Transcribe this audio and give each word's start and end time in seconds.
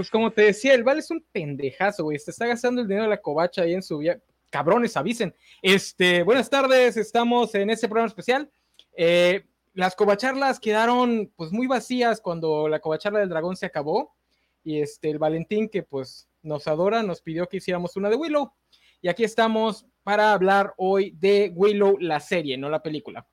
Pues 0.00 0.10
como 0.10 0.30
te 0.30 0.40
decía, 0.40 0.72
el 0.72 0.82
Val 0.82 0.98
es 0.98 1.10
un 1.10 1.22
pendejazo, 1.30 2.04
güey. 2.04 2.18
Se 2.18 2.30
está 2.30 2.46
gastando 2.46 2.80
el 2.80 2.88
dinero 2.88 3.02
de 3.02 3.10
la 3.10 3.20
covacha 3.20 3.60
ahí 3.60 3.74
en 3.74 3.82
su 3.82 3.98
vía. 3.98 4.18
Cabrones, 4.48 4.96
avisen. 4.96 5.34
Este, 5.60 6.22
buenas 6.22 6.48
tardes, 6.48 6.96
estamos 6.96 7.54
en 7.54 7.68
este 7.68 7.86
programa 7.86 8.08
especial. 8.08 8.50
Eh, 8.96 9.44
las 9.74 9.94
covacharlas 9.94 10.58
quedaron 10.58 11.30
pues 11.36 11.52
muy 11.52 11.66
vacías 11.66 12.22
cuando 12.22 12.66
la 12.66 12.80
covacharla 12.80 13.18
del 13.18 13.28
dragón 13.28 13.58
se 13.58 13.66
acabó. 13.66 14.16
Y 14.64 14.80
este, 14.80 15.10
el 15.10 15.18
Valentín, 15.18 15.68
que 15.68 15.82
pues 15.82 16.30
nos 16.40 16.66
adora, 16.66 17.02
nos 17.02 17.20
pidió 17.20 17.46
que 17.46 17.58
hiciéramos 17.58 17.94
una 17.96 18.08
de 18.08 18.16
Willow. 18.16 18.54
Y 19.02 19.08
aquí 19.08 19.24
estamos 19.24 19.84
para 20.02 20.32
hablar 20.32 20.72
hoy 20.78 21.10
de 21.10 21.52
Willow, 21.54 21.98
la 21.98 22.20
serie, 22.20 22.56
no 22.56 22.70
la 22.70 22.82
película. 22.82 23.26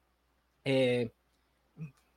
Eh, 0.66 1.14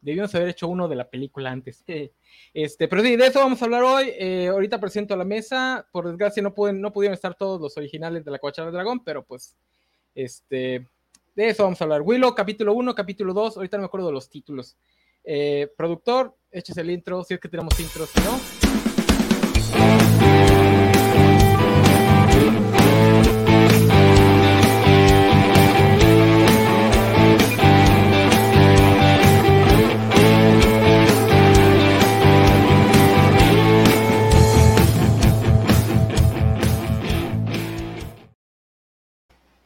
debíamos 0.00 0.34
haber 0.34 0.48
hecho 0.48 0.68
uno 0.68 0.88
de 0.88 0.96
la 0.96 1.09
película 1.09 1.50
antes. 1.50 1.84
Este, 2.52 2.88
pero 2.88 3.02
sí, 3.02 3.14
de 3.14 3.27
eso 3.27 3.38
vamos 3.38 3.60
a 3.60 3.64
hablar 3.64 3.82
hoy. 3.84 4.12
Eh, 4.18 4.48
ahorita 4.48 4.80
presento 4.80 5.14
a 5.14 5.16
la 5.16 5.24
mesa. 5.24 5.86
Por 5.92 6.08
desgracia, 6.08 6.42
no, 6.42 6.52
pueden, 6.52 6.80
no 6.80 6.92
pudieron 6.92 7.14
estar 7.14 7.36
todos 7.36 7.60
los 7.60 7.77
originales 7.77 8.24
de 8.24 8.30
la 8.30 8.38
Covacha 8.38 8.64
del 8.64 8.72
Dragón, 8.72 9.05
pero 9.05 9.24
pues, 9.24 9.56
este, 10.14 10.86
de 11.36 11.48
eso 11.48 11.62
vamos 11.62 11.80
a 11.80 11.84
hablar. 11.84 12.02
Willow, 12.02 12.34
capítulo 12.34 12.72
1, 12.74 12.94
capítulo 12.94 13.32
2. 13.32 13.56
Ahorita 13.56 13.77
no 13.77 13.82
me 13.82 13.86
acuerdo 13.86 14.08
de 14.08 14.12
los 14.14 14.28
títulos. 14.28 14.77
Eh, 15.22 15.68
productor, 15.77 16.36
échese 16.50 16.80
el 16.80 16.91
intro, 16.91 17.22
si 17.22 17.34
es 17.34 17.41
que 17.41 17.48
tenemos 17.48 17.78
intro, 17.78 18.06
si 18.06 18.20
no. 18.20 18.59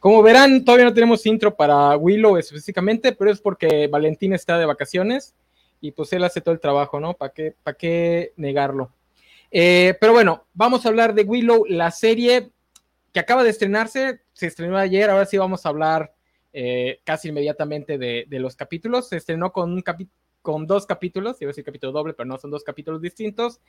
Como 0.05 0.21
verán, 0.21 0.63
todavía 0.63 0.85
no 0.85 0.93
tenemos 0.93 1.25
intro 1.25 1.55
para 1.55 1.97
Willow 1.97 2.37
específicamente, 2.37 3.11
pero 3.11 3.31
es 3.31 3.41
porque 3.41 3.87
Valentín 3.87 4.33
está 4.33 4.55
de 4.59 4.67
vacaciones 4.67 5.33
y 5.81 5.93
pues 5.93 6.13
él 6.13 6.23
hace 6.23 6.41
todo 6.41 6.53
el 6.53 6.59
trabajo, 6.59 6.99
¿no? 6.99 7.15
¿Para 7.15 7.33
qué, 7.33 7.55
para 7.63 7.75
qué 7.75 8.31
negarlo? 8.37 8.91
Eh, 9.49 9.97
pero 9.99 10.13
bueno, 10.13 10.45
vamos 10.53 10.85
a 10.85 10.89
hablar 10.89 11.15
de 11.15 11.23
Willow, 11.23 11.65
la 11.67 11.89
serie 11.89 12.51
que 13.13 13.19
acaba 13.19 13.43
de 13.43 13.49
estrenarse, 13.49 14.21
se 14.31 14.45
estrenó 14.45 14.77
ayer, 14.77 15.09
ahora 15.09 15.25
sí 15.25 15.39
vamos 15.39 15.65
a 15.65 15.69
hablar 15.69 16.13
eh, 16.53 16.99
casi 17.03 17.29
inmediatamente 17.29 17.97
de, 17.97 18.27
los 18.29 18.55
capítulos. 18.55 19.09
Se 19.09 19.17
estrenó 19.17 19.51
con, 19.51 19.73
un 19.73 19.83
con 20.43 20.67
dos 20.67 20.85
capítulos, 20.85 21.41
iba 21.41 21.49
a 21.49 21.53
decir 21.53 21.65
capítulo 21.65 21.91
doble, 21.91 22.13
pero 22.13 22.27
no, 22.27 22.37
son 22.37 22.51
dos 22.51 22.63
capítulos 22.63 23.01
distintos, 23.01 23.59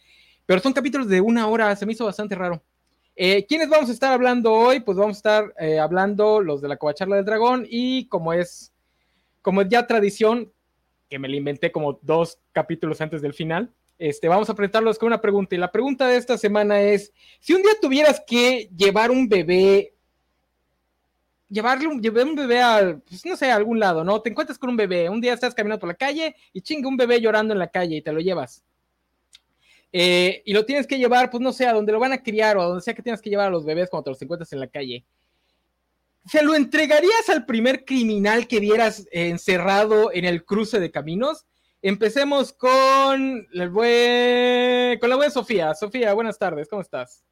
pero 0.45 0.61
son 0.61 0.75
capítulos 0.75 1.09
de 1.09 1.23
una 1.23 1.49
hora, 1.49 1.75
se 1.77 1.87
me 1.87 1.95
hizo 1.95 2.05
bastante 2.05 2.35
raro. 2.35 2.63
Eh, 3.19 3.47
¿Quiénes 3.47 3.71
vamos 3.71 3.89
a 3.89 3.93
estar 3.93 4.13
hablando 4.13 4.53
hoy? 4.53 4.81
Pues 4.81 4.99
vamos 4.99 5.17
a 5.17 5.19
estar 5.19 5.55
eh, 5.59 5.79
hablando 5.79 6.43
los 6.43 6.61
de 6.61 6.69
la 6.69 6.77
Covacharla 6.77 7.17
del 7.17 7.25
Dragón 7.25 7.67
y 7.67 8.09
como 8.09 8.35
es, 8.35 8.75
como 9.41 9.63
es 9.63 9.69
ya 9.71 9.87
tradición, 9.87 10.53
que 11.09 11.19
me 11.19 11.27
la 11.27 11.37
inventé 11.37 11.73
como 11.73 11.99
dos 12.03 12.39
capítulos 12.53 13.01
antes 13.01 13.23
del 13.23 13.33
final, 13.33 13.73
este, 13.99 14.29
vamos 14.29 14.51
a 14.51 14.55
presentarlos 14.55 14.99
con 14.99 15.07
una 15.07 15.23
pregunta. 15.23 15.55
Y 15.55 15.59
la 15.59 15.73
pregunta 15.73 16.07
de 16.07 16.19
esta 16.19 16.37
semana 16.37 16.83
es, 16.83 17.11
si 17.41 17.55
un 17.55 17.63
día 17.63 17.73
tuvieras 17.81 18.23
que 18.27 18.69
llevar 18.77 19.11
un 19.11 19.27
bebé, 19.27 19.95
llevarle 21.49 21.87
un, 21.87 22.03
llevar 22.03 22.27
un 22.27 22.35
bebé 22.35 22.61
a, 22.61 23.01
pues, 23.09 23.25
no 23.25 23.35
sé, 23.35 23.51
a 23.51 23.57
algún 23.57 23.81
lado, 23.81 24.05
¿no? 24.05 24.21
Te 24.21 24.29
encuentras 24.29 24.59
con 24.59 24.69
un 24.69 24.77
bebé, 24.77 25.09
un 25.09 25.23
día 25.23 25.33
estás 25.33 25.55
caminando 25.55 25.81
por 25.81 25.89
la 25.89 25.95
calle 25.95 26.37
y 26.53 26.61
chinga 26.61 26.87
un 26.87 26.99
bebé 26.99 27.19
llorando 27.23 27.55
en 27.55 27.61
la 27.61 27.69
calle 27.69 27.97
y 27.97 28.03
te 28.03 28.13
lo 28.13 28.21
llevas. 28.21 28.63
Eh, 29.93 30.43
y 30.45 30.53
lo 30.53 30.65
tienes 30.65 30.87
que 30.87 30.99
llevar, 30.99 31.31
pues 31.31 31.41
no 31.41 31.53
sé, 31.53 31.67
a 31.67 31.73
donde 31.73 31.93
lo 31.93 32.01
van 32.01 32.13
a 32.13 32.23
criar 32.23 32.57
o 32.57 32.63
a 32.63 32.67
donde 32.67 32.83
sea 32.83 32.95
que 32.95 33.03
tienes 33.03 33.23
que 33.23 33.31
llevar 33.31 33.49
a 33.49 33.51
los 33.51 33.65
bebés 33.65 33.89
cuando 33.89 34.05
te 34.05 34.11
los 34.11 34.23
encuentras 34.23 34.53
en 34.53 34.61
la 34.61 34.69
calle. 34.69 35.05
¿Se 36.27 36.43
lo 36.43 36.55
entregarías 36.55 37.29
al 37.29 37.47
primer 37.47 37.85
criminal 37.85 38.49
que 38.49 38.59
vieras 38.59 39.07
encerrado 39.13 40.13
en 40.13 40.25
el 40.25 40.45
cruce 40.45 40.81
de 40.81 40.91
caminos? 40.91 41.47
Empecemos 41.83 42.53
con, 42.53 43.47
el 43.53 43.71
buen, 43.71 44.99
con 44.99 45.09
la 45.09 45.17
buena 45.17 45.31
Sofía. 45.31 45.73
Sofía, 45.75 46.13
buenas 46.15 46.37
tardes, 46.37 46.69
¿cómo 46.69 46.83
estás? 46.83 47.23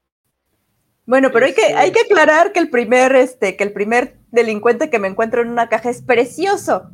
Bueno, 1.07 1.31
pero 1.33 1.47
hay 1.47 1.55
que, 1.55 1.75
hay 1.75 1.93
que 1.93 2.01
este 2.01 2.15
aclarar 2.15 2.53
que 2.53 2.61
el 2.61 2.71
primer, 2.71 3.15
este, 3.17 3.57
que 3.57 3.65
el 3.65 3.73
primer 3.73 4.17
delincuente 4.31 4.91
que 4.91 4.99
me 4.99 5.09
encuentro 5.09 5.43
en 5.43 5.49
una 5.49 5.69
caja 5.69 5.91
es 5.91 6.01
precioso. 6.01 6.91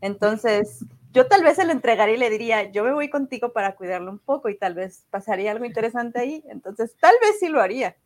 Entonces, 0.00 0.84
yo 1.14 1.28
tal 1.28 1.44
vez 1.44 1.56
se 1.56 1.64
lo 1.64 1.70
entregaría 1.70 2.16
y 2.16 2.18
le 2.18 2.28
diría, 2.28 2.72
yo 2.72 2.82
me 2.82 2.92
voy 2.92 3.08
contigo 3.08 3.52
para 3.52 3.76
cuidarlo 3.76 4.10
un 4.10 4.18
poco 4.18 4.48
y 4.48 4.58
tal 4.58 4.74
vez 4.74 5.06
pasaría 5.10 5.52
algo 5.52 5.64
interesante 5.64 6.18
ahí. 6.18 6.42
Entonces, 6.48 6.96
tal 7.00 7.14
vez 7.22 7.38
sí 7.38 7.48
lo 7.48 7.60
haría. 7.60 7.96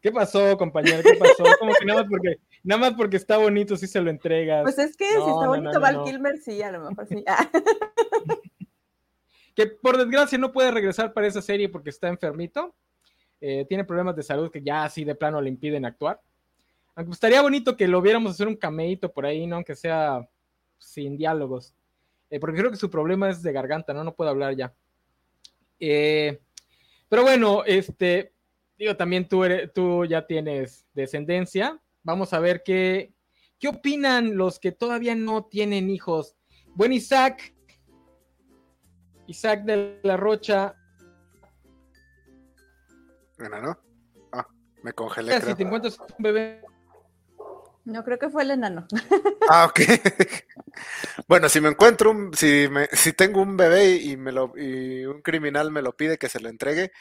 ¿Qué 0.00 0.10
pasó, 0.10 0.56
compañero? 0.56 1.02
¿Qué 1.02 1.14
pasó? 1.14 1.44
Como 1.58 1.72
que 1.74 1.84
nada 1.84 2.00
más 2.00 2.10
porque, 2.10 2.36
nada 2.62 2.80
más 2.80 2.94
porque 2.94 3.18
está 3.18 3.36
bonito, 3.36 3.76
sí 3.76 3.86
se 3.86 4.00
lo 4.00 4.08
entregas. 4.08 4.62
Pues 4.62 4.78
es 4.78 4.96
que 4.96 5.04
si 5.04 5.12
está 5.14 5.46
bonito 5.46 5.78
Val 5.78 6.04
Kilmer, 6.04 6.38
sí, 6.38 6.62
a 6.62 6.72
lo 6.72 6.88
mejor 6.88 7.06
sí. 7.06 7.22
que 9.54 9.66
por 9.66 9.98
desgracia 9.98 10.38
no 10.38 10.52
puede 10.52 10.70
regresar 10.70 11.12
para 11.12 11.26
esa 11.26 11.42
serie 11.42 11.68
porque 11.68 11.90
está 11.90 12.08
enfermito. 12.08 12.74
Eh, 13.42 13.66
tiene 13.68 13.84
problemas 13.84 14.16
de 14.16 14.22
salud 14.22 14.50
que 14.50 14.62
ya 14.62 14.84
así 14.84 15.04
de 15.04 15.14
plano 15.14 15.38
le 15.38 15.50
impiden 15.50 15.84
actuar. 15.84 16.18
Aunque 16.94 17.12
estaría 17.12 17.42
bonito 17.42 17.76
que 17.76 17.88
lo 17.88 18.00
viéramos 18.00 18.32
hacer 18.32 18.48
un 18.48 18.56
cameíto 18.56 19.12
por 19.12 19.26
ahí, 19.26 19.46
¿no? 19.46 19.56
Aunque 19.56 19.74
sea 19.74 20.26
sin 20.78 21.16
diálogos. 21.16 21.74
Eh, 22.30 22.40
porque 22.40 22.58
creo 22.58 22.70
que 22.70 22.76
su 22.76 22.90
problema 22.90 23.30
es 23.30 23.42
de 23.42 23.52
garganta, 23.52 23.92
¿no? 23.92 24.04
No 24.04 24.14
puede 24.14 24.30
hablar 24.30 24.56
ya. 24.56 24.74
Eh, 25.78 26.40
pero 27.08 27.22
bueno, 27.22 27.62
este, 27.64 28.32
digo, 28.78 28.96
también 28.96 29.28
tú, 29.28 29.44
eres, 29.44 29.72
tú 29.72 30.04
ya 30.04 30.26
tienes 30.26 30.86
descendencia. 30.94 31.80
Vamos 32.02 32.32
a 32.32 32.40
ver 32.40 32.62
qué, 32.64 33.12
qué 33.58 33.68
opinan 33.68 34.36
los 34.36 34.58
que 34.58 34.72
todavía 34.72 35.14
no 35.14 35.44
tienen 35.44 35.90
hijos. 35.90 36.36
Buen 36.74 36.92
Isaac, 36.92 37.54
Isaac 39.26 39.64
de 39.64 40.00
la 40.02 40.16
Rocha. 40.16 40.74
¿no? 43.38 43.78
Ah, 44.32 44.46
me 44.82 44.92
congelé. 44.92 45.40
Si 45.40 45.54
te 45.54 45.62
encuentras 45.62 45.98
un 45.98 46.22
bebé 46.22 46.62
no, 47.84 48.04
creo 48.04 48.18
que 48.18 48.30
fue 48.30 48.42
el 48.42 48.52
enano. 48.52 48.86
Ah, 49.48 49.66
ok. 49.66 49.80
bueno, 51.28 51.48
si 51.48 51.60
me 51.60 51.68
encuentro 51.68 52.10
un, 52.10 52.32
si 52.34 52.68
me, 52.70 52.86
si 52.92 53.12
tengo 53.12 53.42
un 53.42 53.56
bebé 53.56 53.96
y 53.96 54.16
me 54.16 54.32
lo, 54.32 54.52
y 54.56 55.04
un 55.04 55.20
criminal 55.20 55.70
me 55.70 55.82
lo 55.82 55.96
pide 55.96 56.18
que 56.18 56.28
se 56.28 56.40
lo 56.40 56.48
entregue. 56.48 56.92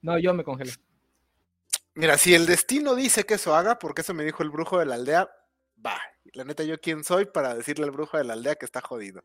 No, 0.00 0.18
yo 0.18 0.32
me 0.32 0.42
congelé. 0.42 0.72
Mira, 1.94 2.16
si 2.16 2.34
el 2.34 2.46
destino 2.46 2.94
dice 2.94 3.24
que 3.24 3.34
eso 3.34 3.54
haga, 3.54 3.78
porque 3.78 4.00
eso 4.00 4.14
me 4.14 4.24
dijo 4.24 4.42
el 4.42 4.50
brujo 4.50 4.78
de 4.78 4.86
la 4.86 4.94
aldea, 4.94 5.30
va. 5.84 6.00
La 6.32 6.44
neta, 6.44 6.62
yo 6.62 6.80
quién 6.80 7.04
soy 7.04 7.26
para 7.26 7.54
decirle 7.54 7.84
al 7.84 7.90
brujo 7.90 8.16
de 8.16 8.24
la 8.24 8.32
aldea 8.32 8.54
que 8.54 8.64
está 8.64 8.80
jodido. 8.80 9.22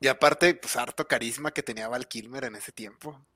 Y 0.00 0.08
aparte, 0.08 0.54
pues 0.54 0.76
harto 0.76 1.06
carisma 1.06 1.50
que 1.50 1.62
tenía 1.62 1.88
Val 1.88 2.08
Kilmer 2.08 2.44
en 2.44 2.56
ese 2.56 2.72
tiempo. 2.72 3.26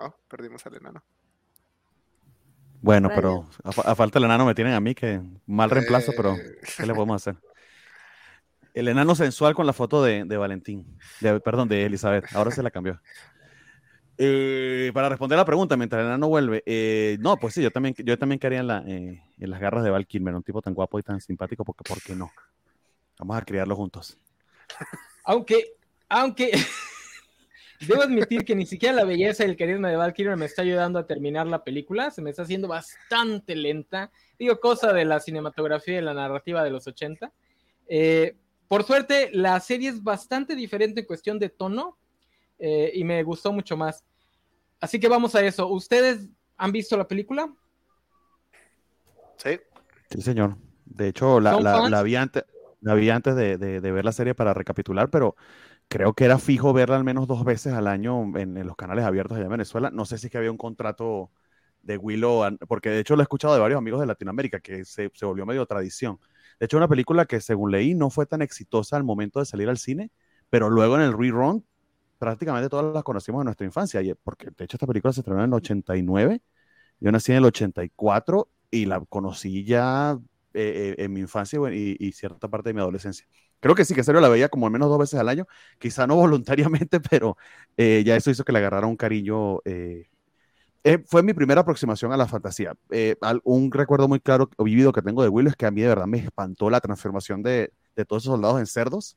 Oh, 0.00 0.14
perdimos 0.28 0.64
al 0.66 0.76
enano. 0.76 1.02
Bueno, 2.80 3.10
pero 3.14 3.48
a, 3.64 3.94
falta 3.94 4.18
del 4.18 4.26
enano 4.26 4.44
me 4.44 4.54
tienen 4.54 4.74
a 4.74 4.80
mí, 4.80 4.94
que 4.94 5.20
mal 5.46 5.70
reemplazo, 5.70 6.12
pero 6.16 6.36
¿qué 6.76 6.86
le 6.86 6.94
podemos 6.94 7.16
hacer? 7.16 7.40
El 8.74 8.88
enano 8.88 9.14
sensual 9.14 9.54
con 9.54 9.66
la 9.66 9.72
foto 9.72 10.02
de, 10.02 10.24
Valentín, 10.36 10.98
perdón, 11.44 11.68
de 11.68 11.84
Elizabeth, 11.84 12.26
ahora 12.34 12.50
se 12.50 12.62
la 12.62 12.70
cambió. 12.70 13.00
Eh, 14.20 14.90
para 14.94 15.08
responder 15.08 15.38
la 15.38 15.44
pregunta, 15.44 15.76
mientras 15.76 16.00
el 16.00 16.06
enano 16.06 16.28
vuelve, 16.28 16.62
eh, 16.66 17.18
no, 17.20 17.36
pues 17.36 17.54
sí, 17.54 17.62
yo 17.62 17.70
también, 17.70 17.94
yo 17.98 18.18
también 18.18 18.38
quedaría 18.38 18.60
en, 18.60 18.88
eh, 18.88 19.24
en 19.38 19.50
las 19.50 19.60
garras 19.60 19.84
de 19.84 19.90
Val 19.90 20.06
Kilmer, 20.06 20.34
un 20.34 20.42
tipo 20.42 20.60
tan 20.60 20.74
guapo 20.74 20.98
y 20.98 21.02
tan 21.02 21.20
simpático, 21.20 21.64
porque 21.64 21.84
¿por 21.84 22.02
qué 22.02 22.14
no? 22.14 22.30
Vamos 23.18 23.36
a 23.36 23.42
criarlo 23.42 23.74
juntos. 23.74 24.16
Aunque, 25.24 25.72
aunque, 26.08 26.50
Debo 27.86 28.02
admitir 28.02 28.44
que 28.44 28.56
ni 28.56 28.66
siquiera 28.66 28.94
la 28.94 29.04
belleza 29.04 29.44
y 29.44 29.50
el 29.50 29.56
carisma 29.56 29.88
de 29.88 29.96
Val 29.96 30.12
Kilmer 30.12 30.36
me 30.36 30.46
está 30.46 30.62
ayudando 30.62 30.98
a 30.98 31.06
terminar 31.06 31.46
la 31.46 31.62
película. 31.62 32.10
Se 32.10 32.20
me 32.20 32.30
está 32.30 32.42
haciendo 32.42 32.66
bastante 32.66 33.54
lenta. 33.54 34.10
Digo, 34.38 34.58
cosa 34.58 34.92
de 34.92 35.04
la 35.04 35.20
cinematografía 35.20 35.98
y 35.98 36.02
la 36.02 36.14
narrativa 36.14 36.64
de 36.64 36.70
los 36.70 36.86
80. 36.86 37.32
Eh, 37.88 38.36
por 38.66 38.82
suerte, 38.82 39.30
la 39.32 39.58
serie 39.60 39.90
es 39.90 40.02
bastante 40.02 40.56
diferente 40.56 41.00
en 41.00 41.06
cuestión 41.06 41.38
de 41.38 41.50
tono 41.50 41.96
eh, 42.58 42.90
y 42.94 43.04
me 43.04 43.22
gustó 43.22 43.52
mucho 43.52 43.76
más. 43.76 44.04
Así 44.80 44.98
que 44.98 45.08
vamos 45.08 45.36
a 45.36 45.42
eso. 45.42 45.68
¿Ustedes 45.68 46.28
han 46.56 46.72
visto 46.72 46.96
la 46.96 47.06
película? 47.06 47.52
Sí. 49.36 49.60
Sí, 50.10 50.20
señor. 50.20 50.56
De 50.84 51.08
hecho, 51.08 51.38
la, 51.38 52.02
vi 52.02 52.16
antes, 52.16 52.44
la 52.80 52.94
vi 52.94 53.10
antes 53.10 53.36
de 53.36 53.80
ver 53.80 54.04
la 54.04 54.12
serie 54.12 54.34
para 54.34 54.52
recapitular, 54.52 55.10
pero 55.10 55.36
creo 55.88 56.14
que 56.14 56.24
era 56.24 56.38
fijo 56.38 56.72
verla 56.72 56.96
al 56.96 57.04
menos 57.04 57.26
dos 57.26 57.44
veces 57.44 57.72
al 57.72 57.86
año 57.86 58.36
en, 58.38 58.54
los 58.66 58.76
canales 58.76 59.04
abiertos 59.04 59.36
allá 59.36 59.46
en 59.46 59.52
Venezuela. 59.52 59.90
No 59.90 60.04
sé 60.04 60.18
si 60.18 60.26
es 60.26 60.32
que 60.32 60.38
había 60.38 60.50
un 60.50 60.58
contrato 60.58 61.30
de 61.82 61.96
Willow, 61.96 62.56
porque 62.68 62.90
de 62.90 63.00
hecho 63.00 63.16
lo 63.16 63.22
he 63.22 63.24
escuchado 63.24 63.54
de 63.54 63.60
varios 63.60 63.78
amigos 63.78 64.00
de 64.00 64.06
Latinoamérica, 64.06 64.60
que 64.60 64.84
se, 64.84 65.10
volvió 65.22 65.46
medio 65.46 65.66
tradición. 65.66 66.18
De 66.60 66.66
hecho, 66.66 66.76
una 66.76 66.88
película 66.88 67.24
que 67.26 67.40
según 67.40 67.70
leí 67.70 67.94
no 67.94 68.10
fue 68.10 68.26
tan 68.26 68.42
exitosa 68.42 68.96
al 68.96 69.04
momento 69.04 69.40
de 69.40 69.46
salir 69.46 69.68
al 69.68 69.78
cine, 69.78 70.10
pero 70.50 70.70
luego 70.70 70.96
en 70.96 71.02
el 71.02 71.16
rerun 71.16 71.64
prácticamente 72.18 72.68
todas 72.68 72.92
las 72.92 73.04
conocimos 73.04 73.42
en 73.42 73.46
nuestra 73.46 73.66
infancia, 73.66 74.02
porque 74.22 74.50
de 74.56 74.64
hecho 74.64 74.76
esta 74.76 74.86
película 74.86 75.12
se 75.12 75.20
estrenó 75.20 75.40
en 75.40 75.50
el 75.50 75.54
89, 75.54 76.42
yo 77.00 77.12
nací 77.12 77.32
en 77.32 77.38
el 77.38 77.44
84 77.44 78.48
y 78.70 78.86
la 78.86 79.00
conocí 79.00 79.64
ya 79.64 80.18
eh, 80.54 80.94
eh, 80.98 81.04
en 81.04 81.12
mi 81.12 81.20
infancia 81.20 81.60
y, 81.72 82.12
cierta 82.12 82.48
parte 82.48 82.70
de 82.70 82.74
mi 82.74 82.80
adolescencia. 82.80 83.26
Creo 83.60 83.74
que 83.74 83.84
sí, 83.84 83.94
que 83.94 84.04
serio 84.04 84.20
la 84.20 84.28
veía 84.28 84.48
como 84.48 84.66
al 84.66 84.72
menos 84.72 84.88
dos 84.88 84.98
veces 84.98 85.18
al 85.20 85.28
año, 85.28 85.46
quizá 85.78 86.06
no 86.06 86.16
voluntariamente, 86.16 87.00
pero 87.00 87.36
eh, 87.76 88.02
ya 88.06 88.16
eso 88.16 88.30
hizo 88.30 88.44
que 88.44 88.52
le 88.52 88.58
agarrara 88.58 88.86
un 88.86 88.96
cariño. 88.96 89.60
fue 91.06 91.22
mi 91.22 91.34
primera 91.34 91.60
aproximación 91.62 92.12
a 92.12 92.16
la 92.16 92.26
fantasía. 92.26 92.74
un 93.44 93.72
recuerdo 93.72 94.08
muy 94.08 94.20
claro 94.20 94.48
o 94.56 94.64
vivido 94.64 94.92
que 94.92 95.02
tengo 95.02 95.22
de 95.22 95.28
Willow 95.28 95.50
es 95.50 95.56
que 95.56 95.66
a 95.66 95.70
mí 95.70 95.82
de 95.82 95.88
verdad 95.88 96.06
me 96.06 96.18
espantó 96.18 96.70
la 96.70 96.80
transformación 96.80 97.42
de, 97.42 97.72
de 97.96 98.04
todos 98.04 98.22
esos 98.22 98.32
soldados 98.34 98.60
en 98.60 98.66
cerdos 98.66 99.16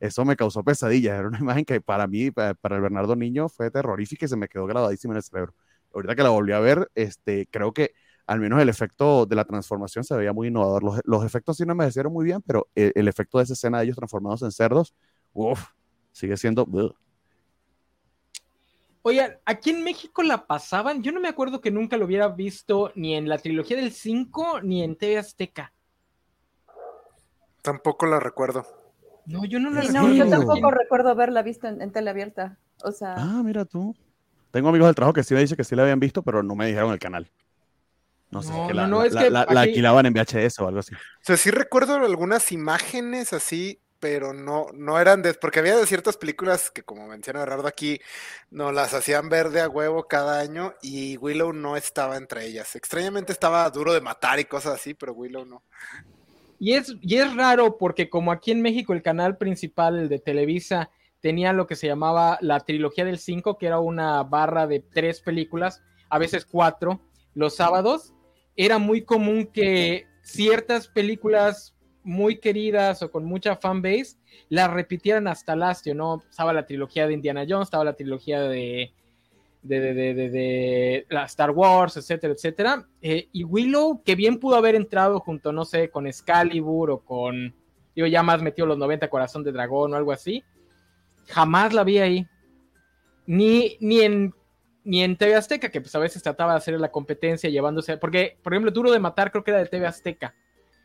eso 0.00 0.24
me 0.24 0.36
causó 0.36 0.62
pesadillas. 0.64 1.18
Era 1.18 1.28
una 1.28 1.38
imagen 1.40 1.64
que 1.64 1.80
para 1.80 2.06
mí, 2.06 2.30
para 2.30 2.76
el 2.76 2.80
Bernardo 2.80 3.16
Niño, 3.16 3.48
fue 3.48 3.70
terrorífica 3.70 4.26
y 4.26 4.28
se 4.28 4.36
me 4.36 4.48
quedó 4.48 4.66
grabadísima 4.66 5.14
en 5.14 5.18
el 5.18 5.22
cerebro. 5.22 5.54
Ahorita 5.94 6.14
que 6.14 6.22
la 6.22 6.30
volví 6.30 6.52
a 6.52 6.60
ver, 6.60 6.90
este, 6.94 7.46
creo 7.50 7.72
que 7.72 7.92
al 8.26 8.40
menos 8.40 8.60
el 8.60 8.68
efecto 8.68 9.24
de 9.24 9.36
la 9.36 9.44
transformación 9.44 10.04
se 10.04 10.16
veía 10.16 10.32
muy 10.32 10.48
innovador. 10.48 10.82
Los, 10.82 11.00
los 11.04 11.24
efectos 11.24 11.56
sí 11.56 11.64
no 11.64 11.74
me 11.74 11.86
hicieron 11.86 12.12
muy 12.12 12.24
bien, 12.24 12.42
pero 12.42 12.68
el, 12.74 13.08
efecto 13.08 13.38
de 13.38 13.44
esa 13.44 13.52
escena 13.52 13.78
de 13.78 13.84
ellos 13.84 13.96
transformados 13.96 14.42
en 14.42 14.50
cerdos, 14.50 14.94
uff, 15.32 15.68
sigue 16.12 16.36
siendo... 16.36 16.66
Oye, 19.02 19.38
aquí 19.44 19.70
en 19.70 19.84
México 19.84 20.24
la 20.24 20.48
pasaban, 20.48 21.00
yo 21.04 21.12
no 21.12 21.20
me 21.20 21.28
acuerdo 21.28 21.60
que 21.60 21.70
nunca 21.70 21.96
lo 21.96 22.06
hubiera 22.06 22.26
visto 22.28 22.90
ni 22.96 23.14
en 23.14 23.28
la 23.28 23.38
trilogía 23.38 23.76
del 23.76 23.92
5 23.92 24.62
ni 24.62 24.82
en 24.82 24.96
TV 24.96 25.18
Azteca. 25.18 25.72
Tampoco 27.62 28.06
la 28.06 28.18
recuerdo. 28.18 28.66
No, 29.26 29.44
yo 29.44 29.60
no 29.60 29.70
la 29.70 29.82
recuerdo. 29.82 30.12
yo 30.12 30.28
tampoco 30.28 30.72
recuerdo 30.72 31.10
haberla 31.10 31.42
visto 31.42 31.68
en, 31.68 31.92
tele 31.92 32.10
abierta. 32.10 32.58
O 32.82 32.90
sea. 32.90 33.14
Ah, 33.16 33.42
mira 33.44 33.64
tú. 33.64 33.94
Tengo 34.50 34.70
amigos 34.70 34.88
del 34.88 34.94
trabajo 34.96 35.14
que 35.14 35.22
sí 35.22 35.34
me 35.34 35.40
dicen 35.40 35.56
que 35.56 35.64
sí 35.64 35.76
la 35.76 35.82
habían 35.82 36.00
visto, 36.00 36.22
pero 36.22 36.42
no 36.42 36.56
me 36.56 36.66
dijeron 36.66 36.92
el 36.92 36.98
canal. 36.98 37.30
No 38.36 38.42
sé, 38.42 38.52
que 38.68 38.74
la, 38.74 38.86
no, 38.86 39.02
es 39.02 39.14
que 39.14 39.30
la, 39.30 39.42
alquilaban 39.42 40.06
en 40.06 40.12
VHS 40.12 40.60
o 40.60 40.68
algo 40.68 40.80
así. 40.80 40.94
O 40.94 40.98
sea, 41.22 41.36
sí 41.36 41.50
recuerdo 41.50 41.94
algunas 41.94 42.52
imágenes 42.52 43.32
así, 43.32 43.80
pero 43.98 44.32
no, 44.32 44.66
no 44.74 45.00
eran 45.00 45.22
de. 45.22 45.34
Porque 45.34 45.60
había 45.60 45.76
de 45.76 45.86
ciertas 45.86 46.16
películas 46.16 46.70
que, 46.70 46.82
como 46.82 47.06
menciona 47.08 47.40
Gerardo 47.40 47.66
aquí, 47.66 47.98
no 48.50 48.72
las 48.72 48.94
hacían 48.94 49.28
verde 49.28 49.60
a 49.60 49.68
huevo 49.68 50.06
cada 50.06 50.38
año 50.38 50.74
y 50.82 51.16
Willow 51.16 51.52
no 51.52 51.76
estaba 51.76 52.16
entre 52.16 52.46
ellas. 52.46 52.76
Extrañamente 52.76 53.32
estaba 53.32 53.68
duro 53.70 53.94
de 53.94 54.00
matar 54.00 54.38
y 54.38 54.44
cosas 54.44 54.74
así, 54.74 54.94
pero 54.94 55.12
Willow 55.14 55.44
no. 55.44 55.62
Y 56.58 56.74
es, 56.74 56.94
y 57.00 57.16
es 57.16 57.34
raro 57.34 57.78
porque 57.78 58.08
como 58.08 58.32
aquí 58.32 58.50
en 58.50 58.62
México 58.62 58.92
el 58.92 59.02
canal 59.02 59.36
principal, 59.36 59.98
el 59.98 60.08
de 60.08 60.18
Televisa, 60.18 60.90
tenía 61.20 61.52
lo 61.52 61.66
que 61.66 61.76
se 61.76 61.86
llamaba 61.86 62.38
la 62.40 62.60
trilogía 62.60 63.04
del 63.04 63.18
5, 63.18 63.58
que 63.58 63.66
era 63.66 63.80
una 63.80 64.22
barra 64.22 64.66
de 64.66 64.80
tres 64.80 65.20
películas, 65.20 65.82
a 66.08 66.18
veces 66.18 66.46
cuatro, 66.46 67.00
los 67.34 67.56
sábados, 67.56 68.14
era 68.56 68.78
muy 68.78 69.02
común 69.02 69.46
que 69.46 70.06
ciertas 70.22 70.88
películas 70.88 71.74
muy 72.02 72.38
queridas 72.38 73.02
o 73.02 73.10
con 73.10 73.24
mucha 73.24 73.56
fanbase 73.56 74.16
las 74.48 74.72
repitieran 74.72 75.28
hasta 75.28 75.56
lastio, 75.56 75.94
¿no? 75.94 76.22
Estaba 76.28 76.52
la 76.52 76.66
trilogía 76.66 77.06
de 77.06 77.14
Indiana 77.14 77.44
Jones, 77.48 77.66
estaba 77.66 77.84
la 77.84 77.96
trilogía 77.96 78.42
de 78.42 78.92
de, 79.66 79.80
de, 79.80 80.14
de, 80.14 80.30
de, 80.30 81.06
la 81.08 81.24
Star 81.24 81.50
Wars, 81.50 81.96
etcétera, 81.96 82.32
etcétera. 82.32 82.86
Eh, 83.02 83.28
y 83.32 83.44
Willow, 83.44 84.02
que 84.04 84.14
bien 84.14 84.38
pudo 84.38 84.56
haber 84.56 84.74
entrado 84.74 85.20
junto, 85.20 85.52
no 85.52 85.64
sé, 85.64 85.90
con 85.90 86.06
Excalibur 86.06 86.90
o 86.90 86.98
con, 87.00 87.54
digo, 87.94 88.06
ya 88.06 88.22
más 88.22 88.42
metió 88.42 88.66
los 88.66 88.78
90 88.78 89.08
Corazón 89.08 89.42
de 89.42 89.52
Dragón 89.52 89.92
o 89.92 89.96
algo 89.96 90.12
así, 90.12 90.44
jamás 91.26 91.72
la 91.74 91.84
vi 91.84 91.98
ahí. 91.98 92.26
Ni, 93.26 93.76
ni 93.80 94.02
en 94.02 94.34
ni 94.86 95.02
en 95.02 95.16
TV 95.16 95.34
Azteca, 95.34 95.68
que 95.68 95.80
pues 95.80 95.94
a 95.94 95.98
veces 95.98 96.22
trataba 96.22 96.52
de 96.52 96.58
hacer 96.58 96.80
la 96.80 96.90
competencia 96.90 97.50
llevándose, 97.50 97.98
porque, 97.98 98.38
por 98.42 98.54
ejemplo, 98.54 98.70
Duro 98.70 98.90
de 98.90 99.00
Matar 99.00 99.30
creo 99.30 99.44
que 99.44 99.50
era 99.50 99.60
de 99.60 99.66
TV 99.66 99.86
Azteca. 99.86 100.34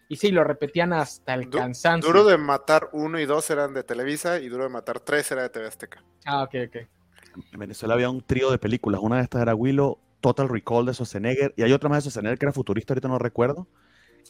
Y 0.10 0.18
sí, 0.18 0.32
lo 0.32 0.44
repetían 0.44 0.92
hasta 0.92 1.34
el 1.34 1.50
cansancio. 1.50 2.12
Duro 2.12 2.26
de 2.26 2.38
Matar 2.38 2.90
1 2.92 3.20
y 3.20 3.26
2 3.26 3.50
eran 3.52 3.74
de 3.74 3.84
Televisa 3.84 4.40
y 4.40 4.50
Duro 4.50 4.64
de 4.64 4.70
Matar 4.70 5.00
3 5.00 5.32
era 5.32 5.44
de 5.44 5.50
TV 5.50 5.68
Azteca. 5.68 6.04
Ah, 6.26 6.44
ok, 6.44 6.56
ok 6.68 6.78
en 7.36 7.60
Venezuela 7.60 7.94
había 7.94 8.10
un 8.10 8.22
trío 8.22 8.52
de 8.52 8.58
películas. 8.58 9.02
Una 9.02 9.18
de 9.18 9.24
estas 9.24 9.42
era 9.42 9.56
Willow, 9.56 9.98
Total 10.20 10.50
Recall 10.50 10.86
de 10.86 10.94
Schwarzenegger, 10.94 11.54
y 11.56 11.64
hay 11.64 11.74
otra 11.74 11.90
más 11.90 12.04
de 12.04 12.10
Schwarzenegger 12.10 12.38
que 12.38 12.46
era 12.46 12.54
futurista, 12.54 12.94
ahorita 12.94 13.08
no 13.08 13.20
recuerdo, 13.20 13.68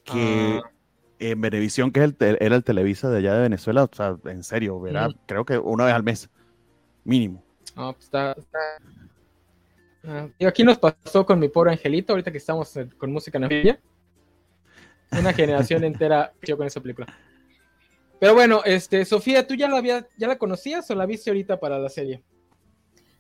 que 0.03 0.61
ah. 0.63 0.71
en 1.19 1.41
Venevisión, 1.41 1.91
que 1.91 1.99
era 2.19 2.55
el 2.55 2.63
Televisa 2.63 3.09
de 3.09 3.17
allá 3.17 3.33
de 3.33 3.41
Venezuela, 3.41 3.83
o 3.83 3.89
sea, 3.95 4.17
en 4.25 4.43
serio, 4.43 4.79
verá, 4.79 5.09
creo 5.25 5.45
que 5.45 5.57
una 5.57 5.85
vez 5.85 5.93
al 5.93 6.03
mes, 6.03 6.29
mínimo. 7.03 7.43
No, 7.75 7.93
pues 7.93 8.05
está, 8.05 8.35
ah, 10.05 10.27
aquí 10.47 10.63
nos 10.63 10.77
pasó 10.77 11.25
con 11.25 11.39
mi 11.39 11.47
pobre 11.49 11.71
angelito, 11.71 12.13
ahorita 12.13 12.31
que 12.31 12.37
estamos 12.37 12.73
con 12.97 13.11
música 13.11 13.39
navideña. 13.39 13.79
Una 15.11 15.33
generación 15.33 15.83
entera 15.83 16.33
yo 16.41 16.55
con 16.57 16.67
esa 16.67 16.79
película. 16.79 17.07
Pero 18.19 18.33
bueno, 18.33 18.61
este, 18.63 19.03
Sofía, 19.03 19.45
¿tú 19.45 19.55
ya 19.55 19.67
la 19.67 19.77
había, 19.77 20.07
ya 20.15 20.27
la 20.27 20.37
conocías 20.37 20.89
o 20.91 20.95
la 20.95 21.05
viste 21.05 21.29
ahorita 21.29 21.59
para 21.59 21.79
la 21.79 21.89
serie? 21.89 22.23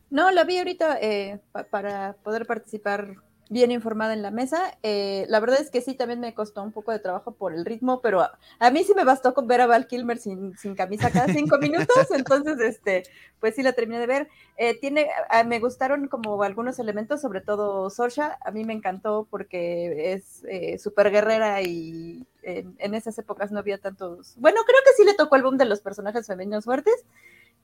No, 0.09 0.29
la 0.31 0.43
vi 0.43 0.57
ahorita 0.57 0.99
eh, 1.01 1.39
para 1.69 2.13
poder 2.23 2.45
participar 2.45 3.15
bien 3.51 3.69
informada 3.69 4.13
en 4.13 4.21
la 4.21 4.31
mesa. 4.31 4.77
Eh, 4.81 5.25
la 5.27 5.41
verdad 5.41 5.59
es 5.59 5.69
que 5.69 5.81
sí, 5.81 5.93
también 5.93 6.21
me 6.21 6.33
costó 6.33 6.63
un 6.63 6.71
poco 6.71 6.93
de 6.93 6.99
trabajo 6.99 7.33
por 7.33 7.53
el 7.53 7.65
ritmo, 7.65 7.99
pero 8.01 8.21
a, 8.21 8.71
mí 8.71 8.83
sí 8.85 8.93
me 8.95 9.03
bastó 9.03 9.33
con 9.33 9.45
ver 9.45 9.59
a 9.59 9.67
Val 9.67 9.87
Kilmer 9.87 10.17
sin, 10.17 10.53
camisa 10.75 11.11
cada 11.11 11.27
cinco 11.31 11.57
minutos, 11.57 12.07
entonces, 12.15 12.59
este, 12.61 13.03
pues 13.41 13.55
sí 13.55 13.61
la 13.61 13.73
terminé 13.73 13.99
de 13.99 14.07
ver. 14.07 14.29
Eh, 14.55 14.79
tiene, 14.79 15.09
me 15.45 15.59
gustaron 15.59 16.07
como 16.07 16.41
algunos 16.43 16.79
elementos, 16.79 17.19
sobre 17.19 17.41
todo 17.41 17.89
Sorsha, 17.89 18.37
a 18.41 18.51
mí 18.51 18.63
me 18.63 18.73
encantó 18.73 19.27
porque 19.29 20.13
es 20.13 20.81
súper 20.81 21.11
guerrera 21.11 21.61
y 21.61 22.25
en, 22.43 22.73
en, 22.79 22.95
esas 22.95 23.17
épocas 23.19 23.51
no 23.51 23.59
había 23.59 23.77
tantos, 23.79 24.33
bueno, 24.37 24.61
creo 24.65 24.79
que 24.85 24.93
sí 24.95 25.03
le 25.03 25.13
tocó 25.13 25.35
el 25.35 25.43
boom 25.43 25.57
de 25.57 25.65
los 25.65 25.81
personajes 25.81 26.25
femeninos 26.25 26.63
fuertes, 26.63 27.05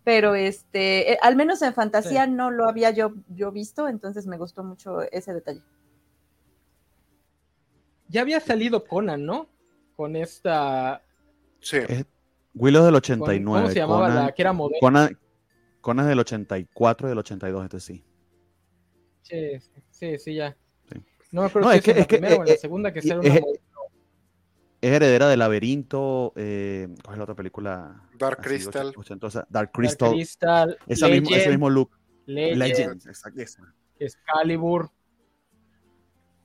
pero 0.07 0.36
este, 0.36 1.12
eh, 1.12 1.18
al 1.22 1.36
menos 1.36 1.62
en 1.62 1.73
fantasía 1.73 2.28
no 2.28 2.50
lo 2.50 2.69
había 2.69 2.92
yo, 2.92 3.12
yo 3.28 3.52
visto, 3.52 3.90
entonces 3.90 4.26
me 4.26 4.38
gustó 4.38 4.64
mucho 4.64 5.02
ese 5.12 5.33
detalle. 5.33 5.62
Ya 8.09 8.21
había 8.21 8.40
salido 8.40 8.83
Conan, 8.85 9.26
¿no? 9.26 9.47
Con 9.95 10.16
esta... 10.16 11.02
Sí. 11.59 11.80
Willow 12.54 12.85
del 12.85 12.95
89. 12.95 13.44
¿Cómo 13.44 13.69
se 13.69 13.80
llamaba 13.80 14.09
la 14.09 14.31
que 14.31 14.42
era 14.42 14.54
moderna? 14.54 14.80
Conan, 14.80 15.19
Conan 15.81 16.07
del 16.07 16.19
84 16.19 17.07
y 17.07 17.09
del 17.09 17.18
82, 17.18 17.64
este 17.64 17.80
sí. 17.80 18.04
Sí, 19.23 19.59
sí, 19.90 20.18
sí, 20.19 20.35
ya. 20.35 20.56
No 21.31 21.42
me 21.42 21.47
acuerdo 21.47 21.71
si 21.71 21.78
es, 21.78 21.83
que, 21.83 21.92
es, 21.92 21.97
la 21.97 22.07
primera 22.07 22.35
o 22.35 22.42
en 22.42 22.47
la 22.47 22.54
eh, 22.54 22.57
segunda 22.57 22.94
que 22.94 23.02
sale 23.02 23.19
una 23.19 23.40
es 24.81 24.92
heredera 24.94 25.28
de 25.28 25.37
Laberinto. 25.37 26.33
Eh, 26.35 26.87
¿Cuál 27.04 27.16
es 27.16 27.18
la 27.18 27.23
otra 27.23 27.35
película? 27.35 28.04
Dark 28.18 28.42
Crystal. 28.42 28.94
Dark 29.49 29.71
Crystal. 29.71 30.11
Crystal 30.11 30.78
ese 30.87 31.09
mismo 31.09 31.69
look. 31.69 31.92
Legend. 32.26 33.07
exacto. 33.07 33.42
Excalibur. 33.99 34.92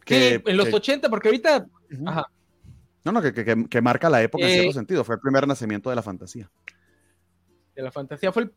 Que, 0.05 0.43
en 0.45 0.57
los 0.57 0.73
80, 0.73 1.09
porque 1.09 1.29
ahorita. 1.29 1.67
Ajá. 2.07 2.27
No, 3.05 3.13
no, 3.13 3.23
que, 3.23 3.33
que, 3.33 3.67
que, 3.69 3.81
marca 3.81 4.09
la 4.09 4.23
época 4.23 4.45
en 4.45 4.51
cierto 4.51 4.71
eh, 4.71 4.75
sentido. 4.75 5.05
Fue 5.05 5.17
el 5.17 5.21
primer 5.21 5.47
nacimiento 5.47 5.91
de 5.91 5.97
la 5.97 6.03
fantasía. 6.03 6.51
De 7.75 7.83
la 7.83 7.91
fantasía. 7.91 8.33
Fue 8.33 8.45
el 8.45 8.53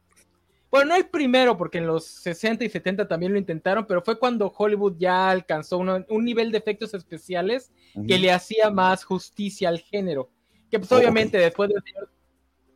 bueno, 0.76 0.90
no 0.90 0.96
el 0.98 1.08
primero, 1.08 1.56
porque 1.56 1.78
en 1.78 1.88
los 1.88 2.06
60 2.06 2.66
y 2.66 2.70
70 2.70 3.08
también 3.08 3.32
lo 3.32 3.40
intentaron, 3.40 3.86
pero 3.88 4.02
fue 4.02 4.20
cuando 4.20 4.54
Hollywood 4.54 4.96
ya 4.98 5.30
alcanzó 5.30 5.78
un 5.78 6.26
nivel 6.26 6.52
de 6.52 6.58
efectos 6.58 6.94
especiales 6.94 7.72
que 8.06 8.20
le 8.20 8.30
hacía 8.30 8.70
más 8.72 9.06
justicia 9.06 9.70
al 9.70 9.80
género. 9.80 10.30
Que 10.70 10.78
pues 10.80 10.92
obviamente 10.92 11.38
después, 11.38 11.70
del 11.70 11.82
señor, 11.82 12.10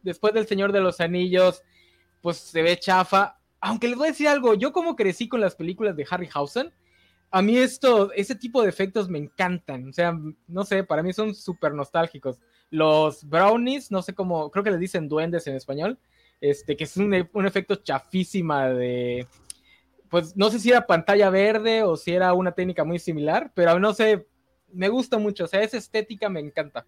después 0.02 0.34
del 0.34 0.48
Señor 0.48 0.72
de 0.72 0.80
los 0.80 1.02
Anillos, 1.02 1.62
pues 2.22 2.38
se 2.38 2.62
ve 2.62 2.78
chafa. 2.78 3.38
Aunque 3.60 3.90
les 3.90 3.98
voy 3.98 4.08
a 4.08 4.12
decir 4.12 4.30
algo, 4.30 4.54
yo 4.54 4.72
como 4.72 4.96
crecí 4.96 5.28
con 5.28 5.42
las 5.42 5.56
películas 5.56 5.98
de 5.98 6.08
Harryhausen, 6.10 6.72
a 7.32 7.42
mí 7.42 7.58
esto, 7.58 8.12
ese 8.14 8.36
tipo 8.36 8.62
de 8.62 8.70
efectos 8.70 9.10
me 9.10 9.20
encantan. 9.20 9.90
O 9.90 9.94
sea, 9.94 10.18
no 10.48 10.66
sé, 10.66 10.84
para 10.84 11.04
mí 11.04 11.14
son 11.14 11.36
súper 11.36 11.74
nostálgicos. 11.74 12.40
Los 12.70 13.24
brownies, 13.24 13.92
no 13.92 14.02
sé 14.02 14.14
cómo, 14.14 14.52
creo 14.52 14.64
que 14.64 14.72
les 14.72 14.80
dicen 14.80 15.08
duendes 15.08 15.48
en 15.48 15.56
español 15.56 16.00
este, 16.42 16.78
que 16.78 16.86
es 16.86 16.98
un, 16.98 17.14
efecto 17.14 17.76
chafísima 17.76 18.70
de, 18.70 19.28
pues 20.10 20.36
no 20.38 20.50
sé 20.50 20.60
si 20.60 20.70
era 20.70 20.88
pantalla 20.88 21.30
verde 21.30 21.84
o 21.84 21.98
si 21.98 22.14
era 22.14 22.34
una 22.34 22.54
técnica 22.54 22.84
muy 22.84 23.00
similar, 23.00 23.52
pero 23.54 23.80
no 23.80 23.94
sé, 23.94 24.28
me 24.72 24.90
gusta 24.90 25.18
mucho, 25.18 25.46
o 25.46 25.48
sea, 25.48 25.62
esa 25.62 25.78
estética 25.78 26.30
me 26.30 26.40
encanta. 26.40 26.86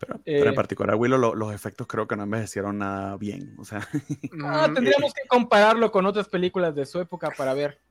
Pero, 0.00 0.14
en 0.24 0.48
eh, 0.48 0.52
particular, 0.54 0.96
Willow, 0.96 1.34
los 1.34 1.54
efectos 1.54 1.86
creo 1.86 2.08
que 2.08 2.16
no 2.16 2.22
envejecieron 2.22 2.78
nada 2.78 3.16
bien, 3.18 3.54
o 3.58 3.64
sea. 3.64 3.86
No, 4.32 4.66
mm, 4.68 4.74
tendríamos 4.74 5.12
que 5.12 5.28
compararlo 5.28 5.92
con 5.92 6.06
otras 6.06 6.26
películas 6.28 6.74
de 6.74 6.86
su 6.86 7.00
época 7.00 7.30
para 7.36 7.52
ver. 7.52 7.82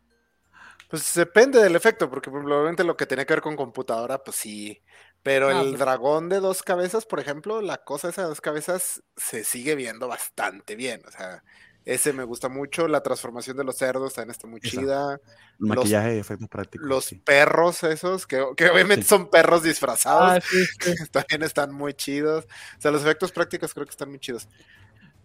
Pues 0.89 1.13
depende 1.13 1.62
del 1.62 1.75
efecto, 1.75 2.10
porque 2.10 2.32
probablemente 2.32 2.84
lo 2.84 2.98
que 2.98 3.06
tenía 3.06 3.25
que 3.25 3.34
ver 3.34 3.44
con 3.44 3.56
computadora, 3.56 4.24
pues 4.24 4.38
sí, 4.38 4.82
Pero 5.22 5.50
Ah, 5.50 5.62
el 5.62 5.70
pues. 5.70 5.80
dragón 5.80 6.30
de 6.30 6.39
dos 6.39 6.63
cabezas, 6.63 7.06
por 7.06 7.20
ejemplo, 7.20 7.62
la 7.62 7.84
cosa 7.84 8.10
esa 8.10 8.24
de 8.24 8.30
dos 8.30 8.42
cabezas 8.42 9.04
se 9.18 9.44
sigue 9.44 9.75
viendo 9.75 10.08
bastante 10.08 10.75
bien. 10.75 11.01
O 11.08 11.12
sea, 11.12 11.44
ese 11.86 12.14
me 12.14 12.24
gusta 12.24 12.50
mucho. 12.50 12.88
La 12.88 13.02
transformación 13.02 13.58
de 13.58 13.64
los 13.64 13.78
cerdos 13.78 14.14
también 14.14 14.32
está 14.32 14.48
muy 14.48 14.62
chida. 14.62 15.14
El 15.60 15.68
Los- 15.68 15.78
maquillaje 15.78 16.16
y 16.16 16.20
efectos 16.20 16.48
prácticos. 16.50 16.88
Los 16.88 17.06
sí. 17.06 17.16
perros 17.16 17.84
esos, 17.84 18.26
que, 18.28 18.44
que 18.56 18.70
obviamente 18.70 19.04
Sí. 19.04 19.10
son 19.10 19.30
perros 19.30 19.64
disfrazados, 19.64 20.38
Ah, 20.38 20.42
sí, 20.42 20.66
sí. 20.66 20.94
también 21.12 21.44
están 21.44 21.74
muy 21.74 21.94
chidos. 21.94 22.46
O 22.78 22.82
sea, 22.82 22.92
los 22.92 23.02
efectos 23.02 23.32
prácticos 23.32 23.74
creo 23.74 23.86
que 23.86 23.92
están 23.92 24.10
muy 24.10 24.20
chidos. 24.20 24.48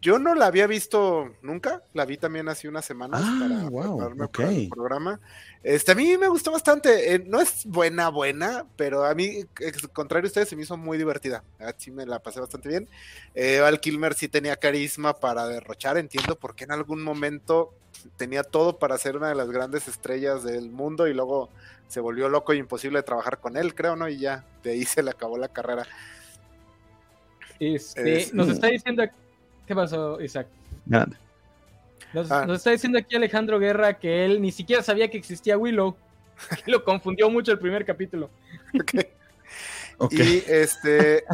Yo 0.05 0.19
no 0.19 0.35
la 0.35 0.49
había 0.49 0.67
visto 0.67 1.35
nunca, 1.41 1.83
la 1.95 2.05
vi 2.05 2.19
también 2.19 2.47
hace 2.51 2.69
unas 2.69 2.85
semanas 2.85 3.23
Ah, 3.25 3.39
para 3.41 3.71
wow, 3.71 3.97
prepararme 3.97 4.29
para 4.29 4.51
el 4.51 4.67
ok. 4.67 4.69
programa. 4.75 5.19
Este, 5.63 5.93
a 5.93 5.95
mí 5.95 6.19
me 6.19 6.29
gustó 6.29 6.53
bastante. 6.53 7.15
eh, 7.15 7.25
no 7.27 7.41
es 7.41 7.65
buena, 7.65 8.11
buena, 8.11 8.67
pero 8.77 9.07
a 9.07 9.15
mí, 9.15 9.47
ex- 9.61 9.89
contrario 9.95 10.27
a 10.27 10.29
ustedes, 10.29 10.51
se 10.51 10.57
me 10.57 10.63
hizo 10.63 10.77
muy 10.77 10.99
divertida. 10.99 11.43
Así 11.59 11.91
me 11.91 12.05
la 12.05 12.19
pasé 12.19 12.39
bastante 12.39 12.69
bien. 12.69 12.87
Eh, 13.35 13.61
Val 13.61 13.81
Kilmer 13.81 14.13
sí 14.13 14.29
tenía 14.29 14.57
carisma 14.57 15.15
para 15.19 15.47
derrochar. 15.47 15.97
Entiendo 15.97 16.37
por 16.39 16.55
qué 16.55 16.65
en 16.65 16.73
algún 16.73 17.03
momento 17.03 17.73
tenía 18.19 18.43
todo 18.43 18.79
para 18.79 18.99
ser 18.99 19.17
una 19.17 19.31
de 19.31 19.37
las 19.37 19.51
grandes 19.51 19.89
estrellas 19.89 20.45
del 20.45 20.69
mundo 20.71 21.09
y 21.09 21.15
luego 21.15 21.49
se 21.89 22.01
volvió 22.01 22.29
loco 22.29 22.53
y 22.53 22.59
imposible 22.59 22.99
de 22.99 23.05
trabajar 23.05 23.39
con 23.41 23.57
él, 23.57 23.75
creo, 23.75 23.97
¿no? 23.97 24.07
Y 24.11 24.19
ya, 24.19 24.45
de 24.63 24.73
ahí 24.73 24.85
se 24.85 25.03
le 25.03 25.13
acabó 25.13 25.39
la 25.39 25.49
carrera. 25.49 25.87
Este, 27.59 28.19
Es- 28.25 28.35
nos 28.35 28.51
está 28.51 28.67
diciendo. 28.67 29.03
¿Qué 29.67 29.75
pasó, 29.75 30.21
Isaac? 30.21 30.47
Grande. 30.87 31.17
Nos, 32.13 32.31
Ah. 32.31 32.45
nos 32.47 32.59
está 32.59 32.71
diciendo 32.71 32.99
aquí 32.99 33.17
Alejandro 33.17 33.59
Guerra 33.59 33.95
que 33.99 34.25
él 34.25 34.41
ni 34.41 34.53
siquiera 34.53 34.83
sabía 34.83 35.09
que 35.11 35.19
existía 35.19 35.57
Willow. 35.59 35.97
Que 36.65 36.71
lo 36.71 36.85
confundió 36.85 37.31
mucho 37.31 37.53
el 37.53 37.59
primer 37.59 37.85
capítulo. 37.85 38.29
Ok. 39.99 40.11
Y 40.11 40.39
este 40.49 41.25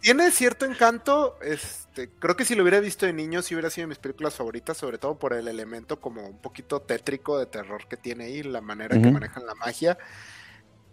tiene 0.00 0.32
cierto 0.32 0.64
encanto. 0.64 1.38
Este, 1.40 2.08
creo 2.18 2.34
que 2.36 2.44
si 2.44 2.56
lo 2.56 2.62
hubiera 2.62 2.80
visto 2.80 3.06
de 3.06 3.12
niño, 3.12 3.40
sí 3.42 3.54
hubiera 3.54 3.70
sido 3.70 3.84
de 3.84 3.90
mis 3.90 3.98
películas 3.98 4.34
favoritas, 4.34 4.76
sobre 4.76 4.98
todo 4.98 5.16
por 5.16 5.32
el 5.32 5.46
elemento 5.46 6.00
como 6.00 6.26
un 6.26 6.38
poquito 6.38 6.80
tétrico 6.82 7.38
de 7.38 7.46
terror 7.46 7.86
que 7.86 7.96
tiene 7.96 8.24
ahí, 8.24 8.42
la 8.42 8.60
manera 8.60 9.00
que 9.00 9.10
manejan 9.10 9.46
la 9.46 9.54
magia. 9.54 9.96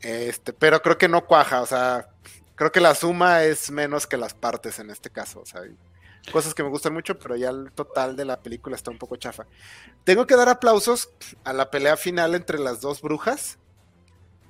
Este, 0.02 0.54
pero 0.54 0.82
creo 0.84 0.98
que 1.00 1.08
no 1.08 1.26
cuaja, 1.26 1.62
o 1.62 1.66
sea, 1.66 2.08
creo 2.56 2.72
que 2.72 2.80
la 2.80 2.94
suma 2.94 3.44
es 3.44 3.72
menos 3.72 4.06
que 4.06 4.16
las 4.18 4.36
partes 4.36 4.78
en 4.78 4.92
este 4.92 5.10
caso. 5.10 5.42
O 5.42 5.46
sea, 5.48 5.62
hay 5.62 5.76
cosas 6.32 6.54
que 6.54 6.64
me 6.64 6.70
gustan 6.70 6.94
mucho, 6.94 7.18
pero 7.18 7.36
ya 7.36 7.50
el 7.50 7.72
total 7.72 8.16
de 8.16 8.26
la 8.26 8.40
película 8.42 8.76
está 8.76 8.92
un 8.92 8.98
poco 8.98 9.16
chafa. 9.16 9.46
Tengo 10.04 10.28
que 10.28 10.36
dar 10.36 10.50
aplausos 10.50 11.10
a 11.44 11.54
la 11.54 11.72
pelea 11.72 11.98
final 11.98 12.36
entre 12.36 12.60
las 12.60 12.82
dos 12.82 13.02
brujas. 13.02 13.58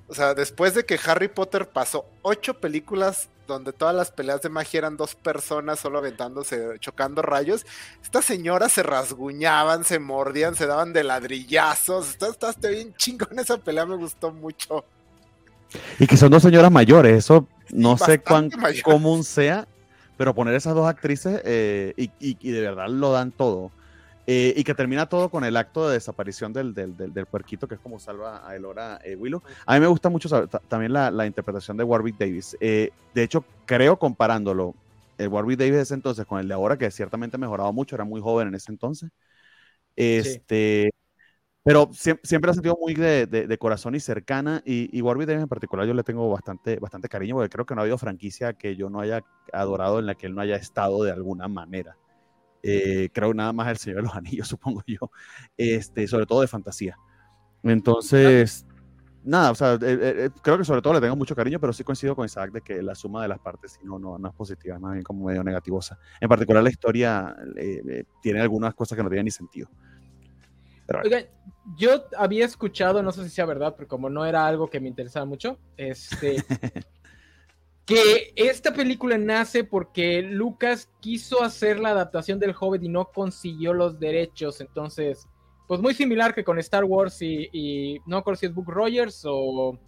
O 0.08 0.14
sea, 0.14 0.34
después 0.34 0.74
de 0.74 0.84
que 0.84 0.98
Harry 1.06 1.28
Potter 1.28 1.68
pasó 1.68 2.04
ocho 2.22 2.54
películas 2.54 3.28
donde 3.46 3.72
todas 3.72 3.94
las 3.94 4.10
peleas 4.10 4.42
de 4.42 4.48
magia 4.48 4.78
eran 4.78 4.96
dos 4.96 5.14
personas 5.14 5.80
solo 5.80 5.98
aventándose, 5.98 6.78
chocando 6.78 7.20
rayos, 7.20 7.66
estas 8.02 8.24
señoras 8.24 8.72
se 8.72 8.82
rasguñaban, 8.82 9.84
se 9.84 9.98
mordían, 9.98 10.54
se 10.54 10.66
daban 10.66 10.92
de 10.92 11.04
ladrillazos. 11.04 12.10
Está, 12.10 12.28
está, 12.28 12.50
está 12.50 12.68
bien 12.68 12.94
chingón 12.94 13.38
esa 13.38 13.58
pelea, 13.58 13.86
me 13.86 13.96
gustó 13.96 14.32
mucho. 14.32 14.84
Y 15.98 16.06
que 16.06 16.16
son 16.16 16.30
dos 16.30 16.42
señoras 16.42 16.70
mayores, 16.70 17.18
eso 17.18 17.46
no 17.70 17.96
sé 17.98 18.20
cuán 18.20 18.50
mayores. 18.56 18.82
común 18.82 19.22
sea, 19.22 19.68
pero 20.20 20.34
poner 20.34 20.54
esas 20.54 20.74
dos 20.74 20.86
actrices 20.88 21.40
eh, 21.46 21.94
y, 21.96 22.04
y- 22.20 22.38
y 22.40 22.50
de 22.52 22.60
verdad 22.60 22.88
lo 22.90 23.12
dan 23.12 23.32
todo. 23.32 23.72
Eh, 24.26 24.52
y 24.56 24.64
que 24.64 24.74
termina 24.74 25.08
todo 25.08 25.30
con 25.30 25.44
el 25.44 25.56
acto 25.56 25.88
de 25.88 25.94
desaparición 25.94 26.52
del, 26.52 26.74
del, 26.74 26.96
del, 26.96 27.12
del 27.12 27.26
puerquito, 27.26 27.66
que 27.66 27.74
es 27.76 27.80
como 27.80 27.98
salva 27.98 28.46
a 28.48 28.54
Elora 28.54 29.00
eh, 29.04 29.16
Willow. 29.16 29.42
A 29.66 29.74
mí 29.74 29.80
me 29.80 29.86
gusta 29.88 30.08
mucho 30.10 30.46
también 30.68 30.92
la, 30.92 31.10
la 31.10 31.26
interpretación 31.26 31.76
de 31.76 31.84
Warwick 31.84 32.18
Davis. 32.18 32.56
Eh, 32.60 32.92
de 33.14 33.22
hecho, 33.24 33.44
creo 33.66 33.98
comparándolo, 33.98 34.76
el 35.18 35.28
Warwick 35.28 35.58
Davis 35.58 35.74
de 35.76 35.82
ese 35.82 35.94
entonces 35.94 36.26
con 36.26 36.38
el 36.40 36.48
de 36.48 36.54
ahora, 36.54 36.76
que 36.78 36.90
ciertamente 36.90 37.36
ha 37.36 37.40
mejorado 37.40 37.72
mucho, 37.72 37.96
era 37.96 38.04
muy 38.04 38.20
joven 38.20 38.48
en 38.48 38.54
ese 38.56 38.70
entonces. 38.72 39.10
Este, 39.96 40.90
Pero 41.62 41.88
siem- 41.92 42.18
siempre, 42.22 42.50
ha 42.50 42.54
sentido 42.54 42.78
muy 42.80 42.94
de, 42.94 43.26
de- 43.26 43.46
de 43.46 43.58
corazón 43.58 43.94
y 43.94 44.00
cercana. 44.00 44.62
Y, 44.64 44.96
y 44.96 45.02
Warwick 45.02 45.26
Davis 45.28 45.42
en 45.42 45.48
particular 45.48 45.86
yo 45.86 45.94
le 45.94 46.02
tengo 46.02 46.28
bastante, 46.30 46.78
bastante 46.78 47.08
cariño 47.08 47.34
porque 47.36 47.50
creo 47.50 47.66
que 47.66 47.74
no 47.74 47.80
ha 47.80 47.84
habido 47.84 47.98
franquicia 47.98 48.54
que 48.54 48.76
yo 48.76 48.88
no 48.90 49.00
haya 49.00 49.22
adorado 49.52 49.98
en 49.98 50.06
la 50.06 50.14
que 50.14 50.26
él 50.26 50.34
no 50.34 50.40
haya 50.40 50.56
estado 50.56 51.02
de 51.04 51.12
alguna 51.12 51.48
manera. 51.48 51.96
Eh, 52.62 53.10
creo 53.12 53.34
nada 53.34 53.52
más 53.52 53.68
El 53.68 53.78
Señor 53.78 53.98
de 53.98 54.02
los 54.04 54.14
Anillos, 54.16 54.48
supongo 54.48 54.82
yo. 54.86 55.10
Este, 55.56 56.06
sobre 56.08 56.26
todo 56.26 56.40
de 56.42 56.48
fantasía. 56.48 56.96
Entonces, 57.62 58.66
nada, 59.24 59.50
o 59.50 59.54
sea, 59.54 59.74
eh, 59.74 59.78
eh, 59.82 60.30
creo 60.42 60.58
que 60.58 60.64
sobre 60.64 60.82
todo 60.82 60.94
le 60.94 61.00
tengo 61.00 61.16
mucho 61.16 61.36
cariño, 61.36 61.60
pero 61.60 61.72
sí 61.72 61.84
coincido 61.84 62.16
con 62.16 62.26
Isaac 62.26 62.52
de 62.52 62.62
que 62.62 62.82
la 62.82 62.94
suma 62.94 63.22
de 63.22 63.28
las 63.28 63.38
partes 63.40 63.72
sí, 63.72 63.80
no, 63.84 63.98
no, 63.98 64.18
no 64.18 64.28
es 64.28 64.34
positiva, 64.34 64.76
es 64.76 64.80
más 64.80 64.92
bien 64.94 65.04
como 65.04 65.26
medio 65.26 65.44
negativosa. 65.44 65.98
En 66.20 66.28
particular 66.28 66.62
la 66.62 66.70
historia 66.70 67.36
eh, 67.56 67.82
eh, 67.88 68.04
tiene 68.22 68.40
algunas 68.40 68.74
cosas 68.74 68.96
que 68.96 69.02
no 69.04 69.10
tienen 69.10 69.26
ni 69.26 69.30
sentido. 69.30 69.68
Pero, 70.90 71.02
Oigan, 71.04 71.26
yo 71.76 72.04
había 72.18 72.44
escuchado, 72.44 73.00
no 73.00 73.12
sé 73.12 73.22
si 73.22 73.30
sea 73.30 73.46
verdad, 73.46 73.74
pero 73.76 73.86
como 73.86 74.10
no 74.10 74.26
era 74.26 74.44
algo 74.44 74.68
que 74.68 74.80
me 74.80 74.88
interesaba 74.88 75.24
mucho, 75.24 75.56
este, 75.76 76.42
que 77.86 78.32
esta 78.34 78.74
película 78.74 79.16
nace 79.16 79.62
porque 79.62 80.20
Lucas 80.20 80.90
quiso 80.98 81.44
hacer 81.44 81.78
la 81.78 81.90
adaptación 81.90 82.40
del 82.40 82.56
Hobbit 82.58 82.82
y 82.82 82.88
no 82.88 83.12
consiguió 83.12 83.72
los 83.72 84.00
derechos. 84.00 84.60
Entonces, 84.60 85.28
pues 85.68 85.80
muy 85.80 85.94
similar 85.94 86.34
que 86.34 86.42
con 86.42 86.58
Star 86.58 86.82
Wars 86.82 87.22
y, 87.22 87.48
y 87.52 88.00
no 88.06 88.16
recuerdo 88.16 88.40
si 88.40 88.46
es 88.46 88.54
Book 88.54 88.68
Rogers 88.68 89.22
o, 89.24 89.78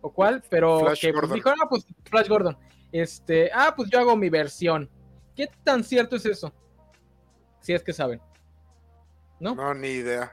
o 0.00 0.12
cuál, 0.12 0.42
pero 0.50 0.80
Flash 0.80 1.00
que 1.02 1.12
pues, 1.12 1.20
Gordon. 1.20 1.36
dijo, 1.36 1.50
ah, 1.50 1.68
pues 1.68 1.86
Flash 2.10 2.28
Gordon. 2.28 2.58
Este, 2.90 3.48
ah, 3.54 3.72
pues 3.76 3.88
yo 3.90 4.00
hago 4.00 4.16
mi 4.16 4.28
versión. 4.28 4.90
¿Qué 5.36 5.48
tan 5.62 5.84
cierto 5.84 6.16
es 6.16 6.26
eso? 6.26 6.52
Si 7.60 7.72
es 7.72 7.84
que 7.84 7.92
saben. 7.92 8.20
¿No? 9.40 9.54
No, 9.54 9.74
ni 9.74 9.88
idea. 9.88 10.32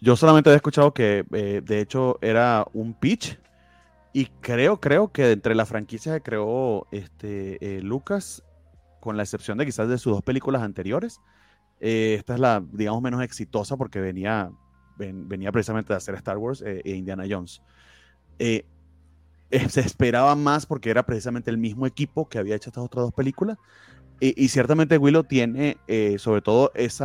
Yo 0.00 0.16
solamente 0.16 0.50
he 0.50 0.54
escuchado 0.54 0.92
que 0.92 1.24
eh, 1.32 1.60
de 1.64 1.80
hecho 1.80 2.18
era 2.20 2.66
un 2.72 2.94
pitch 2.94 3.38
y 4.12 4.26
creo, 4.40 4.80
creo 4.80 5.12
que 5.12 5.32
entre 5.32 5.54
la 5.54 5.64
franquicia 5.66 6.14
que 6.14 6.22
creó 6.22 6.86
este, 6.90 7.78
eh, 7.78 7.82
Lucas, 7.82 8.42
con 9.00 9.16
la 9.16 9.22
excepción 9.22 9.58
de 9.58 9.66
quizás 9.66 9.88
de 9.88 9.98
sus 9.98 10.12
dos 10.12 10.22
películas 10.22 10.62
anteriores, 10.62 11.20
eh, 11.80 12.14
esta 12.18 12.34
es 12.34 12.40
la, 12.40 12.62
digamos, 12.72 13.02
menos 13.02 13.22
exitosa 13.22 13.76
porque 13.76 14.00
venía, 14.00 14.50
ven- 14.96 15.28
venía 15.28 15.50
precisamente 15.50 15.92
de 15.92 15.96
hacer 15.96 16.14
Star 16.16 16.38
Wars 16.38 16.62
eh, 16.66 16.82
e 16.84 16.92
Indiana 16.92 17.24
Jones. 17.28 17.62
Eh, 18.38 18.64
eh, 19.50 19.68
se 19.68 19.80
esperaba 19.80 20.34
más 20.34 20.66
porque 20.66 20.90
era 20.90 21.04
precisamente 21.04 21.50
el 21.50 21.58
mismo 21.58 21.86
equipo 21.86 22.28
que 22.28 22.38
había 22.38 22.56
hecho 22.56 22.70
estas 22.70 22.84
otras 22.84 23.04
dos 23.06 23.14
películas. 23.14 23.58
Y, 24.24 24.48
ciertamente 24.48 24.98
Willow 24.98 25.24
tiene 25.24 25.78
eh, 25.88 26.16
sobre 26.16 26.42
todo 26.42 26.70
ese 26.76 27.04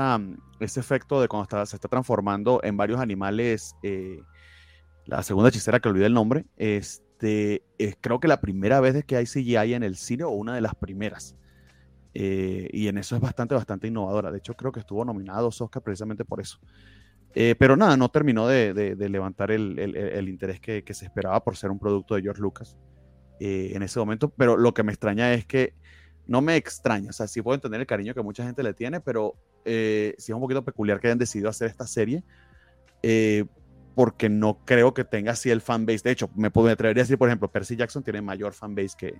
efecto 0.59 1.19
de 1.19 1.27
cuando 1.27 1.45
está- 1.45 1.65
se 1.65 1.75
está 1.75 1.87
transformando 1.87 2.59
en 2.63 2.77
varios 2.77 2.99
animales. 2.99 3.75
eh, 3.81 4.21
la 5.05 5.23
segunda 5.23 5.49
hechicera 5.49 5.79
que 5.79 5.89
olvidé 5.89 6.05
el 6.05 6.13
nombre. 6.13 6.45
Este, 6.57 7.63
es 7.79 7.97
creo 7.99 8.19
que 8.19 8.27
la 8.27 8.39
primera 8.39 8.81
vez 8.81 9.03
que 9.05 9.15
hay 9.15 9.25
CGI 9.25 9.73
en 9.73 9.81
el 9.83 9.95
cine 9.95 10.25
o 10.25 10.29
una 10.29 10.53
de 10.53 10.61
las 10.61 10.75
primeras. 10.75 11.35
Eh, 12.13 12.69
y 12.71 12.87
en 12.87 12.99
eso 12.99 13.15
es 13.15 13.21
bastante, 13.21 13.55
bastante 13.55 13.87
innovadora. 13.87 14.31
De 14.31 14.37
hecho, 14.37 14.53
creo 14.55 14.71
que 14.71 14.81
estuvo 14.81 15.03
nominada 15.03 15.39
a 15.39 15.41
dos 15.43 15.59
Oscars 15.61 15.83
precisamente 15.83 16.23
por 16.23 16.39
eso. 16.39 16.59
Eh, 17.33 17.55
pero 17.57 17.75
nada, 17.75 17.97
no 17.97 18.09
terminó 18.09 18.47
de, 18.47 18.95
levantar 19.09 19.49
el, 19.51 20.29
interés 20.29 20.59
que, 20.59 20.83
que 20.83 20.93
se 20.93 21.05
esperaba 21.05 21.43
por 21.43 21.57
ser 21.57 21.71
un 21.71 21.79
producto 21.79 22.13
de 22.13 22.21
George 22.21 22.41
Lucas 22.41 22.77
eh, 23.39 23.71
en 23.73 23.81
ese 23.81 23.97
momento. 23.99 24.29
Pero 24.29 24.55
lo 24.57 24.73
que 24.73 24.83
me 24.83 24.91
extraña 24.91 25.33
es 25.33 25.45
que 25.45 25.73
no 26.27 26.41
me 26.41 26.55
extraña, 26.55 27.09
o 27.09 27.13
sea, 27.13 27.27
sí 27.27 27.41
puedo 27.41 27.55
entender 27.55 27.79
el 27.81 27.87
cariño 27.87 28.13
que 28.13 28.21
mucha 28.21 28.43
gente 28.43 28.61
le 28.63 28.73
tiene, 28.73 28.99
pero 28.99 29.35
eh, 29.65 30.13
sí 30.17 30.31
es 30.31 30.35
un 30.35 30.41
poquito 30.41 30.63
peculiar 30.63 30.99
que 30.99 31.07
hayan 31.07 31.17
decidido 31.17 31.49
hacer 31.49 31.69
esta 31.69 31.87
serie, 31.87 32.23
eh, 33.03 33.45
porque 33.95 34.29
no 34.29 34.59
creo 34.65 34.93
que 34.93 35.03
tenga 35.03 35.31
así 35.31 35.49
el 35.49 35.61
fanbase. 35.61 36.01
De 36.03 36.11
hecho, 36.11 36.29
me, 36.35 36.51
puedo- 36.51 36.67
me 36.67 36.73
atrevería 36.73 37.01
a 37.01 37.05
decir, 37.05 37.17
por 37.17 37.29
ejemplo, 37.29 37.49
Percy 37.51 37.75
Jackson 37.75 38.03
tiene 38.03 38.21
mayor 38.21 38.53
fanbase 38.53 38.95
que, 38.97 39.19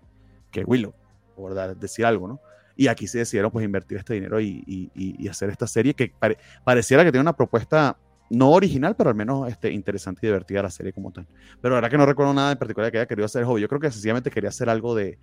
que 0.52 0.64
Willow, 0.64 0.94
por 1.36 1.54
decir 1.78 2.06
algo, 2.06 2.28
¿no? 2.28 2.40
Y 2.76 2.88
aquí 2.88 3.08
se 3.08 3.18
decidieron 3.20 3.50
pues 3.50 3.66
invertir 3.66 3.98
este 3.98 4.14
dinero 4.14 4.40
y- 4.40 4.64
y 4.96 5.28
hacer 5.28 5.50
esta 5.50 5.66
serie 5.66 5.96
que 5.96 6.14
pare- 6.20 6.38
pareciera 6.64 7.04
que 7.04 7.12
tiene 7.12 7.22
una 7.24 7.36
propuesta 7.36 7.98
no 8.30 8.52
original, 8.52 8.96
pero 8.96 9.10
al 9.10 9.16
menos 9.16 9.48
este, 9.50 9.72
interesante 9.72 10.22
y 10.24 10.28
divertida 10.28 10.62
la 10.64 10.70
serie 10.70 10.94
como 10.94 11.12
tal. 11.12 11.28
Pero 11.62 11.74
la 11.74 11.76
verdad 11.76 11.92
que 11.92 11.98
no 11.98 12.06
recuerdo 12.06 12.34
nada 12.34 12.52
en 12.52 12.58
particular 12.58 12.92
que 12.92 12.98
haya 12.98 13.08
querido 13.08 13.26
hacer 13.26 13.42
el 13.42 13.48
hobby. 13.48 13.62
Yo 13.62 13.68
creo 13.68 13.80
que 13.80 13.92
sencillamente 13.92 14.32
quería 14.32 14.50
hacer 14.50 14.70
algo 14.70 14.96
de, 14.96 15.18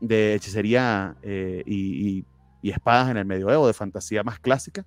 hechicería 0.00 1.16
eh, 1.22 1.62
y, 1.66 2.24
espadas 2.62 3.10
en 3.10 3.16
el 3.16 3.24
medioevo, 3.24 3.66
de 3.66 3.72
fantasía 3.72 4.22
más 4.22 4.38
clásica. 4.38 4.86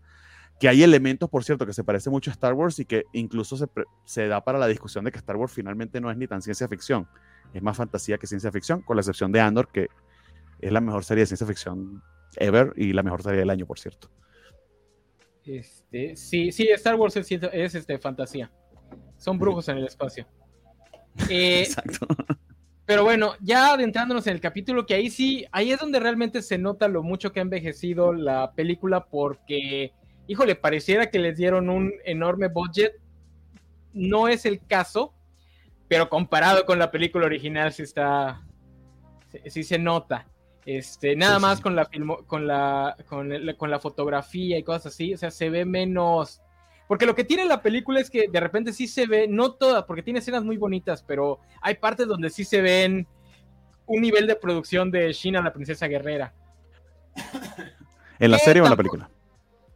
Que 0.60 0.70
hay 0.70 0.84
elementos, 0.84 1.30
por 1.30 1.44
cierto, 1.44 1.66
que 1.66 1.74
se 1.74 1.84
parece 1.84 2.10
mucho 2.10 2.32
a 2.32 2.34
Star 2.34 2.54
Wars 2.54 2.80
y 2.80 2.86
que 2.86 3.04
incluso 3.12 3.58
se, 3.58 3.68
se 4.06 4.28
da 4.28 4.42
para 4.44 4.58
la 4.58 4.68
discusión 4.68 5.04
de 5.04 5.12
que 5.12 5.18
Star 5.18 5.36
Wars 5.36 5.52
finalmente 5.52 6.00
no 6.00 6.10
es 6.10 6.18
ni 6.18 6.28
tan 6.28 6.42
ciencia 6.42 6.68
ficción, 6.70 7.08
es 7.54 7.62
más 7.62 7.76
fantasía 7.76 8.18
que 8.18 8.26
ciencia 8.26 8.52
ficción, 8.52 8.82
con 8.82 8.96
la 8.96 9.02
excepción 9.02 9.34
de 9.34 9.42
Andor, 9.42 9.68
que 9.68 9.90
es 10.62 10.72
la 10.72 10.80
mejor 10.80 11.04
serie 11.04 11.24
de 11.24 11.26
ciencia 11.28 11.46
ficción 11.46 12.02
ever 12.38 12.74
y 12.78 12.94
la 12.94 13.04
mejor 13.04 13.22
serie 13.22 13.40
del 13.40 13.50
año, 13.50 13.66
por 13.66 13.80
cierto. 13.80 14.10
Este, 15.46 16.16
sí, 16.16 16.52
sí, 16.52 16.68
Star 16.70 16.96
Wars 16.96 17.16
es, 17.16 17.32
este, 17.76 17.98
fantasía. 18.00 18.52
Son 19.18 19.38
brujos 19.38 19.68
en 19.70 19.78
el 19.78 19.86
espacio. 19.86 20.28
Eh, 21.30 21.62
Exacto. 21.62 22.08
Pero 22.86 23.06
bueno, 23.06 23.36
ya 23.40 23.74
adentrándonos 23.74 24.28
en 24.28 24.34
el 24.34 24.42
capítulo, 24.42 24.86
que 24.86 24.96
ahí 24.96 25.10
sí, 25.10 25.46
ahí 25.54 25.72
es 25.72 25.80
donde 25.80 26.00
realmente 26.00 26.42
se 26.42 26.58
nota 26.58 26.90
lo 26.90 27.04
mucho 27.04 27.32
que 27.32 27.40
ha 27.40 27.42
envejecido 27.42 28.12
la 28.12 28.52
película, 28.52 29.06
porque, 29.06 29.94
híjole, 30.28 30.56
pareciera 30.56 31.10
que 31.10 31.18
les 31.18 31.38
dieron 31.38 31.70
un 31.70 31.94
enorme 32.04 32.50
budget. 32.50 32.94
No 33.94 34.28
es 34.28 34.46
el 34.46 34.60
caso, 34.68 35.14
pero 35.88 36.10
comparado 36.10 36.66
con 36.66 36.78
la 36.78 36.92
película 36.92 37.26
original, 37.26 37.72
sí 37.72 37.84
está. 37.84 38.46
Sí, 39.48 39.64
se 39.64 39.80
nota. 39.80 40.28
Este, 40.66 41.16
nada 41.16 41.40
más 41.40 41.62
con 41.62 41.76
la, 41.76 41.88
con, 42.28 42.48
la, 42.48 42.96
con, 43.08 43.32
con 43.58 43.70
la 43.70 43.80
fotografía 43.80 44.58
y 44.58 44.64
cosas 44.64 44.88
así, 44.88 45.14
o 45.14 45.18
sea, 45.18 45.30
se 45.30 45.50
ve 45.50 45.64
menos 45.64 46.42
porque 46.88 47.06
lo 47.06 47.16
que 47.16 47.24
tiene 47.24 47.46
la 47.46 47.62
película 47.62 48.00
es 48.00 48.10
que 48.10 48.28
de 48.28 48.40
repente 48.40 48.72
sí 48.72 48.88
se 48.88 49.08
ve, 49.08 49.28
no 49.28 49.54
todas, 49.54 49.84
porque 49.86 50.04
tiene 50.04 50.20
escenas 50.20 50.44
muy 50.44 50.58
bonitas, 50.58 51.04
pero 51.04 51.40
hay 51.62 51.76
partes 51.76 52.08
donde 52.08 52.30
sí 52.30 52.44
se 52.46 52.62
ven 52.62 53.08
un 53.88 54.02
nivel 54.02 54.28
de 54.28 54.36
producción 54.36 54.92
de 54.92 55.12
Shina, 55.12 55.42
la 55.42 55.54
princesa 55.54 55.88
guerrera. 55.88 56.34
¿En 58.20 58.32
la 58.32 58.38
serie 58.38 58.62
o 58.62 58.66
en 58.66 58.72
la 58.72 58.78
película? 58.78 59.10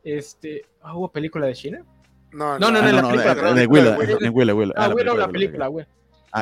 Este, 0.04 0.66
¿hubo 0.94 1.12
película 1.12 1.48
de 1.48 1.54
Shina? 1.54 1.86
No, 2.32 2.60
no, 2.60 2.72
no, 2.72 2.80
en 2.80 2.96
la 2.96 3.10
película. 3.10 3.54
De 3.54 3.66
Willow, 3.66 4.74
Ah, 4.76 4.90
Willow, 4.90 5.18
la 5.18 5.28
película. 5.30 5.70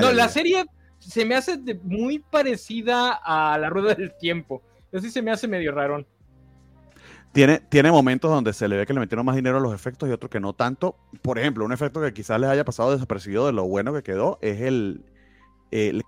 No, 0.02 0.12
la 0.12 0.28
serie 0.28 0.66
se 1.08 1.26
me 1.26 1.36
hace 1.36 1.58
muy 1.84 2.20
parecida 2.20 3.14
a 3.14 3.58
La 3.58 3.70
Rueda 3.70 3.96
del 3.96 4.14
Tiempo. 4.18 4.62
Así 4.94 5.10
se 5.10 5.22
me 5.22 5.32
hace 5.32 5.48
medio 5.48 5.72
rarón. 5.72 6.06
Tiene, 7.32 7.92
momentos 7.92 8.32
donde 8.32 8.52
se 8.52 8.68
le 8.68 8.78
ve 8.78 8.86
que 8.86 8.94
le 8.94 9.00
metieron 9.00 9.26
más 9.26 9.36
dinero 9.36 9.58
a 9.58 9.60
los 9.60 9.74
efectos 9.74 10.10
y 10.10 10.12
otros 10.12 10.30
que 10.30 10.40
no 10.40 10.54
tanto. 10.54 10.98
Por 11.22 11.40
ejemplo, 11.40 11.64
un 11.64 11.72
efecto 11.72 12.02
que 12.02 12.12
quizás 12.14 12.42
les 12.42 12.50
haya 12.50 12.66
pasado 12.66 12.92
desapercibido 12.92 13.46
de 13.46 13.54
lo 13.54 13.66
bueno 13.68 13.94
que 13.94 14.02
quedó 14.04 14.38
es 14.42 14.60
el, 14.62 15.06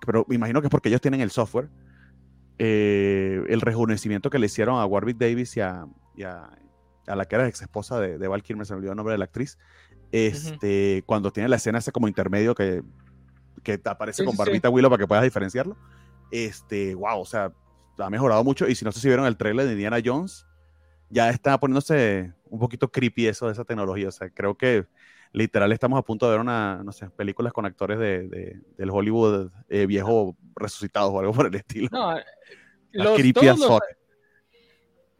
pero 0.04 0.26
me 0.28 0.34
imagino 0.34 0.60
que 0.60 0.66
es 0.66 0.70
porque 0.70 0.88
ellos 0.88 1.00
tienen 1.00 1.20
el 1.20 1.30
software, 1.30 1.68
eh, 2.58 3.42
el 3.48 3.60
rejuvenecimiento 3.60 4.28
que 4.28 4.38
le 4.38 4.46
hicieron 4.46 4.80
a 4.80 4.86
Warwick 4.86 5.18
Davis 5.18 5.56
y 5.56 5.60
a, 5.60 5.86
la 7.06 7.24
que 7.26 7.36
era 7.36 7.48
ex 7.48 7.62
esposa 7.62 8.00
de, 8.00 8.18
de 8.18 8.28
Val 8.28 8.42
Kilmer, 8.42 8.66
se 8.66 8.74
me 8.74 8.78
olvidó 8.78 8.92
el 8.92 8.96
nombre 8.96 9.12
de 9.12 9.18
la 9.18 9.24
actriz, 9.24 9.56
este, 10.10 11.04
cuando 11.06 11.32
tiene 11.32 11.48
la 11.48 11.56
escena 11.56 11.78
ese 11.78 11.92
como 11.92 12.08
intermedio 12.08 12.54
que, 12.54 12.82
que 13.62 13.80
aparece 13.84 14.24
con 14.24 14.36
Barbita 14.36 14.68
Willow 14.70 14.90
para 14.90 15.00
que 15.00 15.06
puedas 15.06 15.24
diferenciarlo. 15.24 15.76
Este, 16.30 16.94
wow, 16.94 17.20
o 17.20 17.24
sea, 17.24 17.52
ha 17.98 18.10
mejorado 18.10 18.44
mucho. 18.44 18.68
Y 18.68 18.74
si 18.74 18.84
no 18.84 18.92
sé 18.92 19.00
si 19.00 19.08
vieron 19.08 19.26
el 19.26 19.36
trailer 19.36 19.66
de 19.66 19.72
Indiana 19.72 19.98
Jones, 20.04 20.46
ya 21.08 21.30
está 21.30 21.58
poniéndose 21.58 22.32
un 22.48 22.58
poquito 22.58 22.90
creepy 22.90 23.26
eso 23.26 23.46
de 23.46 23.52
esa 23.52 23.64
tecnología. 23.64 24.08
O 24.08 24.12
sea, 24.12 24.30
creo 24.30 24.56
que 24.56 24.86
literal 25.32 25.72
estamos 25.72 25.98
a 25.98 26.02
punto 26.02 26.26
de 26.26 26.32
ver 26.32 26.40
una, 26.40 26.82
no 26.84 26.92
sé, 26.92 27.08
películas 27.10 27.52
con 27.52 27.66
actores 27.66 27.98
de, 27.98 28.60
del 28.76 28.90
Hollywood 28.90 29.50
eh, 29.68 29.86
viejo 29.86 30.36
resucitados 30.56 31.10
o 31.12 31.20
algo 31.20 31.32
por 31.32 31.46
el 31.46 31.54
estilo. 31.54 31.88
No, 31.92 32.16
los, 32.92 33.16
creepy 33.16 33.40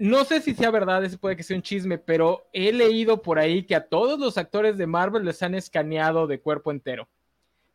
no 0.01 0.25
sé 0.25 0.41
si 0.41 0.55
sea 0.55 0.71
verdad, 0.71 1.05
ese 1.05 1.19
puede 1.19 1.37
que 1.37 1.43
sea 1.43 1.55
un 1.55 1.63
chisme, 1.63 1.99
pero 1.99 2.49
he 2.55 2.73
leído 2.73 3.21
por 3.21 3.39
ahí 3.39 3.65
que 3.65 3.75
a 3.75 3.87
todos 3.87 4.19
los 4.19 4.39
actores 4.39 4.79
de 4.79 4.87
Marvel 4.87 5.27
les 5.27 5.43
han 5.43 5.55
escaneado 5.55 6.27
de 6.27 6.41
cuerpo 6.41 6.71
entero. 6.71 7.07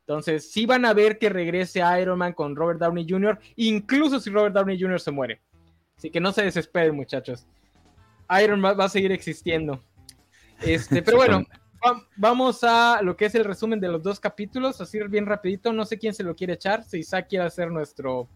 Entonces, 0.08 0.52
sí 0.52 0.68
van 0.68 0.86
a 0.86 0.94
ver 0.94 1.18
que 1.18 1.30
regrese 1.30 1.82
Iron 2.00 2.20
Man 2.20 2.34
con 2.34 2.56
Robert 2.56 2.80
Downey 2.80 3.08
Jr., 3.10 3.40
incluso 3.56 4.20
si 4.20 4.30
Robert 4.30 4.54
Downey 4.54 4.80
Jr. 4.80 5.00
se 5.00 5.10
muere. 5.10 5.42
Así 5.98 6.12
que 6.12 6.20
no 6.20 6.32
se 6.32 6.44
desesperen, 6.44 6.96
muchachos. 6.96 7.48
Iron 8.44 8.62
Man 8.62 8.78
va 8.80 8.86
a 8.86 8.90
seguir 8.90 9.12
existiendo. 9.12 9.84
Este, 10.62 11.02
pero 11.02 11.18
bueno, 11.18 11.44
vamos 12.18 12.64
a 12.64 13.02
lo 13.02 13.18
que 13.18 13.26
es 13.26 13.34
el 13.34 13.46
resumen 13.46 13.80
de 13.80 13.88
los 13.88 14.04
dos 14.04 14.20
capítulos, 14.20 14.80
así 14.80 15.00
bien 15.08 15.26
rapidito. 15.26 15.74
No 15.74 15.86
sé 15.86 15.98
quién 15.98 16.14
se 16.14 16.24
lo 16.24 16.36
quiere 16.36 16.54
echar, 16.54 16.84
si 16.84 17.00
Isaac 17.00 17.26
quiere 17.28 17.46
hacer 17.46 17.72
nuestro 17.72 18.30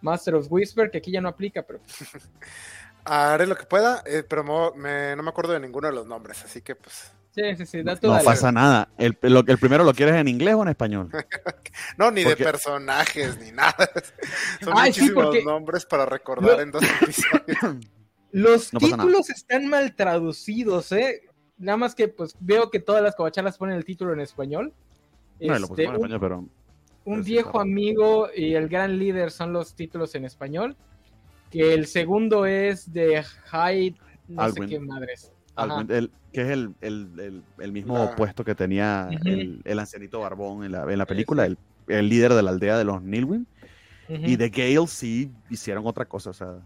Master 0.00 0.34
of 0.34 0.48
Whisper, 0.50 0.90
que 0.90 0.98
aquí 0.98 1.12
ya 1.12 1.20
no 1.20 1.28
aplica, 1.28 1.62
pero... 1.62 1.80
Haré 3.04 3.46
lo 3.46 3.54
que 3.54 3.66
pueda, 3.66 4.02
eh, 4.04 4.24
pero 4.28 4.42
no 4.42 4.72
me 4.74 5.28
acuerdo 5.28 5.52
de 5.52 5.60
ninguno 5.60 5.86
de 5.86 5.94
los 5.94 6.06
nombres, 6.06 6.44
así 6.44 6.60
que 6.60 6.74
pues... 6.74 7.12
Sí, 7.36 7.42
sí, 7.58 7.66
sí, 7.66 7.82
no, 7.84 7.94
pasa 8.24 8.50
nada. 8.50 8.88
El, 8.96 9.18
el, 9.20 9.58
primero 9.58 9.84
lo 9.84 9.92
quieres 9.92 10.14
en 10.14 10.26
inglés 10.26 10.54
o 10.54 10.62
en 10.62 10.68
español? 10.68 11.10
no, 11.98 12.10
ni 12.10 12.24
de 12.24 12.34
personajes, 12.34 13.38
ni 13.38 13.52
nada. 13.52 13.76
Son 14.64 14.72
muchísimos 14.72 15.44
nombres 15.44 15.84
para 15.84 16.06
recordar 16.06 16.60
en 16.60 16.70
dos 16.70 16.82
episodios. 16.82 17.84
Los 18.32 18.70
títulos 18.70 19.28
están 19.28 19.66
mal 19.66 19.94
traducidos, 19.94 20.92
¿eh? 20.92 21.24
Nada 21.58 21.76
más 21.76 21.94
que 21.94 22.08
pues 22.08 22.36
veo 22.40 22.70
que 22.70 22.80
todas 22.80 23.02
las 23.02 23.14
covachalas 23.14 23.56
ponen 23.56 23.76
el 23.76 23.84
título 23.84 24.12
en 24.12 24.20
español. 24.20 24.74
No, 25.40 25.58
lo 25.58 25.66
este, 25.66 25.84
en 25.84 25.94
español, 25.94 26.20
pero... 26.20 26.48
Un 27.04 27.22
viejo 27.22 27.60
amigo 27.60 28.28
y 28.34 28.54
el 28.54 28.68
gran 28.68 28.98
líder 28.98 29.30
son 29.30 29.52
los 29.52 29.74
títulos 29.74 30.14
en 30.14 30.24
español. 30.24 30.76
Que 31.50 31.72
el 31.72 31.86
segundo 31.86 32.46
es 32.46 32.92
de 32.92 33.22
Hyde, 33.50 33.96
no 34.28 34.50
sé 34.50 34.66
qué 34.66 34.80
madres. 34.80 35.32
El, 35.56 36.10
que 36.32 36.42
es 36.42 36.48
el, 36.48 36.74
el, 36.80 37.42
el 37.58 37.72
mismo 37.72 38.14
puesto 38.16 38.44
que 38.44 38.54
tenía 38.54 39.08
el, 39.24 39.78
ancianito 39.78 40.20
Barbón 40.20 40.64
en 40.64 40.72
la, 40.72 40.82
en 40.90 40.98
la 40.98 41.06
película, 41.06 41.46
el, 41.46 41.58
líder 41.86 42.34
de 42.34 42.42
la 42.42 42.50
aldea 42.50 42.76
de 42.78 42.84
los 42.84 43.02
Nilwyn. 43.02 43.46
Y 44.08 44.36
de 44.36 44.50
Gale 44.50 44.86
sí 44.86 45.32
hicieron 45.50 45.86
otra 45.86 46.04
cosa, 46.04 46.30
o 46.30 46.34
sea, 46.34 46.60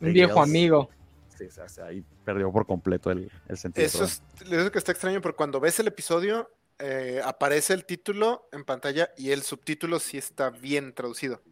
un 0.00 0.12
viejo 0.12 0.40
amigo. 0.40 0.88
Sí, 1.36 1.46
o 1.46 1.68
sea, 1.68 1.86
ahí 1.86 2.04
perdió 2.24 2.50
por 2.52 2.66
completo 2.66 3.10
el, 3.10 3.30
sentido. 3.54 3.86
Eso 3.86 4.04
es, 4.04 4.22
lo 4.48 4.70
que 4.70 4.78
está 4.78 4.92
extraño, 4.92 5.20
porque 5.20 5.36
cuando 5.36 5.60
ves 5.60 5.78
el 5.80 5.88
episodio, 5.88 6.50
eh, 6.78 7.20
aparece 7.24 7.74
el 7.74 7.84
título 7.84 8.48
en 8.52 8.64
pantalla 8.64 9.10
y 9.16 9.30
el 9.30 9.42
subtítulo 9.42 9.98
sí 9.98 10.18
está 10.18 10.50
bien 10.50 10.92
traducido. 10.94 11.42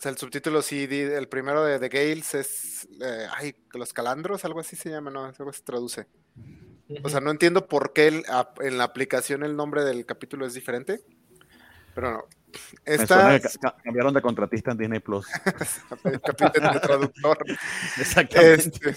O 0.00 0.02
sea, 0.02 0.12
el 0.12 0.16
subtítulo 0.16 0.62
sí, 0.62 0.88
el 0.90 1.28
primero 1.28 1.62
de 1.62 1.78
The 1.78 1.90
Gales 1.90 2.34
es, 2.34 2.88
eh, 3.02 3.26
ay, 3.36 3.54
los 3.74 3.92
calandros, 3.92 4.46
algo 4.46 4.60
así 4.60 4.74
se 4.74 4.88
llama, 4.88 5.10
no, 5.10 5.26
algo 5.26 5.52
se 5.52 5.62
traduce. 5.62 6.06
O 7.02 7.10
sea, 7.10 7.20
no 7.20 7.30
entiendo 7.30 7.68
por 7.68 7.92
qué 7.92 8.22
en 8.60 8.78
la 8.78 8.84
aplicación 8.84 9.42
el 9.42 9.54
nombre 9.54 9.84
del 9.84 10.06
capítulo 10.06 10.46
es 10.46 10.54
diferente, 10.54 11.02
pero 11.94 12.12
no, 12.12 12.24
esta... 12.86 13.38
cambiaron 13.84 14.14
de 14.14 14.22
contratista 14.22 14.70
en 14.70 14.78
Disney 14.78 15.00
Plus. 15.00 15.26
Capítulo 16.24 16.72
de 16.72 16.80
traductor. 16.80 17.36
Exactamente. 17.98 18.70
Este, 18.90 18.96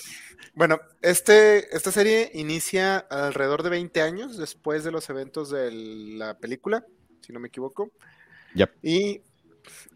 bueno, 0.53 0.79
este, 1.01 1.75
esta 1.75 1.91
serie 1.91 2.31
inicia 2.33 2.99
alrededor 2.99 3.61
de 3.61 3.71
20 3.71 4.01
años 4.01 4.37
después 4.37 4.85
de 4.85 4.91
los 4.91 5.09
eventos 5.09 5.49
de 5.49 5.69
la 5.69 6.37
película, 6.37 6.85
si 7.19 7.33
no 7.33 7.41
me 7.41 7.49
equivoco. 7.49 7.91
Y 8.81 9.21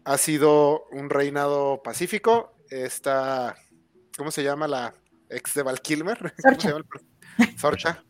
ha 0.04 0.18
sido 0.18 0.86
un 0.90 1.10
reinado 1.10 1.82
pacífico. 1.82 2.54
Esta, 2.70 3.56
¿cómo 4.16 4.30
se 4.30 4.42
llama 4.42 4.68
la 4.68 4.94
ex 5.28 5.54
de 5.54 5.62
Val 5.62 5.80
Kilmer? 5.80 6.34
Sorcha. 7.56 8.04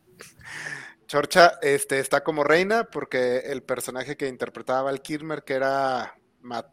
Chorcha 1.07 1.53
este, 1.63 1.99
está 1.99 2.23
como 2.23 2.43
reina 2.43 2.83
porque 2.83 3.39
el 3.39 3.63
personaje 3.63 4.15
que 4.15 4.27
interpretaba 4.27 4.91
al 4.91 5.01
Kilmer, 5.01 5.43
que 5.43 5.53
era 5.53 6.15
Matt 6.41 6.67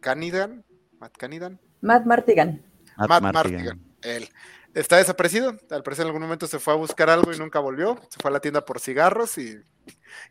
Canidan, 0.00 0.64
Matt 1.00 1.16
Canidan. 1.16 1.60
Matt 1.80 2.06
Martigan. 2.06 2.64
Matt, 2.96 3.22
Martigan. 3.22 3.82
Él 4.02 4.28
está 4.74 4.96
desaparecido. 4.96 5.56
Al 5.70 5.82
parecer 5.82 6.04
en 6.04 6.08
algún 6.08 6.22
momento 6.22 6.46
se 6.46 6.58
fue 6.58 6.74
a 6.74 6.76
buscar 6.76 7.10
algo 7.10 7.32
y 7.32 7.38
nunca 7.38 7.58
volvió. 7.58 7.98
Se 8.10 8.18
fue 8.20 8.30
a 8.30 8.34
la 8.34 8.40
tienda 8.40 8.64
por 8.64 8.80
cigarros 8.80 9.38
y, 9.38 9.56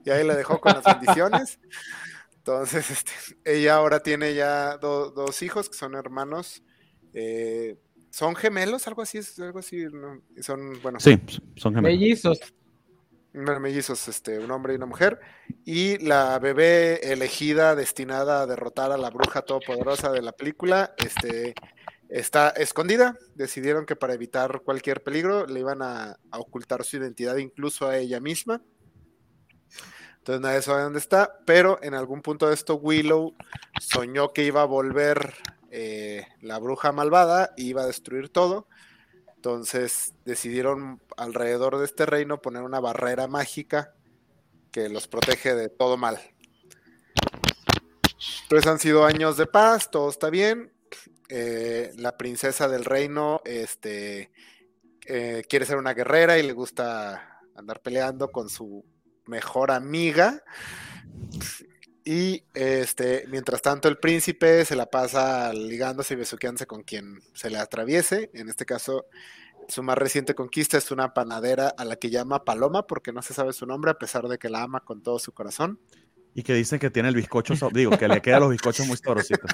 ahí 0.05 0.25
le 0.25 0.35
dejó 0.35 0.59
con 0.59 0.73
las 0.73 0.83
bendiciones. 0.99 1.59
Entonces, 2.45 2.89
este, 2.91 3.11
ella 3.45 3.75
ahora 3.75 4.01
tiene 4.01 4.33
ya 4.33 4.77
dos 4.77 5.41
hijos 5.41 5.69
que 5.69 5.77
son 5.77 5.95
hermanos. 5.95 6.63
Eh, 7.13 7.77
son 8.09 8.35
gemelos, 8.35 8.87
algo 8.87 9.01
así, 9.01 9.19
algo 9.39 9.59
así. 9.59 9.85
Son, 10.41 10.81
bueno. 10.81 10.99
Sí, 10.99 11.19
son 11.55 11.73
gemelos. 11.75 11.99
Mellizos 11.99 12.39
mellizos, 13.33 14.07
este, 14.07 14.39
un 14.39 14.51
hombre 14.51 14.73
y 14.73 14.75
una 14.77 14.85
mujer, 14.85 15.19
y 15.65 15.97
la 15.99 16.37
bebé 16.39 17.11
elegida 17.11 17.75
destinada 17.75 18.41
a 18.41 18.45
derrotar 18.45 18.91
a 18.91 18.97
la 18.97 19.09
bruja 19.09 19.41
todopoderosa 19.41 20.11
de 20.11 20.21
la 20.21 20.33
película, 20.33 20.93
este, 20.97 21.55
está 22.09 22.49
escondida. 22.49 23.17
Decidieron 23.35 23.85
que 23.85 23.95
para 23.95 24.13
evitar 24.13 24.61
cualquier 24.63 25.01
peligro 25.01 25.47
le 25.47 25.61
iban 25.61 25.81
a, 25.81 26.17
ocultar 26.31 26.83
su 26.83 26.97
identidad 26.97 27.37
incluso 27.37 27.87
a 27.87 27.97
ella 27.97 28.19
misma. 28.19 28.61
Entonces 30.23 30.41
nadie 30.41 30.61
sabe 30.61 30.83
dónde 30.83 30.99
está, 30.99 31.37
pero 31.45 31.83
en 31.83 31.93
algún 31.93 32.21
punto 32.21 32.47
de 32.47 32.53
esto 32.53 32.75
Willow 32.75 33.35
soñó 33.81 34.31
que 34.31 34.45
iba 34.45 34.61
a 34.61 34.65
volver 34.65 35.33
eh, 35.69 36.25
la 36.39 36.59
bruja 36.59 36.93
malvada 36.93 37.53
y 37.57 37.67
iba 37.67 37.81
a 37.81 37.87
destruir 37.87 38.29
todo. 38.29 38.69
Entonces 39.35 40.13
decidieron 40.23 41.01
alrededor 41.17 41.77
de 41.77 41.83
este 41.83 42.05
reino 42.05 42.41
poner 42.41 42.63
una 42.63 42.79
barrera 42.79 43.27
mágica 43.27 43.95
que 44.71 44.87
los 44.87 45.09
protege 45.09 45.55
de 45.55 45.67
todo 45.67 45.97
mal. 45.97 46.17
Entonces 48.43 48.71
han 48.71 48.79
sido 48.79 49.03
años 49.03 49.35
de 49.35 49.45
paz, 49.45 49.91
todo 49.91 50.09
está 50.09 50.29
bien. 50.29 50.71
Eh, 51.27 51.91
la 51.97 52.15
princesa 52.15 52.69
del 52.69 52.85
reino 52.85 53.41
este, 53.43 54.31
eh, 55.05 55.43
quiere 55.49 55.65
ser 55.65 55.75
una 55.75 55.93
guerrera 55.93 56.39
y 56.39 56.43
le 56.43 56.53
gusta 56.53 57.41
andar 57.57 57.81
peleando 57.81 58.31
con 58.31 58.47
su 58.47 58.85
mejor 59.25 59.71
amiga. 59.71 60.43
Y 62.05 62.43
este, 62.53 63.25
mientras 63.29 63.61
tanto, 63.61 63.87
el 63.87 63.97
príncipe 63.97 64.65
se 64.65 64.75
la 64.75 64.87
pasa 64.87 65.53
ligándose 65.53 66.13
y 66.13 66.17
besuqueándose 66.17 66.67
con 66.67 66.83
quien 66.83 67.21
se 67.33 67.49
le 67.49 67.57
atraviese. 67.57 68.29
En 68.33 68.49
este 68.49 68.65
caso, 68.65 69.05
su 69.69 69.83
más 69.83 69.97
reciente 69.97 70.35
conquista 70.35 70.77
es 70.77 70.91
una 70.91 71.13
panadera 71.13 71.69
a 71.69 71.85
la 71.85 71.95
que 71.95 72.09
llama 72.09 72.43
Paloma, 72.43 72.87
porque 72.87 73.13
no 73.13 73.21
se 73.21 73.33
sabe 73.33 73.53
su 73.53 73.65
nombre, 73.65 73.91
a 73.91 73.97
pesar 73.97 74.27
de 74.27 74.37
que 74.37 74.49
la 74.49 74.63
ama 74.63 74.81
con 74.81 75.01
todo 75.01 75.17
su 75.19 75.31
corazón. 75.31 75.79
Y 76.35 76.43
que 76.43 76.53
dicen 76.53 76.79
que 76.79 76.89
tiene 76.89 77.09
el 77.09 77.15
bizcocho, 77.15 77.53
digo, 77.71 77.97
que 77.97 78.07
le 78.07 78.21
quedan 78.21 78.41
los 78.41 78.49
bizcochos 78.49 78.87
muy 78.87 78.97
sabrositos. 78.97 79.49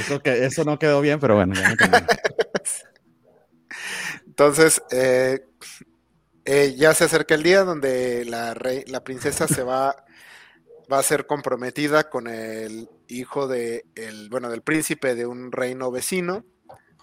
Eso, 0.00 0.20
que, 0.20 0.44
eso 0.44 0.64
no 0.64 0.78
quedó 0.78 1.00
bien, 1.00 1.18
pero 1.20 1.36
bueno, 1.36 1.54
ya 1.54 1.70
me. 1.70 1.76
Entonces, 4.26 4.82
eh, 4.90 5.46
eh, 6.44 6.74
ya 6.76 6.94
se 6.94 7.04
acerca 7.04 7.34
el 7.34 7.42
día 7.42 7.64
donde 7.64 8.24
la, 8.24 8.54
rey- 8.54 8.84
la 8.86 9.02
princesa 9.02 9.48
se 9.48 9.62
va, 9.62 10.04
va 10.92 10.98
a 10.98 11.02
ser 11.02 11.26
comprometida 11.26 12.10
con 12.10 12.26
el 12.26 12.88
hijo 13.08 13.48
de 13.48 13.84
el, 13.94 14.28
bueno, 14.30 14.50
del 14.50 14.62
príncipe 14.62 15.14
de 15.14 15.26
un 15.26 15.52
reino 15.52 15.90
vecino 15.90 16.44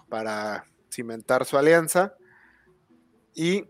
para 0.09 0.65
cimentar 0.91 1.45
su 1.45 1.57
alianza. 1.57 2.15
Y 3.33 3.65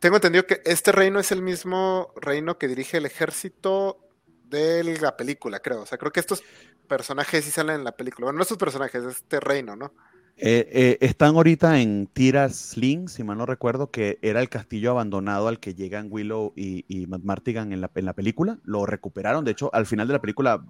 tengo 0.00 0.16
entendido 0.16 0.46
que 0.46 0.60
este 0.64 0.92
reino 0.92 1.20
es 1.20 1.30
el 1.32 1.42
mismo 1.42 2.12
reino 2.16 2.58
que 2.58 2.68
dirige 2.68 2.96
el 2.96 3.06
ejército 3.06 3.98
de 4.44 4.82
la 5.00 5.16
película, 5.16 5.60
creo. 5.60 5.82
O 5.82 5.86
sea, 5.86 5.98
creo 5.98 6.12
que 6.12 6.20
estos 6.20 6.42
personajes 6.88 7.44
sí 7.44 7.50
salen 7.50 7.76
en 7.76 7.84
la 7.84 7.92
película. 7.92 8.26
Bueno, 8.26 8.38
no 8.38 8.42
estos 8.42 8.58
personajes, 8.58 9.04
este 9.04 9.40
reino, 9.40 9.76
¿no? 9.76 9.92
Eh, 10.38 10.68
eh, 10.70 10.98
están 11.00 11.34
ahorita 11.34 11.80
en 11.80 12.06
Tiras 12.08 12.76
Link, 12.76 13.08
si 13.08 13.24
mal 13.24 13.38
no 13.38 13.46
recuerdo, 13.46 13.90
que 13.90 14.18
era 14.20 14.40
el 14.42 14.50
castillo 14.50 14.90
abandonado 14.90 15.48
al 15.48 15.58
que 15.60 15.74
llegan 15.74 16.08
Willow 16.10 16.52
y, 16.54 16.84
y 16.88 17.06
Matt 17.06 17.22
Martigan 17.22 17.72
en 17.72 17.80
la, 17.80 17.90
en 17.94 18.04
la 18.04 18.12
película. 18.12 18.58
Lo 18.64 18.84
recuperaron, 18.84 19.44
de 19.46 19.52
hecho, 19.52 19.70
al 19.74 19.86
final 19.86 20.06
de 20.08 20.12
la 20.12 20.20
película 20.20 20.62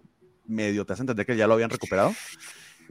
medio 0.46 0.84
te 0.86 0.92
hace 0.92 1.02
entender 1.02 1.26
que 1.26 1.36
ya 1.36 1.48
lo 1.48 1.54
habían 1.54 1.70
recuperado. 1.70 2.12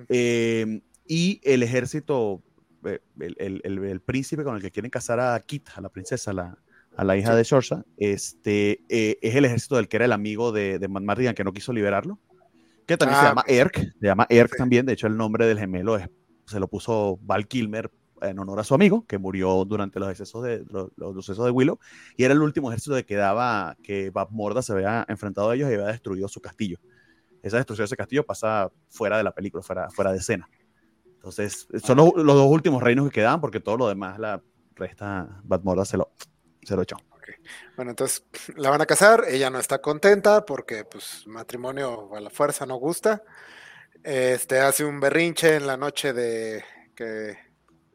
Eh, 0.09 0.81
y 1.07 1.39
el 1.45 1.63
ejército, 1.63 2.43
eh, 2.83 2.99
el, 3.21 3.35
el- 3.39 3.61
el- 3.63 3.83
el 3.85 4.01
príncipe 4.01 4.43
con 4.43 4.57
el 4.57 4.61
que 4.61 4.71
quieren 4.71 4.89
casar 4.91 5.21
a 5.21 5.39
Kit, 5.39 5.69
a 5.75 5.81
la 5.81 5.87
princesa, 5.89 6.33
la- 6.33 6.57
a 6.97 7.03
la 7.05 7.15
hija 7.15 7.33
de 7.35 7.43
Shorsa, 7.43 7.85
este, 7.97 8.81
eh, 8.89 9.17
es 9.21 9.35
el 9.35 9.45
ejército 9.45 9.77
del 9.77 9.87
que 9.87 9.95
era 9.95 10.05
el 10.05 10.11
amigo 10.11 10.51
de, 10.51 10.77
de 10.79 10.87
Matt 10.89 11.03
Martigan 11.03 11.35
que 11.35 11.43
no 11.45 11.53
quiso 11.53 11.71
liberarlo. 11.71 12.19
Que 12.85 12.97
también 12.97 13.19
se 13.19 13.25
Ah, 13.25 13.29
llama. 13.29 13.43
Erk, 13.47 13.75
se 13.77 14.05
llama 14.05 14.27
Erk 14.29 14.51
Sí. 14.51 14.57
también. 14.57 14.85
De 14.85 14.93
hecho, 14.93 15.07
el 15.07 15.15
nombre 15.17 15.47
del 15.47 15.57
gemelo 15.57 15.97
es 15.97 16.07
se 16.45 16.59
lo 16.59 16.67
puso 16.67 17.19
Val 17.21 17.47
Kilmer 17.47 17.91
en 18.21 18.39
honor 18.39 18.59
a 18.59 18.63
su 18.63 18.73
amigo, 18.73 19.05
que 19.07 19.17
murió 19.17 19.65
durante 19.65 19.99
los 19.99 20.09
excesos 20.09 20.43
de, 20.43 20.65
los, 20.69 20.89
los 20.95 21.27
de 21.27 21.51
Willow, 21.51 21.79
y 22.15 22.23
era 22.23 22.33
el 22.33 22.41
último 22.41 22.71
ejército 22.71 22.95
que 23.05 23.15
daba 23.15 23.75
que 23.83 24.09
Bab 24.09 24.29
se 24.61 24.73
había 24.73 25.05
enfrentado 25.07 25.49
a 25.49 25.55
ellos 25.55 25.69
y 25.69 25.73
había 25.73 25.87
destruido 25.87 26.27
su 26.27 26.41
castillo. 26.41 26.79
Esa 27.43 27.57
destrucción 27.57 27.83
de 27.83 27.87
ese 27.87 27.97
castillo 27.97 28.25
pasa 28.25 28.71
fuera 28.89 29.17
de 29.17 29.23
la 29.23 29.31
película, 29.31 29.61
fuera, 29.61 29.89
fuera 29.89 30.11
de 30.11 30.17
escena. 30.17 30.49
Entonces, 31.05 31.67
son 31.83 31.97
los, 31.97 32.13
los 32.15 32.35
dos 32.35 32.47
últimos 32.47 32.81
reinos 32.81 33.05
que 33.09 33.15
quedaban, 33.15 33.41
porque 33.41 33.59
todo 33.59 33.77
lo 33.77 33.87
demás, 33.87 34.17
la 34.17 34.41
resta, 34.75 35.41
Morda 35.63 35.85
se 35.85 35.97
lo, 35.97 36.11
se 36.63 36.75
lo 36.75 36.81
echó. 36.81 36.97
Bueno, 37.75 37.91
entonces 37.91 38.23
la 38.55 38.69
van 38.69 38.81
a 38.81 38.85
casar, 38.85 39.25
ella 39.27 39.49
no 39.49 39.59
está 39.59 39.81
contenta 39.81 40.45
porque 40.45 40.85
pues 40.85 41.25
matrimonio 41.27 42.15
a 42.15 42.19
la 42.19 42.29
fuerza 42.29 42.65
no 42.65 42.75
gusta. 42.75 43.23
Este 44.05 44.59
hace 44.59 44.85
un 44.85 44.99
berrinche 44.99 45.55
en 45.55 45.65
la 45.65 45.77
noche 45.77 46.13
de 46.13 46.63
que 46.95 47.35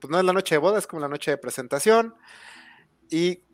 pues 0.01 0.11
no 0.11 0.19
es 0.19 0.25
la 0.25 0.33
noche 0.33 0.57
de 0.57 0.59
boda, 0.59 0.81
es 0.81 0.89
como 0.89 1.01
la 1.01 1.09
noche 1.09 1.31
de 1.31 1.39
presentación 1.39 2.17
y 3.09 3.45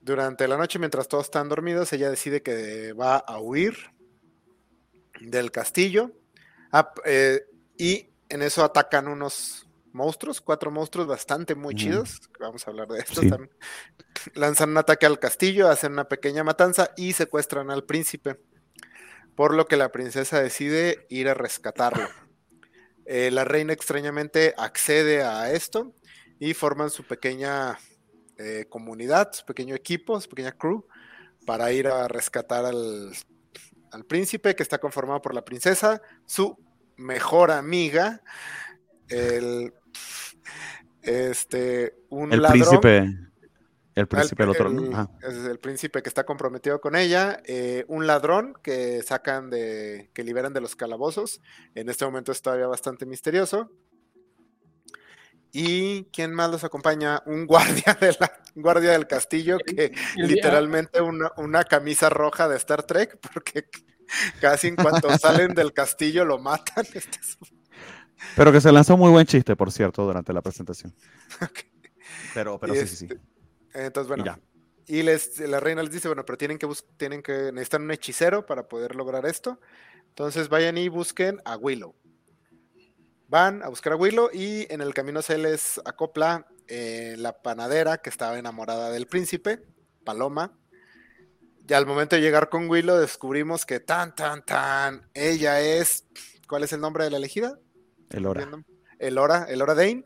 durante 0.00 0.48
la 0.48 0.56
noche 0.56 0.78
mientras 0.78 1.08
todos 1.08 1.24
están 1.26 1.50
dormidos, 1.50 1.92
ella 1.92 2.08
decide 2.08 2.42
que 2.42 2.94
va 2.94 3.16
a 3.18 3.38
huir 3.38 3.76
del 5.20 5.50
castillo 5.50 6.12
Ah, 6.72 6.92
eh, 7.04 7.42
y 7.76 8.10
en 8.30 8.40
eso 8.42 8.64
atacan 8.64 9.06
unos 9.06 9.66
monstruos, 9.92 10.40
cuatro 10.40 10.70
monstruos 10.70 11.06
bastante 11.06 11.54
muy 11.54 11.74
chidos. 11.74 12.18
Vamos 12.40 12.66
a 12.66 12.70
hablar 12.70 12.88
de 12.88 12.98
estos 13.00 13.18
Sí. 13.24 13.28
también 13.30 13.50
lanzan 14.34 14.70
un 14.70 14.78
ataque 14.78 15.04
al 15.04 15.18
castillo, 15.18 15.68
hacen 15.68 15.92
una 15.92 16.08
pequeña 16.08 16.44
matanza 16.44 16.92
y 16.96 17.12
secuestran 17.12 17.70
al 17.70 17.84
príncipe. 17.84 18.40
Por 19.38 19.54
lo 19.54 19.66
que 19.66 19.76
la 19.76 19.92
princesa 19.92 20.42
decide 20.42 21.06
ir 21.10 21.28
a 21.28 21.34
rescatarlo. 21.34 22.08
Eh, 23.06 23.30
la 23.30 23.44
reina 23.44 23.72
extrañamente 23.72 24.52
accede 24.58 25.22
a 25.22 25.52
esto 25.52 25.94
y 26.40 26.54
forman 26.54 26.90
su 26.90 27.04
pequeña 27.04 27.78
eh, 28.36 28.66
comunidad, 28.68 29.32
su 29.32 29.44
pequeño 29.44 29.76
equipo, 29.76 30.20
su 30.20 30.28
pequeña 30.28 30.50
crew, 30.50 30.84
para 31.46 31.70
ir 31.70 31.86
a 31.86 32.08
rescatar 32.08 32.64
al, 32.64 33.12
al 33.92 34.04
príncipe 34.06 34.56
que 34.56 34.64
está 34.64 34.78
conformado 34.78 35.22
por 35.22 35.34
la 35.34 35.44
princesa, 35.44 36.02
su 36.26 36.58
mejor 36.96 37.52
amiga, 37.52 38.20
el, 39.08 39.72
este, 41.02 41.94
un 42.08 42.32
El 42.32 42.42
ladrón. 42.42 42.60
príncipe, 42.60 43.27
el 43.98 44.06
príncipe 44.08 44.42
El- 44.44 44.48
otro, 44.50 44.68
el- 44.68 44.90
¿no? 44.90 44.96
Ajá. 44.96 45.10
es 45.22 45.34
el 45.44 45.58
príncipe 45.58 46.02
que 46.02 46.08
está 46.08 46.24
comprometido 46.24 46.80
con 46.80 46.96
ella, 46.96 47.40
eh, 47.44 47.84
un 47.88 48.06
ladrón 48.06 48.54
que 48.62 49.02
sacan 49.02 49.50
de, 49.50 50.10
que 50.14 50.22
liberan 50.24 50.52
de 50.52 50.60
los 50.60 50.76
calabozos. 50.76 51.40
En 51.74 51.88
este 51.88 52.04
momento 52.04 52.32
es 52.32 52.40
todavía 52.42 52.66
bastante 52.66 53.06
misterioso. 53.06 53.70
¿Y 55.52 56.04
quién 56.12 56.34
más 56.34 56.50
los 56.50 56.62
acompaña? 56.64 57.22
Un 57.26 57.46
guardia, 57.46 57.96
de 58.00 58.14
la, 58.20 58.32
un 58.54 58.62
guardia 58.62 58.92
del 58.92 59.06
castillo 59.06 59.56
que 59.66 59.92
El- 60.16 60.28
literalmente 60.28 61.00
una, 61.00 61.32
una 61.38 61.64
camisa 61.64 62.10
roja 62.10 62.48
de 62.48 62.56
Star 62.56 62.82
Trek, 62.84 63.18
porque 63.32 63.68
casi 64.40 64.68
en 64.68 64.76
cuanto 64.76 65.08
salen 65.18 65.54
del 65.54 65.72
castillo 65.72 66.24
lo 66.24 66.38
matan. 66.38 66.84
Este 66.94 67.18
es- 67.18 67.38
Pero 68.36 68.52
que 68.52 68.60
se 68.60 68.70
lanzó 68.72 68.94
un 68.94 69.00
muy 69.00 69.10
buen 69.10 69.26
chiste, 69.26 69.56
por 69.56 69.72
cierto, 69.72 70.04
durante 70.04 70.32
la 70.32 70.42
presentación. 70.42 70.94
Pero, 72.34 72.58
pero 72.58 72.74
sí, 72.74 72.86
sí, 72.86 72.96
sí. 72.96 73.08
Entonces, 73.86 74.08
bueno, 74.08 74.24
ya. 74.24 74.40
y 74.86 75.02
les, 75.02 75.38
la 75.40 75.60
reina 75.60 75.82
les 75.82 75.92
dice, 75.92 76.08
bueno, 76.08 76.24
pero 76.24 76.38
tienen 76.38 76.58
que, 76.58 76.68
tienen 76.96 77.22
que, 77.22 77.52
necesitan 77.52 77.82
un 77.82 77.90
hechicero 77.90 78.46
para 78.46 78.68
poder 78.68 78.94
lograr 78.96 79.26
esto. 79.26 79.60
Entonces 80.08 80.48
vayan 80.48 80.76
y 80.78 80.88
busquen 80.88 81.40
a 81.44 81.56
Willow. 81.56 81.94
Van 83.28 83.62
a 83.62 83.68
buscar 83.68 83.92
a 83.92 83.96
Willow 83.96 84.30
y 84.32 84.66
en 84.72 84.80
el 84.80 84.94
camino 84.94 85.22
se 85.22 85.38
les 85.38 85.80
acopla 85.84 86.46
eh, 86.66 87.14
la 87.18 87.42
panadera 87.42 87.98
que 87.98 88.10
estaba 88.10 88.38
enamorada 88.38 88.90
del 88.90 89.06
príncipe, 89.06 89.62
Paloma. 90.04 90.58
Y 91.68 91.74
al 91.74 91.86
momento 91.86 92.16
de 92.16 92.22
llegar 92.22 92.48
con 92.48 92.68
Willow 92.68 92.96
descubrimos 92.96 93.66
que 93.66 93.78
tan, 93.78 94.14
tan, 94.16 94.44
tan, 94.44 95.08
ella 95.12 95.60
es, 95.60 96.06
¿cuál 96.48 96.64
es 96.64 96.72
el 96.72 96.80
nombre 96.80 97.04
de 97.04 97.10
la 97.10 97.18
elegida? 97.18 97.58
El 98.10 98.24
hora. 98.24 98.46
viendo. 98.46 98.64
Elora, 98.98 99.46
Elora 99.48 99.74
Dane. 99.74 100.04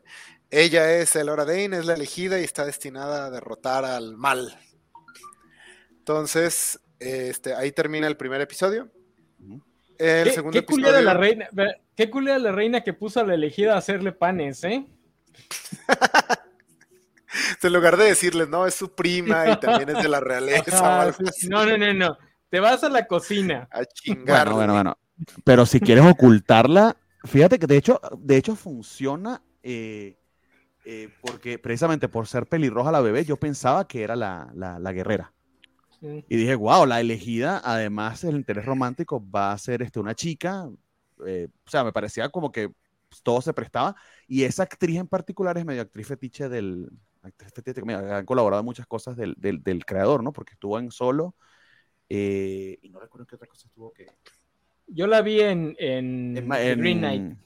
Ella 0.55 0.93
es 0.93 1.15
Elora 1.15 1.45
Dane, 1.45 1.77
es 1.77 1.85
la 1.87 1.95
elegida 1.95 2.39
y 2.39 2.43
está 2.43 2.63
destinada 2.63 3.25
a 3.25 3.29
derrotar 3.31 3.85
al 3.85 4.15
mal. 4.15 4.55
Entonces, 5.89 6.79
este, 6.99 7.55
ahí 7.55 7.71
termina 7.71 8.05
el 8.05 8.17
primer 8.17 8.39
episodio. 8.39 8.91
El 9.97 10.25
¿Qué, 10.25 10.31
segundo 10.31 10.53
qué 10.53 10.63
culera 10.63 10.99
episodio. 10.99 11.05
la 11.05 11.13
reina, 11.15 11.49
qué 11.95 12.07
culera 12.11 12.37
la 12.37 12.51
reina 12.51 12.81
que 12.81 12.93
puso 12.93 13.19
a 13.19 13.23
la 13.23 13.33
elegida 13.33 13.73
a 13.73 13.77
hacerle 13.79 14.11
panes, 14.11 14.63
¿eh? 14.63 14.85
En 17.63 17.73
lugar 17.73 17.97
de 17.97 18.05
decirles, 18.05 18.47
no, 18.47 18.67
es 18.67 18.75
su 18.75 18.93
prima 18.93 19.49
y 19.49 19.59
también 19.59 19.89
es 19.89 20.03
de 20.03 20.07
la 20.07 20.19
realeza 20.19 20.83
o 20.83 20.85
Ajá, 20.85 21.01
algo 21.01 21.17
sí, 21.17 21.23
así. 21.29 21.39
sí. 21.41 21.49
no, 21.49 21.65
no, 21.65 21.77
no, 21.79 21.91
no. 21.91 22.17
Te 22.49 22.59
vas 22.59 22.83
a 22.83 22.89
la 22.89 23.07
cocina. 23.07 23.67
A 23.71 23.85
chingar. 23.85 24.49
Bueno, 24.49 24.55
bueno, 24.55 24.73
bueno. 24.73 24.97
Pero 25.43 25.65
si 25.65 25.79
quieres 25.79 26.05
ocultarla, 26.05 26.95
fíjate 27.23 27.57
que 27.57 27.65
de 27.65 27.77
hecho, 27.77 27.99
de 28.19 28.37
hecho 28.37 28.55
funciona 28.55 29.41
eh, 29.63 30.19
eh, 30.85 31.09
porque 31.21 31.57
precisamente 31.59 32.09
por 32.09 32.27
ser 32.27 32.45
pelirroja 32.47 32.91
la 32.91 33.01
bebé, 33.01 33.25
yo 33.25 33.37
pensaba 33.37 33.87
que 33.87 34.03
era 34.03 34.15
la, 34.15 34.51
la- 34.55 34.79
la 34.79 34.91
guerrera. 34.91 35.33
Sí. 35.99 36.25
Y 36.27 36.35
dije, 36.35 36.55
wow, 36.55 36.85
la 36.85 36.99
elegida, 36.99 37.61
además 37.63 38.23
el 38.25 38.35
interés 38.35 38.65
romántico 38.65 39.23
va 39.31 39.51
a 39.53 39.57
ser 39.57 39.81
este, 39.81 39.99
una 39.99 40.15
chica. 40.15 40.69
eh, 41.25 41.47
o 41.65 41.69
sea, 41.69 41.83
me 41.83 41.93
parecía 41.93 42.29
como 42.29 42.51
que 42.51 42.71
todo 43.23 43.41
se 43.41 43.53
prestaba. 43.53 43.95
Y 44.27 44.43
esa 44.43 44.63
actriz 44.63 44.97
en 44.97 45.07
particular 45.07 45.57
es 45.57 45.65
medio 45.65 45.81
actriz 45.81 46.07
fetiche 46.07 46.49
del. 46.49 46.89
Actriz 47.21 47.53
fetiche, 47.53 47.81
han 47.93 48.25
colaborado 48.25 48.59
en 48.59 48.65
muchas 48.65 48.85
cosas 48.87 49.15
del, 49.15 49.35
del- 49.37 49.63
del 49.63 49.85
creador, 49.85 50.23
¿no? 50.23 50.33
Porque 50.33 50.53
estuvo 50.53 50.77
en 50.79 50.91
solo. 50.91 51.35
eh, 52.09 52.77
y 52.81 52.89
no 52.89 52.99
recuerdo 52.99 53.25
qué 53.25 53.35
otra 53.35 53.47
cosa 53.47 53.67
estuvo 53.67 53.93
que. 53.93 54.07
Yo 54.87 55.07
la 55.07 55.21
vi 55.21 55.39
en, 55.39 55.75
en, 55.79 56.35
En, 56.37 56.47
ma- 56.47 56.57
The 56.57 56.71
en- 56.71 56.79
Green 56.79 56.97
Knight. 56.99 57.37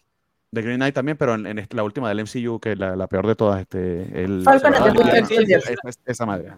The 0.53 0.61
Green 0.61 0.77
Knight 0.77 0.95
también, 0.95 1.17
pero 1.17 1.35
en, 1.35 1.45
en 1.45 1.59
este- 1.59 1.75
la 1.75 1.83
última 1.83 2.09
del 2.09 2.19
MCU, 2.21 2.59
que 2.59 2.71
es 2.73 2.79
la, 2.79 2.95
la 2.95 3.07
peor 3.07 3.27
de 3.27 3.35
todas, 3.35 3.61
este, 3.61 4.23
el, 4.23 4.43
Falcon 4.43 4.73
and 4.73 4.83
the 4.83 4.89
esa- 4.89 5.03
Winter 5.03 5.25
Soldier. 5.25 5.59
esa- 5.59 5.99
esa 6.05 6.25
madre. 6.25 6.53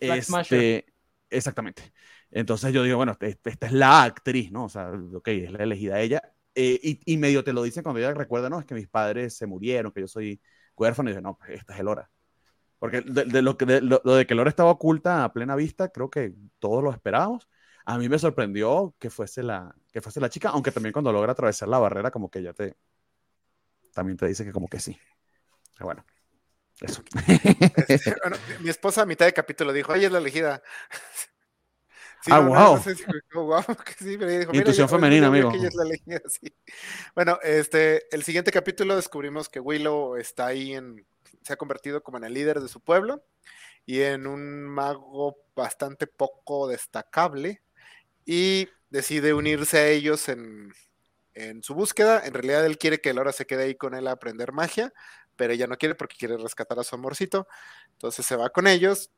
Este, 0.00 0.86
exactamente. 1.30 1.92
Entonces 2.30 2.72
yo 2.72 2.82
digo, 2.82 2.96
bueno, 2.96 3.12
este- 3.18 3.38
esta 3.50 3.66
es 3.66 3.72
la 3.72 4.02
actriz, 4.02 4.50
¿no? 4.52 4.64
O 4.64 4.68
sea, 4.68 4.90
ok, 5.14 5.28
es 5.28 5.52
la 5.52 5.62
elegida 5.62 6.00
ella. 6.00 6.22
Eh, 6.54 6.78
y, 6.82 7.00
y 7.14 7.16
medio 7.16 7.42
te 7.44 7.52
lo 7.52 7.62
dicen 7.62 7.82
cuando 7.82 7.98
ella 8.00 8.12
recuerda, 8.12 8.50
no, 8.50 8.58
es 8.60 8.66
que 8.66 8.74
mis 8.74 8.88
padres 8.88 9.34
se 9.34 9.46
murieron, 9.46 9.92
que 9.92 10.00
yo 10.02 10.08
soy 10.08 10.40
huérfano, 10.76 11.08
y 11.08 11.12
dice, 11.12 11.22
no, 11.22 11.36
pues 11.38 11.50
esta 11.50 11.74
es 11.74 11.80
el 11.80 11.88
hora. 11.88 12.10
Porque 12.78 13.00
de, 13.00 13.42
lo, 13.42 13.56
que, 13.56 13.64
de, 13.64 13.80
lo, 13.80 13.98
de 14.00 14.26
que 14.26 14.34
Lore 14.34 14.50
estaba 14.50 14.70
oculta 14.72 15.24
a 15.24 15.32
plena 15.32 15.54
vista, 15.54 15.88
creo 15.90 16.10
que 16.10 16.34
todos 16.58 16.82
lo 16.82 16.90
esperábamos. 16.90 17.48
A 17.84 17.96
mí 17.96 18.08
me 18.08 18.18
sorprendió 18.18 18.94
que 18.98 19.08
fuese 19.08 19.42
la, 19.42 19.74
que 19.92 20.00
fuese 20.00 20.20
la 20.20 20.28
chica, 20.28 20.48
aunque 20.50 20.72
también 20.72 20.92
cuando 20.92 21.12
logra 21.12 21.32
atravesar 21.32 21.68
la 21.68 21.78
barrera, 21.78 22.10
como 22.10 22.28
que 22.30 22.42
ya 22.42 22.52
te. 22.52 22.76
También 23.92 24.16
te 24.16 24.26
dice 24.26 24.44
que 24.44 24.52
como 24.52 24.68
que 24.68 24.80
sí. 24.80 24.98
Pero 25.74 25.86
bueno, 25.86 26.04
eso. 26.80 27.02
Este, 27.88 28.14
bueno, 28.22 28.36
mi 28.60 28.70
esposa 28.70 29.02
a 29.02 29.06
mitad 29.06 29.26
de 29.26 29.32
capítulo 29.32 29.72
dijo, 29.72 29.94
ella 29.94 30.06
es 30.06 30.12
la 30.12 30.18
elegida. 30.18 30.62
Sí, 32.24 32.30
ah, 32.32 32.40
no, 32.40 32.48
wow. 32.50 32.76
No 32.76 32.82
sé 32.82 32.94
si, 32.94 33.04
oh, 33.34 33.42
wow 33.44 33.62
sí, 33.98 34.16
pero 34.16 34.30
dijo, 34.30 34.54
Intuición 34.54 34.88
femenina, 34.88 35.26
amigo. 35.26 35.50
Es 35.52 35.74
la 35.74 35.82
elegida, 35.82 36.20
sí. 36.28 36.54
Bueno, 37.14 37.38
este, 37.42 38.14
el 38.14 38.22
siguiente 38.22 38.52
capítulo 38.52 38.94
descubrimos 38.94 39.48
que 39.48 39.60
Willow 39.60 40.16
está 40.16 40.46
ahí 40.46 40.74
en, 40.74 41.04
se 41.42 41.52
ha 41.52 41.56
convertido 41.56 42.02
como 42.02 42.18
en 42.18 42.24
el 42.24 42.34
líder 42.34 42.60
de 42.60 42.68
su 42.68 42.80
pueblo 42.80 43.24
y 43.84 44.02
en 44.02 44.28
un 44.28 44.62
mago 44.62 45.36
bastante 45.56 46.06
poco 46.06 46.68
destacable 46.68 47.62
y 48.24 48.68
decide 48.88 49.34
unirse 49.34 49.78
a 49.78 49.88
ellos 49.88 50.28
en, 50.28 50.72
en 51.34 51.62
su 51.62 51.74
búsqueda. 51.74 52.22
En 52.24 52.34
realidad 52.34 52.64
él 52.66 52.78
quiere 52.78 53.00
que 53.00 53.14
Laura 53.14 53.32
se 53.32 53.46
quede 53.46 53.64
ahí 53.64 53.74
con 53.74 53.94
él 53.94 54.06
a 54.06 54.12
aprender 54.12 54.52
magia, 54.52 54.92
pero 55.36 55.52
ella 55.52 55.66
no 55.66 55.76
quiere 55.76 55.94
porque 55.94 56.16
quiere 56.16 56.36
rescatar 56.36 56.78
a 56.78 56.84
su 56.84 56.94
amorcito. 56.94 57.46
Entonces 57.92 58.26
se 58.26 58.36
va 58.36 58.50
con 58.50 58.66
ellos 58.66 59.10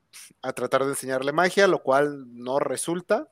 a 0.42 0.52
tratar 0.52 0.84
de 0.84 0.90
enseñarle 0.90 1.32
magia, 1.32 1.66
lo 1.66 1.82
cual 1.82 2.24
no 2.34 2.58
resulta. 2.58 3.28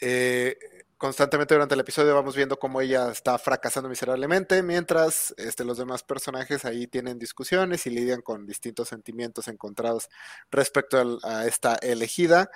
Eh, 0.00 0.56
constantemente 0.96 1.54
durante 1.54 1.74
el 1.74 1.80
episodio 1.80 2.14
vamos 2.14 2.36
viendo 2.36 2.58
cómo 2.58 2.80
ella 2.80 3.10
está 3.10 3.38
fracasando 3.38 3.88
miserablemente, 3.88 4.62
mientras 4.62 5.34
este, 5.36 5.64
los 5.64 5.78
demás 5.78 6.02
personajes 6.02 6.64
ahí 6.64 6.86
tienen 6.86 7.18
discusiones 7.18 7.86
y 7.86 7.90
lidian 7.90 8.22
con 8.22 8.46
distintos 8.46 8.88
sentimientos 8.88 9.48
encontrados 9.48 10.08
respecto 10.50 11.20
a, 11.22 11.40
a 11.40 11.46
esta 11.46 11.74
elegida. 11.76 12.50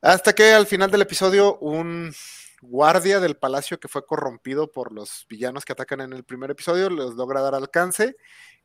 Hasta 0.00 0.32
que 0.32 0.52
al 0.52 0.66
final 0.66 0.90
del 0.90 1.02
episodio 1.02 1.58
un 1.58 2.12
guardia 2.62 3.20
del 3.20 3.36
palacio 3.36 3.80
que 3.80 3.88
fue 3.88 4.06
corrompido 4.06 4.70
por 4.70 4.92
los 4.92 5.26
villanos 5.28 5.64
que 5.64 5.72
atacan 5.72 6.00
en 6.00 6.12
el 6.12 6.24
primer 6.24 6.50
episodio 6.50 6.90
les 6.90 7.14
logra 7.14 7.40
dar 7.40 7.54
alcance 7.54 8.16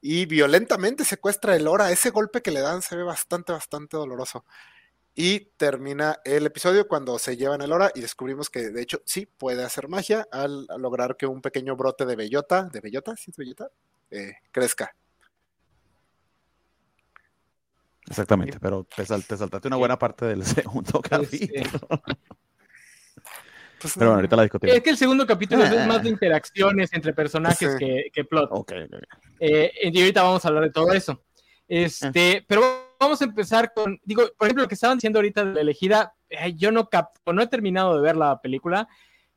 y 0.01 0.25
violentamente 0.25 1.03
secuestra 1.05 1.55
el 1.55 1.67
Hora. 1.67 1.91
Ese 1.91 2.11
golpe 2.11 2.41
que 2.41 2.51
le 2.51 2.61
dan 2.61 2.81
se 2.81 2.95
ve 2.95 3.03
bastante, 3.03 3.51
bastante 3.53 3.97
doloroso. 3.97 4.45
Y 5.15 5.45
termina 5.57 6.19
el 6.25 6.45
episodio 6.45 6.89
cuando 6.89 7.17
se 7.19 7.37
llevan 7.37 7.61
el 7.61 7.71
hora 7.71 7.89
y 7.95 8.01
descubrimos 8.01 8.49
que 8.49 8.69
de 8.69 8.81
hecho 8.81 9.01
sí 9.05 9.25
puede 9.25 9.63
hacer 9.63 9.87
magia 9.87 10.27
al, 10.29 10.67
lograr 10.77 11.15
que 11.15 11.25
un 11.25 11.41
pequeño 11.41 11.77
brote 11.77 12.05
de 12.05 12.17
bellota, 12.17 12.63
de 12.65 12.81
bellota, 12.81 13.15
¿sí 13.15 13.31
es 13.31 13.37
bellota? 13.37 13.69
Eh, 14.11 14.33
crezca. 14.51 14.93
Exactamente, 18.07 18.59
pero 18.59 18.83
te, 18.83 19.05
saltaste 19.05 19.67
una 19.67 19.77
buena 19.77 19.97
parte 19.97 20.25
del 20.25 20.45
segundo 20.45 21.01
capítulo. 21.01 21.79
Pues, 23.79 23.93
pero 23.93 24.07
bueno, 24.07 24.15
ahorita 24.15 24.35
la 24.35 24.43
discutimos. 24.43 24.75
Es 24.75 24.83
que 24.83 24.89
el 24.89 24.97
segundo 24.97 25.25
capítulo 25.25 25.63
es 25.63 25.87
más 25.87 26.01
de 26.03 26.09
interacciones 26.09 26.91
entre 26.93 27.13
personajes 27.13 27.75
que, 27.77 28.09
que, 28.13 28.23
plot. 28.23 28.49
Okay, 28.51 28.87
eh, 29.39 29.71
y 29.81 29.99
ahorita 29.99 30.23
vamos 30.23 30.43
a 30.45 30.47
hablar 30.47 30.63
de 30.63 30.71
todo 30.71 30.91
eso. 30.93 31.23
Este, 31.67 32.45
pero 32.47 32.61
vamos 32.99 33.21
a 33.21 33.25
empezar 33.25 33.73
con, 33.73 33.99
digo, 34.03 34.23
por 34.37 34.47
ejemplo, 34.47 34.63
lo 34.63 34.67
que 34.67 34.75
estaban 34.75 34.97
diciendo 34.97 35.19
ahorita 35.19 35.45
de 35.45 35.53
la 35.53 35.61
elegida, 35.61 36.15
yo 36.55 36.71
no 36.71 36.89
capto, 36.89 37.33
no 37.33 37.41
he 37.41 37.47
terminado 37.47 37.95
de 37.95 38.01
ver 38.01 38.15
la 38.15 38.39
película, 38.41 38.87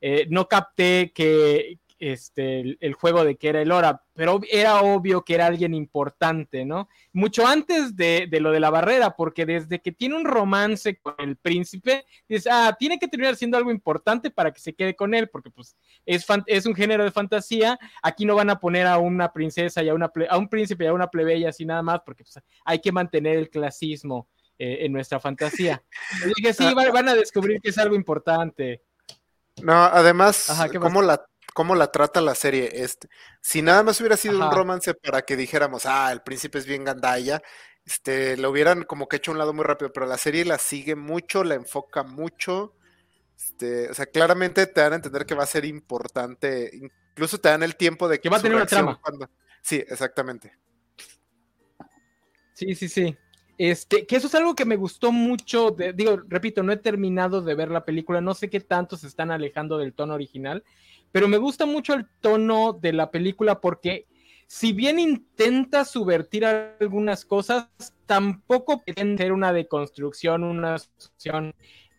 eh, 0.01 0.27
no 0.31 0.46
capté 0.46 1.12
que, 1.14 1.79
este, 1.99 2.77
el, 2.81 2.95
juego 2.95 3.25
de 3.25 3.37
que 3.37 3.49
era 3.49 3.61
el 3.61 3.73
Hora, 3.73 4.03
pero 4.15 4.41
era 4.51 4.81
obvio 4.83 5.25
que 5.25 5.35
era 5.35 5.47
alguien 5.47 5.75
importante, 5.75 6.65
¿no? 6.65 6.89
Mucho 7.13 7.47
antes 7.47 7.97
de, 7.97 8.29
lo 8.41 8.51
de 8.51 8.61
la 8.61 8.71
barrera, 8.71 9.17
porque 9.17 9.47
desde 9.47 9.81
que 9.81 9.93
tiene 9.93 10.17
un 10.17 10.25
romance 10.25 10.99
con 10.99 11.15
el 11.19 11.37
príncipe, 11.37 12.05
dice, 12.29 12.49
ah, 12.53 12.77
tiene 12.79 12.99
que 12.99 13.09
terminar 13.09 13.37
siendo 13.37 13.57
algo 13.57 13.71
importante 13.71 14.31
para 14.31 14.53
que 14.53 14.61
se 14.61 14.75
quede 14.75 14.95
con 14.95 15.15
él, 15.15 15.29
porque 15.29 15.51
pues 15.51 15.77
es, 16.07 16.27
es 16.47 16.67
un 16.67 16.75
género 16.75 17.05
de 17.05 17.11
fantasía, 17.11 17.79
aquí 18.03 18.25
no 18.25 18.35
van 18.35 18.51
a 18.51 18.61
poner 18.61 18.87
a 18.87 18.99
una 18.99 19.33
princesa 19.33 19.83
y 19.83 19.89
a, 19.89 19.95
una 19.95 20.11
a 20.29 20.39
un 20.39 20.49
príncipe 20.49 20.85
y 20.85 20.89
a 20.89 20.93
una 20.93 21.09
plebeya 21.09 21.51
así 21.51 21.65
nada 21.65 21.83
más, 21.83 22.01
porque 22.05 22.25
pues, 22.25 22.39
hay 22.65 22.79
que 22.81 22.93
mantener 22.93 23.37
el 23.37 23.51
clasismo. 23.51 24.29
Eh, 24.61 24.87
en 24.87 24.93
nuestra 24.93 25.21
fantasía. 25.21 25.81
dije, 26.37 26.53
sí, 26.53 26.75
van, 26.75 27.09
a 27.09 27.15
descubrir 27.15 27.61
que 27.61 27.69
es 27.69 27.79
algo 27.79 27.95
importante. 27.95 28.83
No, 29.63 29.73
además, 29.73 30.53
como 30.81 31.01
la 31.01 31.25
cómo 31.55 31.75
la 31.75 31.91
trata 31.91 32.21
la 32.21 32.35
serie. 32.35 32.71
Este, 32.73 33.09
si 33.41 33.63
nada 33.63 33.83
más 33.83 34.01
hubiera 34.01 34.17
sido 34.17 34.39
un 34.39 34.53
romance 34.53 34.95
para 34.95 35.23
que 35.23 35.37
dijéramos, 35.37 35.87
ah, 35.87 36.11
el 36.13 36.23
príncipe 36.23 36.59
es 36.59 36.67
bien 36.67 36.85
gandaya, 36.85 37.43
este, 37.85 38.37
lo 38.37 38.51
hubieran 38.51 38.85
como 38.85 39.09
que 39.09 39.17
hecho 39.17 39.31
a 39.31 39.33
un 39.33 39.39
lado 39.39 39.55
muy 39.55 39.65
rápido, 39.65 39.93
pero 39.93 40.07
la 40.07 40.19
serie 40.19 40.45
la 40.45 40.59
sigue 40.59 40.95
mucho, 40.95 41.45
la 41.45 41.55
enfoca 41.55 42.03
mucho. 42.03 42.75
Este, 43.37 43.89
o 43.89 43.95
sea, 43.95 44.07
claramente 44.07 44.67
te 44.67 44.81
dan 44.81 44.93
a 44.93 44.97
entender 44.97 45.25
que 45.25 45.35
va 45.35 45.45
a 45.45 45.47
ser 45.47 45.65
importante, 45.65 46.71
incluso 46.75 47.39
te 47.39 47.49
dan 47.49 47.63
el 47.63 47.77
tiempo 47.77 48.09
de 48.09 48.21
que, 48.21 48.29
va 48.29 48.39
a 48.39 48.43
tener 48.43 48.57
una 48.57 48.67
trama. 48.67 49.01
Sí, 49.63 49.77
exactamente. 49.77 50.53
Sí, 52.53 52.75
sí, 52.75 52.89
sí. 52.89 53.17
Este, 53.57 54.07
que 54.07 54.17
eso 54.17 54.29
es 54.29 54.35
algo 54.35 54.55
que 54.55 54.65
me 54.65 54.77
gustó 54.77 55.11
mucho. 55.11 55.75
digo, 55.95 56.23
repito, 56.29 56.63
no 56.63 56.73
he 56.73 56.77
terminado 56.77 57.43
de 57.43 57.55
ver 57.55 57.71
la 57.71 57.85
película, 57.85 58.21
no 58.21 58.35
sé 58.35 58.51
qué 58.51 58.61
tanto 58.61 58.97
se 58.97 59.07
están 59.07 59.31
alejando 59.31 59.79
del 59.79 59.95
tono 59.95 60.15
original, 60.15 60.63
pero 61.12 61.29
me 61.29 61.38
gusta 61.38 61.66
mucho 61.66 61.94
el 61.94 62.07
tono 62.21 62.73
de 62.73 62.92
la 62.92 63.11
película 63.11 63.61
porque 63.61 64.07
si 64.49 64.73
bien 64.73 64.99
intenta 64.99 65.85
subvertir 65.85 66.47
algunas 66.47 67.25
cosas, 67.25 67.68
tampoco 68.07 68.83
pretende 68.83 69.25
ser 69.25 69.33
una 69.33 69.53
deconstrucción, 69.53 70.42
una 70.42 70.79
solución. 70.79 71.55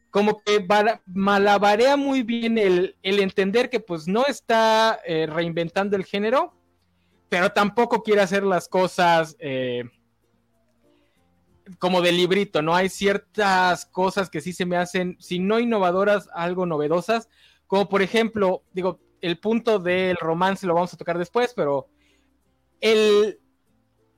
Como 0.10 0.41
que 0.41 0.65
malabarea 1.06 1.95
muy 1.95 2.24
bien 2.24 2.58
el, 2.58 2.95
entender 3.04 3.69
que 3.69 3.80
pues 3.80 4.08
no 4.08 4.26
está 4.26 5.00
eh, 5.06 5.28
reinventando 5.28 5.95
el 5.95 6.06
género, 6.06 6.56
pero 7.30 7.52
tampoco 7.52 8.02
quiere 8.02 8.22
hacer 8.22 8.41
las 8.41 8.67
cosas 8.67 9.36
eh, 9.39 9.84
como 11.78 12.02
de 12.02 12.12
librito, 12.12 12.63
¿no? 12.63 12.76
Hay 12.76 12.89
ciertas 12.89 13.86
cosas 13.86 14.32
que 14.32 14.41
sí 14.41 14.54
se 14.54 14.65
me 14.65 14.78
hacen, 14.78 15.17
si 15.19 15.38
no 15.38 15.60
innovadoras, 15.60 16.28
algo 16.34 16.65
novedosas, 16.65 17.30
como 17.70 17.88
por 17.88 18.02
ejemplo, 18.02 18.64
digo, 18.74 19.00
el 19.22 19.38
punto 19.38 19.78
del 19.78 20.18
romance 20.18 20.66
lo 20.66 20.74
vamos 20.74 20.92
a 20.92 20.98
tocar 20.98 21.20
después, 21.20 21.54
pero 21.56 21.88
el, 22.82 23.40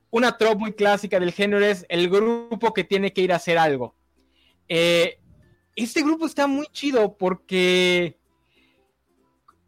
una 0.08 0.38
tropa 0.38 0.56
muy 0.56 0.72
clásica 0.72 1.20
del 1.20 1.32
género 1.32 1.62
es 1.62 1.84
el 1.90 2.08
grupo 2.08 2.72
que 2.72 2.82
tiene 2.82 3.12
que 3.12 3.20
ir 3.20 3.30
a 3.30 3.36
hacer 3.36 3.58
algo. 3.58 3.94
Eh, 4.70 5.20
este 5.76 6.00
grupo 6.02 6.24
está 6.24 6.46
muy 6.46 6.66
chido 6.68 7.14
porque 7.18 8.18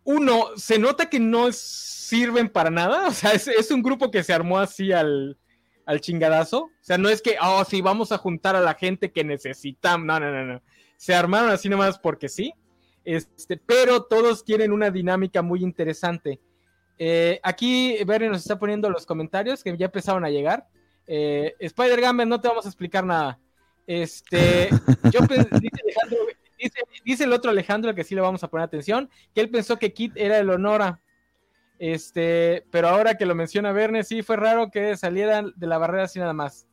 uno, 0.02 0.56
se 0.56 0.78
nota 0.78 1.10
que 1.10 1.20
no 1.20 1.52
sirven 1.52 2.48
para 2.48 2.70
nada, 2.70 3.08
o 3.08 3.12
sea, 3.12 3.32
es, 3.32 3.70
un 3.70 3.82
grupo 3.82 4.10
que 4.10 4.24
se 4.24 4.32
armó 4.32 4.60
así 4.60 4.92
al, 4.92 5.36
al, 5.84 6.00
chingadazo, 6.00 6.62
o 6.62 6.70
sea, 6.80 6.96
no 6.96 7.10
es 7.10 7.20
que, 7.20 7.36
oh, 7.38 7.62
sí, 7.66 7.82
vamos 7.82 8.12
a 8.12 8.18
juntar 8.18 8.56
a 8.56 8.62
la 8.62 8.72
gente 8.72 9.12
que 9.12 9.24
necesitamos, 9.24 10.06
no, 10.06 10.18
no, 10.18 10.32
no, 10.32 10.54
no, 10.54 10.62
se 10.96 11.14
armaron 11.14 11.50
así 11.50 11.68
nomás 11.68 11.98
porque 11.98 12.30
sí, 12.30 12.54
este, 13.04 13.56
pero 13.56 14.04
todos 14.04 14.44
tienen 14.44 14.72
una 14.72 14.90
dinámica 14.90 15.42
muy 15.42 15.62
interesante. 15.62 16.40
Eh, 16.98 17.40
aquí 17.42 17.98
Bernie 18.06 18.28
nos 18.28 18.42
está 18.42 18.58
poniendo 18.58 18.88
los 18.88 19.04
comentarios 19.04 19.62
que 19.62 19.76
ya 19.76 19.86
empezaron 19.86 20.24
a 20.24 20.30
llegar. 20.30 20.66
Eh, 21.06 21.54
Spider 21.58 22.00
Gamer, 22.00 22.26
no 22.26 22.40
te 22.40 22.48
vamos 22.48 22.64
a 22.64 22.68
explicar 22.68 23.04
nada. 23.04 23.38
Este, 23.86 24.70
yo 25.12 25.20
dice, 27.04 27.24
el 27.24 27.32
otro 27.32 27.50
Alejandro 27.50 27.94
que 27.94 28.04
sí 28.04 28.14
le 28.14 28.20
vamos 28.20 28.42
a 28.42 28.48
poner 28.48 28.64
atención, 28.64 29.10
que 29.34 29.40
él 29.40 29.50
pensó 29.50 29.78
que 29.78 29.92
Kit 29.92 30.12
era 30.16 30.38
el 30.38 30.50
Honora. 30.50 31.00
Este, 31.78 32.64
pero 32.70 32.88
ahora 32.88 33.16
que 33.16 33.26
lo 33.26 33.34
menciona 33.34 33.72
Verne, 33.72 34.04
sí 34.04 34.22
fue 34.22 34.36
raro 34.36 34.70
que 34.70 34.96
salieran 34.96 35.52
de 35.56 35.66
la 35.66 35.78
barrera 35.78 36.04
así 36.04 36.18
nada 36.18 36.32
más. 36.32 36.66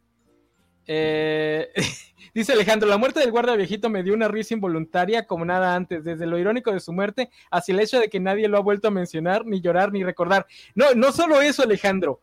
Eh, 0.93 1.71
dice 2.36 2.51
Alejandro, 2.51 2.89
la 2.89 2.97
muerte 2.97 3.21
del 3.21 3.32
guardia 3.32 3.56
viejito 3.56 3.89
me 3.89 4.04
dio 4.04 4.13
una 4.13 4.27
risa 4.27 4.54
involuntaria 4.54 5.25
como 5.25 5.45
nada 5.45 5.73
antes, 5.73 6.04
desde 6.04 6.25
lo 6.25 6.38
irónico 6.38 6.73
de 6.73 6.82
su 6.82 6.91
muerte 6.91 7.30
hacia 7.49 7.73
el 7.73 7.80
hecho 7.80 7.97
de 7.97 8.10
que 8.10 8.19
nadie 8.19 8.49
lo 8.49 8.58
ha 8.58 8.62
vuelto 8.62 8.89
a 8.89 8.91
mencionar, 8.91 9.45
ni 9.45 9.62
llorar, 9.62 9.93
ni 9.93 10.04
recordar. 10.04 10.45
No, 10.75 10.93
no 10.93 11.13
solo 11.13 11.41
eso, 11.41 11.63
Alejandro. 11.63 12.21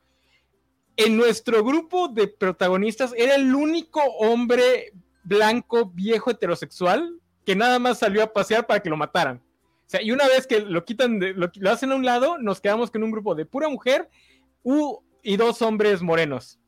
En 0.99 1.17
nuestro 1.17 1.65
grupo 1.65 2.09
de 2.09 2.29
protagonistas 2.29 3.15
era 3.17 3.37
el 3.37 3.55
único 3.55 4.03
hombre 4.19 4.93
blanco, 5.23 5.87
viejo, 5.87 6.31
heterosexual, 6.31 7.21
que 7.47 7.57
nada 7.57 7.79
más 7.79 8.01
salió 8.01 8.23
a 8.23 8.33
pasear 8.35 8.67
para 8.67 8.81
que 8.81 8.91
lo 8.91 8.99
mataran. 8.99 9.39
O 9.39 9.91
sea, 9.91 10.03
y 10.03 10.11
una 10.11 10.27
vez 10.27 10.47
que 10.47 10.61
lo 10.61 10.85
quitan, 10.85 11.19
lo, 11.37 11.71
hacen 11.71 11.93
a 11.93 11.95
un 11.95 12.05
lado, 12.05 12.37
nos 12.37 12.61
quedamos 12.61 12.91
con 12.91 13.03
un 13.03 13.13
grupo 13.13 13.35
de 13.35 13.47
pura 13.47 13.71
mujer 13.71 14.11
y 15.23 15.37
dos 15.39 15.63
hombres 15.63 16.03
morenos. 16.03 16.59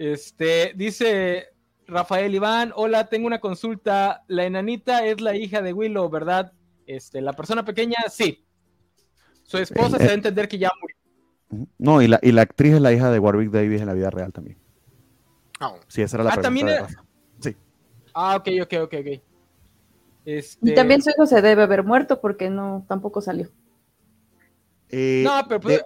Este, 0.00 0.72
dice 0.76 1.48
Rafael 1.86 2.34
Iván, 2.34 2.72
hola, 2.74 3.10
tengo 3.10 3.26
una 3.26 3.38
consulta. 3.38 4.24
La 4.28 4.46
enanita 4.46 5.04
es 5.04 5.20
la 5.20 5.36
hija 5.36 5.60
de 5.60 5.74
Willow, 5.74 6.08
¿verdad? 6.08 6.52
Este, 6.86 7.20
la 7.20 7.34
persona 7.34 7.66
pequeña, 7.66 7.98
sí. 8.08 8.42
Su 9.42 9.58
esposa 9.58 9.98
se 9.98 10.06
va 10.06 10.12
a 10.12 10.14
entender 10.14 10.48
que 10.48 10.56
ya 10.56 10.70
murió. 10.80 11.66
No, 11.76 12.00
y 12.00 12.08
la, 12.08 12.18
y 12.22 12.32
la 12.32 12.40
actriz 12.40 12.72
es 12.72 12.80
la 12.80 12.94
hija 12.94 13.10
de 13.10 13.18
Warwick 13.18 13.50
Davis 13.50 13.82
en 13.82 13.88
la 13.88 13.92
vida 13.92 14.08
real 14.08 14.32
también. 14.32 14.56
Oh. 15.60 15.76
Sí, 15.86 16.00
esa 16.00 16.16
era 16.16 16.24
la 16.24 16.30
Ah, 16.30 16.40
pregunta 16.40 16.46
también 16.46 16.66
de. 17.42 17.50
Sí. 17.50 17.56
Ah, 18.14 18.36
ok, 18.36 18.48
ok, 18.62 18.72
ok, 18.84 18.94
ok. 19.00 19.06
Y 19.06 19.22
Este, 20.24 20.72
también 20.72 21.02
su 21.02 21.10
hijo 21.10 21.26
se 21.26 21.42
debe 21.42 21.64
haber 21.64 21.84
muerto 21.84 22.22
porque 22.22 22.48
no, 22.48 22.86
tampoco 22.88 23.20
salió. 23.20 23.50
Eh, 24.88 25.20
No, 25.26 25.42
pero 25.46 25.60
pues, 25.60 25.76
de-. 25.76 25.84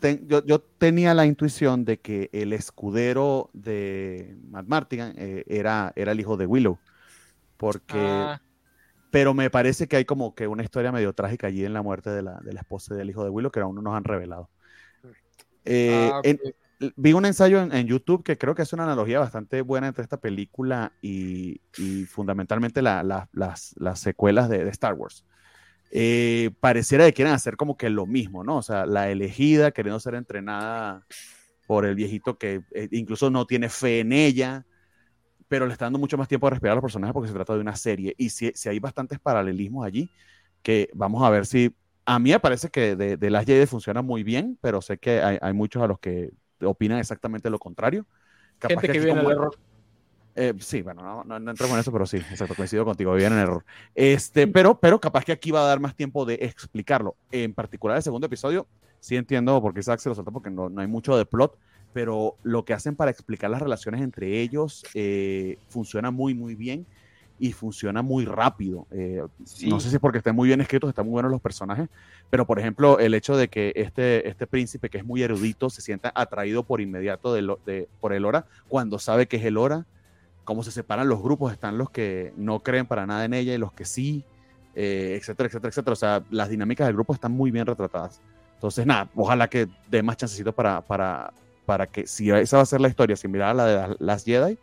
Ten- 0.00 0.26
yo, 0.28 0.44
yo 0.44 0.60
tenía 0.60 1.14
la 1.14 1.26
intuición 1.26 1.84
de 1.84 1.98
que 1.98 2.30
el 2.32 2.52
escudero 2.52 3.50
de 3.52 4.36
Matt 4.50 4.66
Martin 4.66 5.00
eh, 5.16 5.44
era, 5.46 5.92
era 5.96 6.12
el 6.12 6.20
hijo 6.20 6.36
de 6.36 6.46
Willow. 6.46 6.78
Porque, 7.56 7.96
Ah, 7.96 8.40
pero 9.10 9.32
me 9.32 9.48
parece 9.50 9.86
que 9.86 9.96
hay 9.96 10.04
como 10.04 10.34
que 10.34 10.48
una 10.48 10.62
historia 10.64 10.92
medio 10.92 11.12
trágica 11.12 11.46
allí 11.46 11.64
en 11.64 11.72
la 11.72 11.82
muerte 11.82 12.10
de 12.10 12.22
la, 12.22 12.40
de 12.40 12.52
la 12.52 12.60
esposa 12.60 12.94
y 12.94 12.96
del 12.98 13.10
hijo 13.10 13.22
de 13.24 13.30
Willow 13.30 13.50
que 13.50 13.60
aún 13.60 13.76
no 13.76 13.82
nos 13.82 13.94
han 13.96 14.04
revelado. 14.04 14.50
Eh, 15.64 16.08
ah, 16.12 16.18
ok. 16.18 16.26
en- 16.26 16.40
vi 16.96 17.12
un 17.12 17.24
ensayo 17.24 17.62
en, 17.62 17.72
en 17.72 17.86
YouTube 17.86 18.22
que 18.24 18.36
creo 18.36 18.54
que 18.54 18.62
es 18.62 18.72
una 18.72 18.84
analogía 18.84 19.20
bastante 19.20 19.62
buena 19.62 19.86
entre 19.86 20.02
esta 20.02 20.18
película 20.20 20.92
y, 21.00 21.60
y 21.78 22.04
fundamentalmente 22.04 22.82
la- 22.82 23.02
la- 23.02 23.28
las, 23.32 23.74
las 23.78 24.00
secuelas 24.00 24.48
de, 24.48 24.64
de 24.64 24.70
Star 24.70 24.94
Wars. 24.94 25.24
Eh, 25.96 26.50
pareciera 26.58 27.04
que 27.06 27.12
quieren 27.12 27.32
hacer 27.32 27.56
como 27.56 27.76
que 27.76 27.88
lo 27.88 28.04
mismo, 28.04 28.42
¿no? 28.42 28.56
O 28.56 28.62
sea, 28.62 28.84
la 28.84 29.10
elegida 29.10 29.70
queriendo 29.70 30.00
ser 30.00 30.16
entrenada 30.16 31.06
por 31.68 31.86
el 31.86 31.94
viejito 31.94 32.36
que 32.36 32.62
eh, 32.72 32.88
incluso 32.90 33.30
no 33.30 33.46
tiene 33.46 33.68
fe 33.68 34.00
en 34.00 34.12
ella, 34.12 34.66
pero 35.46 35.66
le 35.66 35.72
está 35.72 35.84
dando 35.84 36.00
mucho 36.00 36.18
más 36.18 36.26
tiempo 36.26 36.48
a 36.48 36.50
respirar 36.50 36.72
a 36.72 36.74
los 36.74 36.82
personajes 36.82 37.12
porque 37.14 37.28
se 37.28 37.34
trata 37.34 37.54
de 37.54 37.60
una 37.60 37.76
serie. 37.76 38.12
Y 38.18 38.30
si, 38.30 38.50
si 38.56 38.68
hay 38.68 38.80
bastantes 38.80 39.20
paralelismos 39.20 39.86
allí, 39.86 40.10
que 40.62 40.90
vamos 40.94 41.22
a 41.22 41.30
ver 41.30 41.46
si... 41.46 41.72
A 42.06 42.18
mí 42.18 42.30
me 42.32 42.40
parece 42.40 42.70
que 42.70 42.96
de, 42.96 43.16
de 43.16 43.30
las 43.30 43.46
Jedi 43.46 43.64
funciona 43.66 44.02
muy 44.02 44.24
bien, 44.24 44.58
pero 44.60 44.82
sé 44.82 44.98
que 44.98 45.22
hay, 45.22 45.38
hay 45.40 45.52
muchos 45.52 45.80
a 45.80 45.86
los 45.86 46.00
que 46.00 46.32
opinan 46.60 46.98
exactamente 46.98 47.48
lo 47.50 47.58
contrario. 47.60 48.04
Capaz 48.58 48.80
gente 48.80 48.98
que 48.98 49.04
el 49.10 49.16
como- 49.16 49.30
error. 49.30 49.56
Eh, 50.36 50.52
sí, 50.58 50.82
bueno, 50.82 51.02
no, 51.02 51.24
no, 51.24 51.38
no 51.38 51.50
en 51.50 51.78
eso, 51.78 51.92
pero 51.92 52.06
sí, 52.06 52.16
exacto, 52.16 52.54
coincido 52.54 52.84
contigo, 52.84 53.12
vivían 53.12 53.32
en 53.34 53.38
error. 53.40 53.64
Este, 53.94 54.46
pero, 54.46 54.78
pero 54.78 55.00
capaz 55.00 55.24
que 55.24 55.32
aquí 55.32 55.50
va 55.50 55.60
a 55.64 55.68
dar 55.68 55.80
más 55.80 55.94
tiempo 55.94 56.24
de 56.24 56.34
explicarlo. 56.34 57.16
En 57.30 57.54
particular 57.54 57.96
el 57.96 58.02
segundo 58.02 58.26
episodio, 58.26 58.66
sí 59.00 59.16
entiendo 59.16 59.60
por 59.62 59.74
qué 59.74 59.82
Zack 59.82 60.00
se 60.00 60.08
lo 60.08 60.14
soltó, 60.14 60.32
porque 60.32 60.50
no, 60.50 60.68
no 60.68 60.80
hay 60.80 60.86
mucho 60.86 61.16
de 61.16 61.24
plot, 61.26 61.56
pero 61.92 62.36
lo 62.42 62.64
que 62.64 62.72
hacen 62.74 62.96
para 62.96 63.10
explicar 63.10 63.50
las 63.50 63.62
relaciones 63.62 64.02
entre 64.02 64.40
ellos 64.40 64.84
eh, 64.94 65.58
funciona 65.68 66.10
muy, 66.10 66.34
muy 66.34 66.54
bien 66.56 66.86
y 67.38 67.52
funciona 67.52 68.00
muy 68.02 68.24
rápido. 68.24 68.86
Eh, 68.90 69.22
Sí. 69.44 69.68
No 69.68 69.78
sé 69.80 69.88
si 69.90 69.96
es 69.96 70.00
porque 70.00 70.18
están 70.18 70.34
muy 70.36 70.48
bien 70.48 70.60
escritos, 70.60 70.88
están 70.88 71.04
muy 71.04 71.12
buenos 71.12 71.30
los 71.30 71.40
personajes, 71.40 71.88
pero 72.30 72.46
por 72.46 72.58
ejemplo, 72.58 72.98
el 72.98 73.12
hecho 73.14 73.36
de 73.36 73.48
que 73.48 73.72
este, 73.76 74.28
este 74.28 74.46
príncipe 74.46 74.88
que 74.88 74.98
es 74.98 75.04
muy 75.04 75.22
erudito 75.22 75.68
se 75.70 75.80
sienta 75.82 76.10
atraído 76.14 76.62
por 76.64 76.80
inmediato 76.80 77.32
de 77.34 77.42
lo- 77.42 77.60
de- 77.66 77.88
por 78.00 78.12
el 78.12 78.24
Hora 78.24 78.46
cuando 78.68 78.98
sabe 78.98 79.26
que 79.28 79.36
es 79.36 79.44
el 79.44 79.56
Hora, 79.56 79.86
cómo 80.44 80.62
se 80.62 80.70
separan 80.70 81.08
los 81.08 81.22
grupos, 81.22 81.52
están 81.52 81.78
los 81.78 81.90
que 81.90 82.32
no 82.36 82.60
creen 82.60 82.86
para 82.86 83.06
nada 83.06 83.24
en 83.24 83.34
ella 83.34 83.54
y 83.54 83.58
los 83.58 83.72
que 83.72 83.84
sí, 83.84 84.24
eh, 84.74 85.16
etcétera, 85.20 85.46
etcétera, 85.48 85.68
etcétera. 85.70 85.92
O 85.92 85.96
sea, 85.96 86.22
las 86.30 86.48
dinámicas 86.48 86.86
del 86.86 86.94
grupo 86.96 87.14
están 87.14 87.32
muy 87.32 87.50
bien 87.50 87.66
retratadas. 87.66 88.20
Entonces, 88.54 88.86
nada, 88.86 89.08
ojalá 89.14 89.48
que 89.48 89.68
dé 89.90 90.02
más 90.02 90.16
chancecito 90.16 90.52
para, 90.52 90.80
para, 90.80 91.32
para 91.66 91.86
que 91.86 92.06
si 92.06 92.30
esa 92.30 92.56
va 92.58 92.62
a 92.62 92.66
ser 92.66 92.80
la 92.80 92.88
historia 92.88 93.16
similar 93.16 93.50
a 93.50 93.54
la 93.54 93.66
de 93.66 93.96
las- 93.98 94.24
Jedi, 94.24 94.58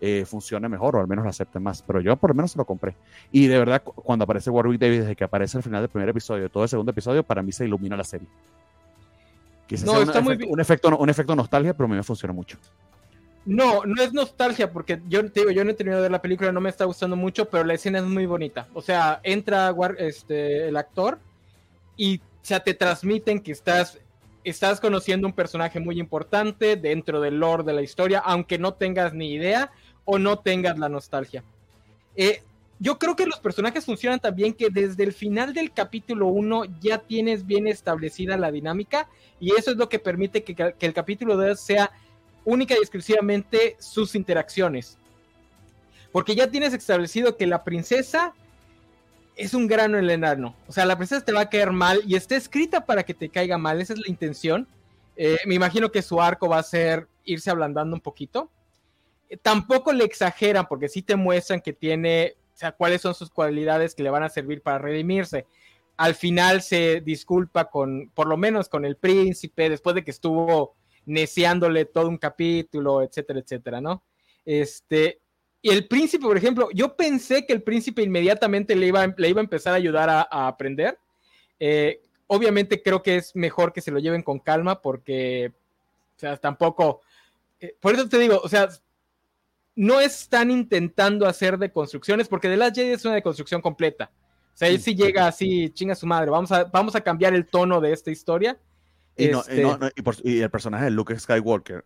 eh, 0.00 0.24
funcione 0.26 0.68
mejor 0.68 0.96
o 0.96 1.00
al 1.00 1.06
menos 1.06 1.24
la 1.24 1.30
acepte 1.30 1.60
más. 1.60 1.82
Pero 1.82 2.00
yo 2.00 2.16
por 2.16 2.30
lo 2.30 2.34
menos 2.34 2.52
se 2.52 2.58
lo 2.58 2.64
compré. 2.64 2.96
Y 3.30 3.46
de 3.46 3.58
verdad, 3.58 3.82
cu- 3.82 3.92
cuando 3.92 4.24
aparece 4.24 4.50
Warwick 4.50 4.80
Davis, 4.80 5.00
desde 5.00 5.14
que 5.16 5.24
aparece 5.24 5.56
al 5.58 5.62
final 5.62 5.80
del 5.82 5.90
primer 5.90 6.08
episodio, 6.08 6.48
todo 6.50 6.62
el 6.64 6.68
segundo 6.68 6.90
episodio, 6.90 7.22
para 7.22 7.42
mí 7.42 7.52
se 7.52 7.64
ilumina 7.64 7.96
la 7.96 8.04
serie. 8.04 8.26
Quizás 9.66 9.84
No, 9.86 9.92
sea 9.92 10.00
un, 10.00 10.08
está 10.08 10.20
muy 10.20 10.32
efecto, 10.32 10.44
bien. 10.46 10.52
un, 10.54 10.60
efecto, 10.60 10.96
un 10.98 11.08
efecto 11.10 11.36
nostalgia, 11.36 11.72
pero 11.74 11.84
a 11.86 11.88
mí 11.88 11.94
me 11.96 12.02
funciona 12.02 12.32
mucho. 12.34 12.58
No, 13.44 13.84
no 13.84 14.00
es 14.02 14.12
nostalgia, 14.12 14.70
porque 14.70 15.00
yo 15.08 15.28
te 15.30 15.40
digo, 15.40 15.50
yo 15.50 15.64
no 15.64 15.70
he 15.70 15.74
terminado 15.74 16.02
de 16.02 16.04
ver 16.04 16.12
la 16.12 16.22
película, 16.22 16.52
no 16.52 16.60
me 16.60 16.70
está 16.70 16.84
gustando 16.84 17.16
mucho, 17.16 17.48
pero 17.48 17.64
la 17.64 17.74
escena 17.74 17.98
es 17.98 18.04
muy 18.04 18.26
bonita. 18.26 18.68
O 18.72 18.82
sea, 18.82 19.20
entra 19.24 19.74
este, 19.98 20.68
el 20.68 20.76
actor 20.76 21.18
y 21.96 22.20
o 22.42 22.44
sea, 22.44 22.60
te 22.60 22.74
transmiten 22.74 23.40
que 23.40 23.52
estás, 23.52 23.98
estás 24.42 24.80
conociendo 24.80 25.28
un 25.28 25.32
personaje 25.32 25.78
muy 25.78 26.00
importante 26.00 26.74
dentro 26.74 27.20
del 27.20 27.38
lore 27.38 27.62
de 27.62 27.72
la 27.72 27.82
historia, 27.82 28.18
aunque 28.18 28.58
no 28.58 28.74
tengas 28.74 29.14
ni 29.14 29.32
idea 29.32 29.70
o 30.04 30.18
no 30.18 30.40
tengas 30.40 30.76
la 30.76 30.88
nostalgia. 30.88 31.44
Eh, 32.16 32.42
yo 32.80 32.98
creo 32.98 33.14
que 33.14 33.26
los 33.26 33.38
personajes 33.38 33.84
funcionan 33.84 34.18
también 34.18 34.54
que 34.54 34.70
desde 34.70 35.04
el 35.04 35.12
final 35.12 35.54
del 35.54 35.72
capítulo 35.72 36.26
1 36.26 36.64
ya 36.80 36.98
tienes 36.98 37.46
bien 37.46 37.68
establecida 37.68 38.36
la 38.36 38.50
dinámica 38.50 39.08
y 39.38 39.52
eso 39.52 39.70
es 39.70 39.76
lo 39.76 39.88
que 39.88 40.00
permite 40.00 40.42
que, 40.42 40.54
que 40.54 40.86
el 40.86 40.92
capítulo 40.92 41.36
2 41.36 41.60
sea 41.60 41.92
única 42.44 42.74
y 42.74 42.78
exclusivamente 42.78 43.76
sus 43.78 44.14
interacciones. 44.14 44.98
Porque 46.10 46.34
ya 46.34 46.50
tienes 46.50 46.74
establecido 46.74 47.36
que 47.36 47.46
la 47.46 47.64
princesa 47.64 48.34
es 49.36 49.54
un 49.54 49.66
grano 49.66 49.98
en 49.98 50.04
el 50.04 50.10
enano. 50.10 50.54
O 50.68 50.72
sea, 50.72 50.84
la 50.84 50.96
princesa 50.96 51.24
te 51.24 51.32
va 51.32 51.40
a 51.42 51.50
caer 51.50 51.72
mal 51.72 52.02
y 52.06 52.16
está 52.16 52.36
escrita 52.36 52.84
para 52.84 53.02
que 53.02 53.14
te 53.14 53.28
caiga 53.28 53.56
mal. 53.58 53.80
Esa 53.80 53.94
es 53.94 54.00
la 54.00 54.08
intención. 54.08 54.68
Eh, 55.16 55.38
me 55.46 55.54
imagino 55.54 55.90
que 55.90 56.02
su 56.02 56.20
arco 56.20 56.48
va 56.48 56.58
a 56.58 56.62
ser 56.62 57.08
irse 57.24 57.50
ablandando 57.50 57.94
un 57.94 58.00
poquito. 58.00 58.50
Eh, 59.28 59.36
tampoco 59.36 59.92
le 59.92 60.04
exageran 60.04 60.66
porque 60.66 60.88
sí 60.88 61.02
te 61.02 61.16
muestran 61.16 61.60
que 61.60 61.72
tiene, 61.72 62.34
o 62.54 62.56
sea, 62.56 62.72
cuáles 62.72 63.00
son 63.00 63.14
sus 63.14 63.30
cualidades 63.30 63.94
que 63.94 64.02
le 64.02 64.10
van 64.10 64.22
a 64.22 64.28
servir 64.28 64.62
para 64.62 64.78
redimirse. 64.78 65.46
Al 65.96 66.14
final 66.14 66.62
se 66.62 67.00
disculpa 67.00 67.70
con, 67.70 68.10
por 68.14 68.26
lo 68.26 68.36
menos 68.36 68.68
con 68.68 68.84
el 68.84 68.96
príncipe, 68.96 69.70
después 69.70 69.94
de 69.94 70.04
que 70.04 70.10
estuvo 70.10 70.74
neciándole 71.06 71.84
todo 71.84 72.08
un 72.08 72.18
capítulo, 72.18 73.02
etcétera, 73.02 73.40
etcétera, 73.40 73.80
¿no? 73.80 74.02
Este, 74.44 75.20
y 75.60 75.70
el 75.70 75.86
príncipe, 75.86 76.24
por 76.24 76.36
ejemplo, 76.36 76.68
yo 76.72 76.96
pensé 76.96 77.46
que 77.46 77.52
el 77.52 77.62
príncipe 77.62 78.02
inmediatamente 78.02 78.74
le 78.74 78.86
iba, 78.86 79.06
le 79.16 79.28
iba 79.28 79.40
a 79.40 79.44
empezar 79.44 79.72
a 79.72 79.76
ayudar 79.76 80.10
a, 80.10 80.26
a 80.30 80.48
aprender. 80.48 80.98
Eh, 81.60 82.00
obviamente 82.26 82.82
creo 82.82 83.02
que 83.02 83.16
es 83.16 83.36
mejor 83.36 83.72
que 83.72 83.80
se 83.80 83.90
lo 83.90 83.98
lleven 83.98 84.22
con 84.22 84.38
calma 84.38 84.80
porque, 84.80 85.52
o 86.16 86.18
sea, 86.18 86.36
tampoco, 86.36 87.02
eh, 87.60 87.76
por 87.78 87.94
eso 87.94 88.08
te 88.08 88.18
digo, 88.18 88.40
o 88.42 88.48
sea, 88.48 88.68
no 89.76 90.00
están 90.00 90.50
intentando 90.50 91.26
hacer 91.26 91.58
de 91.58 91.70
construcciones 91.70 92.28
porque 92.28 92.48
The 92.48 92.56
Last 92.56 92.76
Jedi 92.76 92.90
es 92.90 93.04
una 93.04 93.14
deconstrucción 93.14 93.60
completa. 93.60 94.10
O 94.54 94.56
sea, 94.56 94.68
él 94.68 94.80
sí 94.80 94.94
llega 94.94 95.26
así, 95.26 95.70
chinga 95.70 95.94
su 95.94 96.06
madre, 96.06 96.30
vamos 96.30 96.52
a, 96.52 96.64
vamos 96.64 96.94
a 96.94 97.00
cambiar 97.00 97.34
el 97.34 97.46
tono 97.46 97.80
de 97.80 97.92
esta 97.92 98.10
historia. 98.10 98.58
Y, 99.16 99.28
no- 99.28 99.38
y 99.38 99.40
Este- 99.40 99.62
no- 99.62 99.78
y 99.94 100.02
por- 100.02 100.16
y 100.24 100.40
el 100.40 100.50
personaje 100.50 100.84
de 100.84 100.90
Luke 100.90 101.18
Skywalker. 101.18 101.84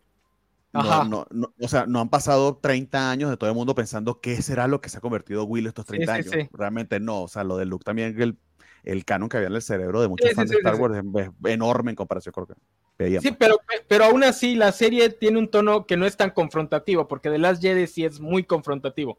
No, 0.72 0.80
Ajá. 0.80 1.04
no- 1.04 1.26
no- 1.30 1.52
o 1.60 1.68
sea, 1.68 1.86
no 1.86 2.00
han 2.00 2.08
pasado 2.10 2.56
30 2.58 3.10
años 3.10 3.30
de 3.30 3.36
todo 3.36 3.48
el 3.48 3.56
mundo 3.56 3.74
pensando 3.74 4.20
qué 4.20 4.40
será 4.42 4.66
lo 4.68 4.80
que 4.80 4.88
se 4.90 4.98
ha 4.98 5.00
convertido 5.00 5.44
Will 5.44 5.66
estos 5.66 5.86
30 5.86 6.14
sí, 6.16 6.20
años. 6.20 6.32
sí. 6.32 6.48
Realmente 6.52 7.00
no. 7.00 7.22
O 7.22 7.28
sea, 7.28 7.44
lo 7.44 7.56
de 7.56 7.64
Luke 7.64 7.84
también, 7.84 8.20
el, 8.20 8.36
el 8.84 9.04
canon 9.04 9.28
que 9.28 9.38
había 9.38 9.48
en 9.48 9.54
el 9.54 9.62
cerebro 9.62 10.00
de 10.02 10.08
muchos 10.08 10.30
fans 10.34 10.50
de 10.50 10.56
Star 10.58 10.74
Wars 10.76 10.96
es, 10.96 11.04
es 11.26 11.30
enorme 11.52 11.90
en 11.92 11.96
comparación 11.96 12.32
con 12.32 12.42
lo 12.42 12.46
que 12.48 12.54
veíamos. 12.98 13.22
Sí, 13.24 13.34
pero, 13.38 13.58
pero 13.88 14.04
aún 14.04 14.22
así 14.22 14.54
la 14.54 14.70
serie 14.72 15.08
tiene 15.10 15.38
un 15.38 15.48
tono 15.48 15.86
que 15.86 15.96
no 15.96 16.04
es 16.06 16.16
tan 16.16 16.30
confrontativo, 16.30 17.08
porque 17.08 17.30
The 17.30 17.38
Last 17.38 17.62
Jedi 17.62 17.86
sí 17.86 18.04
es 18.04 18.20
muy 18.20 18.44
confrontativo. 18.44 19.18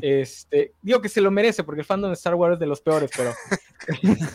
Este, 0.00 0.74
digo 0.82 1.00
que 1.00 1.08
se 1.08 1.20
lo 1.20 1.32
merece, 1.32 1.64
porque 1.64 1.80
el 1.80 1.86
fandom 1.86 2.10
de 2.10 2.14
Star 2.14 2.36
Wars 2.36 2.54
es 2.54 2.60
de 2.60 2.66
los 2.66 2.80
peores, 2.80 3.10
pero 3.16 3.32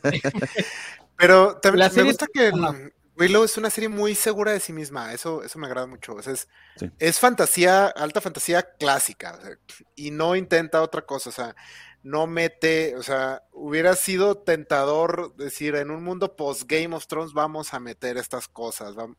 Pero 1.20 1.56
también 1.60 1.86
me 1.86 1.90
serie- 1.94 2.10
gusta 2.10 2.26
que 2.32 2.48
Ajá. 2.48 2.74
Willow 3.16 3.44
es 3.44 3.58
una 3.58 3.68
serie 3.68 3.90
muy 3.90 4.14
segura 4.14 4.52
de 4.52 4.60
sí 4.60 4.72
misma. 4.72 5.12
Eso, 5.12 5.42
eso 5.44 5.58
me 5.58 5.66
agrada 5.66 5.86
mucho. 5.86 6.14
O 6.14 6.22
sea, 6.22 6.32
es, 6.32 6.48
Sí. 6.76 6.90
es 6.98 7.18
fantasía, 7.18 7.86
alta 7.88 8.20
fantasía 8.22 8.62
clásica. 8.78 9.36
o 9.38 9.42
sea, 9.42 9.56
y 9.94 10.10
no 10.10 10.34
intenta 10.36 10.80
otra 10.80 11.02
cosa. 11.02 11.28
O 11.28 11.32
sea, 11.32 11.54
no 12.02 12.26
mete. 12.26 12.96
O 12.96 13.02
sea, 13.02 13.42
hubiera 13.52 13.94
sido 13.94 14.38
tentador 14.38 15.34
decir 15.36 15.74
en 15.74 15.90
un 15.90 16.02
mundo 16.02 16.34
post 16.34 16.62
Game 16.66 16.96
of 16.96 17.06
Thrones 17.06 17.34
vamos 17.34 17.74
a 17.74 17.80
meter 17.80 18.16
estas 18.16 18.48
cosas. 18.48 18.94
vam- 18.94 19.16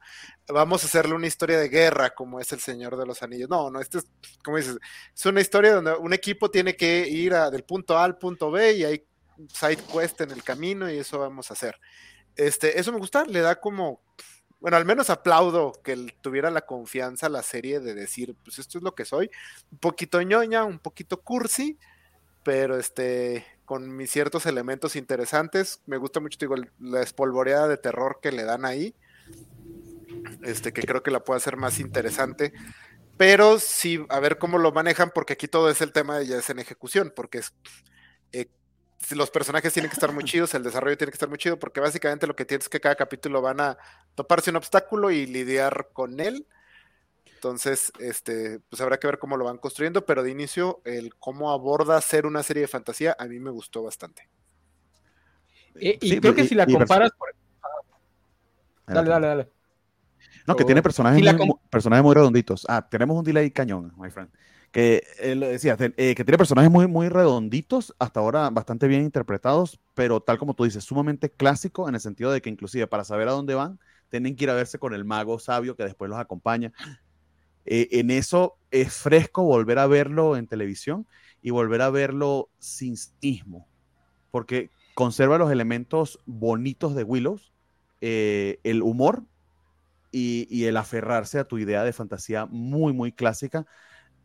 Vamos 0.47 0.83
a 0.83 0.87
hacerle 0.87 1.13
una 1.13 1.27
historia 1.27 1.59
de 1.59 1.69
guerra 1.69 2.09
como 2.15 2.39
es 2.39 2.51
el 2.53 2.59
Señor 2.59 2.97
de 2.97 3.05
los 3.05 3.21
Anillos. 3.21 3.49
No, 3.49 3.69
no, 3.69 3.79
esto 3.79 3.99
es, 3.99 4.05
como 4.43 4.57
dices, 4.57 4.77
es 5.15 5.25
una 5.27 5.41
historia 5.41 5.75
donde 5.75 5.93
un 5.93 6.11
equipo 6.13 6.49
tiene 6.49 6.75
que 6.75 7.07
ir 7.07 7.35
a- 7.35 7.51
del 7.51 7.63
punto 7.63 7.95
A 7.99 8.03
al 8.05 8.17
punto 8.17 8.49
B 8.49 8.73
y 8.73 8.83
hay 8.83 9.05
side 9.49 9.83
quest 9.91 10.21
en 10.21 10.31
el 10.31 10.43
camino 10.43 10.91
y 10.91 10.97
eso 10.97 11.19
vamos 11.19 11.49
a 11.49 11.53
hacer. 11.53 11.79
Este, 12.35 12.79
eso 12.79 12.91
me 12.91 12.99
gusta, 12.99 13.25
le 13.25 13.41
da 13.41 13.59
como, 13.59 14.01
bueno, 14.59 14.77
al 14.77 14.85
menos 14.85 15.09
aplaudo 15.09 15.73
que 15.83 15.95
tuviera 16.21 16.51
la 16.51 16.61
confianza 16.61 17.29
la 17.29 17.43
serie 17.43 17.79
de 17.79 17.93
decir, 17.93 18.35
pues 18.43 18.59
esto 18.59 18.77
es 18.77 18.83
lo 18.83 18.95
que 18.95 19.05
soy, 19.05 19.29
un 19.71 19.79
poquito 19.79 20.21
ñoña, 20.21 20.63
un 20.63 20.79
poquito 20.79 21.21
cursi, 21.21 21.77
pero 22.43 22.77
este, 22.77 23.45
con 23.65 23.95
mis 23.95 24.11
ciertos 24.11 24.45
elementos 24.45 24.95
interesantes, 24.95 25.81
me 25.85 25.97
gusta 25.97 26.19
mucho, 26.19 26.37
digo, 26.39 26.55
la 26.79 27.01
espolvoreada 27.01 27.67
de 27.67 27.77
terror 27.77 28.19
que 28.21 28.31
le 28.31 28.43
dan 28.43 28.65
ahí, 28.65 28.95
este, 30.43 30.73
que 30.73 30.83
creo 30.83 31.03
que 31.03 31.11
la 31.11 31.23
puede 31.23 31.37
hacer 31.37 31.57
más 31.57 31.79
interesante, 31.79 32.53
pero 33.17 33.59
sí, 33.59 34.03
a 34.09 34.19
ver 34.19 34.37
cómo 34.37 34.57
lo 34.57 34.71
manejan, 34.71 35.11
porque 35.13 35.33
aquí 35.33 35.47
todo 35.47 35.69
es 35.69 35.81
el 35.81 35.91
tema 35.91 36.17
de 36.17 36.27
ya 36.27 36.37
es 36.37 36.49
en 36.49 36.59
ejecución, 36.59 37.13
porque 37.15 37.39
es, 37.39 37.53
eh, 38.31 38.47
los 39.11 39.31
personajes 39.31 39.73
tienen 39.73 39.89
que 39.89 39.95
estar 39.95 40.11
muy 40.11 40.23
chidos, 40.25 40.53
el 40.53 40.63
desarrollo 40.63 40.97
tiene 40.97 41.11
que 41.11 41.15
estar 41.15 41.29
muy 41.29 41.37
chido, 41.37 41.57
porque 41.59 41.79
básicamente 41.79 42.27
lo 42.27 42.35
que 42.35 42.45
tienes 42.45 42.65
es 42.65 42.69
que 42.69 42.79
cada 42.79 42.95
capítulo 42.95 43.41
van 43.41 43.59
a 43.59 43.77
toparse 44.15 44.49
un 44.49 44.57
obstáculo 44.57 45.11
y 45.11 45.25
lidiar 45.25 45.89
con 45.93 46.19
él. 46.19 46.47
Entonces, 47.35 47.91
este, 47.99 48.59
pues 48.69 48.81
habrá 48.81 48.99
que 48.99 49.07
ver 49.07 49.17
cómo 49.17 49.35
lo 49.35 49.45
van 49.45 49.57
construyendo, 49.57 50.05
pero 50.05 50.21
de 50.21 50.29
inicio, 50.29 50.81
el 50.85 51.15
cómo 51.15 51.51
aborda 51.51 51.99
ser 51.99 52.27
una 52.27 52.43
serie 52.43 52.61
de 52.61 52.67
fantasía, 52.67 53.15
a 53.17 53.25
mí 53.25 53.39
me 53.39 53.49
gustó 53.49 53.81
bastante. 53.81 54.29
Y, 55.75 55.97
y 56.01 56.19
creo 56.19 56.35
que 56.35 56.47
si 56.47 56.53
la 56.53 56.67
comparas. 56.67 57.11
Por... 57.11 57.33
Dale, 58.85 59.09
dale, 59.09 59.27
dale. 59.27 59.49
No, 60.45 60.55
que 60.55 60.65
tiene 60.65 60.81
personajes, 60.81 61.21
muy, 61.35 61.55
personajes 61.69 62.03
muy 62.03 62.13
redonditos. 62.13 62.65
Ah, 62.67 62.87
tenemos 62.87 63.17
un 63.17 63.23
delay 63.23 63.51
cañón, 63.51 63.93
my 63.97 64.09
friend. 64.09 64.29
Que 64.71 65.03
él 65.19 65.41
decía, 65.41 65.75
eh, 65.79 66.15
que 66.15 66.23
tiene 66.23 66.37
personajes 66.37 66.71
muy, 66.71 66.87
muy 66.87 67.09
redonditos, 67.09 67.93
hasta 67.99 68.21
ahora 68.21 68.49
bastante 68.49 68.87
bien 68.87 69.01
interpretados, 69.01 69.79
pero 69.93 70.21
tal 70.21 70.37
como 70.37 70.53
tú 70.53 70.63
dices, 70.63 70.83
sumamente 70.83 71.29
clásico 71.29 71.89
en 71.89 71.95
el 71.95 72.01
sentido 72.01 72.31
de 72.31 72.41
que 72.41 72.49
inclusive 72.49 72.87
para 72.87 73.03
saber 73.03 73.27
a 73.27 73.31
dónde 73.31 73.53
van, 73.53 73.79
tienen 74.09 74.35
que 74.35 74.45
ir 74.45 74.49
a 74.49 74.55
verse 74.55 74.79
con 74.79 74.93
el 74.93 75.03
mago 75.03 75.39
sabio 75.39 75.75
que 75.75 75.83
después 75.83 76.09
los 76.09 76.19
acompaña. 76.19 76.71
Eh, 77.65 77.89
en 77.91 78.11
eso 78.11 78.55
es 78.71 78.93
fresco 78.93 79.43
volver 79.43 79.77
a 79.79 79.87
verlo 79.87 80.35
en 80.35 80.47
televisión 80.47 81.05
y 81.41 81.51
volver 81.51 81.81
a 81.81 81.89
verlo 81.89 82.49
sin 82.59 82.97
sismo, 82.97 83.67
porque 84.31 84.69
conserva 84.93 85.37
los 85.37 85.51
elementos 85.51 86.19
bonitos 86.25 86.95
de 86.95 87.03
Willows, 87.03 87.51
eh, 88.01 88.59
el 88.63 88.81
humor 88.81 89.23
y, 90.11 90.65
el 90.65 90.77
aferrarse 90.77 91.39
a 91.39 91.45
tu 91.45 91.57
idea 91.57 91.83
de 91.83 91.93
fantasía 91.93 92.45
muy, 92.45 92.93
muy 92.93 93.11
clásica, 93.11 93.65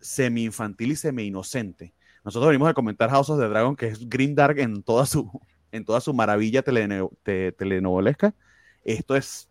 semi-infantil 0.00 0.92
y 0.92 0.96
semi-inocente. 0.96 1.92
Nosotros 2.24 2.48
venimos 2.48 2.68
a 2.68 2.74
comentar 2.74 3.10
House 3.10 3.30
of 3.30 3.40
the 3.40 3.48
Dragon, 3.48 3.76
que 3.76 3.88
es 3.88 4.08
Green 4.08 4.34
Dark 4.34 4.58
en 4.58 4.82
toda 4.82 5.06
su, 5.06 5.30
en 5.72 5.84
toda 5.84 6.00
su 6.00 6.12
maravilla 6.12 6.62
telenovelesca. 6.62 8.34
Esto 8.84 9.16
es 9.16 9.48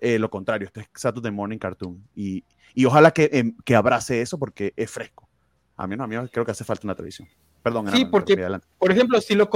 eh, 0.00 0.18
lo 0.18 0.30
contrario, 0.30 0.66
esto 0.66 0.80
es 0.80 0.86
Saturday 0.94 1.32
Morning 1.32 1.58
Cartoon. 1.58 2.02
Y, 2.14 2.44
y 2.74 2.84
ojalá 2.84 3.10
que, 3.10 3.30
em, 3.32 3.56
que, 3.64 3.74
abrace 3.74 4.20
eso 4.20 4.38
porque 4.38 4.72
es 4.76 4.90
fresco. 4.90 5.28
A 5.76 5.86
mí 5.86 5.96
no, 5.96 6.04
a 6.04 6.06
mí 6.06 6.16
creo 6.30 6.44
que 6.44 6.50
hace 6.50 6.64
falta 6.64 6.86
una 6.86 6.94
televisión. 6.94 7.28
Perdón. 7.62 7.90
Sí, 7.90 8.04
porque, 8.04 8.36
por 8.78 8.92
ejemplo, 8.92 9.20
si 9.20 9.34
lo 9.34 9.50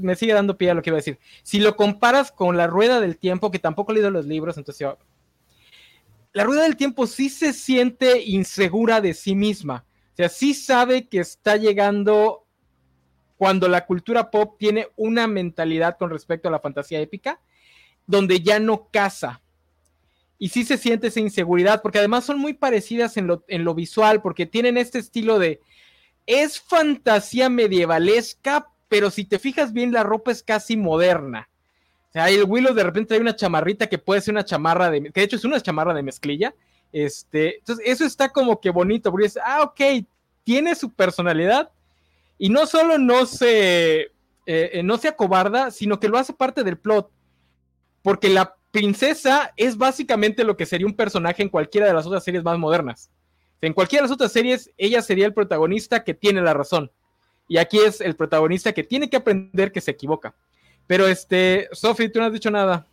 me 0.00 0.16
sigue 0.16 0.32
dando 0.32 0.58
pie 0.58 0.70
a 0.70 0.74
lo 0.74 0.82
que 0.82 0.90
iba 0.90 0.96
a 0.96 0.98
decir. 0.98 1.18
Si 1.44 1.60
lo 1.60 1.76
comparas 1.76 2.32
con 2.32 2.56
la 2.56 2.66
rueda 2.66 3.00
del 3.00 3.16
tiempo, 3.16 3.52
que 3.52 3.60
tampoco 3.60 3.92
he 3.92 3.94
leído 3.94 4.10
los 4.10 4.26
libros, 4.26 4.58
entonces 4.58 4.88
la 6.34 6.42
rueda 6.42 6.64
del 6.64 6.76
tiempo 6.76 7.06
sí 7.06 7.30
se 7.30 7.52
siente 7.52 8.20
insegura 8.22 9.00
de 9.00 9.14
sí 9.14 9.36
misma. 9.36 9.86
O 10.12 10.16
sea, 10.16 10.28
sí 10.28 10.52
sabe 10.52 11.08
que 11.08 11.20
está 11.20 11.56
llegando 11.56 12.44
cuando 13.36 13.68
la 13.68 13.86
cultura 13.86 14.30
pop 14.30 14.56
tiene 14.58 14.88
una 14.96 15.28
mentalidad 15.28 15.96
con 15.96 16.10
respecto 16.10 16.48
a 16.48 16.50
la 16.50 16.58
fantasía 16.58 17.00
épica, 17.00 17.40
donde 18.06 18.40
ya 18.40 18.58
no 18.58 18.88
casa. 18.90 19.42
Y 20.36 20.48
sí 20.48 20.64
se 20.64 20.76
siente 20.76 21.06
esa 21.06 21.20
inseguridad, 21.20 21.80
porque 21.82 21.98
además 21.98 22.24
son 22.24 22.40
muy 22.40 22.52
parecidas 22.54 23.16
en 23.16 23.28
lo, 23.28 23.44
en 23.46 23.64
lo 23.64 23.74
visual, 23.74 24.20
porque 24.20 24.44
tienen 24.44 24.76
este 24.76 24.98
estilo 24.98 25.38
de 25.38 25.60
es 26.26 26.60
fantasía 26.60 27.48
medievalesca, 27.48 28.70
pero 28.88 29.10
si 29.10 29.24
te 29.24 29.38
fijas 29.38 29.72
bien, 29.72 29.92
la 29.92 30.02
ropa 30.02 30.32
es 30.32 30.42
casi 30.42 30.76
moderna. 30.76 31.48
Sea, 32.14 32.30
el 32.30 32.44
Willow 32.44 32.72
de 32.72 32.84
repente 32.84 33.14
hay 33.14 33.20
una 33.20 33.34
chamarrita 33.34 33.88
que 33.88 33.98
puede 33.98 34.20
ser 34.20 34.34
una 34.34 34.44
chamarra 34.44 34.88
de, 34.88 35.02
que 35.02 35.20
de 35.20 35.24
hecho 35.24 35.34
es 35.34 35.44
una 35.44 35.60
chamarra 35.60 35.92
de 35.92 36.02
mezclilla. 36.04 36.54
Este, 36.92 37.58
entonces 37.58 37.84
eso 37.88 38.04
está 38.04 38.28
como 38.28 38.60
que 38.60 38.70
bonito, 38.70 39.10
porque 39.10 39.26
es, 39.26 39.36
ah, 39.44 39.62
ok, 39.64 40.06
tiene 40.44 40.76
su 40.76 40.92
personalidad 40.92 41.72
y 42.38 42.50
no 42.50 42.66
solo 42.66 42.98
no 42.98 43.26
se, 43.26 44.02
eh, 44.02 44.10
eh, 44.46 44.82
no 44.84 44.96
se 44.96 45.08
acobarda, 45.08 45.72
sino 45.72 45.98
que 45.98 46.08
lo 46.08 46.16
hace 46.16 46.32
parte 46.32 46.62
del 46.62 46.78
plot, 46.78 47.10
porque 48.00 48.28
la 48.28 48.54
princesa 48.70 49.52
es 49.56 49.76
básicamente 49.76 50.44
lo 50.44 50.56
que 50.56 50.66
sería 50.66 50.86
un 50.86 50.94
personaje 50.94 51.42
en 51.42 51.48
cualquiera 51.48 51.88
de 51.88 51.94
las 51.94 52.06
otras 52.06 52.22
series 52.22 52.44
más 52.44 52.56
modernas. 52.58 53.10
En 53.60 53.72
cualquiera 53.72 54.02
de 54.02 54.08
las 54.10 54.14
otras 54.14 54.30
series, 54.30 54.70
ella 54.78 55.02
sería 55.02 55.26
el 55.26 55.34
protagonista 55.34 56.04
que 56.04 56.14
tiene 56.14 56.42
la 56.42 56.54
razón. 56.54 56.92
Y 57.48 57.56
aquí 57.56 57.78
es 57.80 58.00
el 58.00 58.14
protagonista 58.14 58.72
que 58.72 58.84
tiene 58.84 59.10
que 59.10 59.16
aprender 59.16 59.72
que 59.72 59.80
se 59.80 59.90
equivoca. 59.90 60.32
Pero 60.86 61.06
este, 61.06 61.68
Sophie, 61.72 62.08
tú 62.08 62.18
no 62.18 62.26
has 62.26 62.32
dicho 62.32 62.50
nada. 62.50 62.86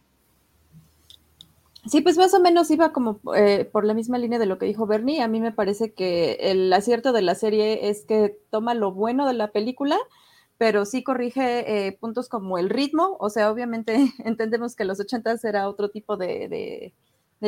Sí, 1.86 2.02
pues 2.02 2.18
más 2.18 2.34
o 2.34 2.40
menos 2.40 2.70
iba 2.70 2.94
como 2.94 3.20
eh, 3.36 3.66
por 3.72 3.86
la 3.86 3.96
misma 3.96 4.20
línea 4.20 4.38
de 4.38 4.46
lo 4.46 4.58
que 4.58 4.68
dijo 4.68 4.86
Bernie. 4.86 5.22
A 5.22 5.28
mí 5.28 5.42
me 5.42 5.52
parece 5.52 5.94
que 5.94 6.38
el 6.40 6.72
acierto 6.72 7.12
de 7.12 7.24
la 7.24 7.36
serie 7.36 7.90
es 7.90 8.06
que 8.06 8.38
toma 8.52 8.76
lo 8.76 8.92
bueno 8.92 9.26
de 9.28 9.34
la 9.34 9.52
película, 9.52 9.98
pero 10.58 10.86
sí 10.86 11.04
corrige 11.04 11.88
eh, 11.88 11.92
puntos 11.94 12.30
como 12.30 12.60
el 12.60 12.70
ritmo. 12.70 13.18
O 13.20 13.30
sea, 13.30 13.52
obviamente 13.52 14.14
entendemos 14.26 14.76
que 14.76 14.86
los 14.86 15.00
ochentas 15.00 15.44
era 15.44 15.68
otro 15.68 15.90
tipo 15.90 16.18
de 16.18 16.94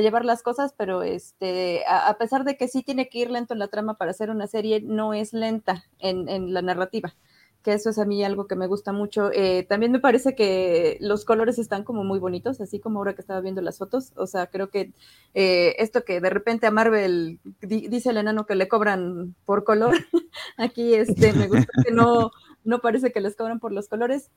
llevar 0.02 0.26
las 0.26 0.42
cosas, 0.42 0.74
pero 0.76 1.04
este, 1.04 1.84
a, 1.88 2.18
pesar 2.18 2.44
de 2.44 2.58
que 2.58 2.68
sí 2.68 2.82
tiene 2.82 3.10
que 3.10 3.20
ir 3.20 3.32
lento 3.32 3.54
en 3.54 3.60
la 3.60 3.68
trama 3.68 3.96
para 3.96 4.12
hacer 4.12 4.30
una 4.30 4.48
serie, 4.48 4.82
no 4.82 5.14
es 5.14 5.34
lenta 5.34 5.86
en, 6.00 6.54
la 6.54 6.62
narrativa, 6.62 7.14
que 7.64 7.74
eso 7.74 7.90
es 7.90 7.98
a 7.98 8.06
mí 8.06 8.24
algo 8.24 8.46
que 8.46 8.56
me 8.56 8.68
gusta 8.68 8.92
mucho. 8.92 9.32
Eh, 9.32 9.66
también 9.68 9.92
me 9.92 10.00
parece 10.00 10.36
que 10.36 10.98
los 11.00 11.26
colores 11.26 11.58
están 11.58 11.84
como 11.84 12.04
muy 12.04 12.20
bonitos, 12.20 12.60
así 12.62 12.80
como 12.80 13.00
ahora 13.00 13.16
que 13.16 13.22
estaba 13.22 13.42
viendo 13.42 13.62
las 13.62 13.78
fotos, 13.78 14.12
o 14.16 14.28
sea, 14.28 14.48
creo 14.48 14.70
que 14.70 14.92
eh, 15.34 15.76
esto 15.80 16.04
que 16.04 16.20
de 16.20 16.30
repente 16.30 16.68
a 16.68 16.72
Marvel 16.72 17.40
dice 17.62 18.10
el 18.10 18.18
enano 18.18 18.46
que 18.46 18.56
le 18.56 18.68
cobran 18.68 19.34
por 19.46 19.64
color, 19.64 19.96
aquí 20.58 20.94
este, 20.94 21.34
me 21.34 21.48
gusta 21.48 21.72
que 21.84 21.92
no, 21.92 22.32
no 22.64 22.80
parece 22.80 23.12
que 23.12 23.22
les 23.22 23.36
cobran 23.36 23.60
por 23.60 23.72
los 23.72 23.88
colores. 23.88 24.30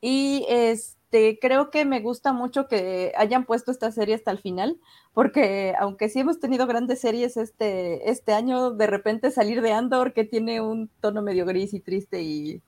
Y 0.00 0.44
es 0.48 0.95
este, 1.06 1.38
creo 1.40 1.70
que 1.70 1.84
me 1.84 2.00
gusta 2.00 2.32
mucho 2.32 2.66
que 2.66 3.12
hayan 3.16 3.44
puesto 3.44 3.70
esta 3.70 3.92
serie 3.92 4.16
hasta 4.16 4.32
el 4.32 4.38
final, 4.38 4.80
porque 5.14 5.74
aunque 5.78 6.08
sí 6.08 6.20
hemos 6.20 6.40
tenido 6.40 6.66
grandes 6.66 7.00
series 7.00 7.36
este, 7.36 8.10
este 8.10 8.32
año, 8.32 8.72
de 8.72 8.86
repente 8.88 9.30
salir 9.30 9.62
de 9.62 9.72
Andor, 9.72 10.12
que 10.12 10.24
tiene 10.24 10.60
un 10.60 10.88
tono 11.00 11.22
medio 11.22 11.46
gris 11.46 11.74
y 11.74 11.80
triste 11.80 12.22
y, 12.22 12.60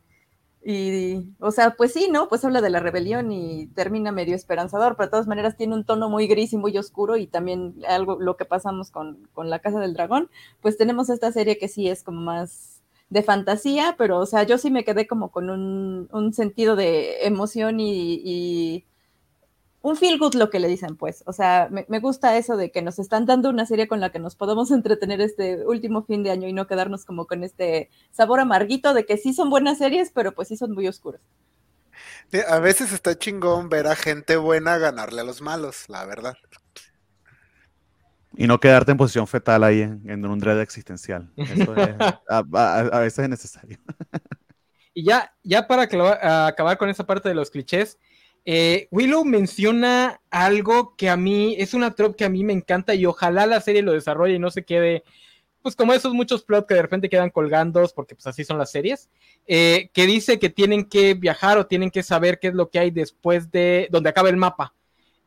y, 0.65 1.35
o 1.41 1.51
sea, 1.51 1.73
pues 1.77 1.93
sí, 1.93 2.09
¿no? 2.13 2.29
Pues 2.29 2.45
habla 2.45 2.61
de 2.61 2.71
la 2.71 2.81
rebelión 2.81 3.33
y 3.33 3.67
termina 3.75 4.13
medio 4.13 4.37
esperanzador, 4.37 4.97
pero 4.97 5.09
de 5.09 5.11
todas 5.13 5.27
maneras 5.27 5.57
tiene 5.57 5.75
un 5.75 5.85
tono 5.85 6.09
muy 6.09 6.29
gris 6.29 6.53
y 6.53 6.59
muy 6.59 6.77
oscuro 6.79 7.17
y 7.17 7.27
también 7.27 7.75
algo, 7.89 8.19
lo 8.21 8.37
que 8.37 8.45
pasamos 8.45 8.91
con, 8.93 9.29
con 9.35 9.51
La 9.51 9.59
Casa 9.61 9.81
del 9.81 9.95
Dragón, 9.95 10.31
pues 10.61 10.77
tenemos 10.77 11.11
esta 11.11 11.33
serie 11.33 11.59
que 11.59 11.69
sí 11.69 11.89
es 11.89 12.05
como 12.05 12.21
más 12.21 12.78
de 13.11 13.23
fantasía, 13.23 13.95
pero 13.99 14.19
o 14.19 14.27
sea, 14.27 14.43
yo 14.43 14.59
sí 14.59 14.71
me 14.71 14.85
quedé 14.85 15.07
como 15.07 15.31
con 15.31 15.51
un, 15.51 16.09
un 16.13 16.35
sentido 16.35 16.77
de 16.77 17.27
emoción 17.27 17.81
y, 17.81 18.85
un 19.81 19.97
feel 19.97 20.19
good 20.19 20.35
lo 20.35 20.51
que 20.51 20.59
le 20.59 20.69
dicen, 20.69 20.97
pues. 20.97 21.23
O 21.27 21.33
sea, 21.33 21.69
me, 21.71 21.87
me, 21.89 22.01
gusta 22.01 22.37
eso 22.37 22.57
de 22.57 22.71
que 22.73 22.83
nos 22.83 22.99
están 22.99 23.27
dando 23.27 23.49
una 23.49 23.65
serie 23.65 23.89
con 23.89 24.01
la 24.01 24.11
que 24.11 24.19
nos 24.19 24.35
podemos 24.35 24.71
entretener 24.73 25.21
este 25.21 25.65
último 25.67 26.05
fin 26.05 26.23
de 26.23 26.31
año 26.31 26.49
y 26.49 26.53
no 26.53 26.67
quedarnos 26.67 27.05
como 27.05 27.27
con 27.27 27.45
este 27.45 27.89
sabor 28.11 28.41
amarguito 28.41 28.93
de 28.93 29.07
que 29.07 29.17
sí 29.17 29.33
son 29.33 29.51
buenas 29.51 29.79
series, 29.79 30.11
pero 30.13 30.35
pues 30.35 30.49
sí 30.49 30.57
son 30.57 30.73
muy 30.73 30.89
oscuras. 30.89 31.23
A 32.49 32.59
veces 32.59 32.93
está 32.93 33.17
chingón 33.19 33.71
ver 33.71 33.87
a 33.87 33.97
gente 33.97 34.37
buena 34.37 34.77
ganarle 34.77 35.23
a 35.23 35.25
los 35.25 35.41
malos, 35.41 35.85
la 35.89 36.05
verdad. 36.05 36.35
Y 38.41 38.47
no 38.47 38.61
quedarte 38.61 38.93
en 38.93 38.97
posición 38.97 39.27
fetal 39.27 39.65
ahí 39.65 39.81
en, 39.81 40.25
un 40.25 40.39
dread 40.39 40.61
existencial. 40.61 41.29
Eso 41.37 41.75
a, 42.29 43.01
veces 43.01 43.19
es 43.19 43.29
necesario. 43.29 43.79
Y 44.95 45.05
ya, 45.05 45.33
ya 45.45 45.69
para 45.69 45.83
acabar 45.83 46.77
con 46.77 46.89
esa 46.89 47.07
parte 47.07 47.29
de 47.29 47.35
los 47.37 47.51
clichés, 47.51 47.99
eh, 48.45 48.89
Willow 48.91 49.25
menciona 49.25 50.21
algo 50.29 50.97
que 50.97 51.09
a 51.09 51.17
mí 51.17 51.55
es 51.57 51.73
una 51.73 51.95
trope 51.95 52.17
que 52.17 52.25
a 52.25 52.29
mí 52.29 52.43
me 52.43 52.53
encanta 52.53 52.97
y 52.97 53.07
ojalá 53.07 53.47
la 53.47 53.61
serie 53.61 53.83
lo 53.83 53.93
desarrolle 53.93 54.35
y 54.35 54.39
no 54.41 54.51
se 54.51 54.65
quede, 54.65 55.05
pues 55.63 55.77
como 55.77 55.93
esos 55.93 56.15
muchos 56.15 56.43
plots 56.43 56.67
que 56.67 56.75
de 56.75 56.83
repente 56.83 57.09
quedan 57.09 57.31
colgando, 57.31 57.89
porque 57.95 58.17
pues 58.17 58.27
así 58.27 58.43
son 58.43 58.59
las 58.59 58.73
series, 58.73 59.09
eh, 59.47 59.89
que 59.93 60.07
dice 60.07 60.41
que 60.41 60.51
tienen 60.51 60.89
que 60.89 61.15
viajar 61.15 61.59
o 61.59 61.67
tienen 61.67 61.93
que 61.93 62.03
saber 62.03 62.41
qué 62.41 62.49
es 62.49 62.55
lo 62.55 62.69
que 62.69 62.81
hay 62.81 62.91
después 62.91 63.53
de 63.53 63.87
donde 63.93 64.09
acaba 64.09 64.31
el 64.31 64.37
mapa. 64.37 64.75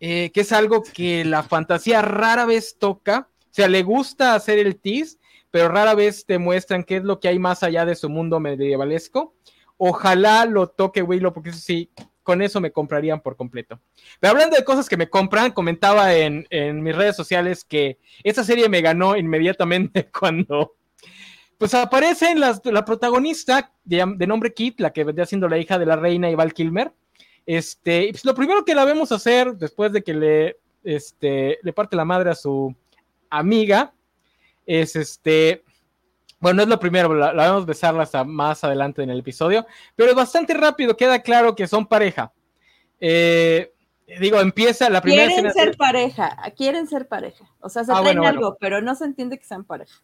Eh, 0.03 0.31
que 0.33 0.41
es 0.41 0.51
algo 0.51 0.81
que 0.81 1.23
la 1.23 1.43
fantasía 1.43 2.01
rara 2.01 2.47
vez 2.47 2.77
toca. 2.79 3.29
O 3.39 3.53
sea, 3.53 3.67
le 3.67 3.83
gusta 3.83 4.33
hacer 4.33 4.57
el 4.57 4.77
tease, 4.77 5.19
pero 5.51 5.69
rara 5.69 5.93
vez 5.93 6.25
te 6.25 6.39
muestran 6.39 6.83
qué 6.83 6.97
es 6.97 7.03
lo 7.03 7.19
que 7.19 7.27
hay 7.27 7.37
más 7.37 7.61
allá 7.61 7.85
de 7.85 7.95
su 7.95 8.09
mundo 8.09 8.39
medievalesco. 8.39 9.35
Ojalá 9.77 10.45
lo 10.45 10.67
toque 10.67 11.03
Willow, 11.03 11.31
porque 11.31 11.51
eso 11.51 11.59
sí, 11.59 11.91
con 12.23 12.41
eso 12.41 12.59
me 12.59 12.71
comprarían 12.71 13.21
por 13.21 13.37
completo. 13.37 13.79
Pero 14.19 14.31
hablando 14.31 14.57
de 14.57 14.65
cosas 14.65 14.89
que 14.89 14.97
me 14.97 15.07
compran, 15.07 15.51
comentaba 15.51 16.15
en, 16.15 16.47
mis 16.81 16.95
redes 16.95 17.15
sociales 17.15 17.63
que 17.63 17.99
esta 18.23 18.43
serie 18.43 18.69
me 18.69 18.81
ganó 18.81 19.15
inmediatamente 19.15 20.09
cuando 20.19 20.73
pues 21.59 21.75
aparece 21.75 22.33
la, 22.33 22.59
la 22.63 22.83
protagonista 22.83 23.71
de, 23.83 24.03
de, 24.17 24.25
nombre 24.25 24.51
Kit, 24.51 24.79
la 24.79 24.91
que 24.91 25.03
vendría 25.03 25.27
siendo 25.27 25.47
la 25.47 25.59
hija 25.59 25.77
de 25.77 25.85
la 25.85 25.95
reina 25.95 26.27
y 26.31 26.33
Val 26.33 26.55
Kilmer. 26.55 26.91
Este, 27.45 28.07
pues 28.11 28.23
lo 28.25 28.35
primero 28.35 28.63
que 28.63 28.75
la 28.75 28.85
vemos 28.85 29.11
hacer 29.11 29.55
después 29.55 29.91
de 29.91 30.03
que 30.03 30.13
le, 30.13 30.59
este, 30.83 31.59
le 31.61 31.73
parte 31.73 31.95
la 31.95 32.05
madre 32.05 32.29
a 32.31 32.35
su 32.35 32.73
amiga 33.29 33.93
es 34.65 34.95
este, 34.95 35.63
Bueno, 36.39 36.57
no 36.57 36.63
es 36.63 36.69
lo 36.69 36.79
primero, 36.79 37.13
la, 37.13 37.33
la 37.33 37.47
vamos 37.49 37.63
a 37.63 37.67
besar 37.67 37.99
hasta 37.99 38.23
más 38.23 38.63
adelante 38.63 39.01
en 39.03 39.09
el 39.09 39.19
episodio, 39.19 39.65
pero 39.95 40.09
es 40.11 40.15
bastante 40.15 40.53
rápido, 40.53 40.95
queda 40.97 41.19
claro 41.21 41.55
que 41.55 41.67
son 41.67 41.85
pareja. 41.87 42.31
Eh, 42.99 43.73
digo, 44.19 44.39
empieza 44.39 44.89
la 44.89 45.01
primera 45.01 45.27
quieren 45.27 45.47
escena- 45.47 45.53
ser 45.65 45.77
pareja, 45.77 46.37
quieren 46.55 46.87
ser 46.87 47.07
pareja. 47.07 47.45
O 47.59 47.69
sea, 47.69 47.83
se 47.83 47.91
Ah, 47.91 47.95
traen 48.01 48.17
bueno, 48.17 48.21
bueno. 48.21 48.37
algo, 48.37 48.57
pero 48.59 48.81
no 48.81 48.93
se 48.95 49.05
entiende 49.05 49.37
que 49.39 49.45
sean 49.45 49.63
pareja. 49.63 49.99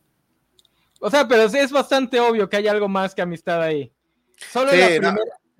O 1.00 1.10
sea, 1.12 1.28
pero 1.28 1.44
es 1.44 1.72
bastante 1.72 2.20
obvio 2.20 2.50
que 2.50 2.58
hay 2.58 2.68
algo 2.68 2.88
más 2.88 3.14
que 3.14 3.22
amistad 3.22 3.62
ahí. 3.62 3.92
Solo 4.52 4.72
Sí, 4.72 4.78
la 4.78 4.88
primera. 4.88 5.16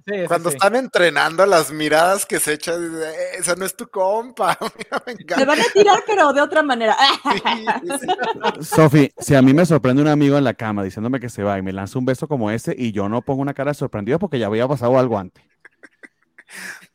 Sí, 0.08 0.14
Cuando 0.28 0.50
sí. 0.50 0.56
están 0.56 0.76
entrenando 0.76 1.46
las 1.46 1.72
miradas 1.72 2.26
que 2.26 2.40
se 2.40 2.54
echan, 2.54 2.82
dice, 2.92 3.10
"Eh, 3.10 3.38
esa 3.40 3.56
no 3.56 3.66
es 3.66 3.76
tu 3.76 3.88
compa. 3.90 4.58
Me 5.38 5.46
van 5.46 5.60
a 5.60 5.64
tirar, 5.74 6.04
pero 6.08 6.32
de 6.34 6.42
otra 6.42 6.64
manera. 6.64 6.96
Sofi, 8.62 9.12
si 9.20 9.36
a 9.36 9.42
mí 9.42 9.54
me 9.54 9.66
sorprende 9.66 10.02
un 10.02 10.08
amigo 10.08 10.38
en 10.38 10.44
la 10.44 10.54
cama 10.54 10.84
diciéndome 10.84 11.20
que 11.20 11.30
se 11.30 11.44
va 11.44 11.58
y 11.58 11.62
me 11.62 11.74
lanza 11.74 12.00
un 12.00 12.06
beso 12.06 12.28
como 12.28 12.52
ese 12.52 12.74
y 12.78 12.92
yo 12.92 13.10
no 13.10 13.22
pongo 13.22 13.42
una 13.42 13.54
cara 13.54 13.72
de 13.72 13.76
sorprendido 13.76 14.20
porque 14.20 14.40
ya 14.40 14.48
había 14.48 14.68
pasado 14.68 14.98
algo 14.98 15.18
antes. 15.20 15.44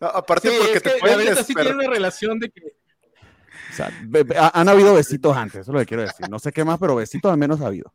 No, 0.00 0.08
aparte 0.08 0.48
Sí, 0.50 0.56
porque 0.58 0.76
es 0.78 0.82
te 0.82 0.92
que 0.94 0.98
pueden 1.00 1.18
verdad 1.18 1.44
sí 1.46 1.54
tiene 1.54 1.70
una 1.70 1.88
relación 1.88 2.38
de 2.38 2.50
que. 2.50 2.60
O 3.70 3.74
sea, 3.74 3.90
be- 4.04 4.24
be- 4.24 4.36
ha- 4.36 4.50
han 4.54 4.68
habido 4.68 4.94
besitos 4.94 5.36
antes, 5.36 5.60
eso 5.60 5.70
es 5.70 5.74
lo 5.74 5.80
que 5.80 5.86
quiero 5.86 6.02
decir. 6.02 6.28
No 6.28 6.38
sé 6.38 6.52
qué 6.52 6.64
más, 6.64 6.78
pero 6.78 6.96
besitos 6.96 7.30
al 7.30 7.38
menos 7.38 7.60
ha 7.60 7.66
habido. 7.66 7.92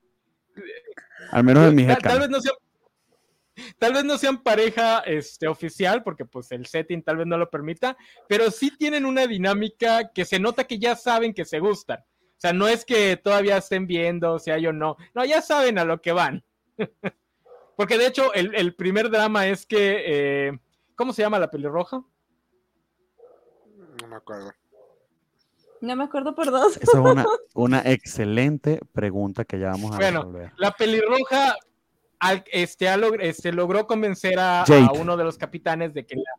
Al 1.31 1.43
menos 1.43 1.67
en 1.67 1.75
mi 1.75 1.85
Tal, 1.85 1.97
tal 1.97 2.19
vez 2.19 2.29
no 2.29 2.39
sean, 2.39 2.55
tal 3.77 3.93
vez 3.93 4.03
no 4.03 4.17
sean 4.17 4.41
pareja 4.43 4.99
este, 4.99 5.47
oficial, 5.47 6.03
porque 6.03 6.25
pues 6.25 6.51
el 6.51 6.65
setting 6.65 7.03
tal 7.03 7.17
vez 7.17 7.27
no 7.27 7.37
lo 7.37 7.49
permita, 7.49 7.97
pero 8.27 8.51
sí 8.51 8.71
tienen 8.77 9.05
una 9.05 9.27
dinámica 9.27 10.11
que 10.13 10.25
se 10.25 10.39
nota 10.39 10.65
que 10.65 10.79
ya 10.79 10.95
saben 10.95 11.33
que 11.33 11.45
se 11.45 11.59
gustan. 11.59 11.99
O 11.99 12.39
sea, 12.39 12.53
no 12.53 12.67
es 12.67 12.85
que 12.85 13.17
todavía 13.17 13.57
estén 13.57 13.87
viendo 13.87 14.37
si 14.37 14.51
hay 14.51 14.67
o 14.67 14.73
no. 14.73 14.95
No, 15.15 15.25
ya 15.25 15.41
saben 15.41 15.79
a 15.79 15.85
lo 15.85 16.01
que 16.01 16.11
van. 16.11 16.43
porque 17.75 17.97
de 17.97 18.07
hecho, 18.07 18.33
el, 18.33 18.53
el 18.55 18.75
primer 18.75 19.09
drama 19.09 19.47
es 19.47 19.65
que. 19.65 20.03
eh, 20.05 20.59
¿Cómo 20.95 21.13
se 21.13 21.21
llama 21.21 21.37
la 21.37 21.49
pelirroja? 21.51 22.03
No 24.01 24.07
me 24.07 24.15
acuerdo. 24.15 24.51
No 25.81 25.95
me 25.95 26.03
acuerdo 26.03 26.33
por 26.33 26.49
dos. 26.49 26.77
Esa 26.77 26.97
es 26.97 27.05
una, 27.05 27.25
una 27.53 27.81
excelente 27.85 28.79
pregunta 28.91 29.45
que 29.45 29.59
ya 29.59 29.69
vamos 29.69 29.91
a 29.91 29.97
Bueno, 29.97 30.21
resolver. 30.21 30.53
La 30.57 30.71
pelirroja 30.71 31.55
al- 32.19 32.43
este, 32.51 32.89
ha 32.89 32.97
log- 32.97 33.19
este, 33.21 33.51
logró 33.51 33.85
convencer 33.87 34.39
a, 34.39 34.61
a 34.61 34.65
Jade. 34.65 34.99
uno 34.99 35.15
de 35.17 35.23
los 35.23 35.37
capitanes 35.37 35.93
de 35.93 36.05
que 36.05 36.15
la. 36.15 36.31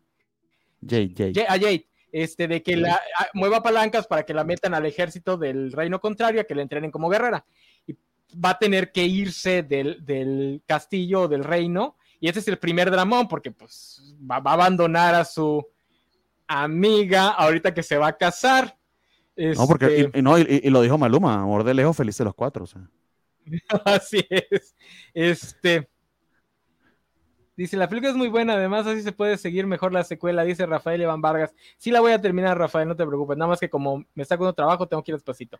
Ye- 1.33 1.47
a 1.49 1.53
Jade, 1.59 1.87
este, 2.12 2.49
de 2.49 2.62
que 2.62 2.76
la 2.76 2.95
a- 2.95 3.29
mueva 3.35 3.62
palancas 3.62 4.07
para 4.07 4.24
que 4.24 4.35
la 4.35 4.45
metan 4.45 4.74
al 4.74 4.87
ejército 4.87 5.37
del 5.37 5.72
reino 5.72 6.01
contrario, 6.01 6.41
a 6.41 6.45
que 6.45 6.55
la 6.55 6.62
entrenen 6.62 6.91
como 6.91 7.09
guerrera. 7.09 7.45
Y 7.87 7.95
va 8.35 8.51
a 8.51 8.59
tener 8.59 8.93
que 8.93 9.05
irse 9.05 9.62
del, 9.62 10.05
del 10.05 10.62
castillo 10.66 11.29
del 11.29 11.45
reino. 11.45 11.97
Y 12.20 12.29
ese 12.29 12.41
es 12.41 12.49
el 12.49 12.59
primer 12.59 12.91
dramón, 12.91 13.29
porque 13.29 13.51
pues 13.53 14.14
va, 14.29 14.41
va 14.41 14.51
a 14.53 14.55
abandonar 14.55 15.14
a 15.14 15.24
su 15.24 15.64
amiga 16.47 17.29
ahorita 17.29 17.72
que 17.74 17.83
se 17.83 17.97
va 17.99 18.09
a 18.09 18.16
casar. 18.16 18.76
No, 19.37 19.66
porque 19.68 19.87
Este, 20.01 20.11
y, 20.14 20.18
y 20.18 20.22
no, 20.22 20.37
y, 20.39 20.61
y 20.64 20.70
lo 20.70 20.81
dijo 20.83 20.99
Maluma, 20.99 21.43
amor 21.43 21.62
de 21.62 21.74
lejos, 21.74 21.97
felices 21.97 22.24
los 22.24 22.35
cuatro. 22.35 22.64
o 22.64 22.66
sea. 22.66 22.83
Así 23.84 24.24
es. 24.28 24.74
Este. 25.14 25.88
Dice, 27.59 27.76
la 27.76 27.88
película 27.88 28.12
es 28.12 28.16
muy 28.16 28.28
buena, 28.28 28.53
además 28.55 28.86
así 28.86 29.03
se 29.03 29.11
puede 29.11 29.36
seguir 29.36 29.66
mejor 29.66 29.92
la 29.92 30.05
secuela, 30.05 30.44
dice 30.44 30.64
Rafael 30.64 31.03
Iván 31.03 31.20
Vargas. 31.20 31.53
Sí 31.76 31.90
la 31.90 31.99
voy 31.99 32.12
a 32.12 32.20
terminar, 32.20 32.57
Rafael, 32.57 32.86
no 32.86 32.94
te 32.94 33.05
preocupes, 33.05 33.36
nada 33.36 33.49
más 33.49 33.59
que 33.59 33.68
como 33.68 34.05
me 34.14 34.22
está 34.22 34.38
con 34.38 34.55
trabajo, 34.55 34.86
tengo 34.86 35.03
que 35.03 35.11
ir 35.11 35.16
despacito. 35.16 35.59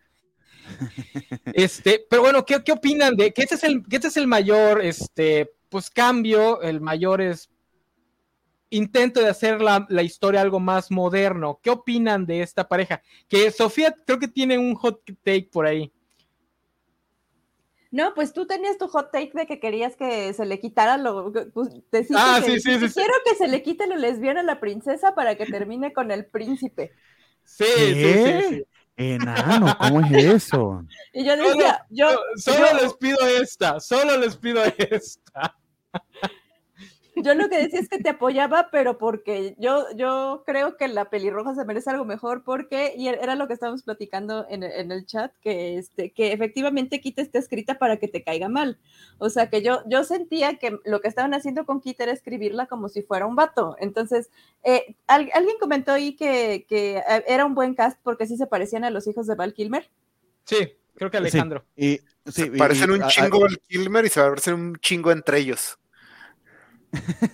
Este, 1.53 2.05
pero 2.09 2.21
bueno, 2.21 2.45
¿qué, 2.45 2.63
qué 2.63 2.71
opinan 2.71 3.17
de 3.17 3.33
que 3.33 3.41
este 3.41 3.55
es 3.55 3.65
el, 3.65 3.83
que 3.85 3.97
este 3.97 4.07
es 4.07 4.15
el 4.15 4.27
mayor, 4.27 4.81
este, 4.81 5.51
pues 5.67 5.89
cambio, 5.89 6.61
el 6.61 6.79
mayor 6.79 7.19
es 7.19 7.49
intento 8.69 9.19
de 9.19 9.27
hacer 9.27 9.61
la, 9.61 9.85
la 9.89 10.01
historia 10.01 10.39
algo 10.39 10.61
más 10.61 10.91
moderno? 10.91 11.59
¿Qué 11.61 11.69
opinan 11.69 12.25
de 12.25 12.43
esta 12.43 12.65
pareja? 12.69 13.01
Que 13.27 13.51
Sofía 13.51 13.93
creo 14.05 14.19
que 14.19 14.29
tiene 14.29 14.57
un 14.57 14.73
hot 14.75 15.01
take 15.25 15.49
por 15.51 15.65
ahí. 15.65 15.91
No, 17.91 18.13
pues 18.13 18.33
tú 18.33 18.45
tenías 18.45 18.77
tu 18.77 18.87
hot 18.87 19.11
take 19.11 19.31
de 19.33 19.47
que 19.47 19.59
querías 19.59 19.95
que 19.95 20.31
se 20.33 20.45
le 20.45 20.59
quitara 20.59 20.97
lo. 20.97 21.31
pues, 21.53 21.69
Ah, 22.15 22.39
que- 22.43 22.51
sí, 22.51 22.59
sí, 22.59 22.79
sí, 22.79 22.87
sí. 22.89 22.93
Quiero 22.93 23.13
que 23.25 23.35
se 23.35 23.47
le 23.47 23.63
quite 23.63 23.87
lo 23.87 23.95
lesbiana 23.95 24.41
a 24.41 24.43
la 24.43 24.59
princesa 24.59 25.15
para 25.15 25.35
que 25.35 25.45
termine 25.47 25.91
con 25.93 26.11
el 26.11 26.25
príncipe. 26.27 26.91
Sí, 27.43 27.63
sí, 27.65 28.13
sí. 28.49 28.63
Enano, 28.95 29.75
¿cómo 29.79 30.01
es 30.01 30.23
eso? 30.25 30.83
Y 31.13 31.25
yo 31.25 31.35
decía, 31.35 31.83
yo, 31.89 32.09
Solo 32.35 32.67
yo- 32.73 32.77
les 32.83 32.93
pido 32.95 33.17
esta, 33.41 33.79
solo 33.79 34.17
les 34.17 34.35
pido 34.37 34.61
esta. 34.77 35.55
Yo 37.23 37.33
lo 37.35 37.49
que 37.49 37.57
decía 37.57 37.79
es 37.79 37.89
que 37.89 37.99
te 37.99 38.09
apoyaba, 38.09 38.69
pero 38.71 38.97
porque 38.97 39.55
yo, 39.57 39.85
yo 39.95 40.43
creo 40.45 40.77
que 40.77 40.87
la 40.87 41.09
pelirroja 41.09 41.55
se 41.55 41.65
merece 41.65 41.89
algo 41.89 42.05
mejor, 42.05 42.43
porque, 42.43 42.93
y 42.97 43.07
era 43.07 43.35
lo 43.35 43.47
que 43.47 43.53
estábamos 43.53 43.83
platicando 43.83 44.45
en, 44.49 44.63
el- 44.63 44.71
en 44.71 44.91
el 44.91 45.05
chat, 45.05 45.33
que, 45.41 45.77
este, 45.77 46.11
que 46.11 46.31
efectivamente 46.33 47.01
Kit 47.01 47.19
está 47.19 47.39
escrita 47.39 47.77
para 47.79 47.97
que 47.97 48.07
te 48.07 48.23
caiga 48.23 48.49
mal. 48.49 48.77
O 49.17 49.29
sea, 49.29 49.49
que 49.49 49.61
yo, 49.61 49.81
yo 49.87 50.03
sentía 50.03 50.55
que 50.57 50.77
lo 50.85 51.01
que 51.01 51.07
estaban 51.07 51.33
haciendo 51.33 51.65
con 51.65 51.81
Kit 51.81 51.99
era 51.99 52.11
escribirla 52.11 52.67
como 52.67 52.89
si 52.89 53.01
fuera 53.01 53.25
un 53.25 53.35
vato. 53.35 53.75
Entonces, 53.79 54.29
eh, 54.63 54.95
al- 55.07 55.29
alguien 55.33 55.57
comentó 55.59 55.91
ahí 55.91 56.15
que, 56.15 56.65
que 56.69 56.97
eh, 56.97 57.23
era 57.27 57.45
un 57.45 57.55
buen 57.55 57.73
cast 57.75 57.99
porque 58.03 58.27
sí 58.27 58.37
se 58.37 58.47
parecían 58.47 58.83
a 58.83 58.89
los 58.91 59.07
hijos 59.07 59.25
de 59.27 59.35
Val 59.35 59.53
Kilmer. 59.53 59.89
Sí, 60.45 60.73
creo 60.95 61.09
que 61.09 61.17
Alejandro. 61.17 61.65
Y, 61.75 61.97
sí, 62.25 62.43
Se 62.43 62.51
parecen 62.51 62.91
y- 62.91 62.93
un 62.93 63.03
a- 63.03 63.07
a- 63.07 63.09
chingo 63.09 63.47
el 63.47 63.59
Kilmer 63.67 64.05
y 64.05 64.09
se 64.09 64.19
va 64.19 64.27
a 64.27 64.29
parecer 64.29 64.53
un 64.53 64.75
chingo 64.77 65.11
entre 65.11 65.39
ellos. 65.39 65.78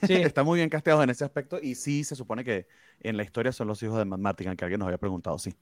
Sí. 0.01 0.13
Está 0.21 0.43
muy 0.43 0.57
bien 0.59 0.69
casteados 0.69 1.03
en 1.03 1.09
ese 1.09 1.23
aspecto 1.25 1.59
y 1.61 1.75
sí 1.75 2.03
se 2.03 2.15
supone 2.15 2.43
que 2.43 2.67
en 2.99 3.17
la 3.17 3.23
historia 3.23 3.51
son 3.51 3.67
los 3.67 3.81
hijos 3.83 3.97
de 3.97 4.05
Matt 4.05 4.19
Martin, 4.19 4.55
que 4.55 4.65
alguien 4.65 4.79
nos 4.79 4.87
había 4.87 4.97
preguntado, 4.97 5.37
sí. 5.39 5.55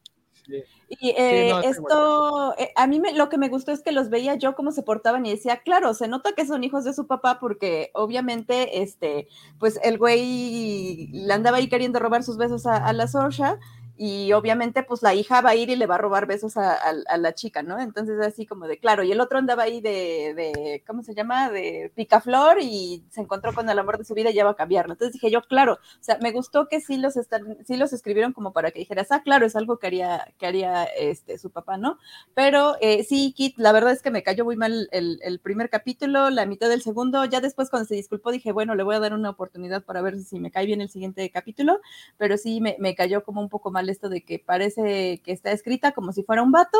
Y 0.89 1.11
eh, 1.17 1.49
no, 1.49 1.61
esto, 1.61 2.55
eh, 2.57 2.71
a 2.75 2.85
mí 2.87 2.99
me- 2.99 3.13
lo 3.13 3.29
que 3.29 3.37
me 3.37 3.49
gustó 3.49 3.71
es 3.71 3.81
que 3.81 3.91
los 3.91 4.09
veía 4.09 4.35
yo 4.35 4.55
cómo 4.55 4.71
se 4.71 4.83
portaban 4.83 5.25
y 5.25 5.31
decía, 5.31 5.61
claro, 5.63 5.93
se 5.93 6.07
nota 6.07 6.33
que 6.35 6.45
son 6.45 6.63
hijos 6.63 6.83
de 6.83 6.93
su 6.93 7.07
papá 7.07 7.39
porque 7.39 7.89
obviamente, 7.93 8.81
este, 8.81 9.27
pues 9.59 9.79
el 9.83 9.97
güey 9.97 11.07
le 11.13 11.33
andaba 11.33 11.57
ahí 11.57 11.69
queriendo 11.69 11.99
robar 11.99 12.23
sus 12.23 12.37
besos 12.37 12.65
a, 12.67 12.75
a 12.77 12.93
la 12.93 13.07
Sorsha 13.07 13.57
y 13.95 14.33
obviamente 14.33 14.81
pues 14.81 15.03
la 15.03 15.13
hija 15.13 15.41
va 15.41 15.51
a 15.51 15.55
ir 15.55 15.69
y 15.69 15.75
le 15.75 15.85
va 15.85 15.95
a 15.95 15.99
robar 15.99 16.25
besos 16.25 16.57
a, 16.57 16.79
la 17.17 17.33
chica, 17.35 17.61
¿no? 17.61 17.79
Entonces 17.79 18.19
así 18.19 18.45
como 18.45 18.67
de, 18.67 18.79
claro, 18.79 19.03
y 19.03 19.11
el 19.11 19.21
otro 19.21 19.37
andaba 19.37 19.63
ahí 19.63 19.81
de, 19.81 20.33
de, 20.35 20.83
¿cómo 20.87 21.03
se 21.03 21.13
llama? 21.13 21.51
De 21.51 21.91
picaflor 21.95 22.57
y 22.59 23.03
se 23.11 23.21
encontró 23.21 23.53
con 23.53 23.69
el 23.69 23.77
amor 23.77 23.99
de 23.99 24.05
su 24.05 24.15
vida 24.15 24.31
y 24.31 24.33
ya 24.33 24.45
va 24.45 24.51
a 24.51 24.55
cambiarlo. 24.55 24.93
Entonces 24.93 25.13
dije 25.13 25.29
yo, 25.29 25.41
claro, 25.43 25.73
o 25.73 26.03
sea, 26.03 26.17
me 26.21 26.31
gustó 26.31 26.67
que 26.67 26.81
sí 26.81 26.97
los, 26.97 27.17
están, 27.17 27.57
sí 27.65 27.77
los 27.77 27.93
escribieron 27.93 28.33
como 28.33 28.51
para 28.51 28.71
que 28.71 28.79
dijeras, 28.79 29.11
ah, 29.11 29.21
claro, 29.23 29.45
es 29.45 29.55
algo 29.55 29.77
que 29.77 29.87
haría, 29.87 30.33
que 30.39 30.47
haría 30.47 30.85
este, 30.85 31.37
su 31.37 31.51
papá, 31.51 31.77
¿no? 31.77 31.99
Pero 32.33 32.75
eh, 32.81 33.03
sí, 33.03 33.33
Kit, 33.35 33.57
la 33.59 33.71
verdad 33.71 33.91
es 33.91 34.01
que 34.01 34.11
me 34.11 34.23
cayó 34.23 34.43
muy 34.43 34.55
mal 34.55 34.89
el, 34.91 35.39
primer 35.43 35.69
capítulo, 35.69 36.29
la 36.29 36.45
mitad 36.45 36.69
del 36.69 36.81
segundo, 36.81 37.25
ya 37.25 37.41
después 37.41 37.69
cuando 37.69 37.87
se 37.87 37.95
disculpó 37.95 38.31
dije, 38.31 38.51
bueno, 38.51 38.75
le 38.75 38.83
voy 38.83 38.95
a 38.95 38.99
dar 38.99 39.13
una 39.13 39.29
oportunidad 39.29 39.83
para 39.83 40.01
ver 40.01 40.19
si 40.19 40.39
me 40.39 40.51
cae 40.51 40.65
bien 40.65 40.81
el 40.81 40.89
siguiente 40.89 41.29
capítulo, 41.29 41.79
pero 42.17 42.37
sí 42.37 42.61
me 42.61 42.95
cayó 42.95 43.23
como 43.23 43.41
un 43.41 43.49
poco 43.49 43.71
mal 43.71 43.82
esto 43.89 44.09
de 44.09 44.23
que 44.23 44.39
parece 44.39 45.21
que 45.23 45.31
está 45.31 45.51
escrita 45.51 45.91
como 45.91 46.11
si 46.13 46.23
fuera 46.23 46.43
un 46.43 46.51
vato. 46.51 46.77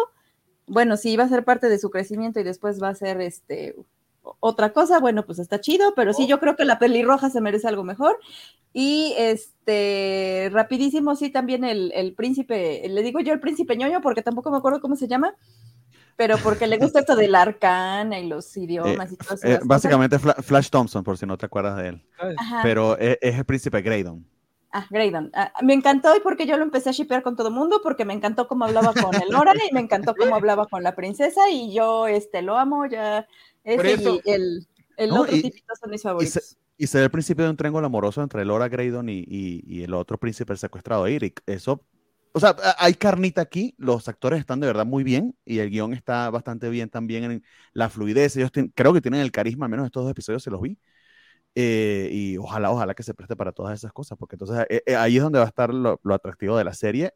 Bueno, 0.67 0.95
sí, 0.97 1.17
va 1.17 1.25
a 1.25 1.29
ser 1.29 1.43
parte 1.43 1.67
de 1.69 1.77
su 1.79 1.89
crecimiento 1.89 2.39
y 2.39 2.43
después 2.43 2.81
va 2.81 2.89
a 2.89 2.95
ser 2.95 3.19
este 3.21 3.75
otra 4.39 4.71
cosa, 4.71 4.99
bueno, 5.01 5.25
pues 5.25 5.37
está 5.39 5.59
chido, 5.59 5.93
pero 5.95 6.13
sí, 6.13 6.27
yo 6.27 6.39
creo 6.39 6.55
que 6.55 6.63
la 6.63 6.79
pelirroja 6.79 7.29
se 7.29 7.41
merece 7.41 7.67
algo 7.67 7.83
mejor. 7.83 8.17
Y 8.71 9.13
este, 9.17 10.49
rapidísimo, 10.53 11.15
sí, 11.17 11.29
también 11.29 11.65
el, 11.65 11.91
el 11.93 12.13
príncipe, 12.13 12.87
le 12.87 13.01
digo 13.03 13.19
yo 13.19 13.33
el 13.33 13.41
príncipe 13.41 13.75
ñoño 13.75 13.99
porque 14.01 14.21
tampoco 14.21 14.49
me 14.49 14.57
acuerdo 14.57 14.79
cómo 14.79 14.95
se 14.95 15.09
llama, 15.09 15.35
pero 16.15 16.37
porque 16.37 16.67
le 16.67 16.77
gusta 16.77 17.01
esto 17.01 17.17
del 17.17 17.35
arcana 17.35 18.17
y 18.19 18.27
los 18.27 18.55
idiomas 18.55 19.11
y 19.11 19.17
todas 19.17 19.43
Eh, 19.43 19.47
esas 19.47 19.59
cosas. 19.59 19.67
básicamente 19.67 20.17
Fla- 20.19 20.41
Flash 20.41 20.69
Thompson, 20.69 21.03
por 21.03 21.17
si 21.17 21.25
no 21.25 21.37
te 21.37 21.45
acuerdas 21.45 21.75
de 21.77 21.89
él. 21.89 22.05
Ajá. 22.37 22.61
Pero 22.63 22.97
es, 22.97 23.17
es 23.21 23.35
el 23.37 23.43
príncipe 23.45 23.81
Graydon. 23.81 24.25
Ah, 24.75 24.87
Graydon. 24.89 25.29
Ah, 25.35 25.53
me 25.61 25.73
encantó 25.73 26.15
y 26.17 26.19
porque 26.19 26.47
yo 26.47 26.57
lo 26.57 26.63
empecé 26.63 26.89
a 26.89 26.93
shipear 26.93 27.21
con 27.21 27.35
todo 27.35 27.49
el 27.49 27.53
mundo, 27.53 27.79
porque 27.83 28.05
me 28.05 28.13
encantó 28.13 28.47
cómo 28.47 28.65
hablaba 28.65 28.91
con 28.93 29.13
el 29.21 29.29
Nora 29.29 29.53
y 29.69 29.71
me 29.73 29.79
encantó 29.81 30.15
cómo 30.15 30.35
hablaba 30.35 30.65
con 30.65 30.81
la 30.81 30.95
princesa 30.95 31.47
y 31.51 31.73
yo 31.75 32.07
este, 32.07 32.41
lo 32.41 32.57
amo, 32.57 32.87
ya 32.87 33.27
ese 33.63 33.93
eso- 33.93 34.19
y 34.25 34.31
el, 34.31 34.67
el 34.97 35.09
No, 35.11 35.21
otro 35.21 35.35
y- 35.35 35.43
tipito 35.43 35.75
son 35.79 35.91
mis 35.91 36.01
favoritos. 36.01 36.57
Y 36.75 36.87
se 36.87 36.97
ve 36.97 37.03
el 37.03 37.11
principio 37.11 37.45
de 37.45 37.51
un 37.51 37.57
triángulo 37.57 37.85
amoroso 37.85 38.23
entre 38.23 38.43
Laura 38.45 38.67
Graydon 38.67 39.07
y, 39.09 39.23
y- 39.27 39.83
el 39.83 39.93
otro 39.93 40.17
príncipe 40.17 40.55
secuestrado, 40.57 41.05
Eric. 41.05 41.43
Eso, 41.45 41.85
o 42.31 42.39
sea, 42.39 42.55
hay 42.79 42.95
carnita 42.95 43.41
aquí, 43.41 43.75
los 43.77 44.07
actores 44.07 44.39
están 44.39 44.59
de 44.59 44.65
verdad 44.65 44.87
muy 44.87 45.03
bien 45.03 45.35
y 45.45 45.59
el 45.59 45.69
guion 45.69 45.93
está 45.93 46.31
bastante 46.31 46.69
bien 46.69 46.89
también 46.89 47.25
en 47.25 47.43
la 47.73 47.89
fluidez. 47.89 48.35
Ellos 48.37 48.49
creo 48.73 48.91
que 48.91 49.01
tienen 49.01 49.21
el 49.21 49.31
carisma, 49.31 49.67
al 49.67 49.71
menos 49.71 49.85
estos 49.85 50.01
dos 50.03 50.11
episodios 50.11 50.41
se 50.41 50.49
los 50.49 50.61
vi. 50.61 50.79
Eh, 51.55 52.09
y 52.11 52.37
ojalá, 52.37 52.71
ojalá 52.71 52.95
que 52.95 53.03
se 53.03 53.13
preste 53.13 53.35
para 53.35 53.51
todas 53.51 53.77
esas 53.77 53.93
cosas, 53.93 54.17
porque 54.17 54.35
entonces 54.35 54.65
eh, 54.69 54.83
eh, 54.85 54.95
ahí 54.95 55.17
es 55.17 55.23
donde 55.23 55.39
va 55.39 55.45
a 55.45 55.49
estar 55.49 55.73
lo, 55.73 55.99
lo 56.03 56.15
atractivo 56.15 56.57
de 56.57 56.63
la 56.63 56.73
serie, 56.73 57.13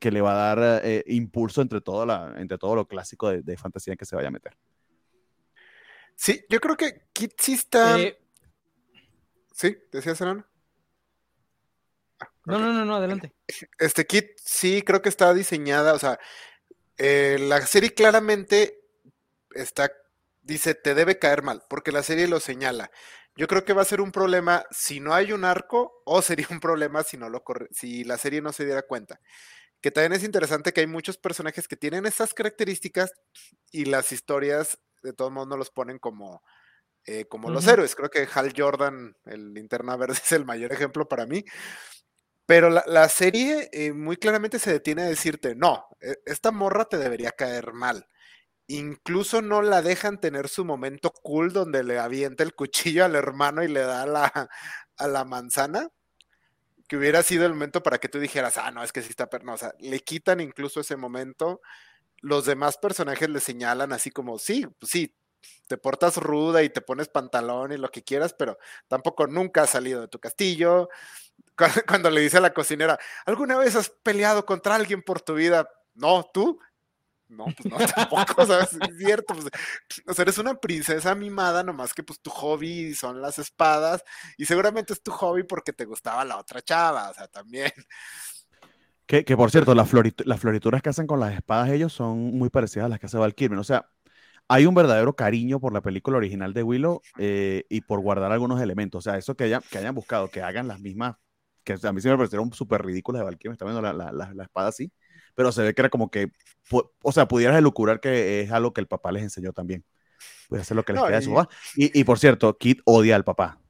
que 0.00 0.10
le 0.10 0.20
va 0.20 0.32
a 0.32 0.54
dar 0.54 0.82
eh, 0.84 1.04
impulso 1.06 1.62
entre 1.62 1.80
todo, 1.80 2.04
la, 2.04 2.34
entre 2.38 2.58
todo 2.58 2.74
lo 2.74 2.86
clásico 2.86 3.28
de, 3.30 3.42
de 3.42 3.56
fantasía 3.56 3.92
en 3.92 3.98
que 3.98 4.04
se 4.04 4.16
vaya 4.16 4.28
a 4.28 4.32
meter. 4.32 4.56
Sí, 6.16 6.44
yo 6.48 6.58
creo 6.60 6.76
que 6.76 7.08
Kit 7.12 7.32
sí 7.38 7.52
está. 7.54 8.00
Eh, 8.00 8.18
Sí, 9.58 9.76
decías, 9.90 10.16
Serrano. 10.16 10.46
no, 12.44 12.60
no, 12.60 12.72
no, 12.72 12.84
no, 12.84 12.94
adelante. 12.94 13.34
Este 13.76 14.06
Kit 14.06 14.26
sí 14.36 14.82
creo 14.82 15.02
que 15.02 15.08
está 15.08 15.34
diseñada, 15.34 15.94
o 15.94 15.98
sea, 15.98 16.20
eh, 16.96 17.38
la 17.40 17.60
serie 17.66 17.92
claramente 17.92 18.78
está, 19.50 19.90
dice, 20.42 20.76
te 20.76 20.94
debe 20.94 21.18
caer 21.18 21.42
mal, 21.42 21.64
porque 21.68 21.90
la 21.90 22.04
serie 22.04 22.28
lo 22.28 22.38
señala. 22.38 22.92
Yo 23.38 23.46
creo 23.46 23.64
que 23.64 23.72
va 23.72 23.82
a 23.82 23.84
ser 23.84 24.00
un 24.00 24.10
problema 24.10 24.64
si 24.72 24.98
no 24.98 25.14
hay 25.14 25.32
un 25.32 25.44
arco, 25.44 26.02
o 26.04 26.22
sería 26.22 26.48
un 26.50 26.58
problema 26.58 27.04
si 27.04 27.16
no 27.16 27.28
lo 27.28 27.44
corre, 27.44 27.68
si 27.70 28.02
la 28.02 28.18
serie 28.18 28.42
no 28.42 28.52
se 28.52 28.64
diera 28.66 28.82
cuenta. 28.82 29.20
Que 29.80 29.92
también 29.92 30.14
es 30.14 30.24
interesante 30.24 30.72
que 30.72 30.80
hay 30.80 30.88
muchos 30.88 31.18
personajes 31.18 31.68
que 31.68 31.76
tienen 31.76 32.04
estas 32.04 32.34
características 32.34 33.12
y 33.70 33.84
las 33.84 34.10
historias 34.10 34.78
de 35.04 35.12
todos 35.12 35.30
modos 35.30 35.46
no 35.48 35.56
los 35.56 35.70
ponen 35.70 36.00
como, 36.00 36.42
eh, 37.06 37.26
como 37.26 37.50
los 37.50 37.68
héroes. 37.68 37.94
Creo 37.94 38.10
que 38.10 38.28
Hal 38.34 38.52
Jordan, 38.56 39.14
el 39.26 39.54
linterna 39.54 39.96
verde, 39.96 40.14
es 40.24 40.32
el 40.32 40.44
mayor 40.44 40.72
ejemplo 40.72 41.08
para 41.08 41.26
mí. 41.26 41.44
Pero 42.46 42.70
la, 42.70 42.82
la 42.86 43.08
serie 43.08 43.68
eh, 43.72 43.92
muy 43.92 44.16
claramente 44.16 44.58
se 44.58 44.72
detiene 44.72 45.02
a 45.02 45.06
decirte, 45.06 45.54
no, 45.54 45.86
e- 46.00 46.16
esta 46.24 46.50
morra 46.50 46.86
te 46.86 46.96
debería 46.96 47.30
caer 47.32 47.72
mal. 47.74 48.06
Incluso 48.68 49.40
no 49.42 49.62
la 49.62 49.82
dejan 49.82 50.20
tener 50.20 50.48
su 50.48 50.64
momento 50.64 51.10
cool 51.10 51.52
donde 51.52 51.82
le 51.84 51.98
avienta 51.98 52.44
el 52.44 52.54
cuchillo 52.54 53.04
al 53.04 53.14
hermano 53.16 53.62
y 53.64 53.68
le 53.68 53.80
da 53.80 54.06
la, 54.06 54.48
a 54.98 55.08
la 55.08 55.24
manzana, 55.24 55.88
que 56.88 56.96
hubiera 56.96 57.22
sido 57.22 57.44
el 57.46 57.52
momento 57.52 57.82
para 57.82 57.98
que 57.98 58.08
tú 58.08 58.18
dijeras, 58.18 58.56
ah, 58.56 58.70
no, 58.70 58.82
es 58.82 58.92
que 58.92 59.02
sí 59.02 59.10
está 59.10 59.28
pernosa. 59.28 59.74
Le 59.78 60.00
quitan 60.00 60.40
incluso 60.40 60.80
ese 60.80 60.96
momento. 60.96 61.60
Los 62.22 62.46
demás 62.46 62.78
personajes 62.78 63.28
le 63.30 63.40
señalan 63.40 63.92
así 63.92 64.10
como, 64.10 64.38
sí, 64.38 64.66
pues 64.80 64.92
sí, 64.92 65.16
te 65.68 65.78
portas 65.78 66.16
ruda 66.18 66.62
y 66.62 66.70
te 66.70 66.82
pones 66.82 67.08
pantalón 67.08 67.72
y 67.72 67.78
lo 67.78 67.90
que 67.90 68.04
quieras, 68.04 68.34
pero 68.38 68.58
tampoco 68.88 69.26
nunca 69.28 69.62
has 69.62 69.70
salido 69.70 70.02
de 70.02 70.08
tu 70.08 70.20
castillo. 70.20 70.88
Cu- 71.56 71.66
Cuando 71.88 72.10
le 72.10 72.20
dice 72.22 72.38
a 72.38 72.40
la 72.40 72.54
cocinera, 72.54 72.98
¿alguna 73.26 73.58
vez 73.58 73.76
has 73.76 73.90
peleado 73.90 74.46
contra 74.46 74.74
alguien 74.76 75.02
por 75.02 75.20
tu 75.20 75.34
vida? 75.34 75.68
No, 75.94 76.24
¿tú? 76.32 76.60
No, 77.28 77.52
pues 77.54 77.68
no, 77.68 77.76
tampoco, 77.94 78.46
sea, 78.46 78.60
es 78.62 78.70
cierto. 78.98 79.34
pues, 79.34 79.46
o 80.06 80.14
sea, 80.14 80.22
eres 80.22 80.38
una 80.38 80.54
princesa 80.54 81.14
mimada, 81.14 81.62
nomás 81.62 81.92
que 81.92 82.02
pues 82.02 82.20
tu 82.20 82.30
hobby 82.30 82.94
son 82.94 83.20
las 83.20 83.38
espadas 83.38 84.02
y 84.38 84.46
seguramente 84.46 84.94
es 84.94 85.02
tu 85.02 85.10
hobby 85.12 85.42
porque 85.44 85.72
te 85.74 85.84
gustaba 85.84 86.24
la 86.24 86.38
otra 86.38 86.62
chava, 86.62 87.10
o 87.10 87.14
sea, 87.14 87.28
también. 87.28 87.70
Que, 89.06 89.24
que, 89.24 89.36
por 89.36 89.50
cierto, 89.50 89.74
las, 89.74 89.90
florit- 89.90 90.24
las 90.26 90.40
florituras 90.40 90.82
que 90.82 90.90
hacen 90.90 91.06
con 91.06 91.18
las 91.20 91.34
espadas 91.34 91.70
ellos 91.70 91.92
son 91.92 92.18
muy 92.36 92.50
parecidas 92.50 92.86
a 92.86 92.88
las 92.90 92.98
que 92.98 93.06
hace 93.06 93.16
Val. 93.16 93.34
O 93.58 93.64
sea, 93.64 93.88
hay 94.48 94.66
un 94.66 94.74
verdadero 94.74 95.16
cariño 95.16 95.60
por 95.60 95.72
la 95.72 95.82
película 95.82 96.18
original 96.18 96.54
de 96.54 96.62
Willow 96.62 97.02
eh, 97.18 97.64
y 97.70 97.82
por 97.82 98.00
guardar 98.00 98.32
algunos 98.32 98.60
elementos. 98.62 99.00
O 99.06 99.10
sea, 99.10 99.18
eso 99.18 99.36
que, 99.36 99.58
que 99.70 99.78
hayan 99.78 99.94
buscado, 99.94 100.30
que 100.30 100.42
hagan 100.42 100.68
las 100.68 100.80
mismas, 100.80 101.16
que 101.64 101.74
a 101.82 101.92
mí 101.92 102.00
sí 102.02 102.08
me 102.08 102.16
parecieron 102.16 102.52
súper 102.52 102.82
ridículas 102.84 103.20
de 103.20 103.24
Val 103.26 103.38
Kilmer, 103.38 103.54
está 103.54 103.64
viendo 103.66 103.82
la, 103.82 103.92
la- 103.94 104.12
la- 104.12 104.34
la 104.34 104.44
espada 104.44 104.68
así, 104.68 104.92
pero 105.38 105.52
se 105.52 105.62
ve 105.62 105.74
que 105.74 105.82
era 105.82 105.90
como 105.90 106.10
que, 106.10 106.32
o 107.02 107.12
sea, 107.12 107.28
pudieras 107.28 107.56
elucurar 107.58 108.00
que 108.00 108.40
es 108.42 108.50
algo 108.52 108.72
que 108.74 108.82
el 108.82 108.88
papá 108.88 109.12
les 109.12 109.22
enseñó 109.22 109.52
también. 109.54 109.84
Puede 110.48 110.64
ser 110.64 110.76
lo 110.76 110.84
que 110.84 110.92
les 110.94 111.02
No, 111.02 111.04
queda 111.04 111.18
de 111.18 111.22
su 111.22 111.32
y- 111.32 111.34
papá. 111.34 111.54
Y, 111.76 111.98
y 112.00 112.04
por 112.04 112.18
cierto, 112.18 112.58
Kid 112.58 112.80
odia 112.86 113.16
al 113.16 113.24
papá 113.24 113.60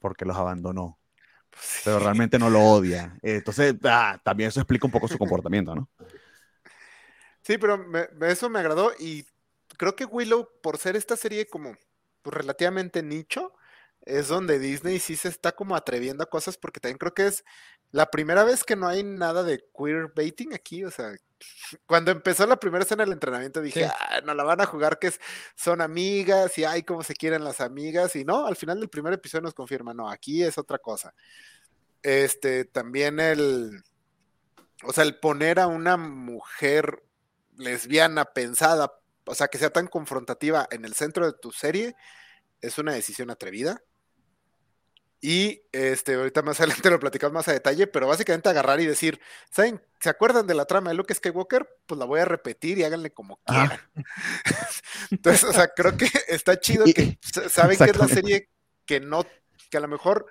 porque 0.00 0.24
los 0.26 0.36
abandonó, 0.36 0.98
Pues, 1.50 1.84
pero 1.84 2.00
realmente 2.00 2.38
no 2.38 2.50
lo 2.50 2.62
odia. 2.64 3.18
Entonces, 3.22 3.76
ah, 3.84 4.20
también 4.24 4.48
eso 4.50 4.60
explica 4.60 4.86
un 4.86 4.92
poco 4.92 5.08
su 5.08 5.18
comportamiento, 5.18 5.74
¿no? 5.76 5.90
Sí, 7.42 7.58
pero 7.58 7.76
me- 7.78 8.08
eso 8.22 8.48
me 8.50 8.58
agradó 8.58 8.92
y 8.98 9.26
creo 9.78 9.94
que 9.96 10.04
Willow, 10.04 10.48
por 10.62 10.78
ser 10.78 10.96
esta 10.96 11.16
serie 11.16 11.46
como 11.46 11.76
pues, 12.22 12.34
relativamente 12.34 13.02
nicho, 13.02 13.52
es 14.02 14.28
donde 14.28 14.58
Disney 14.58 14.98
sí 14.98 15.16
se 15.16 15.28
está 15.28 15.52
como 15.52 15.76
atreviendo 15.76 16.24
a 16.24 16.30
cosas 16.30 16.56
porque 16.56 16.80
también 16.80 16.98
creo 16.98 17.14
que 17.14 17.26
es 17.26 17.44
la 17.94 18.10
primera 18.10 18.42
vez 18.42 18.64
que 18.64 18.74
no 18.74 18.88
hay 18.88 19.04
nada 19.04 19.44
de 19.44 19.64
queer 19.72 20.12
baiting 20.16 20.52
aquí, 20.52 20.84
o 20.84 20.90
sea, 20.90 21.14
cuando 21.86 22.10
empezó 22.10 22.44
la 22.44 22.56
primera 22.58 22.82
escena 22.82 23.04
del 23.04 23.12
entrenamiento 23.12 23.60
dije, 23.60 23.84
Sí. 23.84 23.90
ah, 24.00 24.20
no 24.24 24.34
la 24.34 24.42
van 24.42 24.60
a 24.60 24.66
jugar 24.66 24.98
que 24.98 25.06
es- 25.08 25.20
son 25.54 25.80
amigas 25.80 26.58
y 26.58 26.64
ay, 26.64 26.82
cómo 26.82 27.04
se 27.04 27.14
quieren 27.14 27.44
las 27.44 27.60
amigas 27.60 28.16
y 28.16 28.24
no, 28.24 28.46
al 28.46 28.56
final 28.56 28.80
del 28.80 28.88
primer 28.88 29.12
episodio 29.12 29.42
nos 29.42 29.54
confirma, 29.54 29.94
no, 29.94 30.10
aquí 30.10 30.42
es 30.42 30.58
otra 30.58 30.78
cosa. 30.78 31.14
Este, 32.02 32.64
también 32.64 33.20
el, 33.20 33.82
o 34.82 34.92
sea, 34.92 35.04
el 35.04 35.18
poner 35.20 35.60
a 35.60 35.68
una 35.68 35.96
mujer 35.96 37.04
lesbiana 37.56 38.24
pensada, 38.24 38.92
o 39.24 39.34
sea, 39.36 39.46
que 39.46 39.58
sea 39.58 39.70
tan 39.70 39.86
confrontativa 39.86 40.66
en 40.72 40.84
el 40.84 40.94
centro 40.94 41.26
de 41.26 41.38
tu 41.40 41.52
serie, 41.52 41.94
es 42.60 42.76
una 42.78 42.92
decisión 42.92 43.30
atrevida. 43.30 43.80
Y 45.26 45.62
este, 45.72 46.16
ahorita 46.16 46.42
más 46.42 46.60
adelante 46.60 46.90
lo 46.90 47.00
platicamos 47.00 47.32
más 47.32 47.48
a 47.48 47.52
detalle, 47.52 47.86
pero 47.86 48.06
básicamente 48.06 48.50
agarrar 48.50 48.78
y 48.80 48.84
decir, 48.84 49.18
¿saben? 49.50 49.80
¿Se 49.98 50.10
acuerdan 50.10 50.46
de 50.46 50.52
la 50.52 50.66
trama 50.66 50.90
de 50.90 50.96
Luke 50.96 51.14
Skywalker? 51.14 51.66
Pues 51.86 51.98
la 51.98 52.04
voy 52.04 52.20
a 52.20 52.26
repetir 52.26 52.76
y 52.76 52.84
háganle 52.84 53.10
como 53.10 53.40
Ah. 53.46 53.66
quieran. 53.66 53.80
Entonces, 55.10 55.44
o 55.44 55.52
sea, 55.54 55.68
creo 55.68 55.96
que 55.96 56.06
está 56.28 56.60
chido 56.60 56.84
que 56.84 57.18
saben 57.48 57.78
que 57.78 57.84
es 57.84 57.96
la 57.96 58.06
serie 58.06 58.50
que 58.84 59.00
no, 59.00 59.24
que 59.70 59.78
a 59.78 59.80
lo 59.80 59.88
mejor 59.88 60.26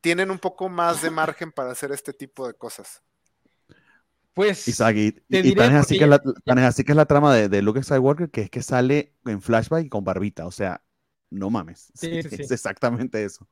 tienen 0.00 0.32
un 0.32 0.40
poco 0.40 0.68
más 0.68 1.02
de 1.02 1.10
margen 1.10 1.52
para 1.52 1.70
hacer 1.70 1.92
este 1.92 2.12
tipo 2.12 2.48
de 2.48 2.54
cosas. 2.54 3.02
Pues 4.34 4.66
Isaac, 4.66 4.96
y, 4.96 5.12
te 5.12 5.38
y 5.38 5.54
tan, 5.54 5.70
es 5.72 5.82
así 5.82 6.00
que 6.00 6.06
la, 6.08 6.20
tan 6.44 6.58
es 6.58 6.64
así 6.64 6.82
que 6.82 6.90
es 6.90 6.96
la 6.96 7.06
trama 7.06 7.32
de, 7.32 7.48
de 7.48 7.62
Luke 7.62 7.80
Skywalker 7.80 8.28
que 8.30 8.40
es 8.40 8.50
que 8.50 8.60
sale 8.60 9.14
en 9.24 9.40
flashback 9.40 9.84
y 9.84 9.88
con 9.88 10.02
barbita. 10.02 10.46
O 10.46 10.50
sea, 10.50 10.82
no 11.30 11.48
mames. 11.48 11.92
Sí, 11.94 12.24
sí, 12.24 12.42
es 12.42 12.50
exactamente 12.50 13.24
eso. 13.24 13.48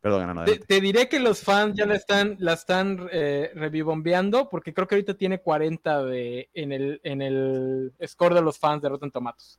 Perdón, 0.00 0.30
Ana, 0.30 0.44
Te, 0.44 0.80
diré 0.80 1.08
que 1.08 1.20
los 1.20 1.42
fans 1.42 1.76
ya 1.76 1.84
la 1.84 1.94
están, 1.94 2.36
la 2.38 2.54
están 2.54 3.08
eh, 3.12 3.50
revivombeando 3.54 4.48
porque 4.48 4.72
creo 4.72 4.86
que 4.88 4.94
ahorita 4.94 5.14
tiene 5.14 5.40
40 5.40 6.04
de, 6.04 6.48
en, 6.54 6.72
el, 6.72 7.00
en 7.04 7.20
el 7.20 7.92
score 8.06 8.34
de 8.34 8.40
los 8.40 8.58
fans 8.58 8.80
de 8.82 8.88
Rotten 8.88 9.10
Tomatoes. 9.10 9.58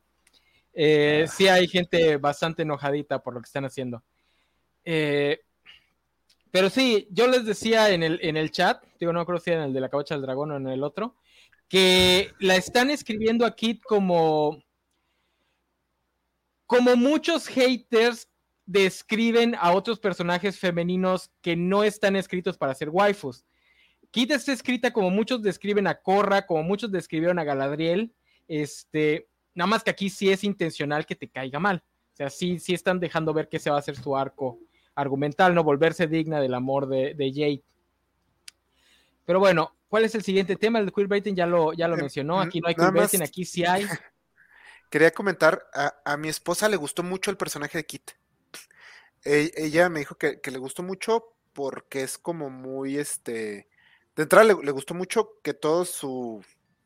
Eh, 0.74 1.26
Ah. 1.26 1.28
Sí 1.28 1.48
hay 1.48 1.68
gente 1.68 2.18
bastante 2.18 2.64
enojadita 2.64 3.22
por 3.22 3.34
lo 3.34 3.42
que 3.42 3.46
están 3.46 3.66
haciendo. 3.66 4.04
Eh, 4.84 5.42
pero 6.50 6.70
sí, 6.70 7.08
yo 7.12 7.28
les 7.28 7.46
decía 7.46 7.92
en 7.92 8.04
el, 8.04 8.20
en 8.22 8.36
el 8.38 8.52
chat, 8.52 8.84
digo, 9.00 9.14
no 9.14 9.26
creo 9.26 9.40
si 9.40 9.52
era 9.52 9.62
en 9.62 9.68
el 9.68 9.74
de 9.74 9.82
la 9.82 9.90
cabocha 9.90 10.16
del 10.16 10.24
dragón 10.24 10.52
o 10.52 10.58
en 10.58 10.68
el 10.68 10.84
otro, 10.84 11.16
que 11.68 12.34
la 12.40 12.56
están 12.56 12.90
escribiendo 12.90 13.46
aquí 13.46 13.80
como, 13.80 14.62
como 16.66 16.96
muchos 16.98 17.48
haters 17.48 18.28
describen 18.72 19.56
a 19.60 19.74
otros 19.74 20.00
personajes 20.00 20.58
femeninos 20.58 21.30
que 21.42 21.56
no 21.56 21.84
están 21.84 22.16
escritos 22.16 22.58
para 22.58 22.74
ser 22.74 22.90
waifus. 22.90 23.44
Kit 24.12 24.32
está 24.32 24.54
escrita 24.54 24.92
como 24.92 25.10
muchos 25.10 25.42
describen 25.42 25.88
a 25.88 25.96
Korra, 25.96 26.46
como 26.46 26.64
muchos 26.64 26.92
describieron 26.92 27.38
a 27.40 27.44
Galadriel, 27.44 28.14
este, 28.48 29.28
nada 29.54 29.68
más 29.68 29.84
que 29.84 29.90
aquí 29.90 30.10
sí 30.10 30.30
es 30.30 30.44
intencional 30.44 31.06
que 31.06 31.16
te 31.16 31.30
caiga 31.30 31.60
mal. 31.60 31.84
O 32.14 32.16
sea, 32.16 32.30
sí, 32.30 32.60
sí 32.60 32.74
están 32.74 33.00
dejando 33.00 33.34
ver 33.34 33.50
que 33.50 33.60
se 33.60 33.70
va 33.70 33.76
a 33.78 33.80
hacer 33.80 33.98
su 33.98 34.16
arco 34.16 34.60
argumental, 34.96 35.54
no 35.54 35.64
volverse 35.64 36.08
digna 36.08 36.40
del 36.40 36.54
amor 36.54 36.88
de, 36.88 37.14
de 37.14 37.32
Jade. 37.32 37.64
Pero 39.26 39.40
bueno, 39.40 39.76
¿cuál 39.90 40.06
es 40.06 40.16
el 40.16 40.24
siguiente 40.24 40.56
tema? 40.56 40.80
El 40.80 40.92
queerbaiting 40.92 41.36
ya 41.36 41.46
lo, 41.46 41.74
ya 41.74 41.88
lo 41.88 41.96
Eh, 41.96 42.02
mencionó. 42.02 42.40
Aquí 42.40 42.60
no 42.62 42.68
hay 42.68 42.76
queerbaiting, 42.76 43.22
aquí 43.22 43.46
sí 43.46 43.66
hay. 43.66 43.86
Quería 44.90 45.12
comentar, 45.12 45.66
a, 45.74 45.94
a 46.04 46.18
mi 46.18 46.28
esposa 46.28 46.68
le 46.68 46.76
gustó 46.76 47.02
mucho 47.02 47.32
el 47.32 47.38
personaje 47.38 47.78
de 47.78 47.86
Kit. 47.86 48.12
E- 49.24 49.52
ella 49.56 49.90
me 49.90 50.00
dijo 50.00 50.16
que, 50.16 50.42
que 50.42 50.52
le 50.52 50.58
gustó 50.60 50.84
mucho 50.84 51.36
porque 51.54 52.04
es 52.04 52.18
como 52.18 52.50
muy, 52.50 52.98
este, 52.98 53.68
de 54.16 54.24
entrada 54.24 54.46
le, 54.46 54.56
le 54.64 54.72
gustó 54.72 54.94
mucho 54.94 55.40
que 55.44 55.54
todo 55.54 55.86
su 55.86 56.44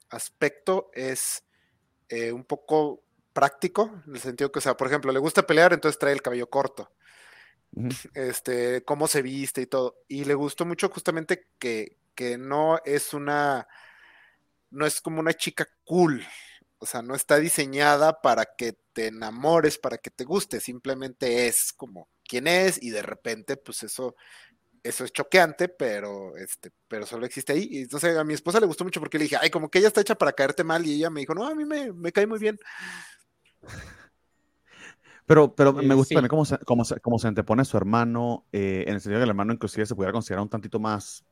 aspecto 0.09 0.89
es 0.93 1.43
eh, 2.09 2.31
un 2.31 2.45
poco 2.45 3.03
práctico, 3.33 4.03
en 4.07 4.15
el 4.15 4.21
sentido 4.21 4.51
que, 4.51 4.59
o 4.59 4.63
sea, 4.63 4.77
por 4.77 4.88
ejemplo, 4.88 5.11
le 5.11 5.19
gusta 5.19 5.47
pelear, 5.47 5.73
entonces 5.73 5.99
trae 5.99 6.13
el 6.13 6.21
cabello 6.21 6.49
corto, 6.49 6.91
este, 8.13 8.83
cómo 8.83 9.07
se 9.07 9.21
viste 9.21 9.61
y 9.61 9.65
todo. 9.67 9.97
Y 10.07 10.25
le 10.25 10.33
gustó 10.33 10.65
mucho 10.65 10.89
justamente 10.89 11.47
que, 11.59 11.97
que 12.15 12.38
no 12.38 12.79
es 12.86 13.13
una, 13.13 13.67
no 14.69 14.86
es 14.86 15.01
como 15.01 15.19
una 15.19 15.33
chica 15.33 15.67
cool, 15.83 16.23
o 16.79 16.86
sea, 16.86 17.01
no 17.01 17.15
está 17.15 17.38
diseñada 17.38 18.21
para 18.21 18.45
que 18.57 18.73
te 18.93 19.07
enamores, 19.07 19.77
para 19.77 19.97
que 19.97 20.09
te 20.11 20.23
guste, 20.23 20.59
simplemente 20.59 21.47
es 21.47 21.73
como 21.73 22.09
quien 22.28 22.47
es 22.47 22.82
y 22.84 22.91
de 22.91 23.01
repente, 23.03 23.57
pues 23.57 23.84
eso, 23.84 24.15
eso 24.84 25.05
es 25.05 25.13
choqueante, 25.13 25.69
pero 25.69 26.38
este, 26.38 26.71
pero 26.88 27.05
solo 27.05 27.26
existe 27.26 27.53
ahí. 27.53 27.67
Y 27.71 27.80
entonces 27.84 28.17
a 28.17 28.23
mi 28.26 28.34
esposa 28.36 28.59
le 28.59 28.67
gustó 28.67 28.84
mucho 28.86 28.99
porque 29.01 29.17
le 29.19 29.26
dije, 29.26 29.38
ay, 29.41 29.49
como 29.51 29.69
que 29.69 29.80
ella 29.80 29.89
está 29.89 30.01
hecha 30.01 30.15
para 30.15 30.34
caerte 30.34 30.63
mal 30.63 30.86
y 30.86 30.95
ella 30.95 31.09
me 31.11 31.21
dijo, 31.21 31.36
no, 31.36 31.47
a 31.47 31.55
mí 31.55 31.65
me, 31.65 31.93
me 31.93 32.11
cae 32.13 32.28
muy 32.28 32.39
bien. 32.39 32.59
Pero, 35.26 35.55
pero 35.55 35.73
Eh, 35.78 35.84
me 35.84 35.95
gusta 35.95 36.13
sí. 36.13 36.15
también 36.15 36.30
cómo 36.30 36.45
se, 36.45 36.57
cómo, 36.59 36.86
se, 36.86 36.99
cómo 36.99 37.17
se 37.19 37.28
antepone 37.28 37.61
a 37.63 37.65
su 37.65 37.78
hermano, 37.78 38.45
eh, 38.51 38.84
en 38.88 38.93
el 38.95 39.01
sentido 39.01 39.19
que 39.19 39.23
el 39.23 39.30
hermano 39.30 39.53
inclusive 39.53 39.86
se 39.86 39.95
pudiera 39.95 40.11
considerar 40.13 40.43
un 40.43 40.49
tantito 40.49 40.80
más 40.80 41.26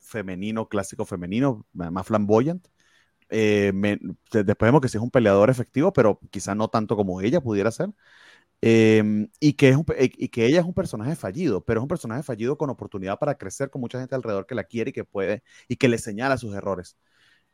femenino, 0.00 0.68
clásico 0.68 1.04
femenino, 1.06 1.66
más 1.72 2.06
flamboyant. 2.06 2.66
Eh, 3.30 3.72
después 4.32 4.68
vemos 4.68 4.80
que 4.82 4.88
sí 4.88 4.98
es 4.98 5.02
un 5.04 5.10
peleador 5.10 5.50
efectivo, 5.50 5.92
pero 5.92 6.20
quizá 6.30 6.54
no 6.54 6.68
tanto 6.68 6.96
como 6.96 7.20
ella 7.22 7.40
pudiera 7.42 7.70
ser. 7.72 7.90
Em, 8.62 9.28
y, 9.40 9.54
que 9.54 9.70
es 9.70 9.76
y 10.18 10.28
que 10.28 10.44
ella 10.44 10.60
es 10.60 10.66
un 10.66 10.74
personaje 10.74 11.16
fallido, 11.16 11.64
pero 11.64 11.80
es 11.80 11.82
un 11.82 11.88
personaje 11.88 12.22
fallido 12.22 12.58
con 12.58 12.68
oportunidad 12.68 13.18
para 13.18 13.36
crecer 13.36 13.70
con 13.70 13.80
mucha 13.80 13.98
gente 13.98 14.14
alrededor 14.14 14.46
que 14.46 14.54
la 14.54 14.64
quiere 14.64 14.90
y 14.90 14.92
que 14.92 15.04
puede 15.04 15.42
y 15.66 15.76
que 15.76 15.88
le 15.88 15.98
señala 15.98 16.36
sus 16.36 16.54
errores. 16.54 16.96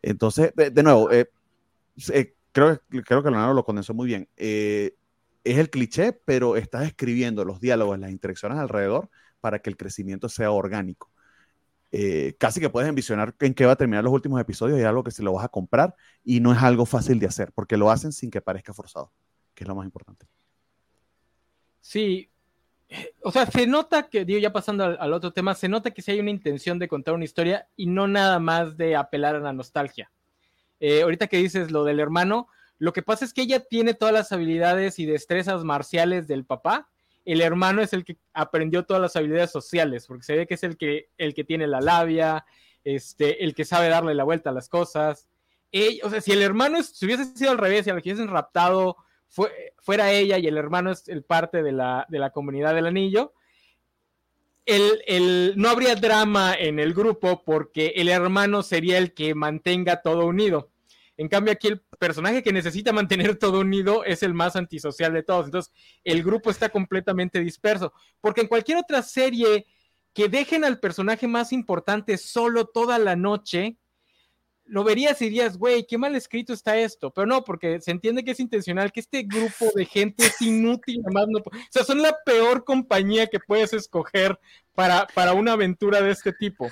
Entonces, 0.02 0.52
de, 0.56 0.82
nuevo, 0.82 1.10
eh, 1.12 1.30
eh, 2.12 2.34
creo, 2.52 2.80
creo 2.88 3.22
que 3.22 3.30
Leonardo 3.30 3.54
lo 3.54 3.64
condensó 3.64 3.94
muy 3.94 4.06
bien. 4.08 4.28
es 4.36 5.58
el 5.58 5.70
cliché, 5.70 6.12
pero 6.12 6.56
estás 6.56 6.86
escribiendo 6.86 7.44
los 7.44 7.60
diálogos, 7.60 7.98
las 7.98 8.10
interacciones 8.10 8.58
alrededor 8.58 9.10
para 9.40 9.60
que 9.60 9.70
el 9.70 9.76
crecimiento 9.76 10.28
sea 10.28 10.50
orgánico. 10.50 11.10
Eh, 11.92 12.36
casi 12.38 12.60
que 12.60 12.68
puedes 12.68 12.88
envisionar 12.88 13.34
en 13.40 13.54
qué 13.54 13.64
va 13.64 13.72
a 13.72 13.76
terminar 13.76 14.04
los 14.04 14.12
últimos 14.12 14.40
episodios 14.40 14.78
y 14.78 14.82
algo 14.82 15.04
que 15.04 15.12
se 15.12 15.22
lo 15.22 15.32
vas 15.32 15.44
a 15.44 15.48
comprar 15.48 15.94
y 16.24 16.40
no 16.40 16.52
es 16.52 16.62
algo 16.62 16.84
fácil 16.84 17.18
de 17.20 17.26
hacer 17.26 17.52
porque 17.52 17.76
lo 17.76 17.90
hacen 17.90 18.12
sin 18.12 18.30
que 18.30 18.40
parezca 18.40 18.74
forzado, 18.74 19.12
que 19.54 19.64
es 19.64 19.68
lo 19.68 19.76
más 19.76 19.84
importante. 19.84 20.26
Sí, 21.96 22.28
o 23.22 23.32
sea, 23.32 23.46
se 23.46 23.66
nota 23.66 24.10
que, 24.10 24.26
digo, 24.26 24.38
ya 24.38 24.52
pasando 24.52 24.84
al, 24.84 25.12
otro 25.14 25.32
tema, 25.32 25.54
se 25.54 25.66
nota 25.66 25.92
que 25.92 26.02
sí 26.02 26.10
hay 26.10 26.20
una 26.20 26.28
intención 26.28 26.78
de 26.78 26.88
contar 26.88 27.14
una 27.14 27.24
historia 27.24 27.68
y 27.74 27.86
no 27.86 28.06
nada 28.06 28.38
más 28.38 28.76
de 28.76 28.96
apelar 28.96 29.34
a 29.34 29.40
la 29.40 29.54
nostalgia. 29.54 30.10
Eh, 30.78 31.00
ahorita 31.00 31.26
que 31.26 31.38
dices 31.38 31.70
lo 31.70 31.84
del 31.84 31.98
hermano, 31.98 32.48
lo 32.78 32.92
que 32.92 33.00
pasa 33.00 33.24
es 33.24 33.32
que 33.32 33.40
ella 33.40 33.60
tiene 33.60 33.94
todas 33.94 34.12
las 34.12 34.30
habilidades 34.30 34.98
y 34.98 35.06
destrezas 35.06 35.64
marciales 35.64 36.28
del 36.28 36.44
papá, 36.44 36.86
el 37.24 37.40
hermano 37.40 37.80
es 37.80 37.94
el 37.94 38.04
que 38.04 38.18
aprendió 38.34 38.84
todas 38.84 39.00
las 39.00 39.16
habilidades 39.16 39.50
sociales, 39.50 40.06
porque 40.06 40.24
se 40.24 40.36
ve 40.36 40.46
que 40.46 40.54
es 40.54 40.64
el 40.64 40.76
que, 40.76 41.08
el 41.16 41.32
que 41.32 41.44
tiene 41.44 41.66
la 41.66 41.80
labia, 41.80 42.44
este, 42.84 43.42
el 43.42 43.54
que 43.54 43.64
sabe 43.64 43.88
darle 43.88 44.14
la 44.14 44.24
vuelta 44.24 44.50
a 44.50 44.52
las 44.52 44.68
cosas. 44.68 45.30
o 46.02 46.10
sea, 46.10 46.20
si 46.20 46.32
el 46.32 46.42
hermano 46.42 46.82
si 46.82 47.06
hubiese 47.06 47.24
sido 47.24 47.52
al 47.52 47.58
revés, 47.58 47.84
si 47.84 47.90
lo 47.90 47.96
hubiesen 47.96 48.28
raptado 48.28 48.98
fuera 49.78 50.12
ella 50.12 50.38
y 50.38 50.46
el 50.46 50.56
hermano 50.56 50.90
es 50.90 51.08
el 51.08 51.22
parte 51.24 51.62
de 51.62 51.72
la, 51.72 52.06
de 52.08 52.18
la 52.18 52.30
comunidad 52.30 52.74
del 52.74 52.86
anillo, 52.86 53.34
el, 54.66 55.54
no 55.56 55.68
habría 55.68 55.94
drama 55.94 56.54
en 56.54 56.78
el 56.78 56.92
grupo 56.92 57.42
porque 57.44 57.92
el 57.96 58.08
hermano 58.08 58.62
sería 58.62 58.98
el 58.98 59.14
que 59.14 59.34
mantenga 59.34 60.02
todo 60.02 60.26
unido. 60.26 60.70
En 61.16 61.28
cambio, 61.28 61.52
aquí 61.52 61.68
el 61.68 61.80
personaje 61.98 62.42
que 62.42 62.52
necesita 62.52 62.92
mantener 62.92 63.36
todo 63.38 63.60
unido 63.60 64.04
es 64.04 64.22
el 64.22 64.34
más 64.34 64.56
antisocial 64.56 65.12
de 65.12 65.22
todos. 65.22 65.46
Entonces, 65.46 65.72
el 66.04 66.22
grupo 66.22 66.50
está 66.50 66.68
completamente 66.68 67.40
disperso. 67.40 67.92
Porque 68.20 68.42
en 68.42 68.48
cualquier 68.48 68.78
otra 68.78 69.02
serie 69.02 69.66
que 70.12 70.28
dejen 70.28 70.64
al 70.64 70.80
personaje 70.80 71.28
más 71.28 71.52
importante 71.52 72.18
solo 72.18 72.66
toda 72.66 72.98
la 72.98 73.16
noche, 73.16 73.76
lo 74.66 74.84
verías 74.84 75.20
y 75.22 75.26
dirías, 75.26 75.56
güey, 75.56 75.86
qué 75.86 75.98
mal 75.98 76.14
escrito 76.16 76.52
está 76.52 76.76
esto. 76.78 77.12
Pero 77.12 77.26
no, 77.26 77.44
porque 77.44 77.80
se 77.80 77.90
entiende 77.90 78.24
que 78.24 78.32
es 78.32 78.40
intencional, 78.40 78.92
que 78.92 79.00
este 79.00 79.22
grupo 79.22 79.66
de 79.74 79.84
gente 79.84 80.26
es 80.26 80.40
inútil, 80.40 81.02
más 81.12 81.26
no. 81.28 81.38
O 81.38 81.50
sea, 81.70 81.84
son 81.84 82.02
la 82.02 82.16
peor 82.24 82.64
compañía 82.64 83.26
que 83.26 83.40
puedes 83.40 83.72
escoger 83.72 84.38
para, 84.74 85.06
para 85.14 85.32
una 85.32 85.52
aventura 85.52 86.00
de 86.00 86.10
este 86.10 86.32
tipo. 86.32 86.68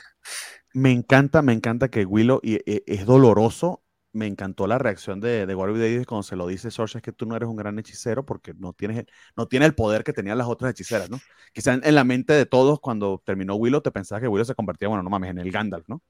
Me 0.72 0.90
encanta, 0.90 1.42
me 1.42 1.52
encanta 1.52 1.88
que 1.88 2.04
Willow 2.04 2.40
y, 2.42 2.54
e, 2.54 2.82
es 2.86 3.06
doloroso 3.06 3.84
me 4.14 4.26
encantó 4.26 4.66
la 4.66 4.78
reacción 4.78 5.20
de, 5.20 5.44
de 5.44 5.54
Warwick 5.54 5.80
Davis 5.80 6.06
cuando 6.06 6.22
se 6.22 6.36
lo 6.36 6.46
dice 6.46 6.70
Sorge, 6.70 6.98
es 6.98 7.02
que 7.02 7.12
tú 7.12 7.26
no 7.26 7.34
eres 7.36 7.48
un 7.48 7.56
gran 7.56 7.78
hechicero 7.78 8.24
porque 8.24 8.54
no 8.54 8.72
tienes, 8.72 9.04
no 9.36 9.48
tiene 9.48 9.66
el 9.66 9.74
poder 9.74 10.04
que 10.04 10.12
tenían 10.12 10.38
las 10.38 10.46
otras 10.46 10.70
hechiceras, 10.70 11.10
¿no? 11.10 11.18
Quizá 11.52 11.74
en, 11.74 11.94
la 11.94 12.04
mente 12.04 12.32
de 12.32 12.46
todos 12.46 12.78
cuando 12.80 13.20
terminó 13.24 13.56
Willow 13.56 13.80
te 13.80 13.90
pensabas 13.90 14.22
que 14.22 14.28
Willow 14.28 14.44
se 14.44 14.54
convertía, 14.54 14.88
bueno, 14.88 15.02
no 15.02 15.10
mames, 15.10 15.30
en 15.30 15.38
el 15.38 15.50
Gandalf, 15.50 15.88
¿no? 15.88 16.00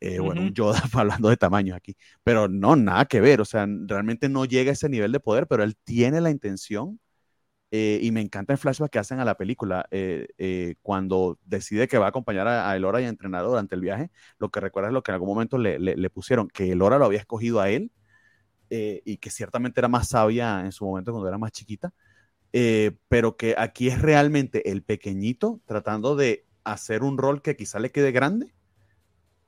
Eh, 0.00 0.20
bueno, 0.20 0.42
un 0.42 0.54
Yoda 0.54 0.80
hablando 0.92 1.28
de 1.28 1.36
tamaños 1.36 1.76
aquí, 1.76 1.96
pero 2.22 2.48
no, 2.48 2.76
nada 2.76 3.06
que 3.06 3.20
ver, 3.20 3.40
o 3.40 3.44
sea, 3.44 3.66
realmente 3.86 4.28
no 4.28 4.44
llega 4.44 4.70
a 4.70 4.74
ese 4.74 4.88
nivel 4.88 5.12
de 5.12 5.20
poder, 5.20 5.46
pero 5.48 5.64
él 5.64 5.76
tiene 5.84 6.20
la 6.20 6.30
intención 6.30 7.00
eh, 7.70 8.00
y 8.02 8.12
me 8.12 8.22
encanta 8.22 8.54
el 8.54 8.58
flashback 8.58 8.90
que 8.90 8.98
hacen 8.98 9.20
a 9.20 9.26
la 9.26 9.36
película 9.36 9.86
eh, 9.90 10.28
eh, 10.38 10.76
cuando 10.80 11.38
decide 11.44 11.86
que 11.86 11.98
va 11.98 12.06
a 12.06 12.08
acompañar 12.08 12.48
a, 12.48 12.74
Elora 12.74 13.02
y 13.02 13.04
a 13.04 13.08
entrenar 13.08 13.44
durante 13.44 13.74
el 13.74 13.82
viaje. 13.82 14.10
Lo 14.38 14.50
que 14.50 14.60
recuerda 14.60 14.88
es 14.88 14.94
lo 14.94 15.02
que 15.02 15.10
en 15.10 15.14
algún 15.14 15.28
momento 15.28 15.58
le, 15.58 15.78
le, 15.78 16.10
pusieron, 16.10 16.48
que 16.48 16.72
Elora 16.72 16.98
lo 16.98 17.04
había 17.04 17.18
escogido 17.18 17.60
a 17.60 17.68
él 17.70 17.92
y 18.70 19.16
que 19.18 19.30
ciertamente 19.30 19.80
era 19.80 19.88
más 19.88 20.08
sabia 20.08 20.60
en 20.60 20.72
su 20.72 20.84
momento 20.84 21.12
cuando 21.12 21.28
era 21.28 21.38
más 21.38 21.52
chiquita, 21.52 21.92
pero 23.08 23.36
que 23.36 23.54
aquí 23.58 23.88
es 23.88 24.00
realmente 24.02 24.70
el 24.70 24.82
pequeñito 24.82 25.60
tratando 25.66 26.16
de 26.16 26.46
hacer 26.64 27.02
un 27.02 27.18
rol 27.18 27.42
que 27.42 27.56
quizá 27.56 27.78
le 27.78 27.90
quede 27.90 28.12
grande 28.12 28.54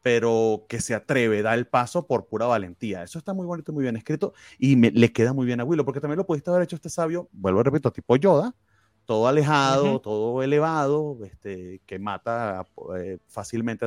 pero 0.02 0.64
que 0.68 0.80
se 0.80 0.94
atreve, 0.94 1.42
da 1.42 1.54
el 1.54 1.66
paso 1.66 2.06
por 2.06 2.26
pura 2.26 2.46
valentía. 2.46 3.02
Eso 3.02 3.18
está 3.18 3.34
muy 3.34 3.46
bonito, 3.46 3.72
muy 3.72 3.82
bien 3.82 3.96
escrito 3.96 4.32
y 4.58 4.76
le 4.76 5.12
queda 5.12 5.32
muy 5.32 5.46
bien 5.46 5.60
a 5.60 5.64
Willow, 5.64 5.84
porque 5.84 6.00
también 6.00 6.18
lo 6.18 6.26
pudiste 6.26 6.50
haber 6.50 6.62
hecho 6.62 6.76
este 6.76 6.88
sabio, 6.88 7.28
vuelvo 7.32 7.60
a 7.60 7.62
repito, 7.64 7.90
tipo 7.92 8.16
Yoda, 8.16 8.54
todo 9.04 9.26
alejado, 9.26 10.00
todo 10.00 10.42
elevado, 10.42 11.18
este, 11.24 11.80
que 11.84 11.98
mata 11.98 12.64
eh, 12.96 13.18
fácilmente 13.26 13.86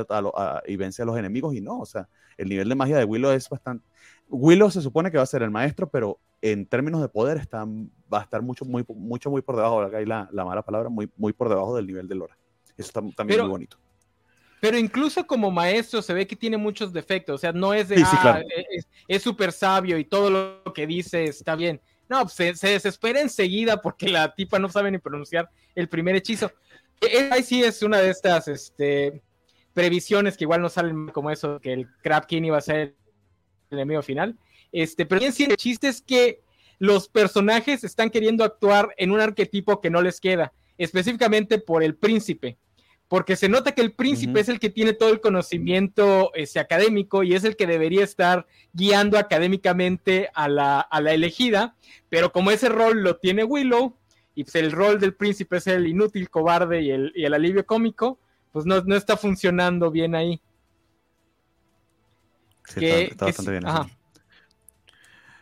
y 0.66 0.76
vence 0.76 1.02
a 1.02 1.04
los 1.04 1.16
enemigos 1.16 1.54
y 1.54 1.60
no, 1.60 1.80
o 1.80 1.86
sea, 1.86 2.08
el 2.36 2.48
nivel 2.48 2.68
de 2.68 2.74
magia 2.74 2.98
de 2.98 3.04
Willow 3.04 3.30
es 3.32 3.48
bastante... 3.48 3.86
Willow 4.28 4.70
se 4.70 4.80
supone 4.80 5.10
que 5.10 5.16
va 5.16 5.22
a 5.22 5.26
ser 5.26 5.42
el 5.42 5.50
maestro, 5.50 5.88
pero 5.88 6.18
en 6.42 6.66
términos 6.66 7.00
de 7.00 7.08
poder 7.08 7.38
está, 7.38 7.64
va 7.64 8.20
a 8.20 8.22
estar 8.22 8.42
mucho, 8.42 8.64
muy, 8.64 8.84
mucho, 8.88 9.30
muy 9.30 9.42
por 9.42 9.56
debajo, 9.56 9.80
acá 9.80 9.98
hay 9.98 10.06
la, 10.06 10.28
la 10.32 10.44
mala 10.44 10.62
palabra, 10.62 10.88
muy, 10.88 11.10
muy 11.16 11.32
por 11.32 11.48
debajo 11.48 11.74
del 11.76 11.86
nivel 11.86 12.06
de 12.06 12.14
Lora. 12.14 12.36
Eso 12.76 12.88
está 12.88 13.02
también 13.16 13.40
muy 13.40 13.48
bonito. 13.50 13.78
Pero 14.64 14.78
incluso 14.78 15.26
como 15.26 15.50
maestro 15.50 16.00
se 16.00 16.14
ve 16.14 16.26
que 16.26 16.36
tiene 16.36 16.56
muchos 16.56 16.90
defectos. 16.90 17.34
O 17.34 17.38
sea, 17.38 17.52
no 17.52 17.74
es 17.74 17.90
de, 17.90 18.02
ah, 18.02 18.40
es 19.06 19.22
súper 19.22 19.52
sabio 19.52 19.98
y 19.98 20.06
todo 20.06 20.30
lo 20.30 20.72
que 20.72 20.86
dice 20.86 21.24
está 21.24 21.54
bien. 21.54 21.82
No, 22.08 22.22
pues, 22.22 22.32
se, 22.32 22.56
se, 22.56 22.68
desespera 22.68 23.20
enseguida 23.20 23.82
porque 23.82 24.08
la 24.08 24.34
tipa 24.34 24.58
no 24.58 24.70
sabe 24.70 24.90
ni 24.90 24.96
pronunciar 24.96 25.50
el 25.74 25.90
primer 25.90 26.16
hechizo. 26.16 26.50
E, 26.98 27.28
ahí 27.30 27.42
sí 27.42 27.62
es 27.62 27.82
una 27.82 27.98
de 27.98 28.08
estas 28.08 28.48
este, 28.48 29.20
previsiones 29.74 30.34
que 30.34 30.44
igual 30.44 30.62
no 30.62 30.70
salen 30.70 31.08
como 31.08 31.30
eso, 31.30 31.60
que 31.60 31.74
el 31.74 31.86
Crab 32.02 32.26
King 32.26 32.44
iba 32.44 32.56
a 32.56 32.62
ser 32.62 32.94
el 33.68 33.78
enemigo 33.78 34.00
final. 34.00 34.38
Este, 34.72 35.04
pero 35.04 35.20
bien 35.20 35.34
sí, 35.34 35.44
el 35.44 35.58
chiste 35.58 35.88
es 35.88 36.00
que 36.00 36.40
los 36.78 37.10
personajes 37.10 37.84
están 37.84 38.08
queriendo 38.08 38.44
actuar 38.44 38.94
en 38.96 39.10
un 39.10 39.20
arquetipo 39.20 39.82
que 39.82 39.90
no 39.90 40.00
les 40.00 40.20
queda, 40.20 40.54
específicamente 40.78 41.58
por 41.58 41.82
el 41.82 41.96
príncipe 41.96 42.56
porque 43.14 43.36
se 43.36 43.48
nota 43.48 43.70
que 43.70 43.80
el 43.80 43.92
príncipe 43.92 44.40
es 44.40 44.48
el 44.48 44.58
que 44.58 44.70
tiene 44.70 44.92
todo 44.92 45.10
el 45.10 45.20
conocimiento 45.20 46.32
ese, 46.34 46.58
académico 46.58 47.22
y 47.22 47.36
es 47.36 47.44
el 47.44 47.54
que 47.54 47.64
debería 47.64 48.02
estar 48.02 48.44
guiando 48.72 49.18
académicamente 49.18 50.30
a 50.34 50.48
la, 50.48 50.88
elegida, 51.12 51.76
pero 52.08 52.32
como 52.32 52.50
ese 52.50 52.68
rol 52.68 53.04
lo 53.04 53.18
tiene 53.18 53.44
Willow, 53.44 53.96
y 54.34 54.42
pues 54.42 54.56
el 54.56 54.72
rol 54.72 54.98
del 54.98 55.14
príncipe 55.14 55.58
es 55.58 55.68
el 55.68 55.86
inútil, 55.86 56.28
cobarde 56.28 56.82
y 56.82 56.90
el, 56.90 57.12
y 57.14 57.24
el 57.24 57.34
alivio 57.34 57.64
cómico, 57.64 58.18
pues 58.50 58.66
no, 58.66 58.78
está 58.96 59.16
funcionando 59.16 59.92
bien 59.92 60.16
ahí. 60.16 60.42
Sí, 62.64 62.84
está, 62.84 63.26
bastante 63.26 63.52
bien. 63.52 63.64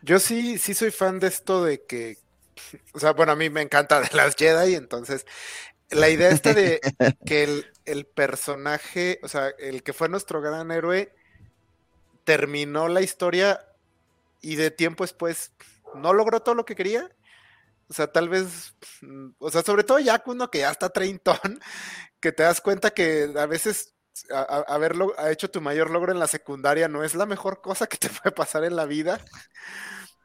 Yo 0.03 0.19
sí, 0.19 0.59
sí 0.59 0.75
soy 0.75 0.91
fan 0.91 1.19
de 1.19 1.25
esto 1.25 1.63
de 1.63 1.81
que, 1.85 2.19
o 2.93 2.99
sea, 2.99 3.13
bueno, 3.13 3.31
a 3.31 3.35
mí 3.35 3.49
me 3.49 3.63
encanta 3.63 3.99
de 3.99 4.15
las 4.15 4.35
Jedi, 4.35 4.75
entonces 4.75 5.25
la 5.89 6.09
idea 6.09 6.29
esta 6.29 6.53
de 6.53 6.79
que 7.25 7.63
el, 7.85 8.05
personaje, 8.05 9.19
o 9.23 9.27
sea, 9.27 9.49
el 9.59 9.83
que 9.83 9.93
fue 9.93 10.09
nuestro 10.09 10.41
gran 10.41 10.71
héroe, 10.71 11.13
terminó 12.23 12.87
la 12.87 13.01
historia 13.01 13.65
y 14.41 14.55
de 14.55 14.71
tiempo 14.71 15.03
después 15.03 15.51
no 15.95 16.13
logró 16.13 16.41
todo 16.41 16.55
lo 16.55 16.65
que 16.65 16.75
quería. 16.75 17.09
O 17.89 17.93
sea, 17.93 18.07
tal 18.07 18.29
vez, 18.29 18.75
o 19.37 19.51
sea, 19.51 19.61
sobre 19.61 19.83
todo 19.83 19.99
ya 19.99 20.23
uno 20.25 20.49
que 20.49 20.59
ya 20.59 20.71
está 20.71 20.89
treintón, 20.89 21.37
que 22.19 22.31
te 22.31 22.43
das 22.43 22.61
cuenta 22.61 22.91
que 22.91 23.31
a 23.37 23.45
veces 23.45 23.93
haberlo 24.29 25.13
ha 25.17 25.31
hecho 25.31 25.49
tu 25.49 25.59
mayor 25.59 25.89
logro 25.89 26.11
en 26.11 26.19
la 26.19 26.27
secundaria 26.27 26.87
no 26.87 27.03
es 27.03 27.15
la 27.15 27.25
mejor 27.25 27.61
cosa 27.61 27.87
que 27.87 27.97
te 27.97 28.09
puede 28.09 28.31
pasar 28.31 28.63
en 28.63 28.75
la 28.75 28.85
vida. 28.85 29.19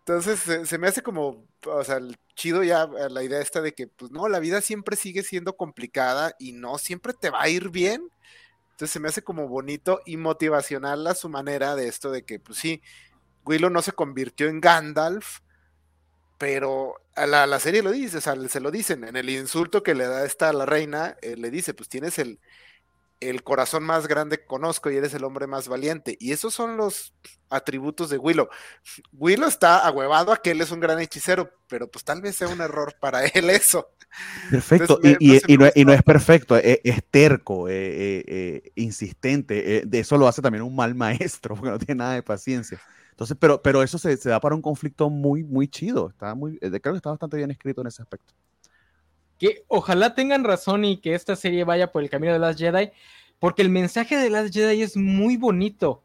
Entonces 0.09 0.67
se, 0.67 0.79
me 0.79 0.89
hace 0.89 1.03
como, 1.03 1.47
o 1.67 1.85
sea, 1.85 2.01
chido 2.35 2.63
ya 2.63 2.85
eh, 2.85 3.11
la 3.11 3.23
idea 3.23 3.43
esta 3.43 3.61
de 3.61 3.75
que, 3.75 3.89
pues 3.89 4.11
no, 4.11 4.27
la 4.27 4.39
vida 4.39 4.63
siempre 4.63 4.97
sigue 4.97 5.23
siendo 5.23 5.55
complicada 5.55 6.35
y 6.39 6.53
no 6.53 6.79
siempre 6.79 7.13
te 7.13 7.29
va 7.29 7.43
a 7.43 7.51
ir 7.51 7.69
bien. 7.69 8.09
Entonces 8.71 8.91
se 8.91 9.01
me 9.01 9.09
hace 9.09 9.21
como 9.21 9.49
bonito 9.49 10.01
y 10.07 10.17
motivacional 10.17 11.07
a 11.07 11.15
su 11.15 11.29
manera 11.29 11.77
de 11.77 11.89
esto 11.89 12.11
de 12.11 12.23
que, 12.25 12.41
pues 12.41 12.59
sí, 12.59 12.81
Willow 13.45 13.69
no 13.69 13.83
se 13.83 13.93
convirtió 13.93 14.49
en 14.49 14.63
Gandalf, 14.63 15.41
pero 16.39 16.95
a 17.15 17.27
la, 17.27 17.61
serie 17.61 17.83
lo 17.83 17.91
dice, 17.91 18.17
o 18.17 18.21
sea, 18.23 18.35
se 18.49 18.61
lo 18.61 18.71
dicen, 18.71 19.05
en 19.05 19.17
el 19.17 19.29
insulto 19.29 19.83
que 19.83 19.95
le 19.95 20.07
da 20.07 20.25
esta 20.25 20.49
a 20.49 20.55
la 20.55 20.65
reina, 20.65 21.19
eh, 21.21 21.37
le 21.37 21.51
dice, 21.51 21.75
pues 21.75 21.91
tienes 21.91 22.19
el, 22.19 22.41
el 23.21 23.43
corazón 23.43 23.85
más 23.85 24.07
grande 24.07 24.39
que 24.39 24.47
conozco 24.47 24.91
y 24.91 24.97
eres 24.97 25.15
el 25.15 25.25
hombre 25.25 25.47
más 25.47 25.69
valiente. 25.69 26.17
Y 26.21 26.33
esos 26.33 26.55
son 26.55 26.77
los 26.77 27.15
atributos 27.51 28.11
de 28.11 28.19
Willow. 28.19 28.49
Willow 29.13 29.49
está 29.49 29.79
ahuevado 29.79 30.33
a 30.33 30.37
que 30.37 30.51
él 30.51 30.61
es 30.61 30.71
un 30.71 30.81
gran 30.81 31.01
hechicero, 31.01 31.51
pero 31.69 31.91
pues 31.91 32.05
tal 32.05 32.21
vez 32.21 32.37
sea 32.37 32.49
un 32.49 32.61
error 32.61 32.95
para 33.01 33.25
él 33.25 33.51
eso. 33.51 33.91
Perfecto, 34.51 34.99
y, 35.03 35.85
no, 35.85 35.93
es 35.93 36.03
perfecto, 36.03 36.57
es, 36.57 37.05
terco, 37.11 37.69
eh, 37.69 37.75
eh, 37.75 38.25
eh, 38.27 38.73
insistente. 38.77 39.83
de 39.85 39.99
eso 39.99 40.17
lo 40.17 40.27
hace 40.27 40.41
también 40.41 40.63
un 40.63 40.75
mal 40.75 40.95
maestro, 40.95 41.55
porque 41.57 41.71
no 41.71 41.79
tiene 41.79 41.99
nada 41.99 42.15
de 42.15 42.23
paciencia. 42.23 42.81
Entonces, 43.19 43.37
pero, 43.41 43.61
pero 43.61 43.83
eso 43.83 43.99
se, 43.99 44.17
se 44.17 44.29
da 44.29 44.39
para 44.39 44.55
un 44.55 44.63
conflicto 44.63 45.11
muy, 45.11 45.43
muy 45.43 45.67
chido. 45.67 46.11
Está 46.11 46.37
muy, 46.37 46.57
eh, 46.61 46.71
creo 46.81 46.93
que 46.93 46.99
está 46.99 47.11
bastante 47.11 47.37
bien 47.37 47.51
escrito 47.51 47.81
en 47.81 47.89
ese 47.89 48.01
aspecto. 48.01 48.33
Que 49.39 49.65
ojalá 49.69 50.15
tengan 50.15 50.45
razón 50.45 50.85
y 50.85 50.99
que 50.99 51.15
esta 51.15 51.37
serie 51.37 51.65
vaya 51.65 51.93
por 51.93 52.03
el 52.03 52.11
camino 52.11 52.33
de 52.33 52.39
las 52.39 52.57
Jedi, 52.57 52.91
porque 53.39 53.63
el 53.63 53.71
mensaje 53.71 54.17
de 54.17 54.31
las 54.31 54.51
Jedi 54.51 54.83
es 54.83 54.97
muy 54.97 55.37
bonito, 55.37 56.03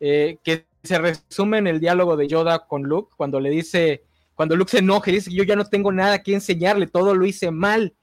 eh, 0.00 0.38
que 0.42 0.66
se 0.82 0.98
resume 0.98 1.58
en 1.58 1.66
el 1.68 1.80
diálogo 1.80 2.16
de 2.16 2.26
Yoda 2.26 2.66
con 2.66 2.82
Luke, 2.82 3.14
cuando 3.16 3.38
le 3.38 3.50
dice, 3.50 4.02
cuando 4.34 4.56
Luke 4.56 4.70
se 4.70 4.78
enoja 4.78 5.10
y 5.10 5.14
dice 5.14 5.32
yo 5.32 5.44
ya 5.44 5.54
no 5.54 5.64
tengo 5.64 5.92
nada 5.92 6.22
que 6.22 6.34
enseñarle, 6.34 6.86
todo 6.86 7.14
lo 7.14 7.24
hice 7.24 7.50
mal. 7.50 7.94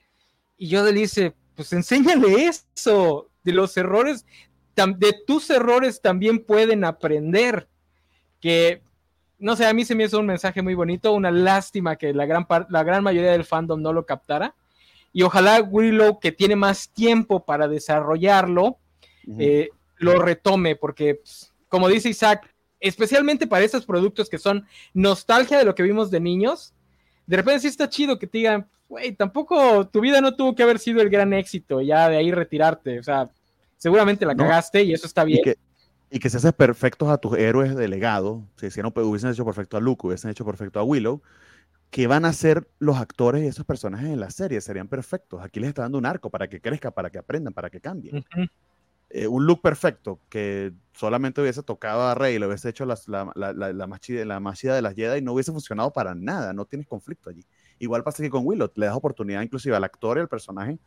Y 0.57 0.67
Yoda 0.69 0.91
le 0.91 1.01
dice, 1.01 1.33
pues 1.55 1.73
enséñale 1.73 2.45
eso, 2.45 3.29
de 3.43 3.51
los 3.51 3.75
errores, 3.75 4.25
de 4.75 5.13
tus 5.27 5.49
errores 5.49 6.01
también 6.01 6.45
pueden 6.45 6.85
aprender 6.85 7.67
que, 8.39 8.81
no 9.37 9.55
sé, 9.55 9.65
a 9.65 9.73
mí 9.73 9.83
se 9.83 9.95
me 9.95 10.05
hizo 10.05 10.19
un 10.19 10.25
mensaje 10.25 10.61
muy 10.61 10.73
bonito, 10.73 11.11
una 11.11 11.31
lástima 11.31 11.97
que 11.97 12.13
la 12.13 12.25
gran, 12.25 12.47
la 12.69 12.83
gran 12.83 13.03
mayoría 13.03 13.31
del 13.31 13.43
fandom 13.43 13.81
no 13.81 13.91
lo 13.91 14.05
captara. 14.05 14.55
Y 15.11 15.23
ojalá 15.23 15.61
Willow, 15.61 16.19
que 16.19 16.31
tiene 16.31 16.55
más 16.55 16.89
tiempo 16.89 17.45
para 17.45 17.67
desarrollarlo, 17.67 18.77
eh, 19.37 19.69
lo 19.97 20.19
retome, 20.21 20.75
porque, 20.75 21.15
pues, 21.15 21.53
como 21.67 21.87
dice 21.87 22.09
Isaac, 22.09 22.53
especialmente 22.79 23.47
para 23.47 23.65
estos 23.65 23.85
productos 23.85 24.29
que 24.29 24.37
son 24.37 24.65
nostalgia 24.93 25.57
de 25.57 25.65
lo 25.65 25.75
que 25.75 25.83
vimos 25.83 26.09
de 26.09 26.19
niños, 26.19 26.73
de 27.27 27.37
repente 27.37 27.61
sí 27.61 27.67
está 27.67 27.89
chido 27.89 28.17
que 28.17 28.27
te 28.27 28.39
digan, 28.39 28.67
güey, 28.87 29.13
tampoco 29.13 29.87
tu 29.87 30.01
vida 30.01 30.21
no 30.21 30.35
tuvo 30.35 30.55
que 30.55 30.63
haber 30.63 30.79
sido 30.79 31.01
el 31.01 31.09
gran 31.09 31.33
éxito, 31.33 31.81
ya 31.81 32.09
de 32.09 32.17
ahí 32.17 32.31
retirarte, 32.31 32.99
o 32.99 33.03
sea, 33.03 33.29
seguramente 33.77 34.25
la 34.25 34.35
cagaste 34.35 34.83
y 34.83 34.93
eso 34.93 35.05
está 35.05 35.23
bien. 35.23 35.41
y 36.09 36.19
que 36.19 36.29
se 36.29 36.37
hacen 36.37 36.53
perfectos 36.53 37.09
a 37.09 37.17
tus 37.17 37.37
héroes 37.37 37.75
de 37.75 37.87
legado, 37.87 38.43
si 38.55 38.67
hicieron, 38.67 38.91
hubiesen 38.95 39.29
hecho 39.29 39.45
perfecto 39.45 39.77
a 39.77 39.79
Luke, 39.79 40.07
hubiesen 40.07 40.31
hecho 40.31 40.45
perfecto 40.45 40.79
a 40.79 40.83
Willow, 40.83 41.21
que 41.89 42.07
van 42.07 42.25
a 42.25 42.33
ser 42.33 42.67
los 42.77 42.97
actores 42.97 43.43
y 43.43 43.47
esos 43.47 43.65
personajes 43.65 44.09
en 44.09 44.19
la 44.19 44.29
serie, 44.29 44.61
serían 44.61 44.87
perfectos. 44.87 45.41
Aquí 45.43 45.59
les 45.59 45.69
está 45.69 45.81
dando 45.83 45.97
un 45.97 46.05
arco 46.05 46.29
para 46.29 46.47
que 46.47 46.61
crezca, 46.61 46.91
para 46.91 47.09
que 47.09 47.17
aprendan, 47.17 47.53
para 47.53 47.69
que 47.69 47.81
cambien. 47.81 48.23
Eh, 49.11 49.27
un 49.27 49.47
look 49.47 49.61
perfecto 49.61 50.19
que 50.29 50.71
solamente 50.93 51.41
hubiese 51.41 51.63
tocado 51.63 52.03
a 52.03 52.13
Rey, 52.13 52.37
lo 52.37 52.47
hubiese 52.47 52.69
hecho 52.69 52.85
la, 52.85 52.95
la, 53.07 53.31
la, 53.33 53.73
la, 53.73 53.87
más 53.87 54.01
chida, 54.01 54.23
la 54.23 54.39
más 54.39 54.61
de 54.61 54.81
las 54.83 54.93
Jedi, 54.93 55.21
no 55.23 55.33
hubiese 55.33 55.51
funcionado 55.51 55.91
para 55.91 56.13
nada, 56.13 56.53
no 56.53 56.65
tienes 56.65 56.87
conflicto 56.87 57.31
allí. 57.31 57.43
Igual 57.79 58.03
pasa 58.03 58.21
que 58.21 58.29
con 58.29 58.45
Willow, 58.45 58.71
le 58.75 58.85
das 58.85 58.95
oportunidad 58.95 59.41
inclusive 59.41 59.75
al 59.75 59.83
actor 59.83 60.17
y 60.17 60.21
al 60.21 60.27
personaje 60.27 60.77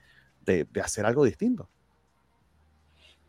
de, 0.45 0.65
de 0.71 0.81
hacer 0.81 1.05
algo 1.05 1.25
distinto. 1.25 1.69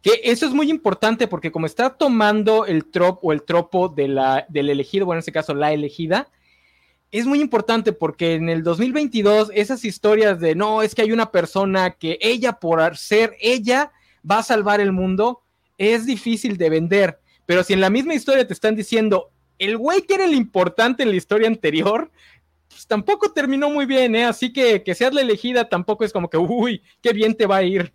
Que 0.03 0.19
eso 0.25 0.45
es 0.45 0.53
muy 0.53 0.69
importante 0.69 1.27
porque 1.27 1.51
como 1.51 1.65
está 1.65 1.89
tomando 1.91 2.67
el 2.67 2.91
trop 2.91 3.19
o 3.23 3.33
el 3.33 3.41
tropo 3.41 3.89
de 3.89 4.09
la, 4.09 4.45
del 4.49 4.69
elegido, 4.69 5.07
bueno, 5.07 5.17
en 5.17 5.19
este 5.19 5.31
caso 5.31 5.55
la 5.55 5.73
elegida, 5.73 6.27
es 7.13 7.27
muy 7.27 7.41
importante 7.41 7.93
porque 7.93 8.33
en 8.33 8.49
el 8.49 8.63
2022 8.63 9.51
esas 9.53 9.85
historias 9.85 10.39
de 10.39 10.55
no, 10.55 10.81
es 10.81 10.95
que 10.95 11.03
hay 11.03 11.11
una 11.11 11.29
persona 11.29 11.91
que 11.91 12.17
ella 12.19 12.53
por 12.53 12.97
ser 12.97 13.37
ella 13.39 13.91
va 14.29 14.39
a 14.39 14.43
salvar 14.43 14.81
el 14.81 14.91
mundo, 14.91 15.43
es 15.77 16.07
difícil 16.07 16.57
de 16.57 16.71
vender. 16.71 17.19
Pero 17.45 17.63
si 17.63 17.73
en 17.73 17.81
la 17.81 17.91
misma 17.91 18.15
historia 18.15 18.47
te 18.47 18.53
están 18.53 18.75
diciendo, 18.75 19.29
el 19.59 19.77
güey 19.77 20.01
que 20.01 20.15
era 20.15 20.25
el 20.25 20.33
importante 20.33 21.03
en 21.03 21.09
la 21.09 21.15
historia 21.15 21.47
anterior, 21.47 22.09
pues 22.67 22.87
tampoco 22.87 23.31
terminó 23.31 23.69
muy 23.69 23.85
bien, 23.85 24.15
¿eh? 24.15 24.25
Así 24.25 24.51
que 24.51 24.81
que 24.81 24.95
seas 24.95 25.13
la 25.13 25.21
elegida 25.21 25.69
tampoco 25.69 26.03
es 26.03 26.11
como 26.11 26.31
que, 26.31 26.37
uy, 26.37 26.81
qué 26.99 27.13
bien 27.13 27.35
te 27.35 27.45
va 27.45 27.57
a 27.57 27.63
ir. 27.63 27.93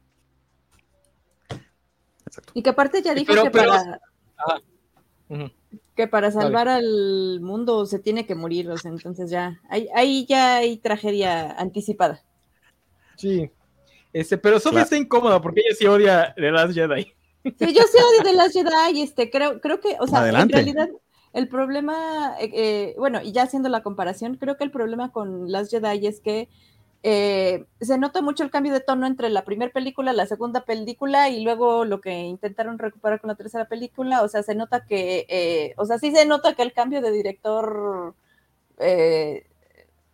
Y 2.54 2.62
que 2.62 2.70
aparte 2.70 3.02
ya 3.02 3.14
dijo 3.14 3.34
que, 3.34 3.50
para, 3.50 4.00
que 5.98 6.06
para 6.06 6.30
salvar 6.30 6.68
al 6.68 7.40
mundo 7.40 7.84
se 7.84 7.98
tiene 7.98 8.24
que 8.24 8.36
morir, 8.36 8.70
entonces 8.84 9.30
ya, 9.30 9.60
ahí, 9.68 10.24
ya 10.26 10.58
hay 10.58 10.76
tragedia 10.76 11.50
anticipada. 11.58 12.22
Sí, 13.16 13.50
este, 14.12 14.38
pero 14.38 14.60
Sofía 14.60 14.82
está 14.82 14.96
incómoda 14.96 15.42
porque 15.42 15.60
ella 15.66 15.74
sí 15.76 15.86
odia 15.88 16.34
The 16.36 16.52
Last 16.52 16.74
Jedi. 16.74 17.02
Sí, 17.42 17.74
yo 17.74 17.82
sí 17.82 17.98
odio 17.98 18.22
The 18.22 18.32
Last 18.32 18.52
Jedi, 18.52 19.02
este, 19.02 19.28
creo, 19.28 19.60
creo 19.60 19.80
que, 19.80 19.96
o 19.98 20.06
sea, 20.06 20.28
en 20.28 20.48
realidad 20.48 20.88
el 21.32 21.48
problema, 21.48 22.36
eh, 22.38 22.50
eh, 22.54 22.94
bueno, 22.96 23.20
y 23.20 23.32
ya 23.32 23.42
haciendo 23.42 23.68
la 23.68 23.82
comparación, 23.82 24.36
creo 24.36 24.56
que 24.56 24.62
el 24.62 24.70
problema 24.70 25.10
con 25.10 25.50
Last 25.50 25.72
Jedi 25.72 26.06
es 26.06 26.20
que 26.20 26.48
eh, 27.04 27.64
se 27.80 27.96
nota 27.96 28.22
mucho 28.22 28.42
el 28.42 28.50
cambio 28.50 28.72
de 28.72 28.80
tono 28.80 29.06
entre 29.06 29.30
la 29.30 29.44
primera 29.44 29.72
película, 29.72 30.12
la 30.12 30.26
segunda 30.26 30.64
película 30.64 31.28
y 31.28 31.44
luego 31.44 31.84
lo 31.84 32.00
que 32.00 32.12
intentaron 32.12 32.78
recuperar 32.78 33.20
con 33.20 33.28
la 33.28 33.36
tercera 33.36 33.66
película. 33.66 34.22
O 34.22 34.28
sea, 34.28 34.42
se 34.42 34.54
nota 34.54 34.84
que, 34.84 35.26
eh, 35.28 35.74
o 35.76 35.84
sea, 35.84 35.98
sí 35.98 36.10
se 36.12 36.26
nota 36.26 36.54
que 36.54 36.62
el 36.62 36.72
cambio 36.72 37.00
de 37.00 37.12
director, 37.12 38.14
eh, 38.78 39.46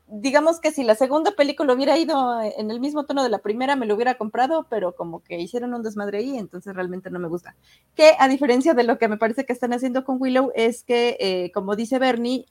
digamos 0.09 0.61
que 0.61 0.73
si 0.73 0.85
la 0.85 0.95
segunda 0.95 1.33
película 1.33 1.73
hubiera 1.73 1.97
ido 1.99 2.41
en 2.43 2.71
el 2.71 2.81
mismo 2.81 3.07
tono 3.07 3.23
de 3.23 3.31
la 3.31 3.39
primera, 3.39 3.77
me 3.77 3.87
lo 3.87 3.95
hubiera 3.95 4.17
comprado, 4.17 4.67
pero 4.69 4.95
como 4.95 5.23
que 5.25 5.41
hicieron 5.41 5.73
un 5.75 5.83
desmadre 5.83 6.19
ahí, 6.19 6.37
entonces 6.37 6.75
realmente 6.75 7.11
no 7.11 7.19
me 7.19 7.29
gusta. 7.29 7.57
Que 7.95 8.13
a 8.19 8.29
diferencia 8.29 8.75
de 8.75 8.85
lo 8.85 8.99
que 8.99 9.09
me 9.09 9.17
parece 9.17 9.47
que 9.47 9.55
están 9.55 9.73
haciendo 9.73 10.05
con 10.05 10.21
Willow, 10.21 10.53
es 10.55 10.85
que, 10.85 11.51
como 11.55 11.77
dice 11.77 11.99
Bernie, 11.99 12.47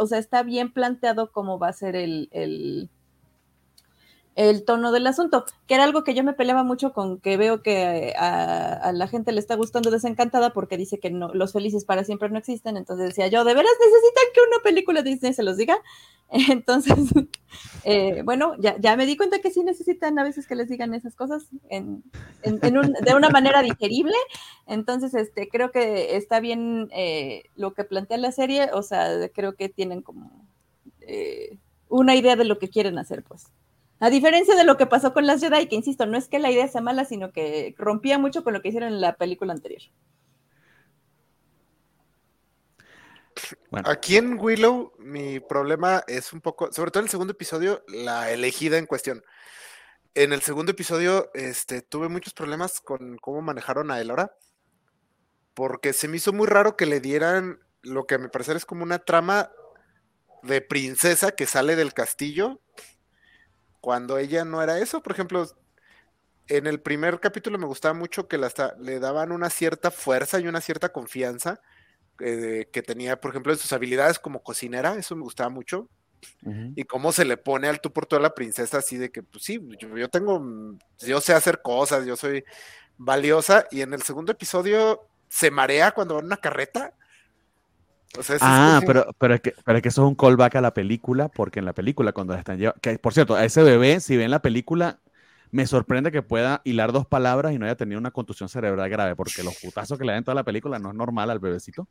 o 0.00 0.06
sea, 0.06 0.18
está 0.18 0.42
bien 0.42 0.72
planteado 0.72 1.30
cómo 1.30 1.58
va 1.58 1.68
a 1.68 1.72
ser 1.72 1.96
el 1.96 2.28
el 2.32 2.90
tono 4.64 4.92
del 4.92 5.06
asunto, 5.08 5.44
que 5.66 5.74
era 5.74 5.82
algo 5.82 6.04
que 6.04 6.14
yo 6.14 6.22
me 6.22 6.32
peleaba 6.32 6.62
mucho 6.62 6.92
con 6.92 7.18
que 7.18 7.36
veo 7.36 7.60
que 7.60 8.14
a, 8.16 8.92
la 8.94 9.08
gente 9.08 9.32
le 9.32 9.40
está 9.40 9.56
gustando 9.56 9.90
Desencantada 9.90 10.52
porque 10.52 10.76
dice 10.76 11.00
que 11.00 11.10
no, 11.10 11.34
los 11.34 11.52
felices 11.52 11.84
para 11.84 12.04
siempre 12.04 12.30
no 12.30 12.38
existen, 12.38 12.76
entonces 12.76 13.08
decía 13.08 13.26
yo, 13.26 13.42
¿de 13.42 13.54
veras 13.54 13.72
necesitan 13.80 14.24
que 14.32 14.40
una 14.40 14.62
película 14.62 15.02
de 15.02 15.10
Disney 15.10 15.32
se 15.32 15.42
los 15.42 15.56
diga? 15.56 15.76
Entonces, 16.50 16.94
eh, 17.84 18.22
bueno, 18.22 18.54
ya, 18.60 18.76
ya, 18.78 18.96
me 18.96 19.06
di 19.06 19.16
cuenta 19.16 19.40
que 19.40 19.50
sí 19.50 19.64
necesitan 19.64 20.16
a 20.18 20.24
veces 20.24 20.46
que 20.46 20.54
les 20.54 20.68
digan 20.68 20.94
esas 20.94 21.16
cosas 21.16 21.48
en, 21.68 22.04
de 22.44 23.14
una 23.16 23.30
manera 23.30 23.62
digerible, 23.62 24.14
entonces 24.66 25.14
este, 25.14 25.48
creo 25.48 25.72
que 25.72 26.16
está 26.16 26.38
bien 26.38 26.88
eh, 26.92 27.44
lo 27.56 27.74
que 27.74 27.84
plantea 27.84 28.18
la 28.18 28.30
serie, 28.30 28.70
o 28.72 28.82
sea, 28.82 29.28
creo 29.34 29.56
que 29.56 29.68
tienen 29.68 30.02
como 30.02 30.46
eh, 31.00 31.58
una 31.88 32.14
idea 32.14 32.36
de 32.36 32.44
lo 32.44 32.58
que 32.58 32.68
quieren 32.68 32.98
hacer, 32.98 33.24
pues. 33.24 33.46
A 34.00 34.10
diferencia 34.10 34.54
de 34.54 34.64
lo 34.64 34.76
que 34.76 34.86
pasó 34.86 35.12
con 35.12 35.26
las 35.26 35.40
Jedi, 35.40 35.66
que 35.66 35.74
insisto, 35.74 36.06
no 36.06 36.16
es 36.16 36.28
que 36.28 36.38
la 36.38 36.50
idea 36.50 36.68
sea 36.68 36.80
mala, 36.80 37.04
sino 37.04 37.32
que 37.32 37.74
rompía 37.76 38.18
mucho 38.18 38.44
con 38.44 38.52
lo 38.52 38.62
que 38.62 38.68
hicieron 38.68 38.92
en 38.92 39.00
la 39.00 39.16
película 39.16 39.52
anterior. 39.52 39.82
Aquí 43.84 44.16
en 44.16 44.38
Willow, 44.38 44.92
mi 44.98 45.40
problema 45.40 46.04
es 46.06 46.32
un 46.32 46.40
poco, 46.40 46.72
sobre 46.72 46.90
todo 46.90 47.00
en 47.00 47.06
el 47.06 47.10
segundo 47.10 47.32
episodio, 47.32 47.84
la 47.88 48.30
elegida 48.30 48.78
en 48.78 48.86
cuestión. 48.86 49.24
En 50.14 50.32
el 50.32 50.42
segundo 50.42 50.72
episodio, 50.72 51.30
este, 51.34 51.82
tuve 51.82 52.08
muchos 52.08 52.34
problemas 52.34 52.80
con 52.80 53.18
cómo 53.18 53.42
manejaron 53.42 53.90
a 53.90 54.00
Elora, 54.00 54.32
porque 55.54 55.92
se 55.92 56.08
me 56.08 56.16
hizo 56.16 56.32
muy 56.32 56.46
raro 56.46 56.76
que 56.76 56.86
le 56.86 57.00
dieran 57.00 57.60
lo 57.82 58.06
que 58.06 58.14
a 58.14 58.18
mi 58.18 58.28
parecer 58.28 58.56
es 58.56 58.64
como 58.64 58.82
una 58.84 58.98
trama 58.98 59.50
de 60.42 60.60
princesa 60.60 61.32
que 61.32 61.46
sale 61.46 61.74
del 61.74 61.94
castillo 61.94 62.60
cuando 63.80 64.18
ella 64.18 64.44
no 64.44 64.62
era 64.62 64.78
eso. 64.78 65.02
Por 65.02 65.12
ejemplo, 65.12 65.46
en 66.48 66.66
el 66.66 66.80
primer 66.80 67.20
capítulo 67.20 67.58
me 67.58 67.66
gustaba 67.66 67.94
mucho 67.94 68.28
que 68.28 68.38
le 68.38 69.00
daban 69.00 69.32
una 69.32 69.50
cierta 69.50 69.90
fuerza 69.90 70.40
y 70.40 70.48
una 70.48 70.60
cierta 70.60 70.90
confianza 70.90 71.60
eh, 72.20 72.68
que 72.72 72.82
tenía, 72.82 73.20
por 73.20 73.30
ejemplo, 73.30 73.52
en 73.52 73.58
sus 73.58 73.72
habilidades 73.72 74.18
como 74.18 74.42
cocinera, 74.42 74.94
eso 74.96 75.14
me 75.14 75.22
gustaba 75.22 75.50
mucho. 75.50 75.88
Y 76.74 76.82
cómo 76.82 77.12
se 77.12 77.24
le 77.24 77.36
pone 77.36 77.68
al 77.68 77.80
tú 77.80 77.92
por 77.92 78.06
toda 78.06 78.20
la 78.20 78.34
princesa, 78.34 78.78
así 78.78 78.96
de 78.96 79.10
que, 79.10 79.22
pues 79.22 79.44
sí, 79.44 79.60
yo, 79.78 80.08
tengo, 80.08 80.76
yo 80.98 81.20
sé 81.20 81.32
hacer 81.32 81.62
cosas, 81.62 82.06
yo 82.06 82.16
soy 82.16 82.44
valiosa. 82.96 83.68
Y 83.70 83.82
en 83.82 83.94
el 83.94 84.02
segundo 84.02 84.32
episodio 84.32 85.06
se 85.28 85.52
marea 85.52 85.92
cuando 85.92 86.14
va 86.14 86.20
en 86.20 86.26
una 86.26 86.38
carreta 86.38 86.94
ah, 88.40 88.80
pero, 88.86 89.14
pero, 89.18 89.34
es 89.34 89.40
que, 89.40 89.54
pero 89.64 89.78
es 89.78 89.82
que 89.82 89.88
eso 89.88 90.02
es 90.02 90.08
un 90.08 90.14
callback 90.14 90.56
a 90.56 90.60
la 90.60 90.74
película, 90.74 91.28
porque 91.28 91.58
en 91.58 91.64
la 91.64 91.72
película, 91.72 92.12
cuando 92.12 92.34
están 92.34 92.58
llevando. 92.58 92.80
Que, 92.80 92.98
por 92.98 93.12
cierto, 93.12 93.34
a 93.34 93.44
ese 93.44 93.62
bebé, 93.62 94.00
si 94.00 94.16
ven 94.16 94.30
la 94.30 94.42
película, 94.42 94.98
me 95.50 95.66
sorprende 95.66 96.12
que 96.12 96.22
pueda 96.22 96.60
hilar 96.64 96.92
dos 96.92 97.06
palabras 97.06 97.54
y 97.54 97.58
no 97.58 97.64
haya 97.64 97.76
tenido 97.76 97.98
una 97.98 98.10
contusión 98.10 98.48
cerebral 98.48 98.88
grave, 98.90 99.16
porque 99.16 99.42
los 99.42 99.56
putazos 99.56 99.98
que 99.98 100.04
le 100.04 100.12
dan 100.12 100.24
toda 100.24 100.34
la 100.34 100.44
película 100.44 100.78
no 100.78 100.90
es 100.90 100.94
normal 100.94 101.30
al 101.30 101.38
bebecito. 101.38 101.88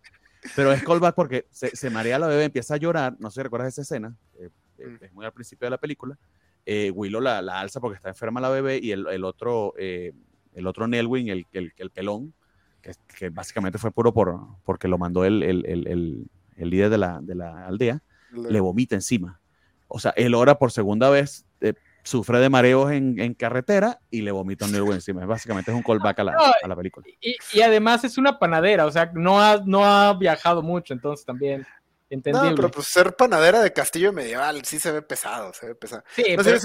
Pero 0.56 0.72
es 0.72 0.84
callback 0.84 1.16
porque 1.16 1.48
se, 1.50 1.76
se 1.76 1.90
marea 1.90 2.20
la 2.20 2.28
bebé, 2.28 2.46
empieza 2.46 2.76
a 2.76 2.78
llorar. 2.78 3.16
No 3.20 3.30
sé 3.30 3.36
si 3.36 3.44
recuerdas 3.44 3.70
esa 3.70 3.82
escena, 3.82 4.16
eh, 4.40 4.50
eh, 4.78 4.88
mm. 4.88 5.04
es 5.04 5.14
muy 5.14 5.26
al 5.26 5.34
principio 5.34 5.66
de 5.66 5.72
la 5.72 5.78
película. 5.78 6.18
Eh, 6.66 6.92
Willow 6.92 7.22
la, 7.22 7.42
la, 7.42 7.60
alza 7.60 7.80
porque 7.80 7.96
está 7.96 8.10
enferma 8.10 8.42
la 8.42 8.50
bebé 8.50 8.80
y 8.82 8.92
el, 8.92 9.08
el 9.08 9.24
otro, 9.24 9.74
el 9.78 10.68
otro 10.68 10.88
Nelwyn, 10.88 11.30
el, 11.30 11.46
el, 11.54 11.72
el 11.78 11.92
pelón, 11.92 12.34
que, 12.82 13.30
básicamente 13.30 13.78
fue 13.78 13.92
puro 13.92 14.14
por, 14.14 14.40
porque 14.64 14.88
lo 14.88 14.98
mandó 14.98 15.26
el, 15.26 15.44
el, 15.44 15.66
el, 15.66 16.30
el 16.58 16.70
líder 16.70 16.90
de 16.90 16.98
la, 16.98 17.20
de 17.22 17.36
la 17.36 17.68
aldea, 17.68 18.02
le... 18.32 18.60
vomita 18.60 18.96
encima. 18.96 19.40
O 19.88 20.00
sea, 20.00 20.14
él 20.18 20.36
ora 20.36 20.58
por 20.58 20.72
segunda 20.72 21.10
vez, 21.10 21.46
eh, 21.62 21.74
sufre 22.04 22.40
de 22.40 22.50
mareos 22.50 22.92
en, 22.92 23.34
carretera 23.36 24.00
y 24.10 24.22
le 24.22 24.32
vomita 24.32 24.66
un 24.66 24.72
nuevo 24.72 24.94
encima. 24.94 25.26
Básicamente 25.26 25.72
es 25.72 25.78
un 25.78 25.84
callback 25.84 26.20
a 26.20 26.24
la, 26.24 26.34
a 26.64 26.68
la 26.68 26.76
película. 26.76 27.06
Y, 27.22 27.62
además 27.62 28.04
es 28.04 28.18
una 28.18 28.40
panadera, 28.40 28.86
o 28.86 28.92
sea, 28.92 29.12
no 29.14 29.42
ha, 29.42 29.62
no 29.66 29.86
ha 29.86 30.14
viajado 30.14 30.62
mucho, 30.62 30.94
entonces 30.94 31.26
también. 31.26 31.66
Entendible. 32.10 32.52
No, 32.52 32.56
pero 32.56 32.72
pues 32.72 32.88
ser 32.88 33.18
panadera 33.18 33.60
de 33.60 33.74
castillo 33.74 34.14
medieval 34.14 34.64
sí 34.64 34.80
se 34.80 34.94
ve 34.94 35.02
pesado, 35.02 35.54
se 35.54 35.68
ve 35.68 35.76
pesado. 35.76 36.04
Sí, 36.16 36.24
pero, 36.38 36.58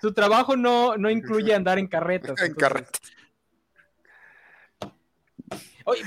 su, 0.00 0.12
trabajo 0.12 0.56
no, 0.56 0.96
no 0.96 1.08
incluye 1.10 1.54
andar 1.54 1.78
en 1.78 1.86
carretas. 1.86 2.40
en 2.42 2.54
carretas 2.54 3.00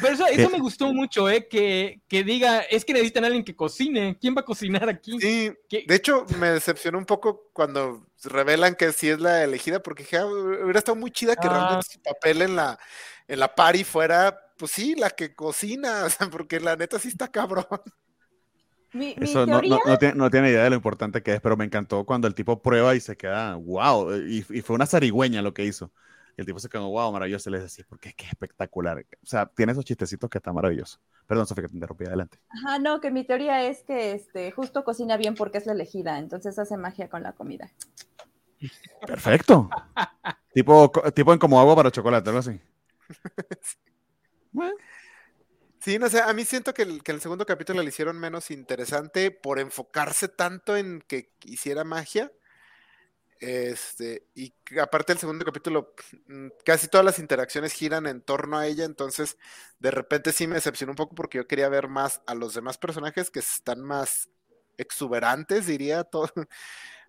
pero 0.01 0.13
eso, 0.13 0.49
me 0.49 0.59
gustó 0.59 0.93
mucho, 0.93 1.29
¿eh? 1.29 1.47
Que, 1.47 2.01
diga, 2.09 2.61
es 2.61 2.85
que 2.85 2.93
necesitan 2.93 3.23
a 3.23 3.27
alguien 3.27 3.43
que 3.43 3.55
cocine. 3.55 4.17
¿Quién 4.19 4.35
va 4.35 4.41
a 4.41 4.45
cocinar 4.45 4.87
aquí? 4.89 5.19
Sí, 5.19 5.51
de 5.69 5.95
hecho, 5.95 6.25
me 6.39 6.51
decepcionó 6.51 6.97
un 6.97 7.05
poco 7.05 7.49
cuando 7.53 8.05
revelan 8.23 8.75
que 8.75 8.91
sí 8.91 9.09
es 9.09 9.19
la 9.19 9.43
elegida, 9.43 9.81
porque 9.81 10.05
ah, 10.17 10.25
hubiera 10.25 10.79
estado 10.79 10.95
muy 10.95 11.11
chida 11.11 11.35
que 11.35 11.47
realmente 11.47 11.85
ah. 11.89 11.93
su 11.93 12.01
papel 12.01 12.41
en 12.41 12.55
la, 12.55 12.79
en 13.27 13.39
la 13.39 13.53
party 13.53 13.83
fuera, 13.83 14.37
pues 14.57 14.71
sí, 14.71 14.95
la 14.95 15.09
que 15.09 15.33
cocina, 15.33 16.07
porque 16.31 16.59
la 16.59 16.75
neta 16.75 16.99
sí 16.99 17.09
está 17.09 17.29
cabrón. 17.29 17.65
Eso 18.93 19.47
no, 19.47 19.59
tiene, 20.29 20.51
idea 20.51 20.63
de 20.65 20.69
lo 20.69 20.75
importante 20.75 21.23
que 21.23 21.33
es, 21.33 21.41
pero 21.41 21.57
me 21.57 21.65
encantó 21.65 22.05
cuando 22.05 22.27
el 22.27 22.35
tipo 22.35 22.61
prueba 22.61 22.93
y 22.93 22.99
se 22.99 23.17
queda, 23.17 23.55
wow, 23.55 24.15
y, 24.15 24.45
y 24.49 24.61
fue 24.61 24.75
una 24.75 24.85
zarigüeña 24.85 25.41
lo 25.41 25.51
que 25.51 25.65
hizo 25.65 25.91
el 26.37 26.45
tipo 26.45 26.59
se 26.59 26.69
quedó, 26.69 26.89
wow, 26.89 27.11
maravilloso. 27.11 27.49
Le 27.49 27.59
decía, 27.59 27.85
porque 27.87 28.09
es 28.09 28.15
que 28.15 28.25
es 28.25 28.31
espectacular. 28.31 29.05
O 29.21 29.25
sea, 29.25 29.45
tiene 29.45 29.71
esos 29.71 29.85
chistecitos 29.85 30.29
que 30.29 30.39
está 30.39 30.51
maravilloso. 30.51 30.99
Perdón, 31.27 31.45
Sofía, 31.45 31.63
que 31.63 31.69
te 31.69 31.75
interrumpí 31.75 32.05
adelante. 32.05 32.39
Ajá, 32.49 32.79
no, 32.79 32.99
que 33.01 33.11
mi 33.11 33.23
teoría 33.23 33.63
es 33.63 33.83
que 33.83 34.13
este, 34.13 34.51
justo 34.51 34.83
cocina 34.83 35.17
bien 35.17 35.35
porque 35.35 35.57
es 35.57 35.65
la 35.65 35.73
elegida, 35.73 36.19
entonces 36.19 36.57
hace 36.57 36.77
magia 36.77 37.09
con 37.09 37.23
la 37.23 37.33
comida. 37.33 37.71
Perfecto. 39.05 39.69
tipo, 40.53 40.91
tipo 41.13 41.33
en 41.33 41.39
como 41.39 41.59
agua 41.59 41.75
para 41.75 41.91
chocolate, 41.91 42.29
algo 42.29 42.39
así. 42.39 42.59
Sí, 45.79 45.99
no 45.99 46.07
sé, 46.07 46.21
a 46.21 46.31
mí 46.31 46.45
siento 46.45 46.73
que 46.73 46.83
el, 46.83 47.03
que 47.03 47.11
el 47.11 47.19
segundo 47.19 47.45
capítulo 47.45 47.81
le 47.83 47.89
hicieron 47.89 48.17
menos 48.17 48.51
interesante 48.51 49.31
por 49.31 49.59
enfocarse 49.59 50.29
tanto 50.29 50.77
en 50.77 51.03
que 51.05 51.33
hiciera 51.43 51.83
magia 51.83 52.31
este, 53.39 54.27
y 54.33 54.53
aparte 54.81 55.13
el 55.13 55.19
segundo 55.19 55.45
capítulo, 55.45 55.93
mm, 56.27 56.47
casi 56.65 56.87
todas 56.87 57.05
las 57.05 57.19
interacciones 57.19 57.73
giran 57.73 58.07
en 58.07 58.21
torno 58.21 58.57
a 58.57 58.67
ella, 58.67 58.85
entonces 58.85 59.37
de 59.79 59.91
repente 59.91 60.31
sí 60.31 60.47
me 60.47 60.55
decepcionó 60.55 60.91
un 60.91 60.97
poco 60.97 61.15
porque 61.15 61.37
yo 61.37 61.47
quería 61.47 61.69
ver 61.69 61.87
más 61.87 62.21
a 62.25 62.35
los 62.35 62.53
demás 62.53 62.77
personajes 62.77 63.29
que 63.29 63.39
están 63.39 63.81
más 63.81 64.29
exuberantes, 64.77 65.67
diría 65.67 66.03
todo. 66.11 66.31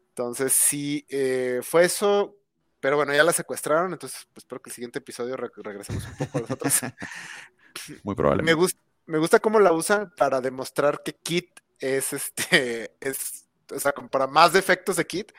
Entonces 0.08 0.52
sí, 0.52 1.06
eh, 1.08 1.60
fue 1.62 1.84
eso, 1.84 2.36
pero 2.80 2.96
bueno, 2.96 3.14
ya 3.14 3.24
la 3.24 3.32
secuestraron, 3.32 3.92
entonces 3.92 4.28
pues, 4.32 4.44
espero 4.44 4.62
que 4.62 4.70
el 4.70 4.74
siguiente 4.74 4.98
episodio 4.98 5.36
regresemos 5.36 6.04
un 6.04 6.16
poco 6.16 6.38
a 6.38 6.40
los 6.42 6.50
otros. 6.50 6.80
Muy 8.04 8.14
probable. 8.14 8.42
Me, 8.42 8.54
gusta, 8.54 8.80
me 9.06 9.18
gusta 9.18 9.40
cómo 9.40 9.58
la 9.58 9.72
usan 9.72 10.12
para 10.16 10.40
demostrar 10.40 11.02
que 11.02 11.14
Kit 11.14 11.60
es 11.78 12.12
este, 12.12 12.94
es, 13.00 13.48
o 13.72 13.78
sea, 13.78 13.92
para 13.92 14.26
más 14.26 14.52
defectos 14.52 14.96
de 14.96 15.06
Kit, 15.06 15.32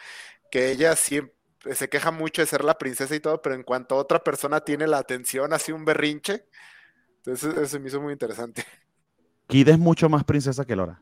que 0.55 0.71
ella 0.71 0.95
siempre 0.95 1.35
se 1.73 1.89
queja 1.89 2.11
mucho 2.11 2.41
de 2.41 2.45
ser 2.45 2.63
la 2.63 2.77
princesa 2.77 3.13
y 3.13 3.19
todo, 3.19 3.41
pero 3.41 3.55
en 3.55 3.63
cuanto 3.63 3.97
otra 3.97 4.23
persona 4.23 4.61
tiene 4.61 4.87
la 4.87 4.99
atención, 4.99 5.51
así 5.51 5.73
un 5.73 5.83
berrinche. 5.83 6.45
Entonces 7.17 7.57
eso 7.57 7.77
me 7.77 7.89
hizo 7.89 7.99
muy 7.99 8.13
interesante. 8.13 8.63
Kid 9.47 9.67
es 9.67 9.77
mucho 9.77 10.07
más 10.07 10.23
princesa 10.23 10.63
que 10.63 10.77
Lora. 10.77 11.01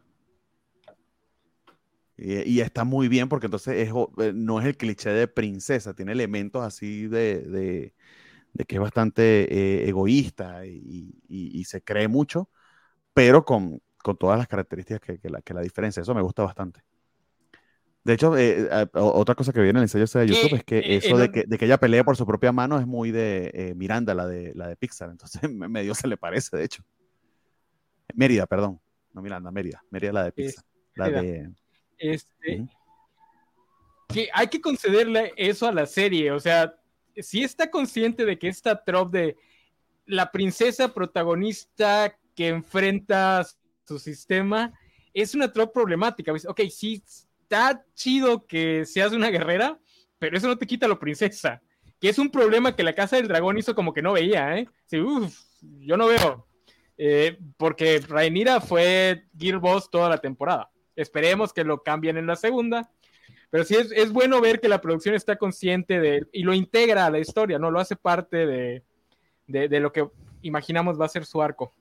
Y, 2.18 2.62
está 2.62 2.84
muy 2.84 3.08
bien 3.08 3.30
porque 3.30 3.46
entonces 3.46 3.88
eh, 3.88 4.34
no 4.34 4.60
es 4.60 4.66
el 4.66 4.76
cliché 4.76 5.12
de 5.12 5.28
princesa, 5.28 5.94
tiene 5.94 6.14
elementos 6.14 6.64
así 6.64 7.06
de, 7.06 7.94
que 8.68 8.76
es 8.76 8.82
bastante 8.82 9.54
eh, 9.54 9.88
egoísta 9.88 10.66
y, 10.66 11.64
se 11.66 11.84
cree 11.84 12.08
mucho, 12.08 12.50
pero 13.14 13.46
con, 13.46 13.84
todas 14.18 14.40
las 14.40 14.48
características 14.48 15.20
que 15.20 15.54
la 15.54 15.62
diferencia. 15.62 16.02
Eso 16.02 16.16
me 16.16 16.24
gusta 16.24 16.42
bastante. 16.42 16.82
De 18.04 18.14
hecho, 18.14 18.38
eh, 18.38 18.68
otra 18.94 19.34
cosa 19.34 19.54
que 19.54 19.62
viene 19.62 19.80
en 19.80 19.84
el 19.84 19.84
ensayo 19.84 20.06
de 20.06 20.28
YouTube 20.28 20.58
es 20.58 20.64
que 20.66 20.80
eh, 20.80 20.96
eso 20.98 21.18
de, 21.18 21.32
que, 21.32 21.44
de, 21.48 21.58
que, 21.58 21.66
ella 21.66 21.80
pelea 21.80 22.04
por 22.04 22.18
su 22.18 22.26
propia 22.26 22.52
mano 22.52 22.78
es 22.78 22.86
muy 22.86 23.12
de 23.12 23.50
eh, 23.54 23.74
Miranda, 23.76 24.14
la 24.14 24.28
de, 24.28 24.54
la 24.56 24.68
de 24.68 24.76
Pixar. 24.76 25.10
Entonces, 25.10 25.42
medio 25.50 25.96
se 25.96 26.08
le 26.08 26.18
parece, 26.18 26.58
de 26.58 26.66
hecho. 26.66 26.84
Mérida, 28.14 28.46
perdón. 28.46 28.82
No 29.14 29.22
Miranda, 29.22 29.52
Mérida. 29.52 29.84
Mérida, 29.90 30.12
la 30.12 30.24
de 30.26 30.32
Pixar. 30.34 30.66
la 30.96 31.10
de. 31.10 31.50
Este, 31.98 32.68
que 34.10 34.30
hay 34.34 34.48
que 34.48 34.60
concederle 34.60 35.32
eso 35.38 35.66
a 35.68 35.72
la 35.72 35.86
serie. 35.86 36.32
O 36.32 36.40
sea, 36.42 36.76
si 37.16 37.44
está 37.44 37.72
consciente 37.72 38.26
de 38.26 38.38
que 38.38 38.50
esta 38.50 38.84
trop 38.84 39.12
de 39.12 39.38
la 40.06 40.30
princesa 40.30 40.94
protagonista 40.94 42.18
que 42.36 42.50
enfrenta 42.50 43.46
su 43.88 43.98
sistema 43.98 44.74
es 45.14 45.36
una 45.36 45.52
trop 45.52 45.72
problemática. 45.72 46.34
Ok, 46.48 46.62
sí 46.70 47.02
está 47.54 47.86
chido 47.94 48.48
que 48.48 48.84
seas 48.86 49.14
una 49.14 49.30
guerrera, 49.30 49.80
pero 50.18 50.36
eso 50.36 50.48
no 50.48 50.58
te 50.58 50.66
quita 50.66 50.88
lo 50.88 51.00
princesa. 51.00 51.62
Que 52.00 52.10
es 52.10 52.18
un 52.18 52.32
problema 52.32 52.76
que 52.76 52.84
la 52.84 52.94
Casa 52.94 53.16
del 53.16 53.28
Dragón 53.28 53.58
hizo 53.58 53.76
como 53.76 53.94
que 53.94 54.02
no 54.02 54.14
veía, 54.14 54.58
¿eh? 54.58 54.68
Sí, 54.88 54.98
yo 55.62 55.96
no 55.96 56.08
veo. 56.08 56.48
Eh, 56.98 57.38
porque 57.58 58.00
Rhaenyra 58.00 58.60
fue 58.60 59.26
Gear 59.38 59.60
Boss 59.60 59.90
toda 59.90 60.10
la 60.10 60.18
temporada. 60.18 60.72
Esperemos 60.96 61.54
que 61.54 61.64
lo 61.64 61.84
cambien 61.84 62.18
en 62.18 62.28
la 62.28 62.36
segunda. 62.36 62.90
Pero 63.52 63.64
sí 63.64 63.76
es, 63.76 64.12
bueno 64.12 64.42
ver 64.42 64.60
que 64.60 64.68
la 64.68 64.82
producción 64.82 65.14
está 65.14 65.36
consciente 65.36 66.00
de 66.00 66.26
y 66.34 66.42
lo 66.42 66.56
integra 66.56 67.06
a 67.06 67.12
la 67.12 67.20
historia, 67.20 67.60
¿no? 67.60 67.70
Lo 67.70 67.80
hace 67.80 67.96
parte 67.96 68.48
de, 68.48 68.84
de 69.46 69.80
lo 69.80 69.94
que 69.94 70.08
imaginamos 70.42 71.00
va 71.00 71.06
a 71.06 71.10
ser 71.10 71.24
su 71.24 71.40
arco. 71.40 71.72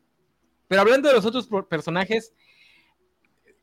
Pero 0.68 0.82
hablando 0.82 1.08
de 1.08 1.14
los 1.14 1.24
otros 1.24 1.48
personajes, 1.70 2.34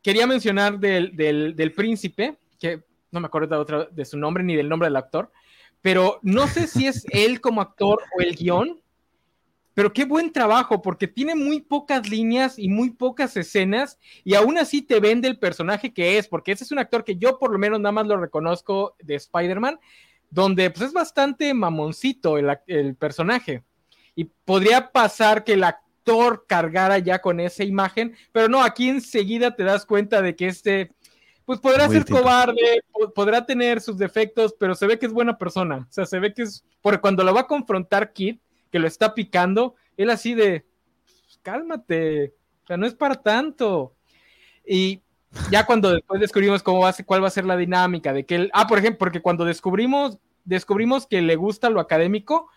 quería 0.02 0.28
mencionar 0.28 0.80
del, 0.80 1.74
príncipe, 1.76 2.38
que 2.60 2.84
no 3.12 3.20
me 3.20 3.28
acuerdo 3.28 3.56
de, 3.56 3.62
otra, 3.62 3.86
de 3.86 4.06
su 4.06 4.18
nombre 4.18 4.44
ni 4.44 4.56
del 4.56 4.70
nombre 4.70 4.88
del 4.88 4.96
actor, 4.96 5.32
pero 5.82 6.20
no 6.22 6.48
sé 6.48 6.68
si 6.68 6.88
es 6.88 7.06
él 7.12 7.42
como 7.42 7.62
actor 7.62 8.02
o 8.18 8.22
el 8.22 8.36
guion, 8.36 8.82
pero 9.74 9.94
qué 9.94 10.04
buen 10.04 10.34
trabajo, 10.34 10.82
porque 10.82 11.08
tiene 11.08 11.36
muy 11.36 11.62
pocas 11.62 12.10
líneas 12.10 12.60
y 12.60 12.68
muy 12.68 12.90
pocas 12.90 13.38
escenas, 13.38 13.98
y 14.26 14.36
aún 14.36 14.58
así 14.58 14.82
te 14.82 15.00
vende 15.00 15.28
el 15.28 15.40
personaje 15.40 15.94
que 15.94 16.18
es, 16.18 16.28
porque 16.28 16.52
ese 16.52 16.66
es 16.66 16.72
un 16.72 16.80
actor 16.80 17.04
que 17.04 17.16
yo 17.16 17.40
por 17.40 17.52
lo 17.52 17.60
menos 17.60 17.80
nada 17.80 17.94
más 17.94 18.08
lo 18.08 18.18
reconozco 18.18 18.96
de 19.02 19.16
Spider-Man, 19.16 19.80
donde 20.30 20.70
pues 20.70 20.88
es 20.88 20.94
bastante 20.94 21.54
mamoncito 21.54 22.38
el, 22.38 22.58
el 22.68 22.96
personaje. 22.96 23.64
Y 24.16 24.26
podría 24.26 24.92
pasar 24.92 25.44
que 25.44 25.56
la 25.56 25.82
cargara 26.48 26.98
ya 27.00 27.20
con 27.20 27.40
esa 27.40 27.64
imagen, 27.64 28.16
pero 28.32 28.48
no, 28.48 28.64
aquí 28.64 28.90
enseguida 28.90 29.56
te 29.56 29.64
das 29.64 29.86
cuenta 29.86 30.22
de 30.22 30.36
que 30.36 30.48
este, 30.48 30.92
pues 31.46 31.60
podrá 31.60 31.88
ser 31.90 32.06
cobarde, 32.06 32.84
podrá 33.16 33.46
tener 33.46 33.82
sus 33.82 33.98
defectos, 33.98 34.56
pero 34.60 34.76
se 34.76 34.88
ve 34.88 35.00
que 35.00 35.06
es 35.06 35.14
buena 35.14 35.38
persona, 35.38 35.88
o 35.90 35.92
sea, 35.92 36.06
se 36.06 36.20
ve 36.20 36.34
que 36.34 36.44
es, 36.44 36.64
porque 36.82 37.02
cuando 37.02 37.24
lo 37.24 37.34
va 37.34 37.42
a 37.42 37.48
confrontar 37.48 38.14
Kid, 38.14 38.38
que 38.72 38.80
lo 38.80 38.88
está 38.88 39.14
picando, 39.14 39.76
él 39.98 40.10
así 40.10 40.34
de, 40.34 40.66
pues, 41.06 41.40
cálmate, 41.42 42.36
o 42.64 42.68
sea, 42.68 42.78
no 42.78 42.86
es 42.86 42.94
para 42.94 43.16
tanto. 43.16 43.96
Y 44.66 45.02
ya 45.52 45.66
cuando 45.66 45.92
después 45.92 46.22
descubrimos 46.22 46.64
cómo 46.64 46.82
va 46.82 46.90
a 46.90 46.94
ser, 46.94 47.06
cuál 47.06 47.24
va 47.24 47.28
a 47.28 47.32
ser 47.32 47.46
la 47.46 47.58
dinámica 47.58 48.14
de 48.14 48.26
que 48.26 48.36
él, 48.36 48.52
ah, 48.54 48.68
por 48.68 48.78
ejemplo, 48.78 49.00
porque 49.00 49.22
cuando 49.22 49.46
descubrimos, 49.46 50.20
descubrimos 50.46 51.08
que 51.08 51.22
le 51.22 51.36
gusta 51.36 51.70
lo 51.70 51.80
académico, 51.80 52.50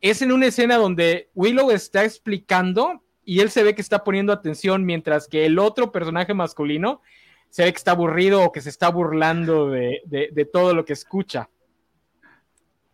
es 0.00 0.22
en 0.22 0.32
una 0.32 0.46
escena 0.46 0.76
donde 0.76 1.30
Willow 1.34 1.70
está 1.70 2.04
explicando 2.04 3.02
y 3.24 3.40
él 3.40 3.50
se 3.50 3.62
ve 3.62 3.74
que 3.74 3.82
está 3.82 4.02
poniendo 4.02 4.32
atención 4.32 4.84
mientras 4.84 5.28
que 5.28 5.46
el 5.46 5.58
otro 5.58 5.92
personaje 5.92 6.34
masculino 6.34 7.02
se 7.50 7.64
ve 7.64 7.72
que 7.72 7.78
está 7.78 7.92
aburrido 7.92 8.44
o 8.44 8.52
que 8.52 8.60
se 8.60 8.70
está 8.70 8.88
burlando 8.88 9.68
de, 9.68 10.48
todo 10.52 10.74
lo 10.74 10.84
que 10.84 10.92
escucha. 10.92 11.48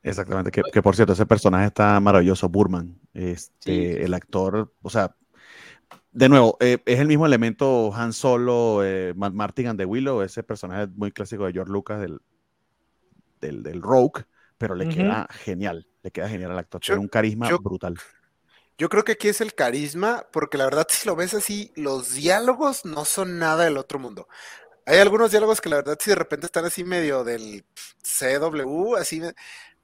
Exactamente, 0.03 0.51
que, 0.51 0.83
por 0.83 0.95
cierto, 0.95 1.13
ese 1.13 1.27
personaje 1.27 1.67
está 1.67 1.99
maravilloso, 2.01 2.49
Burman. 2.49 2.99
Este, 3.13 4.05
El 4.05 4.15
actor, 4.15 4.73
o 4.83 4.91
sea, 4.91 5.17
de 6.13 6.29
nuevo, 6.31 6.57
eh, 6.61 6.79
es 6.87 7.01
el 7.01 7.09
mismo 7.09 7.27
elemento 7.27 7.93
Han 7.95 8.15
Solo, 8.15 8.83
eh, 8.83 9.13
Martin 9.15 9.67
and 9.69 9.79
the 9.79 9.85
Willow, 9.85 10.23
ese 10.23 10.43
personaje 10.43 10.87
muy 10.95 11.13
clásico 11.13 11.45
de 11.45 11.53
George 11.53 11.71
Lucas 11.71 12.01
del, 12.01 12.21
del, 13.41 13.83
Rogue, 13.83 14.25
pero 14.59 14.75
le 14.75 14.89
queda 14.89 15.29
genial 15.31 15.87
le 16.07 16.13
queda 16.13 16.29
genial 16.29 16.53
al 16.53 16.61
actor. 16.61 16.81
Tiene 16.81 17.01
un 17.01 17.09
carisma 17.09 17.49
brutal. 17.59 17.99
Yo 18.79 18.89
creo 18.89 19.03
que 19.03 19.13
aquí 19.13 19.27
es 19.27 19.41
el 19.41 19.55
carisma, 19.55 20.25
porque 20.33 20.57
la 20.57 20.65
verdad, 20.65 20.87
si 20.91 21.09
lo 21.09 21.17
ves 21.17 21.35
así, 21.35 21.73
los 21.75 22.15
diálogos 22.15 22.85
no 22.85 23.05
son 23.05 23.41
nada 23.41 23.65
del 23.65 23.77
otro 23.77 23.99
mundo. 23.99 24.29
Hay 24.85 24.99
algunos 24.99 25.33
diálogos 25.33 25.61
que 25.61 25.69
la 25.69 25.77
verdad, 25.77 25.99
si 26.01 26.11
de 26.11 26.17
repente 26.17 26.47
están 26.47 26.65
así 26.65 26.85
medio 26.85 27.25
del 27.25 27.65
CW, 28.03 28.95
así, 28.95 29.21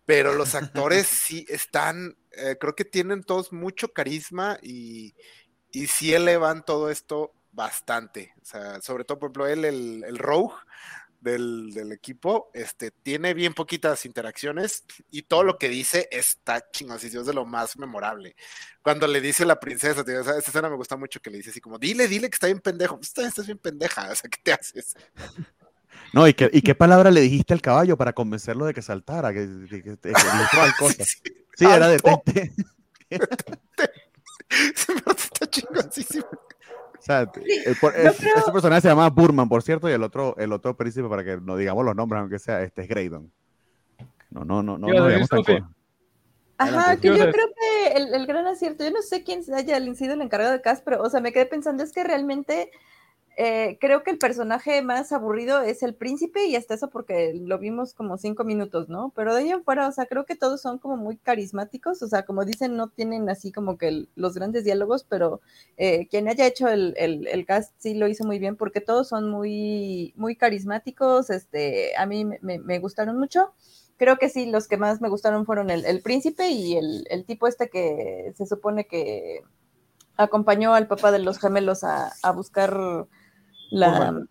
pero 0.06 0.32
los 0.34 0.54
actores 0.54 1.06
sí 1.08 1.44
están, 1.48 2.16
eh, 2.30 2.56
creo 2.60 2.76
que 2.76 2.84
tienen 2.84 3.24
todos 3.24 3.52
mucho 3.52 3.92
carisma 3.92 4.58
y, 4.62 5.16
y 5.72 5.88
sí 5.88 6.14
elevan 6.14 6.64
todo 6.64 6.88
esto 6.88 7.32
bastante. 7.50 8.32
O 8.40 8.44
sea, 8.44 8.80
sobre 8.80 9.02
todo, 9.04 9.18
por 9.18 9.26
ejemplo, 9.26 9.46
él, 9.48 9.64
el, 9.64 10.04
el 10.04 10.18
Rogue, 10.18 10.54
del, 11.22 11.72
del, 11.72 11.92
equipo, 11.92 12.50
este, 12.52 12.90
tiene 12.90 13.32
bien 13.32 13.54
poquitas 13.54 14.04
interacciones 14.04 14.84
y 15.10 15.22
todo 15.22 15.44
lo 15.44 15.56
que 15.56 15.68
dice 15.68 16.08
está 16.10 16.68
chingosísimo, 16.72 17.20
es 17.20 17.28
de 17.28 17.32
lo 17.32 17.46
más 17.46 17.78
memorable. 17.78 18.34
Cuando 18.82 19.06
le 19.06 19.20
dice 19.20 19.46
la 19.46 19.60
princesa, 19.60 20.04
tío, 20.04 20.20
esa, 20.20 20.36
escena 20.36 20.68
me 20.68 20.76
gusta 20.76 20.96
mucho 20.96 21.20
que 21.20 21.30
le 21.30 21.38
dice 21.38 21.50
así 21.50 21.60
como, 21.60 21.78
dile, 21.78 22.08
dile 22.08 22.28
que 22.28 22.34
está 22.34 22.48
bien 22.48 22.60
pendejo, 22.60 22.96
pues, 22.96 23.16
estás 23.16 23.46
bien 23.46 23.58
pendeja, 23.58 24.02
o 24.10 24.14
sea, 24.14 24.28
¿qué 24.28 24.38
te 24.42 24.52
haces? 24.52 24.96
No, 26.14 26.28
¿y 26.28 26.34
qué, 26.34 26.50
¿y 26.52 26.60
qué 26.60 26.74
palabra 26.74 27.10
le 27.10 27.22
dijiste 27.22 27.54
al 27.54 27.62
caballo 27.62 27.96
para 27.96 28.12
convencerlo 28.12 28.66
de 28.66 28.74
que 28.74 28.82
saltara? 28.82 29.32
Que, 29.32 29.48
que, 29.70 29.82
que, 29.82 29.96
que 29.96 30.12
cosas. 30.78 31.08
Sí, 31.08 31.20
sí. 31.24 31.32
sí 31.56 31.64
era 31.64 31.88
detente. 31.88 32.52
está 33.08 33.86
chingosísimo. 35.48 36.26
O 37.02 37.04
sea, 37.04 37.22
el, 37.22 37.76
por, 37.80 37.96
es, 37.96 38.16
creo... 38.16 38.36
ese 38.36 38.52
personaje 38.52 38.82
se 38.82 38.88
llama 38.88 39.10
Burman, 39.10 39.48
por 39.48 39.60
cierto, 39.64 39.90
y 39.90 39.92
el 39.92 40.04
otro, 40.04 40.36
el 40.38 40.52
otro 40.52 40.76
príncipe, 40.76 41.08
para 41.08 41.24
que 41.24 41.36
no 41.36 41.56
digamos 41.56 41.84
los 41.84 41.96
nombres, 41.96 42.20
aunque 42.20 42.38
sea, 42.38 42.62
este 42.62 42.82
es 42.82 42.88
Graydon. 42.88 43.32
No, 44.30 44.44
no, 44.44 44.62
no, 44.62 44.78
no, 44.78 44.86
no 44.86 45.08
digamos 45.08 45.28
tan 45.28 45.42
Ajá, 46.58 46.96
que 46.96 47.08
yo 47.08 47.14
creo 47.16 47.32
que 47.32 47.92
el, 47.96 48.14
el, 48.14 48.24
gran 48.24 48.46
acierto, 48.46 48.84
yo 48.84 48.92
no 48.92 49.02
sé 49.02 49.24
quién 49.24 49.42
haya 49.52 49.80
sido 49.96 50.14
el 50.14 50.22
encargado 50.22 50.52
de 50.52 50.60
cast, 50.60 50.84
pero, 50.84 51.02
o 51.02 51.10
sea, 51.10 51.20
me 51.20 51.32
quedé 51.32 51.44
pensando, 51.46 51.82
es 51.82 51.90
que 51.90 52.04
realmente 52.04 52.70
eh, 53.36 53.78
creo 53.80 54.02
que 54.02 54.10
el 54.10 54.18
personaje 54.18 54.82
más 54.82 55.10
aburrido 55.10 55.62
es 55.62 55.82
el 55.82 55.94
príncipe 55.94 56.44
y 56.46 56.56
hasta 56.56 56.74
eso 56.74 56.90
porque 56.90 57.32
lo 57.34 57.58
vimos 57.58 57.94
como 57.94 58.18
cinco 58.18 58.44
minutos, 58.44 58.88
¿no? 58.90 59.12
Pero 59.16 59.34
de 59.34 59.40
ahí 59.40 59.50
en 59.50 59.64
fuera, 59.64 59.88
o 59.88 59.92
sea, 59.92 60.04
creo 60.06 60.26
que 60.26 60.36
todos 60.36 60.60
son 60.60 60.78
como 60.78 60.96
muy 60.98 61.16
carismáticos, 61.16 62.02
o 62.02 62.08
sea, 62.08 62.24
como 62.24 62.44
dicen, 62.44 62.76
no 62.76 62.88
tienen 62.88 63.30
así 63.30 63.50
como 63.50 63.78
que 63.78 64.06
los 64.16 64.34
grandes 64.34 64.64
diálogos, 64.64 65.04
pero 65.08 65.40
eh, 65.78 66.08
quien 66.08 66.28
haya 66.28 66.46
hecho 66.46 66.68
el, 66.68 66.94
el, 66.98 67.26
el, 67.26 67.46
cast 67.46 67.74
sí 67.78 67.94
lo 67.94 68.06
hizo 68.06 68.24
muy 68.24 68.38
bien 68.38 68.56
porque 68.56 68.82
todos 68.82 69.08
son 69.08 69.30
muy, 69.30 70.12
muy 70.16 70.36
carismáticos, 70.36 71.30
este, 71.30 71.96
a 71.96 72.04
mí 72.04 72.24
me, 72.24 72.58
me 72.58 72.78
gustaron 72.80 73.18
mucho. 73.18 73.54
Creo 73.96 74.18
que 74.18 74.28
sí, 74.28 74.46
los 74.46 74.68
que 74.68 74.76
más 74.76 75.00
me 75.00 75.08
gustaron 75.08 75.46
fueron 75.46 75.70
el, 75.70 75.84
el 75.86 76.02
príncipe 76.02 76.48
y 76.50 76.76
el, 76.76 77.06
el 77.08 77.24
tipo 77.24 77.46
este 77.46 77.70
que 77.70 78.32
se 78.36 78.46
supone 78.46 78.86
que 78.86 79.42
acompañó 80.16 80.74
al 80.74 80.88
papá 80.88 81.12
de 81.12 81.18
los 81.18 81.38
gemelos 81.38 81.84
a, 81.84 82.12
a 82.22 82.32
buscar 82.32 83.06
la, 83.72 84.26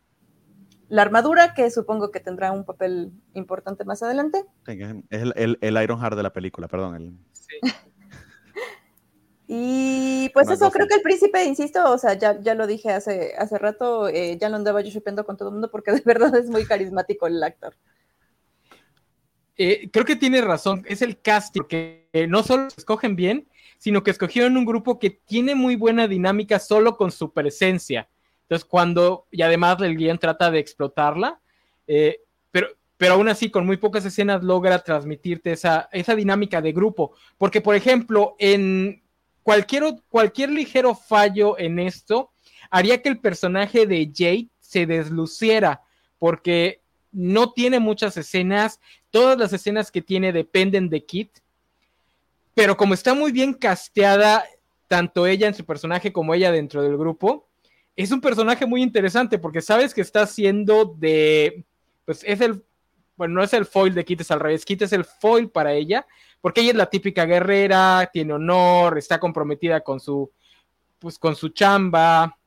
la, 0.87 1.01
armadura, 1.01 1.53
que 1.53 1.69
supongo 1.71 2.11
que 2.11 2.19
tendrá 2.19 2.51
un 2.51 2.63
papel 2.63 3.11
importante 3.33 3.83
más 3.85 4.03
adelante. 4.03 4.45
Es 4.67 5.21
el, 5.21 5.33
el, 5.35 5.57
el 5.61 5.83
Iron 5.83 5.99
Heart 5.99 6.15
de 6.15 6.23
la 6.23 6.33
película, 6.33 6.67
perdón. 6.67 6.95
El... 6.95 7.17
Sí. 7.33 7.55
y 9.47 10.29
pues 10.33 10.47
Una 10.47 10.55
eso, 10.55 10.65
cosa. 10.65 10.77
creo 10.77 10.87
que 10.87 10.95
el 10.95 11.01
príncipe, 11.01 11.43
insisto, 11.43 11.91
o 11.91 11.97
sea, 11.97 12.13
ya, 12.13 12.39
ya 12.39 12.53
lo 12.53 12.67
dije 12.67 12.91
hace, 12.91 13.33
hace 13.37 13.57
rato, 13.57 14.07
eh, 14.07 14.37
ya 14.39 14.49
lo 14.49 14.57
andaba 14.57 14.81
yo 14.81 14.91
chupendo 14.91 15.25
con 15.25 15.37
todo 15.37 15.49
el 15.49 15.53
mundo 15.53 15.71
porque 15.71 15.91
de 15.91 16.01
verdad 16.05 16.35
es 16.35 16.49
muy 16.49 16.65
carismático 16.65 17.27
el 17.27 17.43
actor. 17.43 17.75
Eh, 19.57 19.89
creo 19.91 20.05
que 20.05 20.15
tiene 20.15 20.41
razón, 20.41 20.83
es 20.87 21.01
el 21.01 21.19
casting 21.19 21.63
que 21.63 22.09
eh, 22.13 22.27
no 22.27 22.41
solo 22.41 22.67
escogen 22.67 23.15
bien, 23.15 23.47
sino 23.77 24.03
que 24.03 24.11
escogieron 24.11 24.57
un 24.57 24.65
grupo 24.65 24.99
que 24.99 25.09
tiene 25.09 25.55
muy 25.55 25.75
buena 25.75 26.07
dinámica 26.07 26.59
solo 26.59 26.97
con 26.97 27.11
su 27.11 27.33
presencia. 27.33 28.07
Entonces, 28.51 28.67
cuando, 28.69 29.27
y 29.31 29.43
además 29.43 29.77
el 29.79 29.95
guion 29.95 30.17
trata 30.17 30.51
de 30.51 30.59
explotarla, 30.59 31.39
eh, 31.87 32.19
pero, 32.51 32.67
pero 32.97 33.13
aún 33.13 33.29
así 33.29 33.49
con 33.49 33.65
muy 33.65 33.77
pocas 33.77 34.03
escenas 34.03 34.43
logra 34.43 34.79
transmitirte 34.79 35.53
esa, 35.53 35.87
esa 35.93 36.15
dinámica 36.15 36.61
de 36.61 36.73
grupo. 36.73 37.13
Porque, 37.37 37.61
por 37.61 37.75
ejemplo, 37.75 38.35
en 38.39 39.01
cualquier, 39.41 39.95
cualquier 40.09 40.49
ligero 40.49 40.95
fallo 40.95 41.57
en 41.57 41.79
esto 41.79 42.33
haría 42.69 43.01
que 43.01 43.07
el 43.07 43.19
personaje 43.19 43.87
de 43.87 44.11
Jade 44.13 44.49
se 44.59 44.85
desluciera, 44.85 45.83
porque 46.19 46.81
no 47.13 47.53
tiene 47.53 47.79
muchas 47.79 48.17
escenas, 48.17 48.81
todas 49.11 49.37
las 49.37 49.53
escenas 49.53 49.91
que 49.91 50.01
tiene 50.01 50.33
dependen 50.33 50.89
de 50.89 51.05
Kit, 51.05 51.39
pero 52.53 52.75
como 52.75 52.95
está 52.95 53.13
muy 53.13 53.31
bien 53.31 53.53
casteada, 53.53 54.43
tanto 54.89 55.25
ella 55.25 55.47
en 55.47 55.53
su 55.53 55.65
personaje 55.65 56.11
como 56.11 56.33
ella 56.33 56.51
dentro 56.51 56.81
del 56.81 56.97
grupo, 56.97 57.47
es 57.95 58.11
un 58.11 58.21
personaje 58.21 58.65
muy 58.65 58.81
interesante 58.81 59.37
porque 59.37 59.61
sabes 59.61 59.93
que 59.93 60.01
está 60.01 60.23
haciendo 60.23 60.85
de, 60.97 61.65
pues 62.05 62.23
es 62.25 62.41
el, 62.41 62.63
bueno, 63.15 63.35
no 63.35 63.43
es 63.43 63.53
el 63.53 63.65
foil 63.65 63.93
de 63.93 64.05
Kit, 64.05 64.21
es 64.21 64.31
al 64.31 64.39
revés, 64.39 64.65
Kit 64.65 64.81
es 64.81 64.93
el 64.93 65.05
foil 65.05 65.49
para 65.49 65.73
ella, 65.73 66.07
porque 66.39 66.61
ella 66.61 66.71
es 66.71 66.77
la 66.77 66.89
típica 66.89 67.25
guerrera, 67.25 68.09
tiene 68.11 68.33
honor, 68.33 68.97
está 68.97 69.19
comprometida 69.19 69.81
con 69.81 69.99
su, 69.99 70.31
pues 70.99 71.19
con 71.19 71.35
su 71.35 71.49
chamba, 71.49 72.37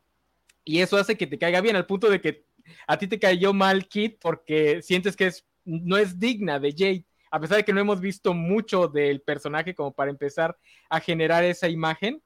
y 0.64 0.80
eso 0.80 0.96
hace 0.96 1.16
que 1.16 1.26
te 1.26 1.38
caiga 1.38 1.60
bien, 1.60 1.76
al 1.76 1.86
punto 1.86 2.08
de 2.08 2.20
que 2.20 2.44
a 2.86 2.98
ti 2.98 3.06
te 3.06 3.18
cayó 3.18 3.52
mal 3.52 3.86
Kit 3.86 4.18
porque 4.20 4.82
sientes 4.82 5.14
que 5.16 5.26
es, 5.26 5.46
no 5.64 5.96
es 5.96 6.18
digna 6.18 6.58
de 6.58 6.72
Jade, 6.72 7.04
a 7.30 7.40
pesar 7.40 7.58
de 7.58 7.64
que 7.64 7.72
no 7.72 7.80
hemos 7.80 8.00
visto 8.00 8.32
mucho 8.32 8.88
del 8.88 9.20
personaje 9.20 9.74
como 9.74 9.92
para 9.92 10.10
empezar 10.10 10.56
a 10.88 11.00
generar 11.00 11.44
esa 11.44 11.68
imagen, 11.68 12.22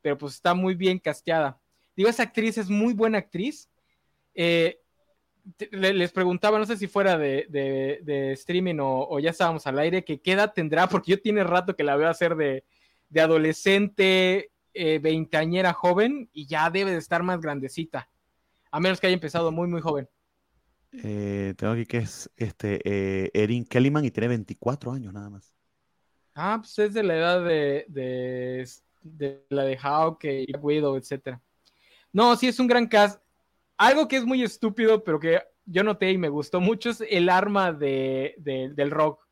pero 0.00 0.16
pues 0.16 0.34
está 0.34 0.54
muy 0.54 0.74
bien 0.74 0.98
casteada. 0.98 1.58
Digo, 1.96 2.08
esa 2.08 2.24
actriz 2.24 2.58
es 2.58 2.68
muy 2.68 2.92
buena 2.92 3.18
actriz. 3.18 3.68
Eh, 4.34 4.80
les 5.70 6.10
preguntaba, 6.12 6.58
no 6.58 6.64
sé 6.64 6.76
si 6.76 6.86
fuera 6.86 7.18
de, 7.18 7.46
de, 7.50 8.00
de 8.02 8.32
streaming 8.32 8.78
o, 8.78 9.06
o, 9.08 9.20
ya 9.20 9.30
estábamos 9.30 9.66
al 9.66 9.78
aire, 9.78 10.04
que 10.04 10.20
qué 10.20 10.32
edad 10.32 10.52
tendrá, 10.54 10.88
porque 10.88 11.12
yo 11.12 11.20
tiene 11.20 11.44
rato 11.44 11.76
que 11.76 11.84
la 11.84 11.96
veo 11.96 12.08
hacer 12.08 12.34
de, 12.34 12.64
de 13.10 13.20
adolescente, 13.20 14.50
eh, 14.72 14.98
veinteañera 14.98 15.72
joven, 15.72 16.30
y 16.32 16.46
ya 16.46 16.70
debe 16.70 16.92
de 16.92 16.98
estar 16.98 17.22
más 17.22 17.40
grandecita, 17.40 18.08
a 18.70 18.80
menos 18.80 19.00
que 19.00 19.06
haya 19.06 19.14
empezado 19.14 19.52
muy, 19.52 19.68
muy 19.68 19.82
joven. 19.82 20.08
Eh, 21.02 21.54
tengo 21.56 21.72
aquí 21.72 21.86
que 21.86 21.98
es 21.98 22.30
este, 22.36 22.80
eh, 22.84 23.30
Erin 23.34 23.64
Kellyman 23.64 24.04
y 24.04 24.10
tiene 24.10 24.28
24 24.28 24.92
años 24.92 25.12
nada 25.12 25.28
más. 25.28 25.52
Ah, 26.34 26.58
pues 26.60 26.78
es 26.78 26.94
de 26.94 27.02
la 27.02 27.16
edad 27.16 27.44
de, 27.44 27.84
de, 27.88 28.68
de 29.02 29.44
la 29.50 29.64
de 29.64 29.76
Hawk 29.76 30.24
y 30.24 30.56
Widow, 30.56 30.96
etcétera. 30.96 31.40
No, 32.14 32.36
sí 32.36 32.46
es 32.46 32.60
un 32.60 32.68
gran 32.68 32.86
cast. 32.86 33.20
Algo 33.76 34.06
que 34.06 34.16
es 34.16 34.24
muy 34.24 34.42
estúpido, 34.42 35.02
pero 35.02 35.18
que 35.18 35.42
yo 35.66 35.82
noté 35.82 36.12
y 36.12 36.16
me 36.16 36.28
gustó 36.28 36.60
mucho 36.60 36.90
es 36.90 37.02
el 37.10 37.28
arma 37.28 37.72
de, 37.72 38.36
de, 38.38 38.70
del 38.72 38.92
rock. 38.92 39.26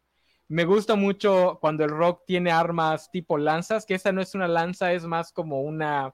Me 0.48 0.64
gusta 0.64 0.96
mucho 0.96 1.58
cuando 1.60 1.84
el 1.84 1.90
rock 1.90 2.24
tiene 2.26 2.50
armas 2.50 3.08
tipo 3.12 3.38
lanzas, 3.38 3.86
que 3.86 3.94
esta 3.94 4.10
no 4.10 4.20
es 4.20 4.34
una 4.34 4.48
lanza, 4.48 4.92
es 4.92 5.04
más 5.04 5.32
como 5.32 5.62
una... 5.62 6.12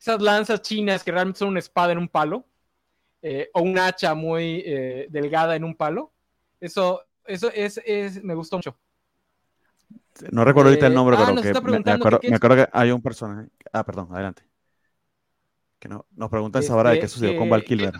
Esas 0.00 0.22
lanzas 0.22 0.62
chinas 0.62 1.02
que 1.02 1.10
realmente 1.10 1.40
son 1.40 1.48
una 1.48 1.58
espada 1.58 1.90
en 1.90 1.98
un 1.98 2.08
palo, 2.08 2.46
eh, 3.20 3.50
o 3.52 3.62
un 3.62 3.76
hacha 3.78 4.14
muy 4.14 4.62
eh, 4.64 5.08
delgada 5.10 5.56
en 5.56 5.64
un 5.64 5.74
palo. 5.74 6.12
Eso, 6.60 7.02
eso 7.24 7.50
es, 7.52 7.80
es, 7.84 8.22
me 8.22 8.34
gustó 8.34 8.58
mucho. 8.58 8.78
No 10.30 10.44
recuerdo 10.44 10.70
ahorita 10.70 10.86
el 10.86 10.94
nombre, 10.94 11.16
eh, 11.16 11.18
pero 11.20 11.38
ah, 11.38 11.42
que 11.42 11.60
me, 11.60 11.80
me, 11.80 11.90
acuerdo, 11.90 12.20
me 12.22 12.36
acuerdo 12.36 12.56
que 12.56 12.68
hay 12.72 12.92
un 12.92 13.02
personaje. 13.02 13.48
Ah, 13.72 13.84
perdón, 13.84 14.08
adelante. 14.12 14.51
Que 15.82 15.88
no, 15.88 16.06
nos 16.12 16.30
preguntan 16.30 16.62
este, 16.62 16.72
ahora 16.72 16.90
de 16.90 17.00
qué 17.00 17.08
sucedió 17.08 17.32
eh, 17.32 17.36
con 17.36 17.50
Val 17.50 17.64
Kilmer. 17.64 17.92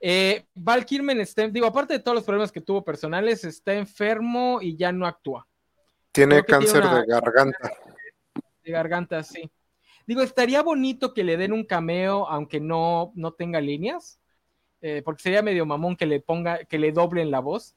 Eh, 0.00 0.46
Val 0.52 0.84
Kilmer 0.84 1.16
está, 1.20 1.46
digo, 1.46 1.64
aparte 1.64 1.94
de 1.94 2.00
todos 2.00 2.16
los 2.16 2.24
problemas 2.24 2.50
que 2.50 2.60
tuvo 2.60 2.82
personales, 2.82 3.44
está 3.44 3.74
enfermo 3.74 4.58
y 4.60 4.76
ya 4.76 4.90
no 4.90 5.06
actúa. 5.06 5.46
Tiene 6.10 6.42
cáncer 6.42 6.82
tiene 6.82 6.88
una, 6.88 7.00
de 7.02 7.06
garganta. 7.06 7.72
De 8.64 8.72
garganta, 8.72 9.22
sí. 9.22 9.48
Digo, 10.08 10.22
estaría 10.22 10.60
bonito 10.60 11.14
que 11.14 11.22
le 11.22 11.36
den 11.36 11.52
un 11.52 11.64
cameo, 11.64 12.28
aunque 12.28 12.58
no, 12.58 13.12
no 13.14 13.34
tenga 13.34 13.60
líneas, 13.60 14.18
eh, 14.80 15.02
porque 15.04 15.22
sería 15.22 15.42
medio 15.42 15.66
mamón 15.66 15.94
que 15.94 16.06
le 16.06 16.18
ponga, 16.18 16.64
que 16.64 16.80
le 16.80 16.90
doblen 16.90 17.30
la 17.30 17.38
voz. 17.38 17.76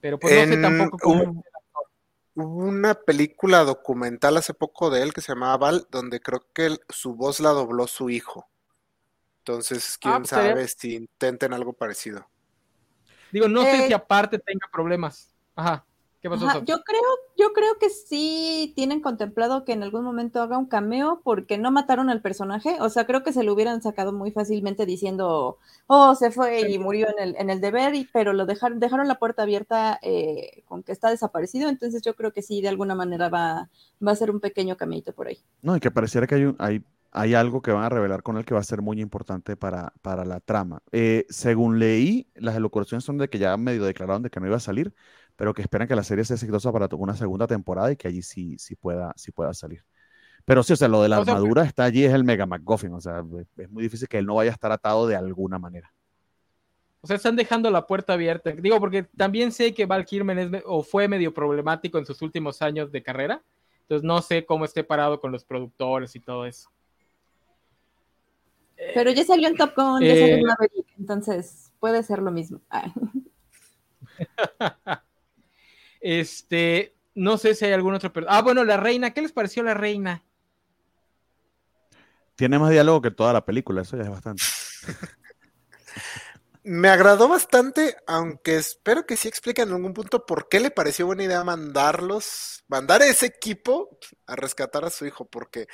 Pero 0.00 0.18
pues 0.18 0.32
en, 0.32 0.48
no 0.48 0.56
sé 0.56 0.62
tampoco 0.62 0.98
cómo. 0.98 1.22
Un, 1.22 1.44
Hubo 2.34 2.64
una 2.64 2.94
película 2.94 3.64
documental 3.64 4.36
hace 4.38 4.54
poco 4.54 4.90
de 4.90 5.02
él 5.02 5.12
que 5.12 5.20
se 5.20 5.32
llamaba 5.32 5.56
Val, 5.58 5.86
donde 5.90 6.20
creo 6.20 6.46
que 6.54 6.66
él, 6.66 6.80
su 6.88 7.14
voz 7.14 7.40
la 7.40 7.50
dobló 7.50 7.86
su 7.86 8.08
hijo. 8.08 8.48
Entonces, 9.38 9.98
quién 10.00 10.22
ah, 10.22 10.24
sabe 10.24 10.48
¿sería? 10.48 10.68
si 10.68 10.94
intenten 10.94 11.52
algo 11.52 11.72
parecido. 11.72 12.28
Digo, 13.32 13.48
no 13.48 13.62
eh, 13.62 13.70
sé 13.70 13.86
si 13.88 13.92
aparte 13.92 14.38
tenga 14.38 14.66
problemas. 14.72 15.34
Ajá. 15.56 15.84
¿Qué 16.22 16.30
pasó? 16.30 16.46
Ajá, 16.46 16.60
yo 16.64 16.84
creo, 16.84 17.02
yo 17.36 17.52
creo 17.52 17.78
que 17.80 17.90
sí 17.90 18.72
tienen 18.76 19.00
contemplado 19.00 19.64
que 19.64 19.72
en 19.72 19.82
algún 19.82 20.04
momento 20.04 20.40
haga 20.40 20.56
un 20.56 20.66
cameo 20.66 21.20
porque 21.24 21.58
no 21.58 21.72
mataron 21.72 22.10
al 22.10 22.22
personaje. 22.22 22.76
O 22.78 22.88
sea, 22.90 23.06
creo 23.06 23.24
que 23.24 23.32
se 23.32 23.42
lo 23.42 23.52
hubieran 23.52 23.82
sacado 23.82 24.12
muy 24.12 24.30
fácilmente 24.30 24.86
diciendo, 24.86 25.58
oh, 25.88 26.14
se 26.14 26.30
fue 26.30 26.70
y 26.70 26.78
murió 26.78 27.08
en 27.08 27.30
el, 27.30 27.36
en 27.36 27.50
el 27.50 27.60
deber, 27.60 27.96
y, 27.96 28.08
pero 28.12 28.32
lo 28.34 28.46
dejaron, 28.46 28.78
dejaron 28.78 29.08
la 29.08 29.18
puerta 29.18 29.42
abierta 29.42 29.98
eh, 30.00 30.62
con 30.66 30.84
que 30.84 30.92
está 30.92 31.10
desaparecido. 31.10 31.68
Entonces 31.68 32.02
yo 32.02 32.14
creo 32.14 32.32
que 32.32 32.42
sí, 32.42 32.62
de 32.62 32.68
alguna 32.68 32.94
manera 32.94 33.28
va, 33.28 33.68
va 34.06 34.12
a 34.12 34.16
ser 34.16 34.30
un 34.30 34.38
pequeño 34.38 34.76
cameito 34.76 35.12
por 35.12 35.26
ahí. 35.26 35.38
No, 35.60 35.76
y 35.76 35.80
que 35.80 35.90
pareciera 35.90 36.28
que 36.28 36.36
hay, 36.36 36.44
un, 36.44 36.54
hay, 36.60 36.84
hay 37.10 37.34
algo 37.34 37.62
que 37.62 37.72
van 37.72 37.82
a 37.82 37.88
revelar 37.88 38.22
con 38.22 38.36
él 38.36 38.44
que 38.44 38.54
va 38.54 38.60
a 38.60 38.64
ser 38.64 38.80
muy 38.80 39.00
importante 39.00 39.56
para, 39.56 39.92
para 40.02 40.24
la 40.24 40.38
trama. 40.38 40.82
Eh, 40.92 41.26
según 41.30 41.80
leí, 41.80 42.28
las 42.36 42.54
elucubraciones 42.54 43.02
son 43.02 43.18
de 43.18 43.28
que 43.28 43.40
ya 43.40 43.56
medio 43.56 43.84
declararon 43.84 44.22
de 44.22 44.30
que 44.30 44.38
no 44.38 44.46
iba 44.46 44.56
a 44.56 44.60
salir 44.60 44.94
pero 45.36 45.54
que 45.54 45.62
esperan 45.62 45.88
que 45.88 45.96
la 45.96 46.04
serie 46.04 46.24
sea 46.24 46.34
exitosa 46.34 46.72
para 46.72 46.88
una 46.96 47.16
segunda 47.16 47.46
temporada 47.46 47.90
y 47.92 47.96
que 47.96 48.08
allí 48.08 48.22
sí, 48.22 48.56
sí, 48.58 48.76
pueda, 48.76 49.12
sí 49.16 49.32
pueda 49.32 49.54
salir. 49.54 49.84
Pero 50.44 50.62
sí, 50.62 50.72
o 50.72 50.76
sea, 50.76 50.88
lo 50.88 51.02
de 51.02 51.08
la 51.08 51.20
o 51.20 51.24
sea, 51.24 51.34
armadura 51.34 51.62
está 51.64 51.84
allí, 51.84 52.04
es 52.04 52.12
el 52.12 52.24
Mega 52.24 52.46
McGuffin, 52.46 52.92
o 52.94 53.00
sea, 53.00 53.24
es 53.56 53.70
muy 53.70 53.82
difícil 53.82 54.08
que 54.08 54.18
él 54.18 54.26
no 54.26 54.34
vaya 54.34 54.50
a 54.50 54.54
estar 54.54 54.72
atado 54.72 55.06
de 55.06 55.16
alguna 55.16 55.58
manera. 55.58 55.92
O 57.00 57.06
sea, 57.06 57.16
están 57.16 57.34
dejando 57.34 57.70
la 57.70 57.86
puerta 57.86 58.12
abierta. 58.12 58.52
Digo, 58.52 58.78
porque 58.78 59.02
también 59.16 59.50
sé 59.50 59.74
que 59.74 59.86
Val 59.86 60.04
Kilmer 60.04 60.38
es, 60.38 60.50
o 60.64 60.84
fue 60.84 61.08
medio 61.08 61.34
problemático 61.34 61.98
en 61.98 62.06
sus 62.06 62.22
últimos 62.22 62.62
años 62.62 62.92
de 62.92 63.02
carrera. 63.02 63.42
Entonces 63.82 64.06
no 64.06 64.22
sé 64.22 64.46
cómo 64.46 64.64
esté 64.64 64.84
parado 64.84 65.20
con 65.20 65.32
los 65.32 65.44
productores 65.44 66.14
y 66.14 66.20
todo 66.20 66.46
eso. 66.46 66.70
Pero 68.94 69.10
ya 69.10 69.24
salió 69.24 69.48
en 69.48 69.56
Top 69.56 69.74
Gun, 69.76 70.00
ya 70.00 70.14
salió 70.14 70.34
en 70.34 70.40
eh, 70.40 70.44
Maverick, 70.44 70.86
entonces 70.98 71.72
puede 71.78 72.02
ser 72.02 72.20
lo 72.20 72.30
mismo. 72.30 72.60
Ah. 72.70 72.92
este, 76.02 76.96
no 77.14 77.38
sé 77.38 77.54
si 77.54 77.64
hay 77.64 77.72
algún 77.72 77.94
otro. 77.94 78.12
Ah, 78.28 78.42
bueno, 78.42 78.64
la 78.64 78.76
reina, 78.76 79.12
¿qué 79.12 79.22
les 79.22 79.32
pareció 79.32 79.62
la 79.62 79.74
reina? 79.74 80.24
Tiene 82.36 82.58
más 82.58 82.70
diálogo 82.70 83.00
que 83.02 83.10
toda 83.10 83.32
la 83.32 83.44
película, 83.44 83.82
eso 83.82 83.96
ya 83.96 84.02
es 84.02 84.10
bastante. 84.10 84.42
Me 86.64 86.88
agradó 86.88 87.28
bastante, 87.28 87.96
aunque 88.06 88.56
espero 88.56 89.04
que 89.04 89.16
sí 89.16 89.26
expliquen 89.26 89.68
en 89.68 89.74
algún 89.74 89.94
punto 89.94 90.24
por 90.24 90.48
qué 90.48 90.60
le 90.60 90.70
pareció 90.70 91.06
buena 91.06 91.24
idea 91.24 91.42
mandarlos, 91.42 92.64
mandar 92.68 93.02
a 93.02 93.06
ese 93.06 93.26
equipo 93.26 93.98
a 94.26 94.36
rescatar 94.36 94.84
a 94.84 94.90
su 94.90 95.04
hijo, 95.04 95.24
porque 95.24 95.66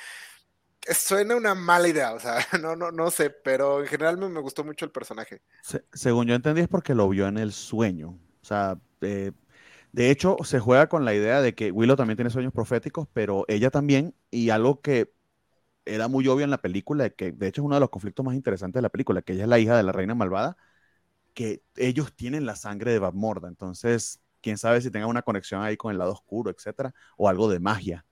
suena 0.94 1.36
una 1.36 1.54
mala 1.54 1.88
idea, 1.88 2.14
o 2.14 2.20
sea, 2.20 2.38
no, 2.60 2.74
no, 2.74 2.90
no 2.90 3.10
sé, 3.10 3.28
pero 3.28 3.80
en 3.80 3.86
general 3.86 4.16
me, 4.16 4.40
gustó 4.40 4.64
mucho 4.64 4.86
el 4.86 4.90
personaje. 4.90 5.42
según 5.92 6.26
yo 6.26 6.34
entendí 6.34 6.62
es 6.62 6.68
porque 6.68 6.94
lo 6.94 7.08
vio 7.10 7.28
en 7.28 7.36
el 7.36 7.52
sueño, 7.52 8.18
o 8.40 8.44
sea, 8.44 8.78
eh, 9.02 9.32
de 9.92 10.10
hecho 10.10 10.36
se 10.44 10.60
juega 10.60 10.88
con 10.88 11.04
la 11.04 11.14
idea 11.14 11.40
de 11.40 11.54
que 11.54 11.70
Willow 11.70 11.96
también 11.96 12.16
tiene 12.16 12.30
sueños 12.30 12.52
proféticos, 12.52 13.08
pero 13.12 13.44
ella 13.48 13.70
también, 13.70 14.14
y 14.30 14.50
algo 14.50 14.80
que 14.80 15.12
era 15.84 16.08
muy 16.08 16.26
obvio 16.28 16.44
en 16.44 16.50
la 16.50 16.58
película, 16.60 17.10
que 17.10 17.32
de 17.32 17.48
hecho 17.48 17.62
es 17.62 17.64
uno 17.66 17.76
de 17.76 17.80
los 17.80 17.90
conflictos 17.90 18.24
más 18.24 18.34
interesantes 18.34 18.78
de 18.78 18.82
la 18.82 18.90
película, 18.90 19.22
que 19.22 19.32
ella 19.32 19.44
es 19.44 19.48
la 19.48 19.58
hija 19.58 19.76
de 19.76 19.82
la 19.82 19.92
reina 19.92 20.14
malvada, 20.14 20.56
que 21.34 21.62
ellos 21.76 22.14
tienen 22.14 22.46
la 22.46 22.56
sangre 22.56 22.92
de 22.92 22.98
Babmorda, 22.98 23.48
entonces 23.48 24.20
quién 24.40 24.58
sabe 24.58 24.80
si 24.80 24.90
tenga 24.90 25.06
una 25.06 25.22
conexión 25.22 25.62
ahí 25.62 25.76
con 25.76 25.92
el 25.92 25.98
lado 25.98 26.12
oscuro, 26.12 26.50
etcétera, 26.50 26.94
o 27.16 27.28
algo 27.28 27.48
de 27.48 27.60
magia 27.60 28.04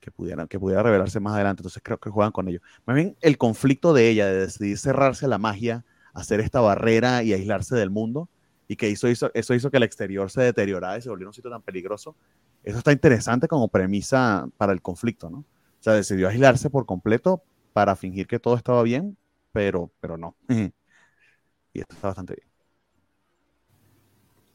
que 0.00 0.10
pudiera, 0.10 0.46
que 0.46 0.58
pudiera 0.58 0.82
revelarse 0.82 1.20
más 1.20 1.34
adelante. 1.34 1.60
Entonces 1.60 1.82
creo 1.82 1.98
que 1.98 2.10
juegan 2.10 2.32
con 2.32 2.48
ello. 2.48 2.60
Más 2.84 2.96
bien 2.96 3.16
el 3.20 3.38
conflicto 3.38 3.92
de 3.92 4.08
ella, 4.08 4.26
de 4.26 4.40
decidir 4.40 4.78
cerrarse 4.78 5.26
a 5.26 5.28
la 5.28 5.38
magia, 5.38 5.84
hacer 6.14 6.40
esta 6.40 6.60
barrera 6.60 7.22
y 7.22 7.32
aislarse 7.32 7.76
del 7.76 7.90
mundo, 7.90 8.28
y 8.68 8.76
que 8.76 8.88
hizo, 8.88 9.08
hizo, 9.08 9.30
eso 9.34 9.54
hizo 9.54 9.70
que 9.70 9.76
el 9.76 9.82
exterior 9.82 10.30
se 10.30 10.42
deteriorara 10.42 10.98
y 10.98 11.02
se 11.02 11.08
volviera 11.08 11.28
un 11.28 11.34
sitio 11.34 11.50
tan 11.50 11.62
peligroso. 11.62 12.16
Eso 12.62 12.78
está 12.78 12.92
interesante 12.92 13.48
como 13.48 13.68
premisa 13.68 14.48
para 14.56 14.72
el 14.72 14.82
conflicto, 14.82 15.30
¿no? 15.30 15.38
O 15.38 15.82
sea, 15.82 15.92
decidió 15.92 16.28
aislarse 16.28 16.68
por 16.70 16.84
completo 16.86 17.42
para 17.72 17.94
fingir 17.94 18.26
que 18.26 18.40
todo 18.40 18.56
estaba 18.56 18.82
bien, 18.82 19.16
pero, 19.52 19.90
pero 20.00 20.16
no. 20.16 20.34
y 20.48 21.80
esto 21.80 21.94
está 21.94 22.08
bastante 22.08 22.34
bien. 22.34 22.46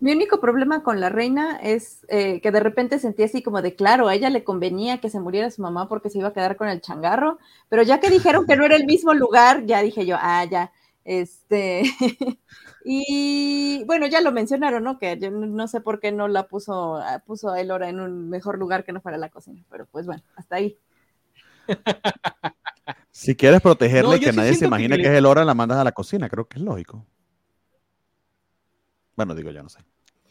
Mi 0.01 0.11
único 0.11 0.41
problema 0.41 0.81
con 0.81 0.99
la 0.99 1.09
reina 1.09 1.59
es 1.61 2.07
eh, 2.09 2.41
que 2.41 2.49
de 2.49 2.59
repente 2.59 2.97
sentí 2.97 3.21
así 3.21 3.43
como 3.43 3.61
de, 3.61 3.75
claro, 3.75 4.07
a 4.07 4.15
ella 4.15 4.31
le 4.31 4.43
convenía 4.43 4.99
que 4.99 5.11
se 5.11 5.19
muriera 5.19 5.51
su 5.51 5.61
mamá 5.61 5.87
porque 5.87 6.09
se 6.09 6.17
iba 6.17 6.29
a 6.29 6.33
quedar 6.33 6.57
con 6.57 6.67
el 6.67 6.81
changarro, 6.81 7.37
pero 7.69 7.83
ya 7.83 7.99
que 7.99 8.09
dijeron 8.09 8.47
que 8.47 8.55
no 8.55 8.65
era 8.65 8.75
el 8.75 8.87
mismo 8.87 9.13
lugar, 9.13 9.63
ya 9.67 9.83
dije 9.83 10.07
yo, 10.07 10.17
ah, 10.19 10.43
ya, 10.45 10.71
este, 11.05 11.83
y 12.83 13.83
bueno, 13.85 14.07
ya 14.07 14.21
lo 14.21 14.31
mencionaron, 14.31 14.83
¿no? 14.83 14.97
Que 14.97 15.17
yo 15.19 15.31
no 15.31 15.67
sé 15.67 15.81
por 15.81 15.99
qué 15.99 16.11
no 16.11 16.27
la 16.27 16.47
puso, 16.47 16.97
ah, 16.97 17.23
puso 17.25 17.49
a 17.49 17.59
Elora 17.59 17.89
en 17.89 17.99
un 17.99 18.29
mejor 18.29 18.57
lugar 18.57 18.83
que 18.83 18.93
no 18.93 19.01
fuera 19.01 19.17
la 19.17 19.29
cocina, 19.29 19.63
pero 19.69 19.85
pues 19.85 20.05
bueno, 20.05 20.23
hasta 20.35 20.55
ahí. 20.55 20.77
Si 23.11 23.35
quieres 23.35 23.61
protegerle 23.61 24.17
y 24.17 24.19
que 24.19 24.33
nadie 24.33 24.55
se 24.55 24.65
imagine 24.65 24.97
que, 24.97 25.03
es 25.03 25.13
Elora, 25.13 25.45
la 25.45 25.53
mandas 25.53 25.77
a 25.77 25.83
la 25.83 25.91
cocina, 25.91 26.29
creo 26.29 26.47
que 26.47 26.57
es 26.57 26.63
lógico. 26.63 27.05
Bueno, 29.15 29.35
digo 29.35 29.51
yo, 29.51 29.61
no 29.61 29.69
sé. 29.69 29.79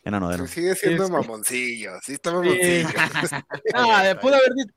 Enano 0.02 0.28
de 0.28 0.48
Sigue 0.48 0.74
siendo 0.74 1.08
mamoncillo, 1.08 1.92
sí 2.02 2.14
está 2.14 2.32
mamoncillo. 2.32 2.88
ah, 3.74 4.14
pudo 4.20 4.34
haber, 4.34 4.52
dicho, 4.54 4.74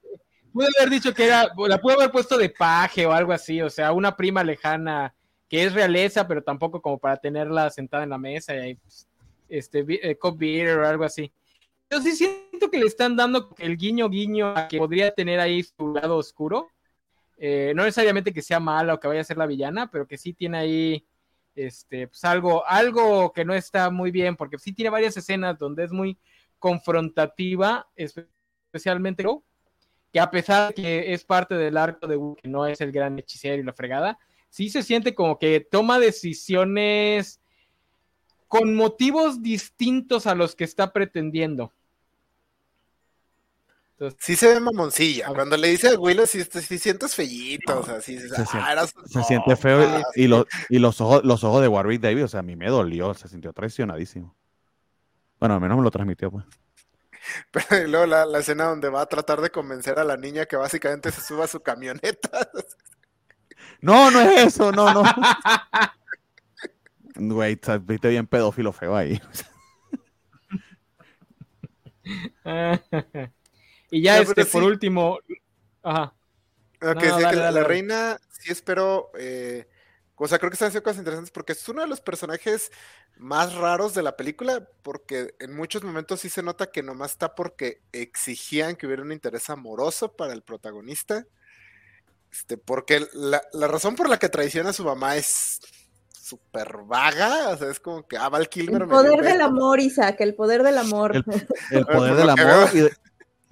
haber 0.79 0.89
dicho 0.89 1.13
que 1.13 1.25
era, 1.25 1.47
la 1.67 1.79
pudo 1.79 1.93
haber 1.93 2.11
puesto 2.11 2.37
de 2.37 2.49
paje 2.49 3.05
o 3.05 3.13
algo 3.13 3.31
así, 3.31 3.61
o 3.61 3.69
sea, 3.69 3.93
una 3.93 4.15
prima 4.15 4.43
lejana 4.43 5.15
que 5.53 5.65
es 5.65 5.71
realeza, 5.71 6.27
pero 6.27 6.41
tampoco 6.41 6.81
como 6.81 6.97
para 6.97 7.15
tenerla 7.17 7.69
sentada 7.69 8.01
en 8.01 8.09
la 8.09 8.17
mesa 8.17 8.55
y 8.67 8.73
pues, 8.73 9.07
este, 9.47 9.85
eh, 9.87 10.17
cop 10.17 10.35
beer 10.35 10.79
o 10.79 10.87
algo 10.87 11.03
así. 11.03 11.31
Yo 11.91 12.01
sí 12.01 12.13
siento 12.13 12.71
que 12.71 12.79
le 12.79 12.87
están 12.87 13.15
dando 13.15 13.53
el 13.59 13.77
guiño 13.77 14.09
guiño 14.09 14.47
a 14.47 14.67
que 14.67 14.79
podría 14.79 15.13
tener 15.13 15.39
ahí 15.39 15.61
su 15.61 15.93
lado 15.93 16.17
oscuro. 16.17 16.69
Eh, 17.37 17.71
no 17.75 17.83
necesariamente 17.83 18.33
que 18.33 18.41
sea 18.41 18.59
mala 18.59 18.95
o 18.95 18.99
que 18.99 19.07
vaya 19.07 19.21
a 19.21 19.25
ser 19.25 19.37
la 19.37 19.45
villana, 19.45 19.91
pero 19.91 20.07
que 20.07 20.17
sí 20.17 20.33
tiene 20.33 20.57
ahí 20.57 21.05
este, 21.53 22.07
pues 22.07 22.23
algo, 22.23 22.65
algo 22.65 23.31
que 23.31 23.45
no 23.45 23.53
está 23.53 23.91
muy 23.91 24.09
bien, 24.09 24.35
porque 24.35 24.57
sí 24.57 24.73
tiene 24.73 24.89
varias 24.89 25.15
escenas 25.17 25.59
donde 25.59 25.83
es 25.83 25.91
muy 25.91 26.17
confrontativa, 26.57 27.87
especialmente 27.95 29.23
que 30.11 30.19
a 30.19 30.31
pesar 30.31 30.69
de 30.69 30.73
que 30.73 31.13
es 31.13 31.23
parte 31.23 31.53
del 31.53 31.77
arco 31.77 32.07
de 32.07 32.17
que 32.41 32.49
no 32.49 32.65
es 32.65 32.81
el 32.81 32.91
gran 32.91 33.19
hechicero 33.19 33.61
y 33.61 33.63
la 33.63 33.73
fregada, 33.73 34.17
sí 34.53 34.69
se 34.69 34.83
siente 34.83 35.15
como 35.15 35.39
que 35.39 35.59
toma 35.59 35.97
decisiones 35.97 37.41
con 38.47 38.75
motivos 38.75 39.41
distintos 39.41 40.27
a 40.27 40.35
los 40.35 40.55
que 40.55 40.63
está 40.63 40.93
pretendiendo 40.93 41.73
sí 44.19 44.35
se 44.35 44.53
ve 44.53 44.59
mamoncilla. 44.59 45.27
Cuando 45.27 45.57
le 45.57 45.69
dice 45.69 45.89
a 45.89 45.99
Willow, 45.99 46.25
sí, 46.25 46.43
sí 46.43 46.77
sientes 46.77 47.15
fellito. 47.15 47.79
O 47.79 47.85
sea, 47.85 48.01
sí, 48.01 48.19
se, 48.19 48.35
ah, 48.35 48.85
se 49.05 49.23
siente 49.23 49.55
feo. 49.55 50.01
y, 50.15 50.27
los, 50.27 50.45
y 50.69 50.79
los, 50.79 50.99
ojos, 51.01 51.23
los 51.23 51.43
ojos 51.43 51.61
de 51.61 51.67
Warwick 51.67 52.01
Davis, 52.01 52.23
o 52.23 52.27
sea, 52.27 52.39
a 52.41 52.43
mí 52.43 52.55
me 52.55 52.69
dolió. 52.69 53.13
Se 53.13 53.27
sintió 53.27 53.53
traicionadísimo. 53.53 54.35
Bueno, 55.39 55.55
al 55.55 55.61
menos 55.61 55.77
me 55.77 55.83
lo 55.83 55.91
transmitió, 55.91 56.31
pues. 56.31 56.45
Pero 57.51 57.87
luego 57.87 58.05
la, 58.05 58.25
la, 58.25 58.39
escena 58.39 58.65
donde 58.65 58.89
va 58.89 59.01
a 59.01 59.05
tratar 59.05 59.39
de 59.41 59.49
convencer 59.49 59.97
a 59.97 60.03
la 60.03 60.17
niña 60.17 60.45
que 60.45 60.57
básicamente 60.57 61.11
se 61.11 61.21
suba 61.21 61.45
a 61.45 61.47
su 61.47 61.61
camioneta. 61.61 62.49
No, 63.83 64.09
no 64.09 64.21
es 64.21 64.47
eso, 64.47 64.71
no, 64.71 64.93
no. 64.93 65.03
Güey, 67.15 67.59
viste 67.81 68.09
bien 68.09 68.25
pedófilo 68.25 68.71
feo 68.71 68.95
ahí. 68.95 69.21
Y 73.91 74.01
ya 74.01 74.19
este, 74.19 74.45
por 74.45 74.63
último. 74.63 75.19
Ajá. 75.83 76.15
Que 76.79 77.07
la, 77.07 77.63
reina, 77.63 78.19
sí 78.31 78.51
espero. 78.51 79.11
Eh, 79.17 79.67
o 80.15 80.27
sea, 80.27 80.39
creo 80.39 80.49
que 80.49 80.55
están 80.55 80.69
haciendo 80.69 80.83
cosas 80.83 80.97
interesantes 80.99 81.31
porque 81.31 81.53
es 81.53 81.69
uno 81.69 81.81
de 81.81 81.87
los 81.87 82.01
personajes 82.01 82.71
más 83.17 83.53
raros 83.53 83.93
de 83.93 84.01
la 84.01 84.17
película, 84.17 84.67
porque 84.81 85.35
en 85.39 85.55
muchos 85.55 85.83
momentos 85.83 86.21
sí 86.21 86.29
se 86.29 86.41
nota 86.41 86.71
que 86.71 86.81
nomás 86.81 87.11
está 87.11 87.35
porque 87.35 87.83
exigían 87.91 88.75
que 88.75 88.87
hubiera 88.87 89.03
un 89.03 89.11
interés 89.11 89.49
amoroso 89.49 90.15
para 90.15 90.33
el 90.33 90.41
protagonista. 90.41 91.27
Este, 92.33 92.57
porque 92.57 93.05
la, 93.13 93.41
razón 93.67 93.95
por 93.95 94.09
la 94.09 94.17
que 94.17 94.27
traiciona 94.27 94.71
a 94.71 94.73
su 94.73 94.83
mamá 94.83 95.17
es 95.17 95.59
súper 96.11 96.77
vaga, 96.83 97.49
o 97.49 97.57
sea, 97.57 97.69
es 97.69 97.79
como 97.79 98.07
que, 98.07 98.17
ah, 98.17 98.27
Val 98.27 98.49
Kilmer. 98.49 98.81
El 98.81 98.87
poder 98.87 99.21
del 99.21 99.39
amor, 99.39 99.79
Isaac, 99.79 100.19
el 100.21 100.33
poder 100.33 100.63
del 100.63 100.79
amor. 100.79 101.15
El, 101.15 101.23
el 101.71 101.85
poder 101.85 102.15
del 102.15 102.31
amor 102.31 102.69
y, 102.73 102.87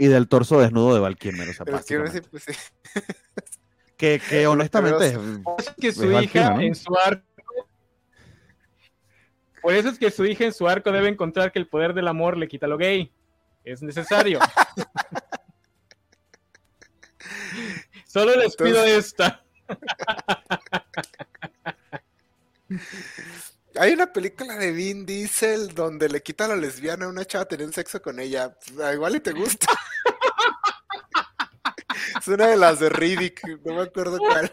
y 0.04 0.08
del 0.08 0.28
torso 0.28 0.60
desnudo 0.60 0.96
de 0.96 1.00
Val 1.00 1.16
Kilmer, 1.16 1.48
o 1.48 1.54
sea, 1.54 1.64
pues, 1.64 1.86
que, 3.98 4.20
que 4.28 4.48
honestamente 4.48 5.10
es, 5.10 5.20
que 5.80 5.92
su 5.92 6.12
hija 6.12 6.56
en 6.60 6.74
su 6.74 6.98
arco 6.98 7.24
por 9.62 9.76
eso 9.76 9.90
es 9.90 10.00
que 10.00 10.10
su 10.10 10.26
hija 10.26 10.46
en 10.46 10.54
su 10.54 10.68
arco 10.68 10.92
debe 10.92 11.08
encontrar 11.08 11.52
que 11.52 11.60
el 11.60 11.68
poder 11.68 11.94
del 11.94 12.08
amor 12.08 12.36
le 12.36 12.48
quita 12.48 12.66
lo 12.66 12.78
gay. 12.78 13.14
Es 13.64 13.84
necesario. 13.84 14.40
Solo 18.12 18.36
les 18.36 18.58
pido 18.58 18.84
esta. 18.84 19.42
Hay 23.80 23.94
una 23.94 24.12
película 24.12 24.58
de 24.58 24.74
Vin 24.74 25.06
Diesel 25.06 25.74
donde 25.74 26.10
le 26.10 26.22
quita 26.22 26.44
a 26.44 26.50
la 26.50 26.58
lesbiana 26.58 27.06
a 27.06 27.08
una 27.08 27.24
chava 27.24 27.46
teniendo 27.46 27.74
sexo 27.74 28.02
con 28.02 28.20
ella. 28.20 28.54
Pues, 28.76 28.96
igual 28.96 29.16
y 29.16 29.22
te 29.22 29.32
gusta. 29.32 29.68
es 32.20 32.28
una 32.28 32.48
de 32.48 32.58
las 32.58 32.82
de 32.82 32.90
Riddick, 32.90 33.48
no 33.64 33.76
me 33.76 33.84
acuerdo 33.84 34.18
cuál. 34.18 34.52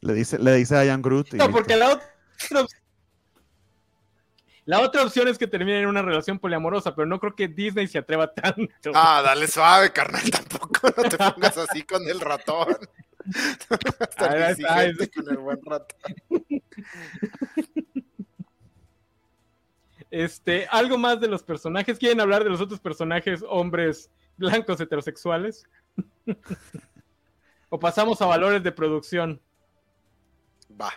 Le 0.00 0.14
dice, 0.14 0.36
le 0.40 0.56
dice 0.56 0.74
a 0.76 0.84
Ian 0.84 1.00
Groot. 1.00 1.34
no, 1.34 1.52
porque 1.52 1.76
la 1.76 1.90
otra, 1.92 2.12
la 4.68 4.82
otra 4.82 5.02
opción 5.02 5.28
es 5.28 5.38
que 5.38 5.46
termine 5.46 5.80
en 5.80 5.86
una 5.86 6.02
relación 6.02 6.38
poliamorosa, 6.38 6.94
pero 6.94 7.06
no 7.06 7.18
creo 7.18 7.34
que 7.34 7.48
Disney 7.48 7.86
se 7.86 7.96
atreva 7.96 8.34
tanto. 8.34 8.90
Ah, 8.92 9.22
dale 9.24 9.46
suave, 9.48 9.90
carnal, 9.94 10.30
tampoco 10.30 10.92
no 10.94 11.08
te 11.08 11.16
pongas 11.16 11.56
así 11.56 11.84
con 11.84 12.06
el 12.06 12.20
ratón. 12.20 12.76
Hasta 13.98 14.54
con 15.14 15.30
el 15.30 15.38
buen 15.38 15.58
ratón. 15.64 16.14
Este, 20.10 20.66
algo 20.70 20.98
más 20.98 21.18
de 21.18 21.28
los 21.28 21.42
personajes. 21.42 21.98
¿Quieren 21.98 22.20
hablar 22.20 22.44
de 22.44 22.50
los 22.50 22.60
otros 22.60 22.78
personajes 22.78 23.42
hombres 23.48 24.10
blancos 24.36 24.78
heterosexuales? 24.82 25.66
¿O 27.70 27.78
pasamos 27.78 28.20
a 28.20 28.26
valores 28.26 28.62
de 28.62 28.72
producción? 28.72 29.40
Va. 30.78 30.92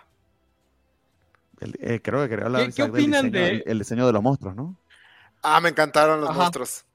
Eh, 1.79 2.01
creo 2.01 2.23
que 2.23 2.29
quería 2.29 2.45
hablar 2.45 2.67
¿Qué, 2.67 2.73
qué 2.73 2.83
opinan 2.83 3.31
del 3.31 3.31
diseño, 3.31 3.45
de 3.45 3.51
el, 3.51 3.63
el 3.65 3.79
diseño 3.79 4.07
de 4.07 4.13
los 4.13 4.23
monstruos, 4.23 4.55
¿no? 4.55 4.75
Ah, 5.41 5.59
me 5.59 5.69
encantaron 5.69 6.21
los 6.21 6.29
Ajá. 6.29 6.39
monstruos. 6.39 6.85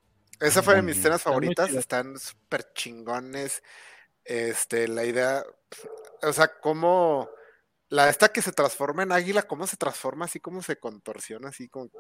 Esa 0.41 0.63
fue 0.63 0.75
de 0.75 0.83
mis 0.83 0.99
escenas 0.99 1.23
favoritas. 1.23 1.71
Están 1.71 2.19
súper 2.19 2.73
chingones. 2.75 3.63
Este, 4.25 4.89
la 4.89 5.05
idea, 5.05 5.45
o 6.23 6.33
sea, 6.33 6.49
cómo 6.61 7.29
la 7.89 8.09
esta 8.09 8.29
que 8.29 8.43
se 8.43 8.53
transforma 8.53 9.05
en 9.05 9.13
águila, 9.13 9.43
cómo 9.43 9.67
se 9.67 9.77
transforma, 9.77 10.25
así 10.25 10.41
como 10.41 10.63
se 10.63 10.77
contorsiona, 10.79 11.49
así 11.49 11.69
como. 11.69 11.91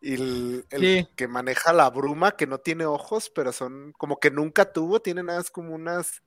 Y 0.00 0.14
el, 0.14 0.66
el 0.70 0.80
Sí. 0.80 1.08
que 1.14 1.28
maneja 1.28 1.72
la 1.72 1.88
bruma, 1.90 2.32
que 2.32 2.46
no 2.48 2.58
tiene 2.58 2.86
ojos, 2.86 3.30
pero 3.30 3.52
son 3.52 3.92
como 3.92 4.18
que 4.18 4.32
nunca 4.32 4.72
tuvo, 4.72 5.00
tiene 5.00 5.22
nada, 5.22 5.40
es 5.40 5.50
como 5.50 5.74
unas. 5.74 6.22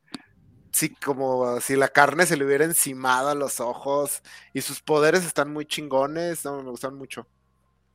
Sí, 0.75 0.93
como 0.95 1.59
si 1.61 1.75
la 1.77 1.87
carne 1.89 2.25
se 2.25 2.35
le 2.37 2.45
hubiera 2.45 2.65
encimado 2.65 3.29
a 3.29 3.35
los 3.35 3.59
ojos. 3.61 4.21
Y 4.53 4.61
sus 4.61 4.81
poderes 4.81 5.25
están 5.25 5.51
muy 5.53 5.65
chingones. 5.65 6.43
No, 6.45 6.61
me 6.63 6.69
gustan 6.71 6.95
mucho. 6.95 7.27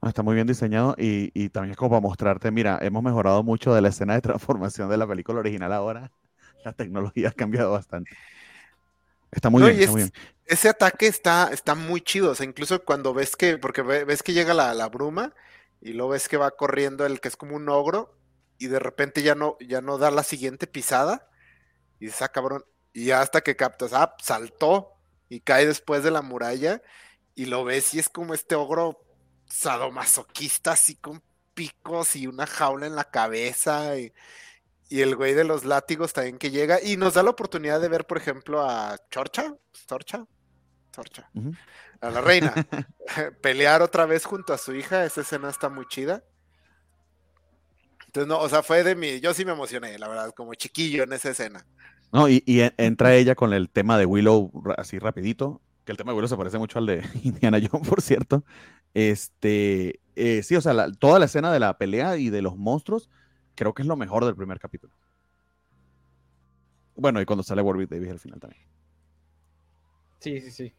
Ah, 0.03 0.09
Está 0.09 0.23
muy 0.23 0.35
bien 0.35 0.47
diseñado 0.47 0.95
y, 0.99 1.31
y 1.35 1.51
también 1.51 1.73
es 1.73 1.77
como 1.77 1.91
para 1.91 2.01
mostrarte, 2.01 2.51
mira, 2.51 2.79
hemos 2.83 3.03
mejorado 3.03 3.43
mucho 3.43 3.75
de 3.75 3.83
la 3.83 3.89
escena 3.89 4.15
de 4.15 4.23
transformación 4.23 4.89
de 4.89 4.97
la 4.97 5.07
película 5.07 5.41
original 5.41 5.73
ahora. 5.73 6.11
La 6.65 6.73
tecnología 6.73 7.29
ha 7.31 7.33
cambiado 7.33 7.73
bastante. 7.73 8.17
Está 9.33 9.51
muy 9.51 9.63
No, 9.63 9.69
bien, 9.69 9.77
y 9.77 9.79
está 9.79 9.91
muy 9.91 9.99
es- 9.99 10.13
bien. 10.13 10.13
ese 10.47 10.69
ataque 10.69 11.07
está, 11.07 11.51
está 11.53 11.75
muy 11.75 12.01
chido. 12.03 12.31
O 12.31 12.35
sea, 12.35 12.47
incluso 12.47 12.85
cuando 12.85 13.15
ves 13.15 13.37
que, 13.37 13.59
porque 13.59 13.83
ve- 13.83 14.05
ves 14.05 14.23
que 14.23 14.33
llega 14.33 14.55
la, 14.55 14.75
la 14.75 14.89
bruma 14.89 15.35
y 15.81 15.93
luego 15.93 16.11
ves 16.13 16.29
que 16.29 16.37
va 16.37 16.51
corriendo 16.53 17.07
el 17.07 17.21
que 17.21 17.29
es 17.29 17.37
como 17.37 17.57
un 17.57 17.69
ogro 17.69 18.17
y 18.59 18.69
de 18.69 18.79
repente 18.79 19.23
ya 19.23 19.35
no, 19.35 19.57
ya 19.61 19.81
no 19.81 19.99
da 19.99 20.11
la 20.11 20.23
siguiente 20.23 20.67
pisada 20.67 21.29
y 22.01 22.07
dices, 22.07 22.23
ah, 22.23 22.31
cabrón. 22.31 22.65
Y 22.93 23.11
hasta 23.13 23.41
que 23.41 23.57
captas, 23.57 23.93
ah, 23.93 24.17
saltó 24.21 24.97
y 25.29 25.41
cae 25.41 25.67
después 25.67 26.03
de 26.03 26.11
la 26.11 26.23
muralla 26.23 26.83
y 27.35 27.47
lo 27.47 27.65
ves 27.65 27.95
y 27.95 27.99
es 28.01 28.09
como 28.09 28.35
este 28.35 28.55
ogro 28.55 29.05
sadomasoquista 29.47 30.73
así 30.73 30.97
con 30.97 31.23
picos 31.55 32.17
y 32.17 32.27
una 32.27 32.47
jaula 32.47 32.87
en 32.87 32.97
la 32.97 33.05
cabeza 33.05 33.97
y, 33.99 34.13
y 34.91 35.03
el 35.03 35.15
güey 35.15 35.35
de 35.35 35.45
los 35.45 35.65
látigos 35.65 36.13
también 36.13 36.37
que 36.37 36.51
llega 36.51 36.83
y 36.83 36.97
nos 36.97 37.15
da 37.15 37.23
la 37.23 37.31
oportunidad 37.31 37.81
de 37.81 37.89
ver, 37.89 38.07
por 38.07 38.19
ejemplo, 38.19 38.69
a 38.69 38.99
Chorcha, 39.09 39.55
Chorcha, 39.87 40.27
Chorcha, 40.93 41.31
a 42.01 42.11
la 42.11 42.21
reina, 42.21 42.53
pelear 43.41 43.83
otra 43.83 44.05
vez 44.05 44.25
junto 44.25 44.53
a 44.53 44.59
su 44.59 44.75
hija, 44.75 45.05
esa 45.05 45.21
escena 45.21 45.49
está 45.49 45.69
muy 45.69 45.87
chida. 45.87 46.25
Entonces, 48.07 48.27
no, 48.27 48.41
o 48.41 48.49
sea, 48.49 48.65
fue 48.65 48.83
de 48.83 48.97
mi, 48.97 49.21
yo 49.21 49.33
sí 49.33 49.45
me 49.45 49.53
emocioné, 49.53 49.97
la 49.97 50.09
verdad, 50.09 50.33
como 50.35 50.55
chiquillo 50.55 51.05
en 51.05 51.13
esa 51.13 51.31
escena. 51.31 51.65
No, 52.13 52.29
y, 52.29 52.43
y 52.47 52.61
en- 52.61 52.75
entra 52.77 53.15
ella 53.15 53.35
con 53.35 53.53
el 53.53 53.71
tema 53.71 53.97
de 53.99 54.07
Willow 54.07 54.51
así 54.77 54.99
rapidito, 54.99 55.61
que 55.85 55.93
el 55.93 55.99
tema 55.99 56.13
de 56.13 56.17
Willow 56.17 56.29
se 56.29 56.37
parece 56.37 56.59
mucho 56.59 56.79
al 56.79 56.87
de 56.87 57.03
Indiana 57.25 57.59
Jones, 57.61 57.89
por 57.89 58.03
cierto. 58.03 58.45
Este, 58.95 60.01
eh, 60.17 60.43
sí, 60.43 60.57
o 60.57 60.61
sea, 60.61 60.91
toda 60.93 61.19
la 61.19 61.27
escena 61.27 61.53
de 61.53 61.61
la 61.61 61.79
pelea 61.79 62.17
y 62.17 62.31
de 62.31 62.43
los 62.43 62.57
monstruos, 62.57 63.09
creo 63.55 63.75
que 63.75 63.83
es 63.83 63.89
lo 63.89 63.97
mejor 63.97 64.25
del 64.25 64.35
primer 64.37 64.59
capítulo. 64.59 64.93
Bueno, 66.95 67.21
y 67.21 67.25
cuando 67.25 67.43
sale 67.43 67.63
Warwick 67.63 67.89
Davis 67.91 68.11
al 68.11 68.19
final 68.21 68.41
también. 68.41 68.63
Sí, 70.19 70.41
sí, 70.41 70.51
sí. 70.51 70.75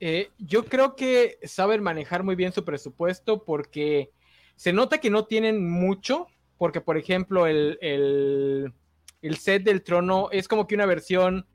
Eh, 0.00 0.30
yo 0.38 0.64
creo 0.64 0.96
que 0.96 1.38
saben 1.44 1.82
manejar 1.82 2.24
muy 2.24 2.34
bien 2.36 2.52
su 2.52 2.64
presupuesto 2.64 3.44
porque 3.44 4.10
se 4.56 4.72
nota 4.72 4.98
que 4.98 5.10
no 5.10 5.26
tienen 5.26 5.68
mucho, 5.70 6.26
porque 6.58 6.80
por 6.80 6.96
ejemplo 6.96 7.46
el, 7.46 7.78
el- 7.80 8.74
el 9.22 9.36
set 9.36 9.62
del 9.64 9.82
trono 9.82 10.28
es 10.30 10.46
como 10.48 10.66
que 10.66 10.74
una 10.74 10.86
versión 10.86 11.46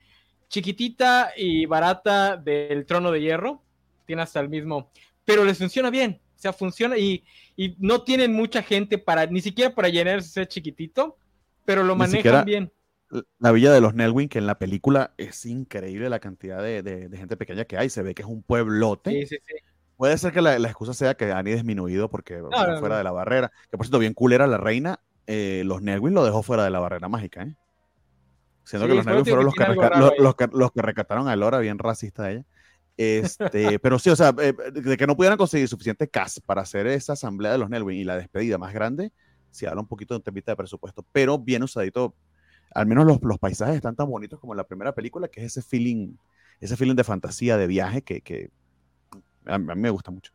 chiquitita 0.48 1.32
y 1.36 1.66
barata 1.66 2.36
del 2.36 2.86
trono 2.86 3.10
de 3.12 3.20
hierro, 3.20 3.62
tiene 4.06 4.22
hasta 4.22 4.40
el 4.40 4.48
mismo, 4.48 4.90
pero 5.24 5.44
les 5.44 5.58
funciona 5.58 5.90
bien, 5.90 6.20
o 6.36 6.40
sea, 6.40 6.52
funciona 6.52 6.96
y, 6.96 7.24
y 7.56 7.76
no 7.78 8.02
tienen 8.02 8.32
mucha 8.32 8.62
gente 8.62 8.96
para, 8.98 9.26
ni 9.26 9.40
siquiera 9.40 9.74
para 9.74 9.88
llenar 9.90 10.18
ese 10.18 10.30
set 10.30 10.48
chiquitito, 10.48 11.18
pero 11.64 11.82
lo 11.82 11.92
Ni 11.94 11.98
manejan 11.98 12.18
siquiera- 12.18 12.44
bien. 12.44 12.72
La 13.38 13.52
villa 13.52 13.72
de 13.72 13.80
los 13.80 13.94
Nelwyn, 13.94 14.28
que 14.28 14.38
en 14.38 14.46
la 14.46 14.58
película 14.58 15.14
es 15.16 15.46
increíble 15.46 16.10
la 16.10 16.18
cantidad 16.20 16.62
de, 16.62 16.82
de- 16.82 17.08
de 17.08 17.16
gente 17.16 17.38
pequeña 17.38 17.64
que 17.64 17.78
hay, 17.78 17.88
se 17.88 18.02
ve 18.02 18.14
que 18.14 18.20
es 18.20 18.28
un 18.28 18.42
pueblote. 18.42 19.10
Sí, 19.10 19.26
sí, 19.26 19.36
sí. 19.46 19.54
Puede 19.96 20.18
ser 20.18 20.30
que 20.32 20.42
la, 20.42 20.58
la 20.58 20.68
excusa 20.68 20.92
sea 20.92 21.14
que 21.16 21.32
han 21.32 21.46
disminuido 21.46 22.10
porque 22.10 22.36
no, 22.36 22.50
fuera 22.50 22.80
no. 22.94 22.96
de 22.98 23.04
la 23.04 23.10
barrera. 23.10 23.50
Que 23.70 23.78
por 23.78 23.86
cierto, 23.86 23.98
bien 23.98 24.12
cool 24.12 24.34
era 24.34 24.46
la 24.46 24.58
reina. 24.58 25.00
Eh, 25.30 25.62
los 25.66 25.82
Nelwyn 25.82 26.14
lo 26.14 26.24
dejó 26.24 26.42
fuera 26.42 26.64
de 26.64 26.70
la 26.70 26.80
barrera 26.80 27.06
mágica, 27.06 27.42
¿eh? 27.42 27.54
Siendo 28.64 28.86
Sí, 28.86 28.90
que 28.90 28.96
los 28.96 29.06
digo 29.06 29.24
fueron 29.26 29.44
los 29.44 29.54
que, 29.54 30.22
los, 30.22 30.34
que, 30.34 30.48
los 30.50 30.72
que 30.72 30.82
rescataron 30.82 31.28
a 31.28 31.36
Lora, 31.36 31.58
bien 31.58 31.78
racista 31.78 32.24
de 32.24 32.32
ella. 32.32 32.44
Este, 32.96 33.78
pero 33.78 33.98
sí, 33.98 34.08
o 34.08 34.16
sea, 34.16 34.34
eh, 34.40 34.54
de 34.72 34.96
que 34.96 35.06
no 35.06 35.16
pudieran 35.16 35.36
conseguir 35.36 35.68
suficiente 35.68 36.08
cast 36.08 36.38
para 36.46 36.62
hacer 36.62 36.86
esa 36.86 37.12
asamblea 37.12 37.52
de 37.52 37.58
los 37.58 37.68
Nelwyn 37.68 37.98
y 37.98 38.04
la 38.04 38.16
despedida 38.16 38.56
más 38.56 38.72
grande, 38.72 39.12
sí 39.50 39.66
habla 39.66 39.82
un 39.82 39.86
poquito 39.86 40.14
de 40.14 40.18
un 40.18 40.22
temita 40.22 40.52
de 40.52 40.56
presupuesto, 40.56 41.04
pero 41.12 41.38
bien 41.38 41.62
usadito. 41.62 42.14
Al 42.74 42.86
menos 42.86 43.04
los, 43.04 43.18
los 43.22 43.38
paisajes 43.38 43.76
están 43.76 43.96
tan 43.96 44.08
bonitos 44.08 44.40
como 44.40 44.54
en 44.54 44.58
la 44.58 44.64
primera 44.64 44.94
película, 44.94 45.28
que 45.28 45.40
es 45.40 45.56
ese 45.56 45.62
feeling, 45.62 46.14
ese 46.60 46.76
feeling 46.76 46.96
de 46.96 47.04
fantasía, 47.04 47.58
de 47.58 47.66
viaje, 47.66 48.00
que, 48.00 48.22
que 48.22 48.50
a, 49.44 49.56
a 49.56 49.58
mí 49.58 49.74
me 49.76 49.90
gusta 49.90 50.10
mucho. 50.10 50.32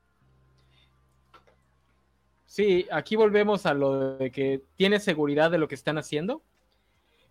Sí, 2.53 2.85
aquí 2.91 3.15
volvemos 3.15 3.65
a 3.65 3.73
lo 3.73 4.15
de 4.15 4.29
que 4.29 4.61
tiene 4.75 4.99
seguridad 4.99 5.49
de 5.49 5.57
lo 5.57 5.67
que 5.67 5.73
están 5.73 5.97
haciendo. 5.97 6.43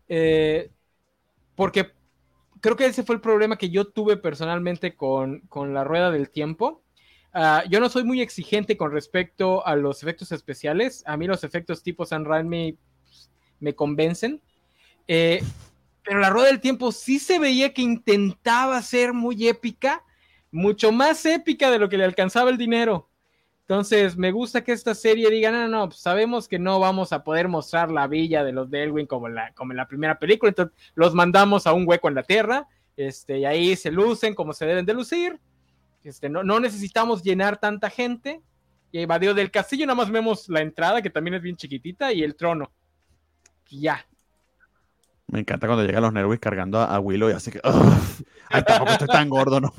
Eh, 0.08 0.72
porque 1.54 1.92
creo 2.60 2.74
que 2.74 2.86
ese 2.86 3.04
fue 3.04 3.14
el 3.14 3.20
problema 3.20 3.56
que 3.56 3.70
yo 3.70 3.84
tuve 3.84 4.16
personalmente 4.16 4.96
con, 4.96 5.42
con 5.42 5.74
la 5.74 5.84
rueda 5.84 6.10
del 6.10 6.28
tiempo. 6.28 6.82
Ah, 7.32 7.62
yo 7.70 7.78
no 7.78 7.88
soy 7.88 8.02
muy 8.02 8.20
exigente 8.20 8.76
con 8.76 8.90
respecto 8.90 9.64
a 9.64 9.76
los 9.76 10.02
efectos 10.02 10.32
especiales. 10.32 11.04
A 11.06 11.16
mí 11.16 11.28
los 11.28 11.44
efectos 11.44 11.84
tipo 11.84 12.04
San 12.04 12.24
Raimi 12.24 12.76
me 13.60 13.76
convencen. 13.76 14.42
Eh, 15.06 15.40
pero 16.02 16.18
la 16.18 16.30
rueda 16.30 16.48
del 16.48 16.60
tiempo 16.60 16.90
sí 16.90 17.20
se 17.20 17.38
veía 17.38 17.72
que 17.72 17.82
intentaba 17.82 18.82
ser 18.82 19.12
muy 19.12 19.46
épica, 19.46 20.02
mucho 20.50 20.90
más 20.90 21.24
épica 21.26 21.70
de 21.70 21.78
lo 21.78 21.88
que 21.88 21.96
le 21.98 22.04
alcanzaba 22.06 22.50
el 22.50 22.58
dinero. 22.58 23.08
Entonces, 23.62 24.16
me 24.16 24.32
gusta 24.32 24.62
que 24.64 24.72
esta 24.72 24.94
serie 24.94 25.30
diga, 25.30 25.50
no, 25.52 25.68
no, 25.68 25.88
pues 25.88 26.00
sabemos 26.00 26.48
que 26.48 26.58
no 26.58 26.80
vamos 26.80 27.12
a 27.12 27.22
poder 27.22 27.48
mostrar 27.48 27.90
la 27.90 28.06
villa 28.08 28.42
de 28.42 28.52
los 28.52 28.70
Delwyn 28.70 29.06
como, 29.06 29.28
la, 29.28 29.52
como 29.54 29.72
en 29.72 29.76
la 29.76 29.86
primera 29.86 30.18
película, 30.18 30.50
entonces 30.50 30.76
los 30.94 31.14
mandamos 31.14 31.66
a 31.66 31.72
un 31.72 31.86
hueco 31.86 32.08
en 32.08 32.16
la 32.16 32.24
tierra, 32.24 32.66
este, 32.96 33.38
y 33.38 33.44
ahí 33.44 33.76
se 33.76 33.90
lucen 33.90 34.34
como 34.34 34.52
se 34.52 34.66
deben 34.66 34.84
de 34.84 34.94
lucir, 34.94 35.38
este, 36.02 36.28
no, 36.28 36.42
no 36.42 36.58
necesitamos 36.58 37.22
llenar 37.22 37.56
tanta 37.58 37.88
gente, 37.88 38.42
y 38.90 38.98
evadió 38.98 39.32
del 39.32 39.50
castillo 39.50 39.86
nada 39.86 39.96
más 39.96 40.10
vemos 40.10 40.48
la 40.48 40.60
entrada, 40.60 41.00
que 41.00 41.08
también 41.08 41.34
es 41.34 41.42
bien 41.42 41.56
chiquitita, 41.56 42.12
y 42.12 42.22
el 42.22 42.34
trono. 42.34 42.70
Y 43.70 43.80
ya. 43.82 44.04
Me 45.28 45.40
encanta 45.40 45.66
cuando 45.66 45.84
llegan 45.86 46.02
los 46.02 46.12
Nerwis 46.12 46.40
cargando 46.40 46.78
a, 46.78 46.94
a 46.94 47.00
Willow 47.00 47.30
y 47.30 47.32
así 47.32 47.50
que. 47.50 47.60
"Ugh, 47.64 47.94
ay, 48.50 48.62
tampoco 48.64 48.92
estoy 48.92 49.08
tan 49.08 49.30
gordo, 49.30 49.60
¿no? 49.62 49.72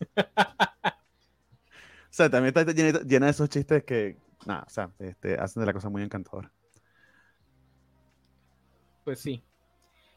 sea, 2.18 2.30
también 2.30 2.54
está 2.56 2.72
llena 3.04 3.26
de 3.26 3.30
esos 3.30 3.48
chistes 3.48 3.84
que. 3.84 4.16
Nada, 4.46 4.64
o 4.66 4.70
sea, 4.70 4.90
este, 4.98 5.34
hacen 5.34 5.60
de 5.60 5.66
la 5.66 5.72
cosa 5.72 5.88
muy 5.88 6.02
encantadora. 6.02 6.50
Pues 9.04 9.20
sí. 9.20 9.42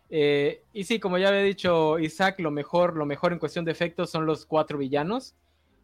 Eh, 0.09 0.63
y 0.73 0.83
sí, 0.83 0.99
como 0.99 1.17
ya 1.17 1.29
había 1.29 1.41
dicho 1.41 1.97
Isaac, 1.99 2.39
lo 2.39 2.51
mejor, 2.51 2.97
lo 2.97 3.05
mejor 3.05 3.31
en 3.33 3.39
cuestión 3.39 3.63
de 3.65 3.71
efectos 3.71 4.09
son 4.09 4.25
los 4.25 4.45
cuatro 4.45 4.77
villanos. 4.77 5.35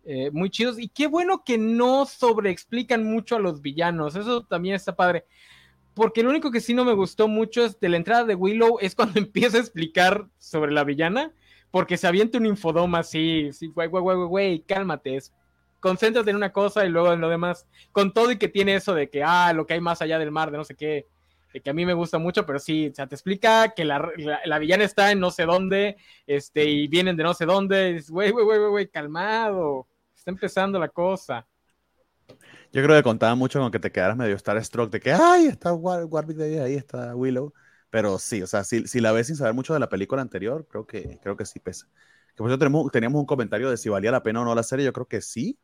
Eh, 0.06 0.32
muy 0.32 0.50
chidos. 0.50 0.80
Y 0.80 0.90
qué 0.90 1.08
bueno 1.08 1.44
que 1.46 1.58
no 1.58 2.06
sobreexplican 2.06 3.04
mucho 3.04 3.38
a 3.38 3.40
los 3.40 3.62
villanos. 3.62 4.16
Eso 4.16 4.44
también 4.46 4.76
está 4.76 4.96
padre. 4.96 5.26
Porque 5.94 6.22
lo 6.24 6.30
único 6.30 6.52
que 6.52 6.62
sí 6.62 6.74
no 6.74 6.86
me 6.86 6.94
gustó 6.94 7.28
mucho 7.28 7.64
es 7.66 7.80
de 7.80 7.90
la 7.90 7.98
entrada 7.98 8.24
de 8.24 8.36
Willow 8.36 8.78
es 8.82 8.96
cuando 8.96 9.20
empieza 9.20 9.58
a 9.58 9.62
explicar 9.62 10.28
sobre 10.38 10.72
la 10.72 10.84
villana. 10.84 11.32
Porque 11.72 11.98
se 11.98 12.08
avienta 12.08 12.38
un 12.38 12.46
infodoma 12.46 13.00
así. 13.00 13.50
Sí, 13.52 13.68
güey, 13.68 13.88
güey, 13.88 14.04
güey, 14.04 14.28
güey, 14.28 14.60
cálmate. 14.62 15.16
es- 15.18 15.34
concéntrate 15.80 16.30
en 16.30 16.36
una 16.38 16.52
cosa 16.54 16.86
y 16.86 16.90
luego 16.90 17.14
en 17.14 17.22
lo 17.22 17.30
demás. 17.30 17.68
Con 17.92 18.14
todo 18.14 18.32
y 18.32 18.38
que 18.38 18.50
tiene 18.50 18.76
eso 18.76 18.94
de 18.94 19.10
que, 19.10 19.24
ah, 19.24 19.54
lo 19.54 19.66
que 19.66 19.74
hay 19.76 19.82
más 19.82 20.02
allá 20.02 20.20
del 20.20 20.32
mar, 20.32 20.52
de 20.52 20.58
no 20.58 20.64
sé 20.66 20.76
qué 20.76 21.06
eh, 21.54 21.62
que 21.62 21.70
a 21.70 21.74
mí 21.74 21.86
me 21.86 21.94
gusta 21.94 22.18
mucho, 22.18 22.46
pero 22.46 22.60
sí, 22.60 22.90
o 22.92 22.94
sea, 22.96 23.08
te 23.08 23.16
explica 23.16 23.74
que 23.74 23.86
la, 23.86 24.00
la- 24.18 24.42
la 24.46 24.60
villana 24.60 24.84
está 24.84 25.12
en 25.12 25.20
no 25.20 25.32
sé 25.32 25.46
dónde, 25.46 25.98
este, 26.28 26.66
y 26.66 26.88
vienen 26.88 27.16
de 27.18 27.24
no 27.24 27.34
sé 27.34 27.46
dónde, 27.46 27.90
y 27.90 27.94
dices, 27.94 28.12
güey, 28.12 28.32
güey, 28.32 28.46
güey, 28.46 28.60
güey, 28.70 28.88
calmado, 28.90 29.88
está 30.16 30.32
empezando 30.32 30.80
la 30.80 30.90
cosa. 30.90 31.48
Yo 32.74 32.84
creo 32.84 32.96
que 32.98 33.04
contaba 33.04 33.36
mucho 33.36 33.60
con 33.60 33.72
que 33.72 33.80
te 33.80 33.92
quedaras 33.92 34.18
medio 34.18 34.38
starstruck 34.38 34.92
de 34.92 35.00
que, 35.00 35.12
ay, 35.14 35.48
está 35.48 35.74
War 35.74 36.06
Warwick 36.06 36.38
Davis 36.38 36.60
ahí, 36.60 36.76
está 36.76 37.16
Willow. 37.16 37.54
Pero 37.90 38.20
sí, 38.20 38.42
o 38.42 38.48
sea, 38.48 38.64
si, 38.64 38.86
si 38.88 39.00
la 39.00 39.12
ves 39.12 39.28
sin 39.28 39.36
saber 39.38 39.54
mucho 39.54 39.74
de 39.74 39.80
la 39.80 39.90
película 39.90 40.22
anterior, 40.22 40.68
creo 40.70 40.86
que, 40.86 41.20
creo 41.22 41.38
que 41.38 41.46
sí 41.46 41.60
pesa. 41.60 41.88
Que 42.36 42.38
por 42.44 42.50
eso 42.50 42.60
tenemos, 42.60 42.92
teníamos 42.92 43.20
un 43.20 43.26
comentario 43.26 43.70
de 43.70 43.78
si 43.78 43.90
valía 43.90 44.12
la 44.12 44.24
pena 44.24 44.42
o 44.42 44.46
no 44.46 44.56
la 44.56 44.64
serie, 44.64 44.86
yo 44.86 44.94
creo 44.94 45.08
que 45.08 45.22
sí. 45.22 45.58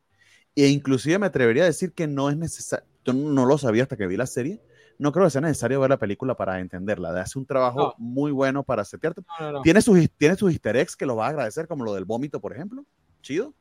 E 0.55 0.67
inclusive 0.67 1.19
me 1.19 1.25
atrevería 1.25 1.63
a 1.63 1.67
decir 1.67 1.93
que 1.93 2.07
no 2.07 2.29
es 2.29 2.37
necesario, 2.37 2.85
yo 3.03 3.13
no 3.13 3.45
lo 3.45 3.57
sabía 3.57 3.83
hasta 3.83 3.97
que 3.97 4.07
vi 4.07 4.17
la 4.17 4.27
serie, 4.27 4.61
no 4.99 5.11
creo 5.11 5.25
que 5.25 5.31
sea 5.31 5.41
necesario 5.41 5.79
ver 5.79 5.89
la 5.89 5.97
película 5.97 6.35
para 6.35 6.59
entenderla. 6.59 7.09
Hace 7.19 7.39
un 7.39 7.45
trabajo 7.45 7.79
No. 7.79 7.95
muy 7.97 8.31
bueno 8.31 8.63
para 8.63 8.85
setearte. 8.85 9.21
No, 9.39 9.51
no. 9.51 9.61
Tiene 9.61 9.81
sus, 9.81 9.97
tiene 10.17 10.35
sus 10.35 10.51
easter 10.51 10.75
eggs 10.77 10.95
que 10.95 11.05
lo 11.05 11.15
va 11.15 11.27
a 11.27 11.29
agradecer, 11.29 11.67
como 11.67 11.83
lo 11.83 11.93
del 11.93 12.05
vómito, 12.05 12.39
por 12.39 12.53
ejemplo. 12.53 12.85
Chido. 13.21 13.53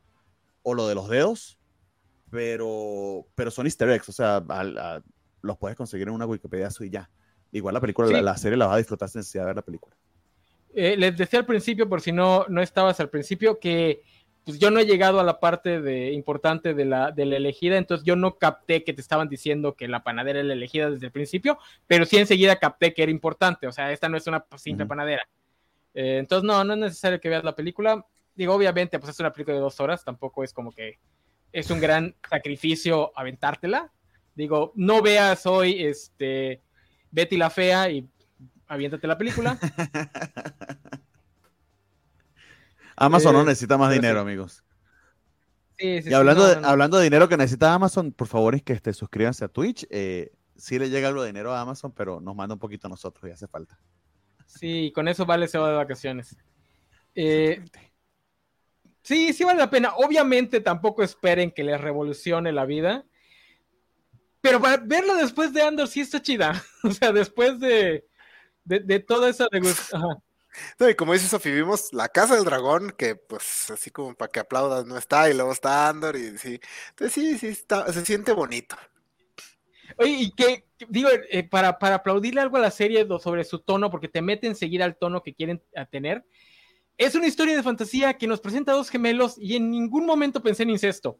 o 0.64 0.74
lo 0.74 0.86
de 0.86 0.94
los 0.94 1.08
dedos, 1.08 1.58
pero, 2.30 3.26
pero 3.34 3.50
son 3.50 3.66
easter 3.66 3.90
eggs, 3.90 4.08
o 4.08 4.12
sea, 4.12 4.44
los 5.42 5.58
puedes 5.58 5.76
conseguir 5.76 6.08
en 6.08 6.14
una 6.14 6.26
Wikipedia 6.26 6.68
y 6.80 6.90
ya. 6.90 7.10
Igual 7.50 7.74
la 7.74 7.80
película, 7.80 8.22
la, 8.22 8.36
serie 8.36 8.56
la 8.56 8.66
vas 8.66 8.76
a 8.76 8.78
disfrutar 8.78 9.08
sin 9.08 9.18
necesidad 9.18 9.42
de 9.42 9.46
ver 9.48 9.56
la 9.56 9.62
película. 9.62 9.96
Eh, 10.74 10.96
les 10.96 11.16
decía 11.16 11.40
al 11.40 11.46
principio, 11.46 11.88
por 11.88 12.00
si 12.00 12.12
no, 12.12 12.46
no 12.48 12.62
estabas 12.62 12.98
al 13.00 13.10
principio, 13.10 13.58
que 13.58 14.02
pues 14.44 14.58
yo 14.58 14.70
no 14.70 14.80
he 14.80 14.86
llegado 14.86 15.20
a 15.20 15.24
la 15.24 15.38
parte 15.40 15.80
de, 15.80 16.12
importante 16.12 16.74
de 16.74 16.84
la, 16.84 17.12
de 17.12 17.26
la 17.26 17.36
elegida, 17.36 17.76
entonces 17.76 18.04
yo 18.04 18.16
no 18.16 18.38
capté 18.38 18.82
que 18.82 18.92
te 18.92 19.00
estaban 19.00 19.28
diciendo 19.28 19.74
que 19.74 19.88
la 19.88 20.02
panadera 20.02 20.40
era 20.40 20.48
la 20.48 20.54
elegida 20.54 20.90
desde 20.90 21.06
el 21.06 21.12
principio, 21.12 21.58
pero 21.86 22.04
sí 22.04 22.18
enseguida 22.18 22.56
capté 22.56 22.92
que 22.92 23.02
era 23.02 23.12
importante, 23.12 23.66
o 23.66 23.72
sea, 23.72 23.92
esta 23.92 24.08
no 24.08 24.16
es 24.16 24.26
una 24.26 24.44
simple 24.56 24.86
panadera. 24.86 25.28
Eh, 25.94 26.18
entonces, 26.18 26.44
no, 26.44 26.64
no 26.64 26.72
es 26.72 26.78
necesario 26.78 27.20
que 27.20 27.28
veas 27.28 27.44
la 27.44 27.54
película. 27.54 28.04
Digo, 28.34 28.54
obviamente, 28.54 28.98
pues 28.98 29.10
es 29.10 29.20
una 29.20 29.32
película 29.32 29.56
de 29.56 29.62
dos 29.62 29.78
horas, 29.80 30.04
tampoco 30.04 30.42
es 30.42 30.52
como 30.52 30.72
que 30.72 30.98
es 31.52 31.70
un 31.70 31.80
gran 31.80 32.14
sacrificio 32.28 33.12
aventártela. 33.14 33.92
Digo, 34.34 34.72
no 34.74 35.02
veas 35.02 35.44
hoy 35.46 35.84
este 35.84 36.62
Betty 37.10 37.36
la 37.36 37.50
Fea 37.50 37.90
y 37.90 38.08
aviéntate 38.66 39.06
la 39.06 39.18
película. 39.18 39.58
Amazon 42.96 43.34
no 43.34 43.42
eh, 43.42 43.46
necesita 43.46 43.78
más 43.78 43.92
dinero, 43.92 44.20
amigos. 44.20 44.64
y 45.78 46.12
hablando, 46.12 46.46
de, 46.46 46.66
hablando 46.66 46.98
de 46.98 47.04
dinero 47.04 47.28
que 47.28 47.36
necesita 47.36 47.74
Amazon, 47.74 48.12
por 48.12 48.28
favor 48.28 48.54
es 48.54 48.62
que 48.62 48.72
este, 48.72 48.92
suscríbanse 48.92 49.44
a 49.44 49.48
Twitch. 49.48 49.86
Eh, 49.90 50.32
sí 50.56 50.78
le 50.78 50.90
llega 50.90 51.08
algo 51.08 51.22
de 51.22 51.28
dinero 51.28 51.52
a 51.52 51.60
Amazon, 51.60 51.92
pero 51.92 52.20
nos 52.20 52.36
manda 52.36 52.54
un 52.54 52.60
poquito 52.60 52.86
a 52.86 52.90
nosotros 52.90 53.28
y 53.28 53.32
hace 53.32 53.48
falta. 53.48 53.78
Sí, 54.46 54.92
con 54.94 55.08
eso 55.08 55.26
vale 55.26 55.48
se 55.48 55.58
va 55.58 55.70
de 55.70 55.76
vacaciones. 55.76 56.36
Eh, 57.14 57.64
sí, 59.02 59.32
sí 59.32 59.44
vale 59.44 59.58
la 59.58 59.70
pena. 59.70 59.94
Obviamente 59.96 60.60
tampoco 60.60 61.02
esperen 61.02 61.50
que 61.50 61.64
les 61.64 61.80
revolucione 61.80 62.52
la 62.52 62.66
vida. 62.66 63.04
Pero 64.40 64.60
para 64.60 64.76
verlo 64.76 65.14
después 65.14 65.52
de 65.52 65.62
Andor 65.62 65.88
sí 65.88 66.00
está 66.00 66.20
chida. 66.20 66.62
o 66.82 66.90
sea, 66.90 67.12
después 67.12 67.58
de, 67.60 68.04
de, 68.64 69.00
toda 69.00 69.30
esa 69.30 69.46
No, 70.78 70.88
y 70.88 70.94
como 70.94 71.12
dice 71.12 71.28
Sofi, 71.28 71.50
vimos 71.50 71.92
La 71.92 72.08
Casa 72.08 72.34
del 72.36 72.44
Dragón, 72.44 72.92
que 72.96 73.16
pues 73.16 73.70
así 73.70 73.90
como 73.90 74.14
para 74.14 74.30
que 74.30 74.40
aplaudas 74.40 74.86
no 74.86 74.96
está, 74.96 75.30
y 75.30 75.34
luego 75.34 75.52
está 75.52 75.88
Andor, 75.88 76.16
y 76.16 76.38
sí. 76.38 76.60
Entonces 76.90 77.12
sí, 77.12 77.38
sí, 77.38 77.54
se 77.54 78.04
siente 78.04 78.32
bonito. 78.32 78.76
Oye, 79.96 80.10
y 80.10 80.30
que, 80.32 80.64
digo, 80.88 81.08
eh, 81.30 81.42
para, 81.44 81.78
para 81.78 81.96
aplaudirle 81.96 82.40
algo 82.40 82.56
a 82.56 82.60
la 82.60 82.70
serie 82.70 83.06
sobre 83.20 83.44
su 83.44 83.60
tono, 83.60 83.90
porque 83.90 84.08
te 84.08 84.22
mete 84.22 84.46
enseguida 84.46 84.84
al 84.84 84.96
tono 84.96 85.22
que 85.22 85.34
quieren 85.34 85.62
tener, 85.90 86.24
es 86.98 87.14
una 87.14 87.26
historia 87.26 87.56
de 87.56 87.62
fantasía 87.62 88.14
que 88.14 88.26
nos 88.26 88.40
presenta 88.40 88.72
dos 88.72 88.90
gemelos 88.90 89.36
y 89.38 89.56
en 89.56 89.70
ningún 89.70 90.06
momento 90.06 90.42
pensé 90.42 90.62
en 90.62 90.70
incesto. 90.70 91.18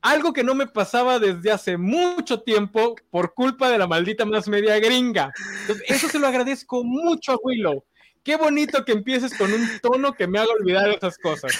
Algo 0.00 0.32
que 0.32 0.42
no 0.42 0.54
me 0.54 0.66
pasaba 0.66 1.18
desde 1.18 1.52
hace 1.52 1.76
mucho 1.76 2.40
tiempo 2.40 2.96
por 3.10 3.34
culpa 3.34 3.70
de 3.70 3.78
la 3.78 3.86
maldita 3.86 4.24
más 4.24 4.48
media 4.48 4.78
gringa. 4.80 5.32
Entonces, 5.60 5.84
eso 5.88 6.08
se 6.08 6.18
lo 6.18 6.26
agradezco 6.26 6.82
mucho 6.82 7.32
a 7.32 7.36
Willow. 7.42 7.84
Qué 8.22 8.36
bonito 8.36 8.84
que 8.84 8.92
empieces 8.92 9.36
con 9.36 9.52
un 9.52 9.68
tono 9.80 10.14
que 10.14 10.26
me 10.26 10.38
haga 10.38 10.52
olvidar 10.52 10.88
esas 10.90 11.18
cosas. 11.18 11.52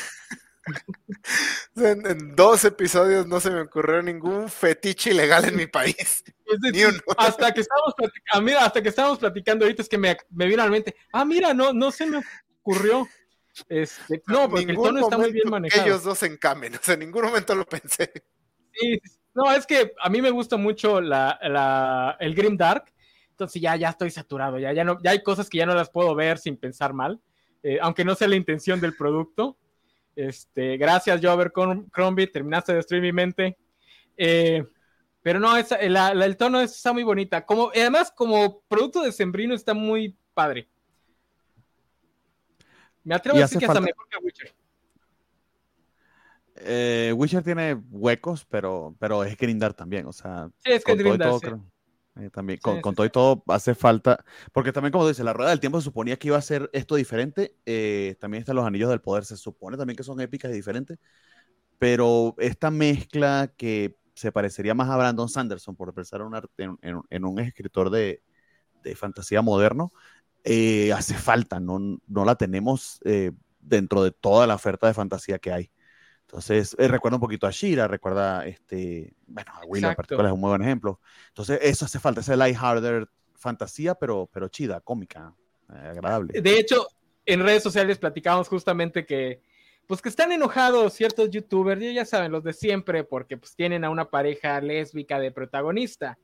En, 1.75 2.37
dos 2.37 2.65
episodios 2.65 3.27
no 3.27 3.41
se 3.41 3.51
me 3.51 3.63
ocurrió 3.63 4.01
ningún 4.01 4.49
fetiche 4.49 5.11
ilegal 5.11 5.45
en 5.47 5.57
mi 5.57 5.67
país. 5.67 6.23
hasta, 7.17 7.53
que 7.53 7.63
estábamos 7.63 7.95
platicando, 7.97 8.31
ah, 8.33 8.41
mira, 8.41 8.65
hasta 8.65 8.83
que 8.83 8.89
estábamos 8.89 9.19
platicando 9.19 9.65
ahorita 9.65 9.83
es 9.83 9.89
que 9.89 9.99
me, 9.99 10.17
me 10.31 10.47
vino 10.47 10.63
a 10.63 10.67
la 10.67 10.71
mente, 10.71 10.95
ah, 11.13 11.25
mira, 11.25 11.53
no, 11.53 11.73
no 11.73 11.91
se 11.91 12.07
me 12.07 12.21
ocurrió. 12.61 13.09
Este, 13.69 14.23
no, 14.27 14.49
porque 14.49 14.71
el 14.71 14.77
tono 14.77 15.01
está 15.01 15.19
muy 15.19 15.33
bien 15.33 15.51
manejado. 15.51 15.85
ellos 15.85 16.05
dos 16.05 16.23
en 16.23 16.37
camen, 16.37 16.75
o 16.77 16.79
sea, 16.81 16.95
en 16.95 17.01
ningún 17.01 17.25
momento 17.25 17.55
lo 17.55 17.67
pensé. 17.67 18.13
Sí, 18.73 19.01
no, 19.35 19.53
es 19.53 19.67
que 19.67 19.93
a 20.01 20.09
mí 20.09 20.23
me 20.23 20.31
gusta 20.31 20.57
mucho 20.57 21.01
la, 21.01 21.39
la, 21.43 22.17
el 22.21 22.35
Grim 22.35 22.57
Dark, 22.57 22.93
entonces 23.33 23.61
ya, 23.61 23.77
ya 23.77 23.89
estoy 23.89 24.11
saturado, 24.11 24.59
ya, 24.59 24.73
ya, 24.73 24.85
no, 24.85 24.99
ya 25.03 25.11
hay 25.11 25.23
cosas 25.23 25.51
que 25.51 25.59
ya 25.59 25.67
no 25.67 25.75
las 25.75 25.91
puedo 25.91 26.15
ver 26.15 26.39
sin 26.39 26.57
pensar 26.57 26.93
mal, 26.93 27.21
eh, 27.63 27.79
aunque 27.83 28.05
no 28.05 28.15
sea 28.15 28.29
la 28.29 28.37
intención 28.37 28.81
del 28.81 28.97
producto. 28.97 29.57
Este, 30.15 30.77
gracias, 30.77 31.21
Jover 31.23 31.53
Crombie, 31.53 32.27
terminaste 32.27 32.73
de 32.73 32.77
destruir 32.77 33.03
mi 33.03 33.13
mente. 33.13 33.57
Eh, 34.17 34.65
pero 35.23 35.41
no, 35.41 35.57
esa, 35.57 35.77
el 35.77 36.37
tono 36.37 36.61
está 36.61 36.93
muy 36.93 37.03
bonita. 37.03 37.47
Como, 37.47 37.71
además, 37.71 38.13
como 38.15 38.61
producto 38.69 39.03
de 39.03 39.13
Sembrino 39.13 39.55
está 39.55 39.73
muy 39.73 40.17
padre. 40.35 40.69
Me 43.05 43.15
atrevo 43.15 43.39
a 43.39 43.43
decir 43.43 43.59
que 43.59 43.67
hasta 43.67 43.81
mejor 43.81 44.07
que 44.09 44.19
Witcher. 44.19 44.55
Eh, 46.57 47.13
Witcher 47.17 47.43
tiene 47.43 47.75
huecos, 47.91 48.45
pero, 48.45 48.95
pero 48.99 49.25
es 49.25 49.37
Grindar 49.37 49.75
también, 49.75 50.07
o 50.07 50.13
sea. 50.13 50.51
Sí, 50.59 50.73
es 50.73 50.85
que 50.85 50.95
Grindar, 50.95 51.41
eh, 52.17 52.29
también, 52.31 52.59
con, 52.61 52.81
todo 52.83 53.07
y 53.07 53.11
todo 53.11 53.43
hace 53.49 53.75
falta, 53.75 54.23
porque 54.53 54.73
también 54.73 54.93
como 54.93 55.09
dice, 55.09 55.25
la 55.25 55.33
rueda 55.33 55.51
del 55.51 55.61
tiempo 55.61 55.81
se 55.81 55.85
suponía 55.85 56.19
que 56.19 56.29
iba 56.29 56.37
a 56.37 56.43
ser 56.43 56.69
esto 56.75 56.95
diferente, 56.97 57.57
eh, 57.65 58.17
también 58.21 58.43
están 58.43 58.57
los 58.57 58.67
anillos 58.67 58.91
del 58.91 59.01
poder, 59.01 59.25
se 59.25 59.37
supone 59.39 59.79
también 59.79 59.97
que 59.97 60.03
son 60.03 60.21
épicas 60.21 60.51
y 60.51 60.55
diferentes, 60.55 60.99
pero 61.79 62.35
esta 62.39 62.71
mezcla 62.71 63.53
que 63.57 63.97
se 64.15 64.31
parecería 64.31 64.75
más 64.75 64.91
a 64.91 64.97
Brandon 64.99 65.29
Sanderson, 65.29 65.75
por 65.75 65.95
pensar 65.95 66.21
en, 66.59 66.79
en, 67.09 67.25
un 67.25 67.39
escritor 67.41 67.89
de, 67.89 68.23
de 68.83 68.95
fantasía 68.95 69.41
moderno, 69.41 69.93
eh, 70.45 70.93
hace 70.93 71.15
falta, 71.15 71.61
no, 71.61 71.99
no 72.07 72.25
la 72.27 72.35
tenemos 72.35 73.01
dentro 73.59 74.03
de 74.03 74.11
toda 74.11 74.47
la 74.47 74.57
oferta 74.57 74.87
de 74.87 74.95
fantasía 74.95 75.39
que 75.39 75.53
hay. 75.53 75.71
Entonces, 76.33 76.75
eh, 76.79 76.89
recuerda 76.89 77.17
un 77.17 77.21
poquito 77.21 77.47
a 77.47 77.51
Shira, 77.51 77.87
recuerda, 77.87 78.47
este, 78.47 79.13
bueno, 79.27 79.53
a 79.55 79.67
Willow 79.67 79.91
en 79.91 79.97
particular 79.97 80.27
es 80.29 80.33
un 80.33 80.41
muy 80.41 80.49
buen 80.49 80.63
ejemplo. 80.63 80.99
Entonces, 81.29 81.59
eso 81.61 81.85
hace 81.85 81.99
falta, 81.99 82.23
ese 82.23 82.39
lighthearted 82.39 83.07
fantasía, 83.35 83.95
pero, 83.95 84.31
pero 84.33 84.49
chida, 84.49 84.81
cómica, 84.81 85.35
eh, 85.71 85.89
agradable. 85.91 86.41
De 86.41 86.59
hecho, 86.59 86.87
en 87.27 87.43
redes 87.43 87.63
sociales 87.63 87.99
platicamos 87.99 88.49
justamente 88.49 89.05
que, 89.05 89.43
pues 89.87 90.01
que 90.01 90.09
están 90.09 90.33
enojados 90.33 90.95
ciertos 90.95 91.29
youtubers, 91.29 91.83
ya 91.93 92.07
saben, 92.07 92.33
los 92.33 92.43
de 92.43 92.55
siempre, 92.55 93.05
porque 93.05 93.37
pues 93.37 93.55
tienen 93.55 93.85
a 93.85 93.91
una 93.91 94.09
pareja 94.09 94.59
lésbica 94.63 95.19
de 95.19 95.33
protagonista. 95.33 96.19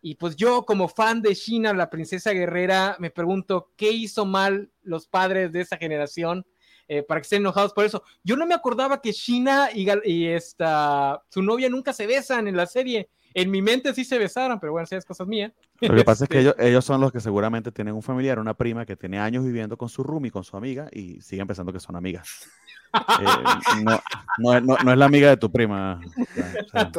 Y 0.00 0.14
pues 0.14 0.36
yo 0.36 0.64
como 0.64 0.86
fan 0.86 1.20
de 1.20 1.34
Shina, 1.34 1.72
la 1.72 1.90
princesa 1.90 2.30
guerrera, 2.30 2.94
me 3.00 3.10
pregunto, 3.10 3.72
¿qué 3.76 3.90
hizo 3.90 4.24
mal 4.24 4.70
los 4.82 5.08
padres 5.08 5.50
de 5.50 5.62
esa 5.62 5.76
generación? 5.76 6.46
Eh, 6.90 7.02
para 7.02 7.20
que 7.20 7.24
estén 7.24 7.42
enojados 7.42 7.74
por 7.74 7.84
eso. 7.84 8.02
Yo 8.24 8.34
no 8.34 8.46
me 8.46 8.54
acordaba 8.54 9.02
que 9.02 9.12
Shina 9.12 9.68
y, 9.74 10.26
esta, 10.26 11.22
su 11.28 11.42
novia 11.42 11.68
nunca 11.68 11.92
se 11.92 12.06
besan 12.06 12.48
en 12.48 12.56
la 12.56 12.66
serie. 12.66 13.10
En 13.34 13.50
mi 13.50 13.60
mente 13.60 13.92
sí 13.92 14.06
se 14.06 14.18
besaron, 14.18 14.58
pero 14.58 14.72
bueno, 14.72 14.86
si 14.86 14.94
es 14.94 15.04
cosas 15.04 15.26
mías. 15.26 15.52
Lo 15.80 15.94
que 15.94 16.02
pasa 16.02 16.24
es 16.24 16.30
que 16.30 16.54
ellos, 16.58 16.84
son 16.84 17.02
los 17.02 17.12
que 17.12 17.20
seguramente 17.20 17.70
tienen 17.70 17.94
un 17.94 18.02
familiar, 18.02 18.38
una 18.38 18.54
prima 18.54 18.86
que 18.86 18.96
tiene 18.96 19.18
años 19.18 19.44
viviendo 19.44 19.76
con 19.76 19.90
su 19.90 20.02
roomie, 20.02 20.30
con 20.30 20.44
su 20.44 20.56
amiga, 20.56 20.88
y 20.90 21.20
siguen 21.20 21.46
pensando 21.46 21.72
que 21.72 21.80
son 21.80 21.94
amigas. 21.94 22.48
Eh, 22.90 24.00
no, 24.38 24.76
es 24.78 24.96
la 24.96 25.04
amiga 25.04 25.28
de 25.28 25.36
tu 25.36 25.52
prima. 25.52 26.00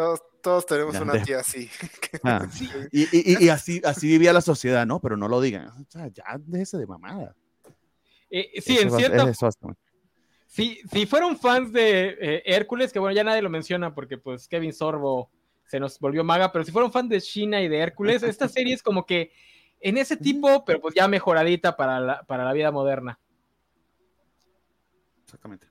todos, 0.44 0.66
tenemos 0.68 0.96
una 1.00 1.20
tía 1.24 1.40
así. 1.40 1.68
Ah, 2.24 2.46
y, 2.92 3.50
así, 3.50 3.82
así 3.84 4.08
vivía 4.08 4.32
la 4.32 4.42
sociedad, 4.42 4.86
¿no? 4.86 5.00
Pero 5.00 5.18
no 5.18 5.28
lo 5.28 5.42
digan. 5.42 5.72
ya 6.14 6.24
déjese 6.38 6.78
de 6.78 6.86
mamada. 6.86 7.34
Eh, 8.30 8.62
sí, 8.62 8.78
en 8.78 8.92
cierto. 8.92 9.32
Si, 10.48 10.82
si 10.92 11.06
fueron 11.06 11.38
fans 11.38 11.72
de 11.72 12.18
eh, 12.20 12.44
Hércules, 12.46 12.92
que 12.92 13.00
bueno, 13.00 13.16
ya 13.16 13.24
nadie 13.24 13.42
lo 13.42 13.50
menciona 13.50 13.94
porque 13.94 14.18
pues 14.18 14.48
Kevin 14.48 14.74
Sorbo 14.74 15.30
se 15.66 15.80
nos 15.80 16.00
volvió 16.00 16.24
maga, 16.24 16.52
pero 16.52 16.66
si 16.66 16.72
fueron 16.72 16.92
fans 16.92 17.10
de 17.10 17.22
China 17.22 17.62
y 17.62 17.68
de 17.68 17.78
Hércules, 17.78 18.24
esta 18.24 18.48
serie 18.50 18.74
es 18.74 18.82
como 18.82 19.06
que 19.06 19.32
en 19.80 19.98
ese 19.98 20.18
tipo, 20.18 20.66
pero 20.66 20.82
pues 20.82 20.96
ya 20.96 21.08
mejoradita 21.08 21.78
para 21.78 22.00
la, 22.00 22.24
para 22.24 22.44
la 22.44 22.54
vida 22.54 22.72
moderna. 22.72 23.20
Exactamente. 25.24 25.68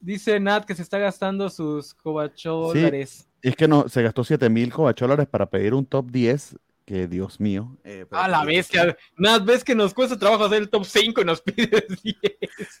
Dice 0.00 0.40
Nat 0.40 0.64
que 0.64 0.74
se 0.74 0.82
está 0.82 0.98
gastando 0.98 1.48
sus 1.48 1.94
cobacholares. 1.94 3.28
es 3.42 3.54
que 3.54 3.68
no, 3.68 3.88
se 3.88 4.02
gastó 4.02 4.24
7 4.24 4.48
mil 4.48 4.72
cobacholares 4.72 5.28
para 5.28 5.48
pedir 5.48 5.74
un 5.74 5.86
top 5.86 6.10
10 6.10 6.56
que 6.92 7.08
Dios 7.08 7.40
mío. 7.40 7.78
Eh, 7.84 8.04
a 8.10 8.28
la 8.28 8.44
bestia. 8.44 8.94
Nada, 9.16 9.38
ves 9.38 9.64
que 9.64 9.74
nos 9.74 9.94
cuesta 9.94 10.18
trabajo 10.18 10.44
hacer 10.44 10.60
el 10.60 10.68
top 10.68 10.84
5 10.84 11.22
y 11.22 11.24
nos 11.24 11.40
pides 11.40 11.86
10. 12.02 12.16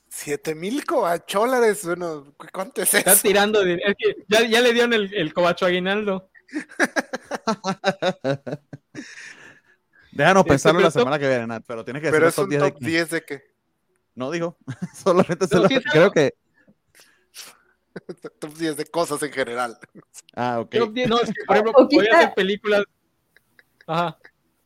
7 0.06 0.54
mil 0.54 0.84
cobacholares. 0.84 1.86
Bueno, 1.86 2.34
¿cuánto 2.52 2.82
es 2.82 2.92
eso? 2.92 2.98
Está 2.98 3.16
tirando 3.16 3.64
dinero. 3.64 3.88
Es 3.88 3.94
que 3.96 4.16
ya, 4.28 4.46
ya, 4.46 4.60
le 4.60 4.74
dieron 4.74 4.92
el, 4.92 5.14
el 5.14 5.32
cobacho 5.32 5.64
aguinaldo. 5.64 6.28
Déjanos 10.12 10.44
pensarlo 10.44 10.80
la 10.80 10.90
semana 10.90 11.18
que 11.18 11.26
viene, 11.26 11.46
Nat, 11.46 11.64
pero 11.66 11.82
tienes 11.82 12.02
que 12.02 12.10
pero 12.10 12.28
es 12.28 12.36
un 12.36 12.50
top 12.50 12.78
10 12.80 13.08
de, 13.08 13.24
qué? 13.24 13.44
No 14.14 14.30
digo, 14.30 14.58
solamente 15.02 15.46
se 15.46 15.56
lo... 15.56 15.66
creo 15.90 16.10
que 16.10 16.34
top 18.38 18.52
10 18.52 18.76
de 18.76 18.84
cosas 18.84 19.22
en 19.22 19.32
general. 19.32 19.78
Ah, 20.34 20.60
ok. 20.60 20.74
no, 21.08 21.18
es 21.18 21.30
que, 21.30 21.44
por 21.46 21.56
ejemplo, 21.56 21.88
voy 21.90 22.06
a 22.08 22.18
hacer 22.18 22.34
películas 22.34 22.84
Ajá. 23.86 24.18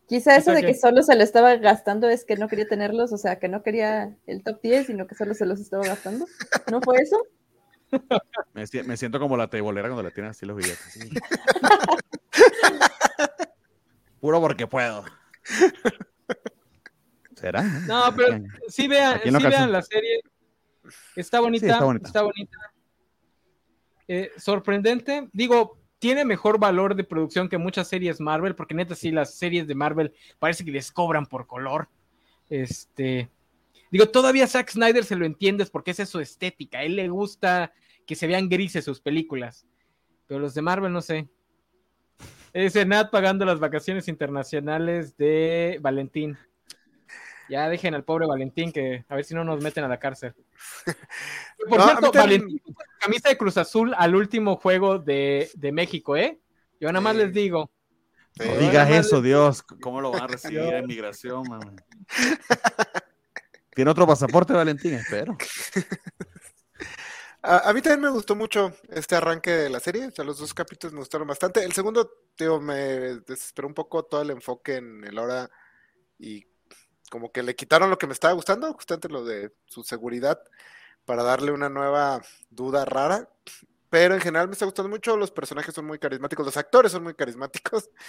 Quizá 0.08 0.36
eso 0.36 0.52
de 0.52 0.62
que 0.62 0.74
solo 0.74 1.02
se 1.02 1.16
lo 1.16 1.22
estaba 1.24 1.56
gastando 1.56 2.08
es 2.08 2.24
que 2.24 2.36
no 2.36 2.46
quería 2.48 2.68
tenerlos, 2.68 3.12
o 3.12 3.18
sea, 3.18 3.38
que 3.40 3.48
no 3.48 3.62
quería 3.64 4.16
el 4.26 4.44
top 4.44 4.60
10, 4.62 4.86
sino 4.86 5.06
que 5.08 5.16
solo 5.16 5.34
se 5.34 5.46
los 5.46 5.58
estaba 5.60 5.84
gastando. 5.84 6.26
¿No 6.70 6.80
fue 6.80 6.98
eso? 6.98 7.16
Me, 8.54 8.66
si- 8.66 8.82
me 8.82 8.96
siento 8.96 9.18
como 9.20 9.36
la 9.36 9.48
tebolera 9.48 9.86
cuando 9.88 10.02
le 10.02 10.10
tienen 10.10 10.30
así 10.30 10.44
los 10.46 10.56
billetes. 10.56 10.92
sí. 10.92 11.08
Puro 14.20 14.40
porque 14.40 14.66
puedo. 14.66 15.04
¿Será? 17.34 17.62
No, 17.62 18.04
pero 18.16 18.38
sí 18.68 18.88
vean, 18.88 19.20
sí 19.22 19.46
vean 19.46 19.70
la 19.70 19.82
serie. 19.82 20.20
Está 21.14 21.40
bonita, 21.40 21.66
está 21.66 21.76
está 21.78 21.84
bonita. 21.84 22.22
bonita. 22.22 22.58
Eh, 24.08 24.32
sorprendente. 24.36 25.28
Digo, 25.32 25.78
tiene 25.98 26.24
mejor 26.24 26.58
valor 26.58 26.94
de 26.94 27.04
producción 27.04 27.48
que 27.48 27.58
muchas 27.58 27.88
series 27.88 28.20
Marvel, 28.20 28.54
porque 28.54 28.74
neta 28.74 28.94
sí, 28.94 29.10
las 29.10 29.34
series 29.34 29.66
de 29.66 29.74
Marvel 29.74 30.12
parece 30.38 30.64
que 30.64 30.70
les 30.70 30.92
cobran 30.92 31.26
por 31.26 31.46
color. 31.46 31.88
Este, 32.48 33.30
digo, 33.90 34.08
todavía 34.08 34.46
Zack 34.46 34.70
Snyder 34.70 35.04
se 35.04 35.16
lo 35.16 35.24
entiendes 35.24 35.70
porque 35.70 35.92
esa 35.92 36.02
es 36.02 36.08
su 36.08 36.20
estética. 36.20 36.78
A 36.78 36.84
él 36.84 36.96
le 36.96 37.08
gusta 37.08 37.72
que 38.06 38.14
se 38.14 38.26
vean 38.26 38.48
grises 38.48 38.84
sus 38.84 39.00
películas. 39.00 39.66
Pero 40.26 40.40
los 40.40 40.54
de 40.54 40.62
Marvel, 40.62 40.92
no 40.92 41.02
sé. 41.02 41.28
Ese 42.52 42.84
Nat 42.84 43.10
pagando 43.10 43.44
las 43.44 43.60
vacaciones 43.60 44.08
internacionales 44.08 45.16
de 45.16 45.78
Valentín. 45.80 46.38
Ya 47.48 47.68
dejen 47.68 47.94
al 47.94 48.04
pobre 48.04 48.26
Valentín 48.26 48.72
que 48.72 49.04
a 49.08 49.14
ver 49.14 49.24
si 49.24 49.34
no 49.34 49.44
nos 49.44 49.62
meten 49.62 49.84
a 49.84 49.88
la 49.88 49.98
cárcel. 49.98 50.34
Por 51.68 51.78
No, 51.78 51.86
cierto, 51.86 52.12
Valentín 52.12 52.58
puso 52.58 52.78
camisa 53.00 53.28
de 53.28 53.36
Cruz 53.38 53.56
Azul 53.56 53.94
al 53.96 54.14
último 54.16 54.56
juego 54.56 54.98
de, 54.98 55.50
de 55.54 55.72
México, 55.72 56.16
¿eh? 56.16 56.40
Yo 56.80 56.88
nada 56.88 57.00
más 57.00 57.14
Sí. 57.14 57.18
les 57.22 57.32
digo. 57.32 57.70
Sí. 58.38 58.48
No 58.48 58.56
digas 58.58 58.90
eso, 58.90 59.16
les- 59.16 59.24
Dios. 59.24 59.62
¿Cómo 59.62 60.00
lo 60.00 60.10
van 60.10 60.22
a 60.24 60.26
recibir 60.26 60.58
en 60.60 60.86
migración, 60.86 61.44
man? 61.48 61.76
¿Tiene 63.74 63.90
otro 63.90 64.06
pasaporte, 64.06 64.52
Valentín? 64.52 64.94
Espero. 64.94 65.36
A, 67.42 67.70
a 67.70 67.72
mí 67.72 67.80
también 67.80 68.00
me 68.00 68.08
gustó 68.10 68.34
mucho 68.34 68.74
este 68.88 69.14
arranque 69.14 69.50
de 69.52 69.70
la 69.70 69.78
serie, 69.78 70.06
o 70.06 70.10
sea, 70.10 70.24
los 70.24 70.38
dos 70.38 70.52
capítulos 70.52 70.92
me 70.94 70.98
gustaron 70.98 71.28
bastante. 71.28 71.62
El 71.62 71.72
segundo, 71.72 72.10
tío, 72.34 72.60
me 72.60 72.74
desesperó 72.74 73.68
un 73.68 73.74
poco 73.74 74.02
todo 74.04 74.22
el 74.22 74.30
enfoque 74.30 74.76
en 74.76 75.04
el 75.04 75.16
hora 75.16 75.48
y 76.18 76.44
como 77.10 77.32
que 77.32 77.42
le 77.42 77.54
quitaron 77.56 77.90
lo 77.90 77.98
que 77.98 78.06
me 78.06 78.12
estaba 78.12 78.34
gustando, 78.34 78.72
justamente 78.74 79.08
lo 79.08 79.24
de 79.24 79.52
su 79.66 79.82
seguridad, 79.84 80.40
para 81.04 81.22
darle 81.22 81.52
una 81.52 81.68
nueva 81.68 82.22
duda 82.50 82.84
rara. 82.84 83.30
Pero 83.90 84.14
en 84.14 84.20
general 84.20 84.48
me 84.48 84.52
está 84.54 84.64
gustando 84.66 84.88
mucho, 84.90 85.16
los 85.16 85.30
personajes 85.30 85.74
son 85.74 85.86
muy 85.86 85.98
carismáticos, 85.98 86.44
los 86.46 86.56
actores 86.56 86.92
son 86.92 87.04
muy 87.04 87.14
carismáticos. 87.14 87.90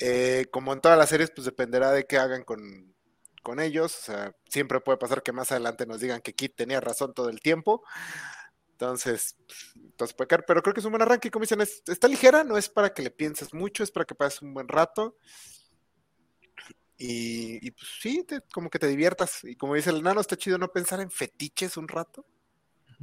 Eh, 0.00 0.46
como 0.52 0.72
en 0.74 0.80
todas 0.80 0.98
las 0.98 1.08
series, 1.08 1.30
pues 1.30 1.46
dependerá 1.46 1.90
de 1.92 2.06
qué 2.06 2.18
hagan 2.18 2.44
con, 2.44 2.94
con 3.42 3.60
ellos. 3.60 3.96
O 3.98 4.02
sea, 4.02 4.36
siempre 4.48 4.80
puede 4.80 4.98
pasar 4.98 5.22
que 5.22 5.32
más 5.32 5.52
adelante 5.52 5.86
nos 5.86 6.00
digan 6.00 6.20
que 6.20 6.34
Kit 6.34 6.54
tenía 6.56 6.80
razón 6.80 7.14
todo 7.14 7.28
el 7.30 7.40
tiempo. 7.40 7.82
Entonces, 8.72 9.36
entonces 9.74 10.14
puede 10.14 10.28
caer, 10.28 10.44
pero 10.46 10.62
creo 10.62 10.74
que 10.74 10.80
es 10.80 10.86
un 10.86 10.92
buen 10.92 11.02
arranque. 11.02 11.30
Como 11.30 11.44
dicen, 11.44 11.60
es- 11.62 11.82
está 11.86 12.08
ligera, 12.08 12.44
no 12.44 12.58
es 12.58 12.68
para 12.68 12.92
que 12.92 13.02
le 13.02 13.10
pienses 13.10 13.54
mucho, 13.54 13.82
es 13.82 13.90
para 13.90 14.04
que 14.04 14.14
pases 14.14 14.42
un 14.42 14.52
buen 14.54 14.68
rato. 14.68 15.16
Y, 16.98 17.66
y, 17.66 17.70
pues 17.72 17.86
sí, 18.00 18.24
te- 18.24 18.40
como 18.52 18.70
que 18.70 18.78
te 18.78 18.86
diviertas. 18.86 19.44
Y 19.44 19.54
como 19.56 19.74
dice 19.74 19.90
el 19.90 20.02
nano, 20.02 20.20
está 20.20 20.36
chido 20.36 20.56
no 20.58 20.68
pensar 20.68 21.00
en 21.00 21.10
fetiches 21.10 21.76
un 21.76 21.88
rato. 21.88 22.24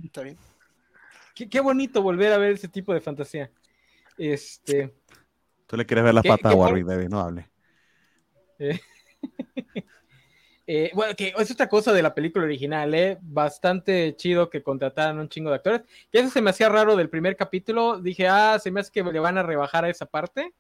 Está 0.03 0.21
bien. 0.21 0.37
Qué, 1.35 1.47
qué 1.49 1.59
bonito 1.59 2.01
volver 2.01 2.33
a 2.33 2.37
ver 2.37 2.53
ese 2.53 2.67
tipo 2.67 2.93
de 2.93 3.01
fantasía. 3.01 3.51
Este. 4.17 4.93
Tú 5.67 5.77
le 5.77 5.85
quieres 5.85 6.03
ver 6.03 6.13
la 6.13 6.21
¿Qué- 6.21 6.29
pata 6.29 6.49
a 6.49 6.55
Warwick 6.55 6.85
Davis, 6.85 7.09
no 7.09 7.19
hable. 7.19 7.49
eh, 10.67 10.91
bueno, 10.93 11.15
que 11.15 11.33
es 11.37 11.51
otra 11.51 11.67
cosa 11.67 11.91
de 11.91 12.01
la 12.01 12.13
película 12.13 12.45
original, 12.45 12.93
¿eh? 12.93 13.17
Bastante 13.21 14.15
chido 14.15 14.49
que 14.49 14.63
contrataran 14.63 15.19
un 15.19 15.27
chingo 15.29 15.49
de 15.49 15.57
actores. 15.57 15.81
Que 16.11 16.19
eso 16.19 16.29
se 16.29 16.41
me 16.41 16.49
hacía 16.51 16.69
raro 16.69 16.95
del 16.95 17.09
primer 17.09 17.35
capítulo. 17.35 17.99
Dije, 17.99 18.27
ah, 18.27 18.57
se 18.59 18.71
me 18.71 18.79
hace 18.79 18.91
que 18.91 19.03
le 19.03 19.19
van 19.19 19.37
a 19.37 19.43
rebajar 19.43 19.85
a 19.85 19.89
esa 19.89 20.05
parte. 20.05 20.53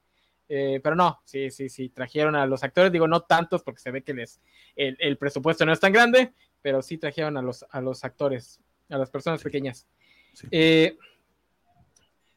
Eh, 0.55 0.79
pero 0.83 0.95
no, 0.95 1.19
sí, 1.25 1.49
sí, 1.49 1.67
sí, 1.67 1.89
trajeron 1.89 2.35
a 2.35 2.45
los 2.45 2.63
actores, 2.63 2.91
digo, 2.91 3.07
no 3.07 3.21
tantos 3.21 3.63
porque 3.63 3.81
se 3.81 3.89
ve 3.89 4.03
que 4.03 4.13
les, 4.13 4.39
el, 4.75 4.95
el 4.99 5.17
presupuesto 5.17 5.65
no 5.65 5.73
es 5.73 5.79
tan 5.79 5.91
grande, 5.91 6.31
pero 6.61 6.83
sí 6.83 6.99
trajeron 6.99 7.37
a 7.37 7.41
los, 7.41 7.65
a 7.71 7.81
los 7.81 8.03
actores, 8.03 8.59
a 8.87 8.99
las 8.99 9.09
personas 9.09 9.41
pequeñas. 9.41 9.87
Sí. 10.33 10.47
Eh, 10.51 10.95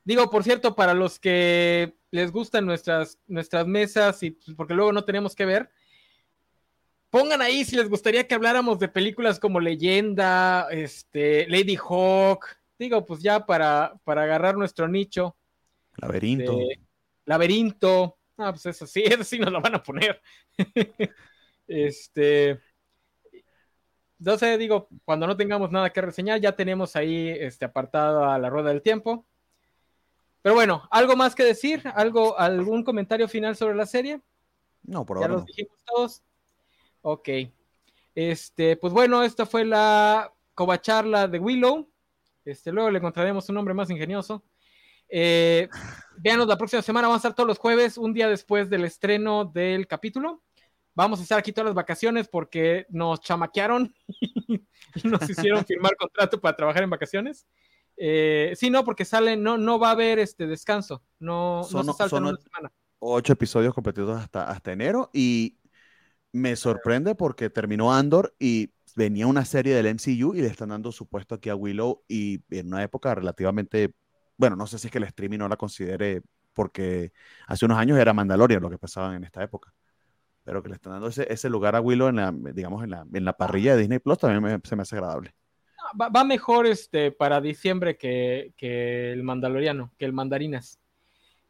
digo, 0.02 0.30
por 0.30 0.44
cierto, 0.44 0.74
para 0.74 0.94
los 0.94 1.18
que 1.18 1.94
les 2.10 2.32
gustan 2.32 2.64
nuestras, 2.64 3.18
nuestras 3.26 3.66
mesas 3.66 4.22
y 4.22 4.30
porque 4.30 4.72
luego 4.72 4.94
no 4.94 5.04
tenemos 5.04 5.34
que 5.34 5.44
ver, 5.44 5.68
pongan 7.10 7.42
ahí 7.42 7.66
si 7.66 7.76
les 7.76 7.90
gustaría 7.90 8.26
que 8.26 8.34
habláramos 8.34 8.78
de 8.78 8.88
películas 8.88 9.38
como 9.38 9.60
Leyenda, 9.60 10.68
este, 10.70 11.46
Lady 11.48 11.76
Hawk, 11.76 12.46
digo, 12.78 13.04
pues 13.04 13.20
ya 13.20 13.44
para, 13.44 14.00
para 14.04 14.22
agarrar 14.22 14.56
nuestro 14.56 14.88
nicho. 14.88 15.36
Laberinto. 15.98 16.56
Laberinto. 17.26 18.16
Ah, 18.38 18.52
pues 18.52 18.66
eso 18.66 18.86
sí, 18.86 19.02
eso 19.06 19.24
sí 19.24 19.38
nos 19.38 19.52
lo 19.52 19.60
van 19.60 19.74
a 19.74 19.82
poner. 19.82 20.20
este. 21.68 22.60
No 24.18 24.38
sé, 24.38 24.56
digo, 24.56 24.88
cuando 25.04 25.26
no 25.26 25.36
tengamos 25.36 25.70
nada 25.70 25.90
que 25.90 26.00
reseñar, 26.00 26.40
ya 26.40 26.56
tenemos 26.56 26.96
ahí 26.96 27.28
este 27.28 27.66
apartado 27.66 28.24
a 28.24 28.38
la 28.38 28.48
rueda 28.48 28.70
del 28.70 28.80
tiempo. 28.80 29.26
Pero 30.40 30.54
bueno, 30.54 30.88
¿algo 30.90 31.16
más 31.16 31.34
que 31.34 31.44
decir? 31.44 31.82
¿Algo, 31.94 32.38
¿Algún 32.38 32.82
comentario 32.82 33.28
final 33.28 33.56
sobre 33.56 33.74
la 33.74 33.84
serie? 33.84 34.22
No, 34.84 35.04
por 35.04 35.18
ya 35.18 35.24
ahora 35.24 35.34
los 35.34 35.42
no. 35.42 35.46
dijimos 35.46 35.78
todos. 35.84 36.22
Ok. 37.02 37.28
Este, 38.14 38.76
pues 38.76 38.92
bueno, 38.92 39.22
esta 39.22 39.44
fue 39.44 39.64
la 39.64 40.32
covacharla 40.54 41.28
de 41.28 41.38
Willow. 41.38 41.86
Este, 42.44 42.72
luego 42.72 42.90
le 42.90 42.98
encontraremos 42.98 43.48
un 43.48 43.56
nombre 43.56 43.74
más 43.74 43.90
ingenioso. 43.90 44.42
Eh, 45.08 45.68
véanos 46.18 46.46
la 46.46 46.58
próxima 46.58 46.82
semana, 46.82 47.08
vamos 47.08 47.24
a 47.24 47.28
estar 47.28 47.34
todos 47.34 47.48
los 47.48 47.58
jueves, 47.58 47.98
un 47.98 48.12
día 48.12 48.28
después 48.28 48.68
del 48.70 48.84
estreno 48.84 49.44
del 49.44 49.86
capítulo. 49.86 50.42
Vamos 50.94 51.20
a 51.20 51.22
estar 51.22 51.38
aquí 51.38 51.52
todas 51.52 51.66
las 51.66 51.74
vacaciones 51.74 52.26
porque 52.28 52.86
nos 52.88 53.20
chamaquearon 53.20 53.94
y 54.08 54.62
nos 55.04 55.28
hicieron 55.28 55.64
firmar 55.66 55.94
contrato 55.96 56.40
para 56.40 56.56
trabajar 56.56 56.82
en 56.82 56.90
vacaciones. 56.90 57.46
Eh, 57.98 58.52
sí, 58.56 58.70
no, 58.70 58.84
porque 58.84 59.04
sale, 59.04 59.36
no, 59.36 59.56
no 59.58 59.78
va 59.78 59.88
a 59.88 59.92
haber 59.92 60.18
este 60.18 60.46
descanso, 60.46 61.02
no, 61.18 61.58
no 61.58 61.64
Son- 61.64 61.84
se 61.86 61.92
saltan 61.92 62.08
son- 62.08 62.24
una 62.26 62.36
semana. 62.38 62.72
Ocho 62.98 63.34
episodios 63.34 63.74
competidos 63.74 64.18
hasta, 64.18 64.48
hasta 64.50 64.72
enero 64.72 65.10
y 65.12 65.58
me 66.32 66.56
sorprende 66.56 67.14
porque 67.14 67.50
terminó 67.50 67.92
Andor 67.92 68.34
y 68.38 68.70
venía 68.96 69.26
una 69.26 69.44
serie 69.44 69.74
del 69.74 69.86
MCU 69.86 70.34
y 70.34 70.40
le 70.40 70.46
están 70.46 70.70
dando 70.70 70.90
su 70.92 71.06
puesto 71.06 71.34
aquí 71.34 71.50
a 71.50 71.54
Willow 71.54 72.02
y 72.08 72.40
en 72.50 72.68
una 72.68 72.82
época 72.82 73.14
relativamente, 73.14 73.92
bueno, 74.36 74.56
no 74.56 74.66
sé 74.66 74.78
si 74.78 74.88
es 74.88 74.92
que 74.92 74.98
el 74.98 75.04
streaming 75.04 75.38
no 75.38 75.48
la 75.48 75.56
considere 75.56 76.22
porque 76.52 77.12
hace 77.46 77.64
unos 77.66 77.78
años 77.78 77.98
era 77.98 78.12
Mandalorian 78.12 78.62
lo 78.62 78.70
que 78.70 78.78
pasaban 78.78 79.14
en 79.16 79.24
esta 79.24 79.42
época. 79.42 79.72
Pero 80.44 80.62
que 80.62 80.68
le 80.68 80.76
están 80.76 80.92
dando 80.92 81.08
ese, 81.08 81.30
ese 81.32 81.50
lugar 81.50 81.74
a 81.76 81.80
Willow 81.80 82.08
en 82.08 82.16
la, 82.16 82.32
digamos, 82.32 82.84
en 82.84 82.90
la, 82.90 83.04
en 83.12 83.24
la 83.24 83.32
parrilla 83.36 83.74
de 83.74 83.80
Disney 83.80 83.98
Plus 83.98 84.18
también 84.18 84.42
me- 84.42 84.60
se 84.62 84.76
me 84.76 84.82
hace 84.82 84.94
agradable. 84.96 85.34
Va, 86.00 86.08
va 86.08 86.24
mejor 86.24 86.66
este 86.66 87.10
para 87.12 87.40
diciembre 87.40 87.96
que, 87.96 88.52
que 88.56 89.12
el 89.12 89.22
Mandaloriano, 89.24 89.92
que 89.98 90.04
el 90.04 90.12
Mandarinas. 90.12 90.78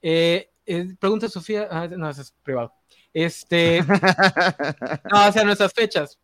Eh, 0.01 0.51
eh, 0.65 0.95
pregunta 0.99 1.29
Sofía, 1.29 1.69
ah, 1.71 1.87
no, 1.89 2.09
eso 2.09 2.23
es 2.23 2.33
privado. 2.43 2.73
Este, 3.13 3.83
no, 5.13 5.29
o 5.29 5.33
sea, 5.33 5.45
nuestras 5.45 5.73
fechas. 5.73 6.19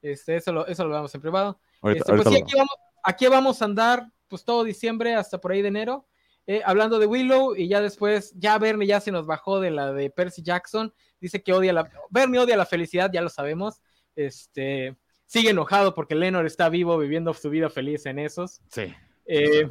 Este, 0.00 0.36
eso 0.36 0.52
lo, 0.52 0.66
eso 0.66 0.84
lo 0.84 0.94
vamos 0.94 1.14
en 1.14 1.20
privado. 1.20 1.58
Ahorita- 1.80 2.04
Este, 2.12 2.22
pues 2.22 2.28
sí, 2.36 2.42
aquí 2.42 2.54
vamos, 2.56 2.74
aquí 3.02 3.26
vamos 3.26 3.62
a 3.62 3.64
andar 3.64 4.11
pues 4.32 4.46
todo 4.46 4.64
diciembre 4.64 5.14
hasta 5.14 5.38
por 5.38 5.52
ahí 5.52 5.60
de 5.60 5.68
enero. 5.68 6.06
eh, 6.46 6.62
hablando 6.64 6.98
de 6.98 7.04
Willow 7.06 7.54
y 7.54 7.68
ya 7.68 7.82
después, 7.82 8.32
ya 8.34 8.56
Bernie 8.58 8.88
ya 8.88 8.98
se 8.98 9.12
nos 9.12 9.26
bajó 9.26 9.60
de 9.60 9.70
la 9.70 9.92
de 9.92 10.08
Percy 10.08 10.42
Jackson. 10.42 10.90
Dice 11.20 11.42
que 11.42 11.52
odia 11.52 11.74
la. 11.74 11.90
Bernie 12.08 12.40
odia 12.40 12.56
la 12.56 12.64
felicidad, 12.64 13.10
ya 13.12 13.20
lo 13.20 13.28
sabemos. 13.28 13.82
Este 14.16 14.96
sigue 15.26 15.50
enojado 15.50 15.94
porque 15.94 16.14
Lenor 16.14 16.46
está 16.46 16.70
vivo 16.70 16.96
viviendo 16.96 17.34
su 17.34 17.50
vida 17.50 17.68
feliz 17.68 18.06
en 18.06 18.18
esos. 18.18 18.60
Sí. 18.70 18.92
Eh, 19.26 19.70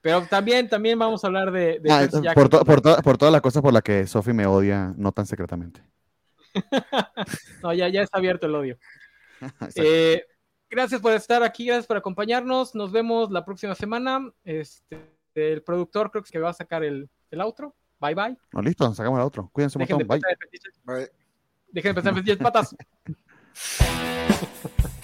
pero 0.00 0.22
también, 0.26 0.68
también 0.68 0.98
vamos 1.00 1.24
a 1.24 1.26
hablar 1.26 1.50
de, 1.50 1.80
de 1.80 1.90
Ah, 1.92 2.06
Percy 2.08 2.28
por, 2.34 2.48
to- 2.48 2.64
por, 2.64 2.80
to- 2.80 2.96
por 3.02 3.18
todas 3.18 3.32
las 3.32 3.40
cosas 3.42 3.60
por 3.60 3.72
las 3.72 3.82
que 3.82 4.06
Sophie 4.06 4.32
me 4.34 4.46
odia, 4.46 4.94
no 4.96 5.10
tan 5.10 5.26
secretamente. 5.26 5.82
No, 7.62 7.74
ya, 7.74 7.88
ya 7.88 8.02
está 8.02 8.18
abierto 8.18 8.46
el 8.46 8.54
odio. 8.54 8.78
Eh, 9.76 10.24
gracias 10.70 11.00
por 11.00 11.12
estar 11.12 11.42
aquí, 11.42 11.66
gracias 11.66 11.86
por 11.86 11.96
acompañarnos. 11.96 12.74
Nos 12.74 12.92
vemos 12.92 13.30
la 13.30 13.44
próxima 13.44 13.74
semana. 13.74 14.30
Este, 14.44 15.12
el 15.34 15.62
productor 15.62 16.10
creo 16.10 16.22
que 16.24 16.38
va 16.38 16.50
a 16.50 16.54
sacar 16.54 16.84
el, 16.84 17.08
el 17.30 17.40
outro. 17.40 17.74
Bye 18.00 18.14
bye. 18.14 18.36
No, 18.52 18.62
listo, 18.62 18.92
sacamos 18.94 19.18
el 19.18 19.24
otro. 19.24 19.48
Cuídense 19.52 19.78
un 19.78 19.80
Dejen 19.80 19.98
de 19.98 20.04
montón. 20.04 20.20
Bye. 20.84 20.96
Bye. 20.96 21.10
Dejen 21.72 21.90
de 21.90 21.94
pensar 21.94 22.12
en 22.12 22.16
fetiches, 22.16 22.38
patas. 22.38 22.76